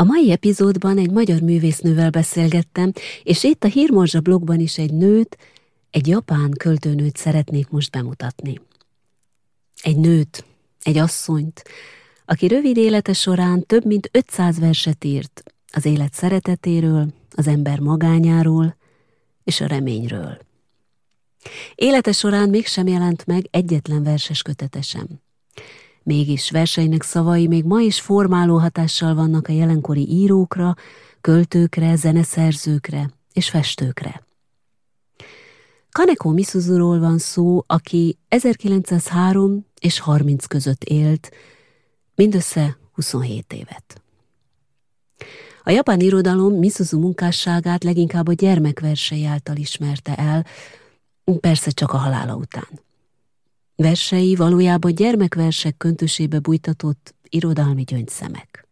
A 0.00 0.04
mai 0.04 0.30
epizódban 0.30 0.98
egy 0.98 1.10
magyar 1.10 1.40
művésznővel 1.40 2.10
beszélgettem, 2.10 2.92
és 3.22 3.44
itt 3.44 3.64
a 3.64 3.68
Hírmorzsa 3.68 4.20
blogban 4.20 4.60
is 4.60 4.78
egy 4.78 4.92
nőt, 4.92 5.36
egy 5.90 6.06
japán 6.06 6.50
költőnőt 6.50 7.16
szeretnék 7.16 7.68
most 7.68 7.90
bemutatni. 7.90 8.60
Egy 9.82 9.96
nőt, 9.96 10.44
egy 10.82 10.98
asszonyt, 10.98 11.62
aki 12.24 12.46
rövid 12.46 12.76
élete 12.76 13.12
során 13.12 13.66
több 13.66 13.84
mint 13.84 14.08
500 14.12 14.58
verset 14.58 15.04
írt 15.04 15.42
az 15.72 15.84
élet 15.84 16.14
szeretetéről, 16.14 17.06
az 17.30 17.46
ember 17.46 17.78
magányáról 17.78 18.76
és 19.44 19.60
a 19.60 19.66
reményről. 19.66 20.38
Élete 21.74 22.12
során 22.12 22.48
mégsem 22.48 22.86
jelent 22.86 23.26
meg 23.26 23.46
egyetlen 23.50 24.02
verses 24.02 24.42
kötetesem. 24.42 25.08
Mégis 26.02 26.50
verseinek 26.50 27.02
szavai 27.02 27.46
még 27.46 27.64
ma 27.64 27.80
is 27.80 28.00
formáló 28.00 28.58
hatással 28.58 29.14
vannak 29.14 29.48
a 29.48 29.52
jelenkori 29.52 30.08
írókra, 30.10 30.74
költőkre, 31.20 31.96
zeneszerzőkre 31.96 33.10
és 33.32 33.50
festőkre. 33.50 34.22
Kaneko 35.90 36.30
Misuzuról 36.30 36.98
van 36.98 37.18
szó, 37.18 37.64
aki 37.66 38.18
1903 38.28 39.66
és 39.80 39.98
30 39.98 40.46
között 40.46 40.84
élt, 40.84 41.30
mindössze 42.14 42.76
27 42.92 43.52
évet. 43.52 44.02
A 45.62 45.70
japán 45.70 46.00
irodalom 46.00 46.54
Misuzu 46.54 46.98
munkásságát 46.98 47.84
leginkább 47.84 48.28
a 48.28 48.32
gyermekversei 48.32 49.24
által 49.24 49.56
ismerte 49.56 50.14
el, 50.14 50.46
persze 51.40 51.70
csak 51.70 51.92
a 51.92 51.96
halála 51.96 52.34
után. 52.34 52.68
Versei 53.80 54.34
valójában 54.34 54.94
gyermekversek 54.94 55.76
köntösébe 55.76 56.38
bújtatott 56.38 57.14
irodalmi 57.28 57.82
gyöngyszemek. 57.82 58.68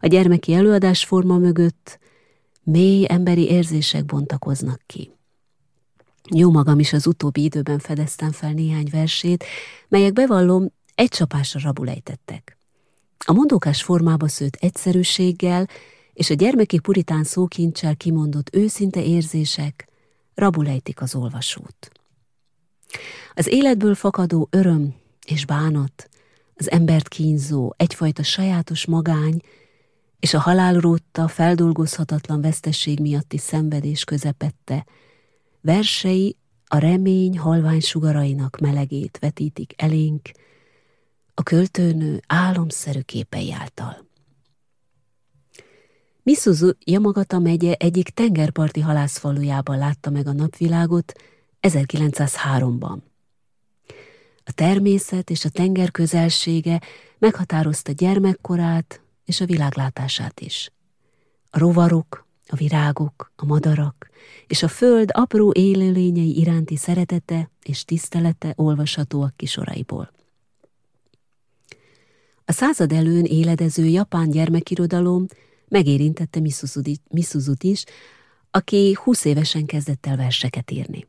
A 0.00 0.06
gyermeki 0.06 0.52
előadásforma 0.52 1.38
mögött 1.38 1.98
mély 2.62 3.06
emberi 3.08 3.50
érzések 3.50 4.04
bontakoznak 4.04 4.80
ki. 4.86 5.10
Jó 6.30 6.50
magam 6.50 6.78
is 6.78 6.92
az 6.92 7.06
utóbbi 7.06 7.42
időben 7.42 7.78
fedeztem 7.78 8.32
fel 8.32 8.52
néhány 8.52 8.88
versét, 8.90 9.44
melyek 9.88 10.12
bevallom 10.12 10.72
egy 10.94 11.08
csapásra 11.08 11.60
rabulejtettek. 11.62 12.56
A 13.26 13.32
mondókás 13.32 13.82
formába 13.82 14.28
szőtt 14.28 14.54
egyszerűséggel 14.54 15.68
és 16.12 16.30
a 16.30 16.34
gyermeki 16.34 16.78
puritán 16.78 17.24
szókincsel 17.24 17.96
kimondott 17.96 18.54
őszinte 18.54 19.02
érzések 19.04 19.88
rabulejtik 20.34 21.00
az 21.00 21.14
olvasót. 21.14 21.97
Az 23.34 23.46
életből 23.46 23.94
fakadó 23.94 24.48
öröm 24.50 24.94
és 25.26 25.46
bánat, 25.46 26.08
az 26.54 26.70
embert 26.70 27.08
kínzó, 27.08 27.72
egyfajta 27.76 28.22
sajátos 28.22 28.86
magány, 28.86 29.40
és 30.20 30.34
a 30.34 30.40
halálrótta 30.40 31.28
feldolgozhatatlan 31.28 32.40
vesztesség 32.40 33.00
miatti 33.00 33.38
szenvedés 33.38 34.04
közepette, 34.04 34.86
Versei 35.60 36.36
a 36.66 36.78
remény 36.78 37.38
halvány 37.38 37.80
sugarainak 37.80 38.58
melegét 38.58 39.18
vetítik 39.20 39.72
elénk, 39.76 40.30
a 41.34 41.42
költőnő 41.42 42.20
álomszerű 42.26 43.00
képei 43.00 43.52
által. 43.52 44.06
Misuzu 46.22 46.70
Yamagata 46.84 47.38
megye 47.38 47.74
egyik 47.74 48.08
tengerparti 48.08 48.80
halászfalujában 48.80 49.78
látta 49.78 50.10
meg 50.10 50.26
a 50.26 50.32
napvilágot 50.32 51.12
1903-ban. 51.60 52.98
A 54.44 54.52
természet 54.52 55.30
és 55.30 55.44
a 55.44 55.48
tenger 55.48 55.90
közelsége 55.90 56.80
meghatározta 57.18 57.92
gyermekkorát 57.92 59.00
és 59.24 59.40
a 59.40 59.46
világlátását 59.46 60.40
is. 60.40 60.70
A 61.50 61.58
rovarok, 61.58 62.26
a 62.46 62.56
virágok, 62.56 63.32
a 63.36 63.44
madarak 63.44 64.10
és 64.46 64.62
a 64.62 64.68
föld 64.68 65.10
apró 65.12 65.52
élőlényei 65.52 66.38
iránti 66.38 66.76
szeretete 66.76 67.50
és 67.62 67.84
tisztelete 67.84 68.52
olvashatóak 68.56 69.36
kisoraiból. 69.36 70.12
A 72.44 72.52
század 72.52 72.92
előn 72.92 73.24
éledező 73.24 73.84
japán 73.84 74.30
gyermekirodalom 74.30 75.26
megérintette 75.68 76.40
Misuzut 77.10 77.62
is, 77.62 77.84
aki 78.50 78.98
20 79.02 79.24
évesen 79.24 79.66
kezdett 79.66 80.06
el 80.06 80.16
verseket 80.16 80.70
írni. 80.70 81.06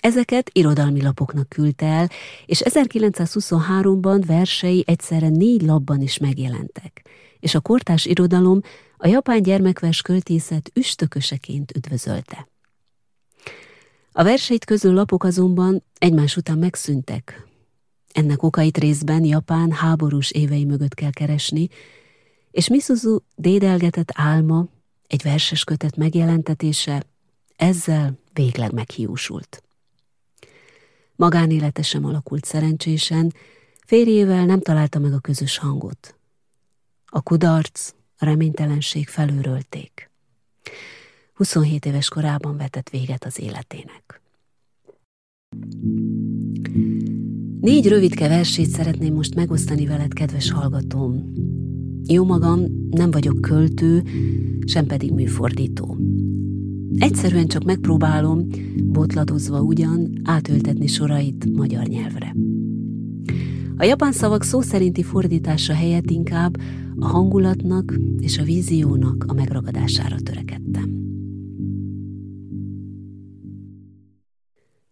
Ezeket 0.00 0.50
irodalmi 0.52 1.02
lapoknak 1.02 1.48
küldte 1.48 1.86
el, 1.86 2.08
és 2.46 2.62
1923-ban 2.64 4.22
versei 4.26 4.84
egyszerre 4.86 5.28
négy 5.28 5.62
labban 5.62 6.00
is 6.00 6.18
megjelentek, 6.18 7.08
és 7.40 7.54
a 7.54 7.60
kortás 7.60 8.04
irodalom 8.04 8.60
a 8.96 9.06
japán 9.06 9.42
gyermekvers 9.42 10.02
költészet 10.02 10.70
üstököseként 10.74 11.76
üdvözölte. 11.76 12.48
A 14.12 14.22
verseit 14.22 14.64
közül 14.64 14.92
lapok 14.92 15.24
azonban 15.24 15.84
egymás 15.98 16.36
után 16.36 16.58
megszűntek. 16.58 17.46
Ennek 18.12 18.42
okait 18.42 18.78
részben 18.78 19.24
Japán 19.24 19.70
háborús 19.70 20.30
évei 20.30 20.64
mögött 20.64 20.94
kell 20.94 21.10
keresni, 21.10 21.68
és 22.50 22.68
Misuzu 22.68 23.18
dédelgetett 23.36 24.10
álma, 24.14 24.66
egy 25.06 25.22
verses 25.22 25.64
kötet 25.64 25.96
megjelentetése 25.96 27.02
ezzel 27.56 28.18
végleg 28.32 28.72
meghiúsult. 28.72 29.62
Magánélete 31.18 31.82
sem 31.82 32.04
alakult 32.04 32.44
szerencsésen, 32.44 33.32
férjével 33.86 34.44
nem 34.44 34.60
találta 34.60 34.98
meg 34.98 35.12
a 35.12 35.18
közös 35.18 35.58
hangot. 35.58 36.16
A 37.06 37.22
kudarc, 37.22 37.92
a 38.18 38.24
reménytelenség 38.24 39.08
felőrölték. 39.08 40.10
27 41.34 41.86
éves 41.86 42.08
korában 42.08 42.56
vetett 42.56 42.88
véget 42.88 43.24
az 43.24 43.40
életének. 43.40 44.20
Négy 47.60 47.88
rövidke 47.88 48.28
versét 48.28 48.70
szeretném 48.70 49.14
most 49.14 49.34
megosztani 49.34 49.86
veled, 49.86 50.12
kedves 50.12 50.50
hallgatóm. 50.50 51.32
Jó 52.06 52.24
magam, 52.24 52.64
nem 52.90 53.10
vagyok 53.10 53.40
költő, 53.40 54.02
sem 54.66 54.86
pedig 54.86 55.12
műfordító. 55.12 55.96
Egyszerűen 56.98 57.46
csak 57.46 57.64
megpróbálom, 57.64 58.48
botladozva 58.84 59.60
ugyan, 59.60 60.20
átültetni 60.24 60.86
sorait 60.86 61.50
magyar 61.50 61.86
nyelvre. 61.86 62.34
A 63.76 63.84
japán 63.84 64.12
szavak 64.12 64.42
szó 64.42 64.60
szerinti 64.60 65.02
fordítása 65.02 65.74
helyett 65.74 66.10
inkább 66.10 66.60
a 66.98 67.06
hangulatnak 67.06 67.94
és 68.18 68.38
a 68.38 68.42
víziónak 68.42 69.24
a 69.28 69.32
megragadására 69.32 70.16
törekedtem. 70.16 71.06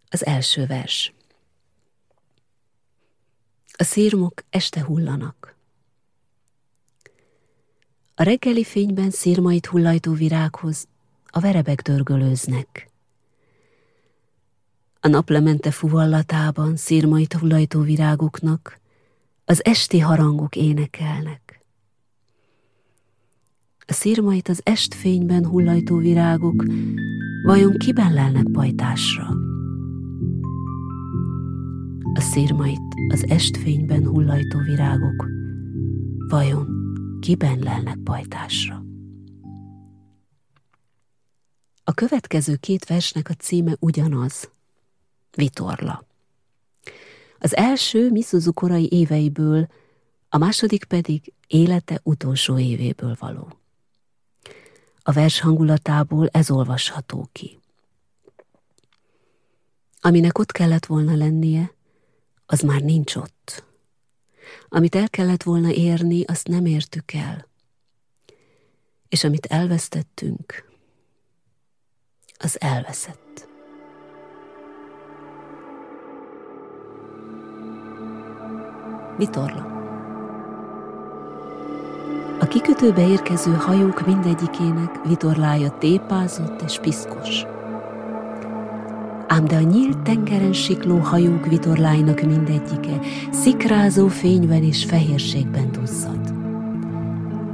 Az 0.09 0.27
első 0.27 0.67
vers. 0.67 1.15
A 3.79 3.85
szírmok 3.85 4.43
este 4.51 4.85
hullanak. 4.85 5.57
A 8.15 8.23
reggeli 8.23 8.65
fényben 8.65 9.11
szírmait 9.11 9.67
hullajtó 9.67 10.13
virághoz 10.13 10.89
a 11.37 11.41
verebek 11.41 11.83
dörgölőznek. 11.83 12.91
A 15.01 15.09
naplemente 15.09 15.71
fuvallatában 15.71 16.77
szírmait 16.77 17.33
hullajtó 17.33 17.81
virágoknak 17.81 18.81
az 19.45 19.65
esti 19.65 19.99
harangok 19.99 20.57
énekelnek. 20.57 21.65
A 23.87 23.93
szírmait 23.93 24.49
az 24.49 24.61
estfényben 24.65 25.47
hullajtó 25.47 25.97
virágok 25.97 26.65
vajon 27.45 27.73
kiben 27.79 28.13
lelnek 28.13 28.47
pajtásra? 28.53 29.27
A 32.15 32.21
szírmait 32.21 32.95
az 33.13 33.25
estfényben 33.29 34.07
hullajtó 34.07 34.59
virágok 34.59 35.27
vajon 36.29 36.67
kiben 37.21 37.59
lelnek 37.59 37.97
pajtásra? 38.05 38.86
A 41.89 41.93
következő 41.93 42.57
két 42.57 42.85
versnek 42.85 43.29
a 43.29 43.35
címe 43.35 43.77
ugyanaz, 43.79 44.51
Vitorla. 45.31 46.07
Az 47.39 47.57
első 47.57 48.11
Misuzu 48.11 48.53
korai 48.53 48.89
éveiből, 48.91 49.69
a 50.29 50.39
második 50.39 50.85
pedig 50.85 51.33
élete 51.47 52.01
utolsó 52.03 52.59
évéből 52.59 53.17
való. 53.19 53.59
A 55.03 55.13
vers 55.13 55.41
hangulatából 55.41 56.29
ez 56.29 56.51
olvasható 56.51 57.29
ki. 57.33 57.59
Aminek 60.01 60.39
ott 60.39 60.53
kellett 60.53 60.87
volna 60.87 61.15
lennie, 61.15 61.75
az 62.47 62.61
már 62.61 62.81
nincs 62.81 63.17
ott. 63.17 63.65
Amit 64.69 64.95
el 64.95 65.11
kellett 65.11 65.43
volna 65.43 65.73
érni, 65.73 66.25
azt 66.25 66.49
nem 66.49 66.67
értük 66.67 67.13
el. 67.13 67.49
És 69.09 69.25
amit 69.25 69.47
elvesztettünk, 69.47 70.66
az 72.39 72.57
elveszett. 72.61 73.49
Vitorla 79.17 79.75
A 82.41 82.47
kikötőbe 82.47 83.09
érkező 83.09 83.53
hajók 83.53 84.07
mindegyikének 84.07 85.05
vitorlája 85.05 85.71
tépázott 85.79 86.63
és 86.63 86.79
piszkos. 86.79 87.45
Ám 89.27 89.45
de 89.45 89.57
a 89.57 89.61
nyílt 89.61 89.99
tengeren 89.99 90.53
sikló 90.53 90.99
hajók 90.99 91.47
vitorláinak 91.47 92.21
mindegyike 92.21 93.01
szikrázó 93.31 94.09
fényben 94.09 94.63
és 94.63 94.85
fehérségben 94.85 95.73
duzzad. 95.73 96.35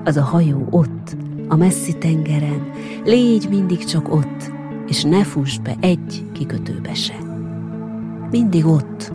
Az 0.04 0.16
a 0.16 0.22
hajó 0.22 0.66
ott, 0.70 1.16
a 1.48 1.56
messzi 1.56 1.98
tengeren, 1.98 2.70
légy 3.04 3.48
mindig 3.48 3.84
csak 3.84 4.12
ott, 4.12 4.50
és 4.92 5.02
ne 5.02 5.24
fuss 5.24 5.58
be 5.58 5.76
egy 5.80 6.24
kikötőbe 6.32 6.94
se. 6.94 7.18
Mindig 8.30 8.66
ott, 8.66 9.12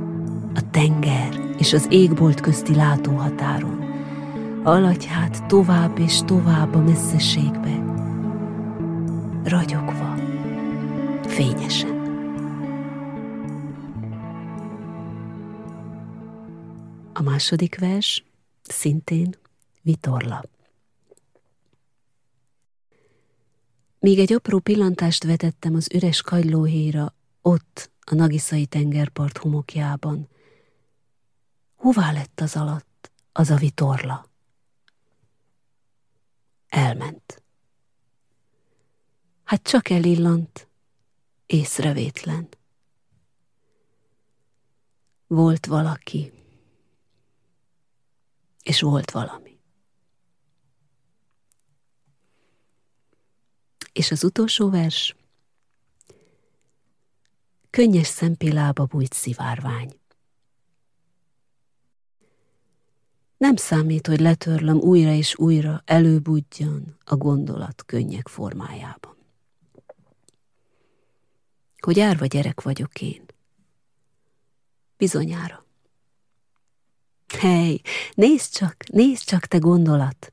a 0.56 0.70
tenger 0.72 1.40
és 1.58 1.74
az 1.74 1.88
égbolt 1.90 2.40
közti 2.40 2.76
látóhatáron, 2.76 3.86
haladj 4.64 5.06
hát 5.06 5.46
tovább 5.46 6.00
és 6.00 6.20
tovább 6.26 6.76
a 6.76 6.82
messzeségbe, 6.82 7.84
ragyogva, 9.44 10.16
fényesen. 11.28 11.96
A 17.14 17.22
második 17.22 17.80
vers 17.80 18.24
szintén 18.64 19.36
vitorla. 19.82 20.44
Még 24.00 24.20
egy 24.20 24.34
apró 24.34 24.60
pillantást 24.60 25.24
vetettem 25.24 25.76
az 25.76 25.90
üres 25.94 26.22
kagylóhéra, 26.22 27.14
ott, 27.42 27.92
a 28.02 28.16
Nagiszai 28.16 28.66
tengerpart 28.66 29.38
homokjában. 29.38 30.30
Hová 31.76 32.12
lett 32.12 32.40
az 32.40 32.56
alatt, 32.56 33.12
az 33.32 33.50
a 33.50 33.56
vitorla? 33.56 34.30
Elment. 36.68 37.44
Hát 39.44 39.64
csak 39.64 39.90
elillant, 39.90 40.68
észrevétlen. 41.46 42.48
Volt 45.28 45.66
valaki, 45.66 46.32
és 48.64 48.82
volt 48.82 49.12
valami. 49.12 49.47
És 53.98 54.12
az 54.12 54.24
utolsó 54.24 54.70
vers? 54.70 55.16
Könnyes 57.70 58.08
szempillába 58.08 58.86
bújt 58.86 59.14
szivárvány. 59.14 60.00
Nem 63.38 63.56
számít, 63.56 64.08
hogy 64.08 64.20
letörlöm 64.20 64.78
újra 64.78 65.12
és 65.12 65.38
újra, 65.38 65.82
előbudjan 65.86 66.98
a 67.06 67.16
gondolat 67.16 67.84
könnyek 67.86 68.28
formájában. 68.28 69.16
Hogy 71.78 72.00
árva 72.00 72.26
gyerek 72.26 72.62
vagyok 72.62 73.02
én. 73.02 73.26
Bizonyára. 74.98 75.66
Hely, 77.28 77.82
nézd 78.14 78.52
csak, 78.52 78.88
nézd 78.88 79.24
csak, 79.24 79.46
te 79.46 79.58
gondolat! 79.58 80.32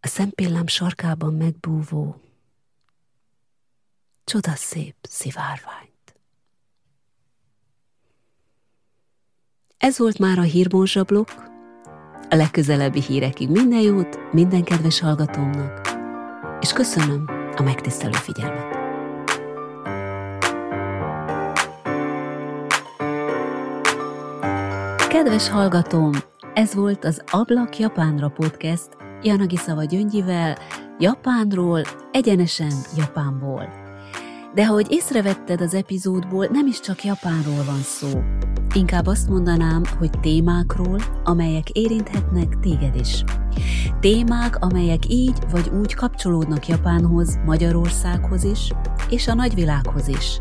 A 0.00 0.06
szempillám 0.06 0.66
sarkában 0.66 1.34
megbúvó, 1.34 2.20
csodaszép 4.24 4.96
szivárványt. 5.02 5.88
Ez 9.78 9.98
volt 9.98 10.18
már 10.18 10.38
a 10.38 10.42
hírmózsablok, 10.42 11.28
a 12.30 12.34
legközelebbi 12.34 13.02
hírekig 13.02 13.48
minden 13.48 13.80
jót 13.80 14.32
minden 14.32 14.64
kedves 14.64 15.00
hallgatómnak, 15.00 15.80
és 16.60 16.72
köszönöm 16.72 17.24
a 17.56 17.62
megtisztelő 17.62 18.12
figyelmet. 18.12 18.76
Kedves 25.08 25.48
hallgatóm, 25.48 26.12
ez 26.54 26.74
volt 26.74 27.04
az 27.04 27.22
Ablak 27.30 27.78
Japánra 27.78 28.28
podcast, 28.28 28.96
Janagi 29.22 29.56
Szava 29.56 29.84
Gyöngyivel, 29.84 30.58
Japánról, 30.98 31.82
egyenesen 32.12 32.72
Japánból. 32.96 33.68
De 34.54 34.62
ahogy 34.62 34.86
észrevetted 34.90 35.60
az 35.60 35.74
epizódból, 35.74 36.46
nem 36.46 36.66
is 36.66 36.80
csak 36.80 37.04
Japánról 37.04 37.64
van 37.66 37.80
szó. 37.80 38.08
Inkább 38.74 39.06
azt 39.06 39.28
mondanám, 39.28 39.82
hogy 39.98 40.10
témákról, 40.20 40.98
amelyek 41.24 41.70
érinthetnek 41.70 42.58
téged 42.60 42.94
is. 42.94 43.24
Témák, 44.00 44.56
amelyek 44.64 45.08
így 45.08 45.38
vagy 45.50 45.70
úgy 45.80 45.94
kapcsolódnak 45.94 46.68
Japánhoz, 46.68 47.38
Magyarországhoz 47.44 48.44
is, 48.44 48.72
és 49.10 49.28
a 49.28 49.34
nagyvilághoz 49.34 50.08
is. 50.08 50.38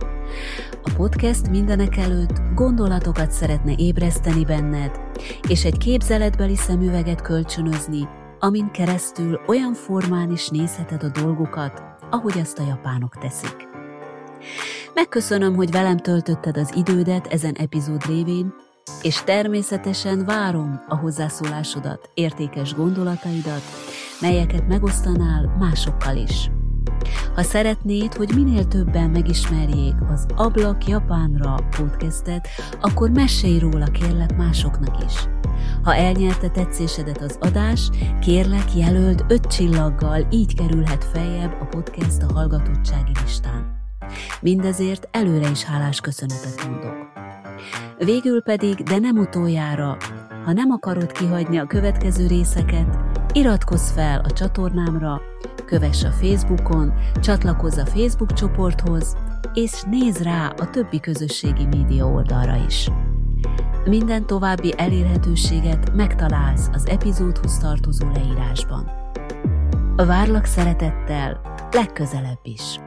A 0.84 0.92
podcast 0.98 1.50
mindenek 1.50 1.98
előtt 1.98 2.42
gondolatokat 2.56 3.32
szeretne 3.32 3.74
ébreszteni 3.78 4.46
benned, 4.46 5.00
és 5.48 5.66
egy 5.66 5.78
képzeletbeli 5.78 6.56
szemüveget 6.56 7.22
kölcsönözni, 7.22 8.08
amin 8.40 8.72
keresztül 8.72 9.42
olyan 9.48 9.74
formán 9.74 10.32
is 10.32 10.48
nézheted 10.48 11.04
a 11.04 11.20
dolgokat, 11.22 11.84
ahogy 12.10 12.40
azt 12.40 12.60
a 12.60 12.64
japánok 12.68 13.18
teszik. 13.18 13.68
Megköszönöm, 14.94 15.56
hogy 15.56 15.72
velem 15.72 15.98
töltötted 15.98 16.58
az 16.58 16.74
idődet 16.76 17.28
ezen 17.28 17.54
epizód 17.54 18.06
révén, 18.06 18.54
és 19.02 19.24
természetesen 19.24 20.26
várom 20.26 20.82
a 20.88 20.96
hozzászólásodat, 20.96 22.10
értékes 22.14 22.74
gondolataidat, 22.74 23.62
melyeket 24.22 24.68
megosztanál 24.68 25.56
másokkal 25.60 26.16
is. 26.16 26.50
Ha 27.36 27.44
szeretnéd, 27.44 28.14
hogy 28.14 28.32
minél 28.36 28.68
többen 28.68 29.10
megismerjék 29.10 29.96
az 30.14 30.26
Ablak 30.36 30.88
Japánra 30.88 31.56
podcastet, 31.78 32.48
akkor 32.82 33.10
mesélj 33.10 33.60
róla 33.60 33.86
kérlek 33.86 34.38
másoknak 34.38 35.04
is. 35.06 35.28
Ha 35.84 35.96
elnyerte 35.96 36.50
tetszésedet 36.50 37.22
az 37.22 37.38
adás, 37.42 37.90
kérlek 38.22 38.76
jelöld 38.76 39.26
öt 39.28 39.48
csillaggal, 39.48 40.28
így 40.30 40.56
kerülhet 40.56 41.04
feljebb 41.04 41.62
a 41.62 41.66
podcast 41.66 42.22
a 42.22 42.34
hallgatottsági 42.34 43.12
listán. 43.24 43.76
Mindezért 44.42 45.08
előre 45.12 45.50
is 45.50 45.64
hálás 45.64 46.02
köszönetet 46.02 46.68
mondok. 46.68 46.96
Végül 47.98 48.44
pedig, 48.44 48.76
de 48.76 48.98
nem 48.98 49.18
utoljára, 49.18 49.98
ha 50.46 50.54
nem 50.54 50.72
akarod 50.72 51.12
kihagyni 51.12 51.58
a 51.58 51.66
következő 51.66 52.28
részeket, 52.28 52.98
iratkozz 53.32 53.92
fel 53.92 54.20
a 54.20 54.32
csatornámra, 54.32 55.22
kövess 55.68 56.04
a 56.04 56.12
Facebookon, 56.12 56.94
csatlakozz 57.22 57.78
a 57.78 57.86
Facebook 57.86 58.34
csoporthoz, 58.34 59.18
és 59.54 59.82
nézz 59.90 60.22
rá 60.22 60.48
a 60.58 60.70
többi 60.70 61.00
közösségi 61.00 61.66
média 61.66 62.06
oldalra 62.06 62.66
is. 62.68 62.90
Minden 63.86 64.26
további 64.26 64.74
elérhetőséget 64.78 65.96
megtalálsz 65.96 66.70
az 66.74 66.88
epizódhoz 66.88 67.58
tartozó 67.58 68.08
leírásban. 68.14 68.92
Várlak 69.96 70.46
szeretettel 70.46 71.42
legközelebb 71.72 72.40
is! 72.44 72.80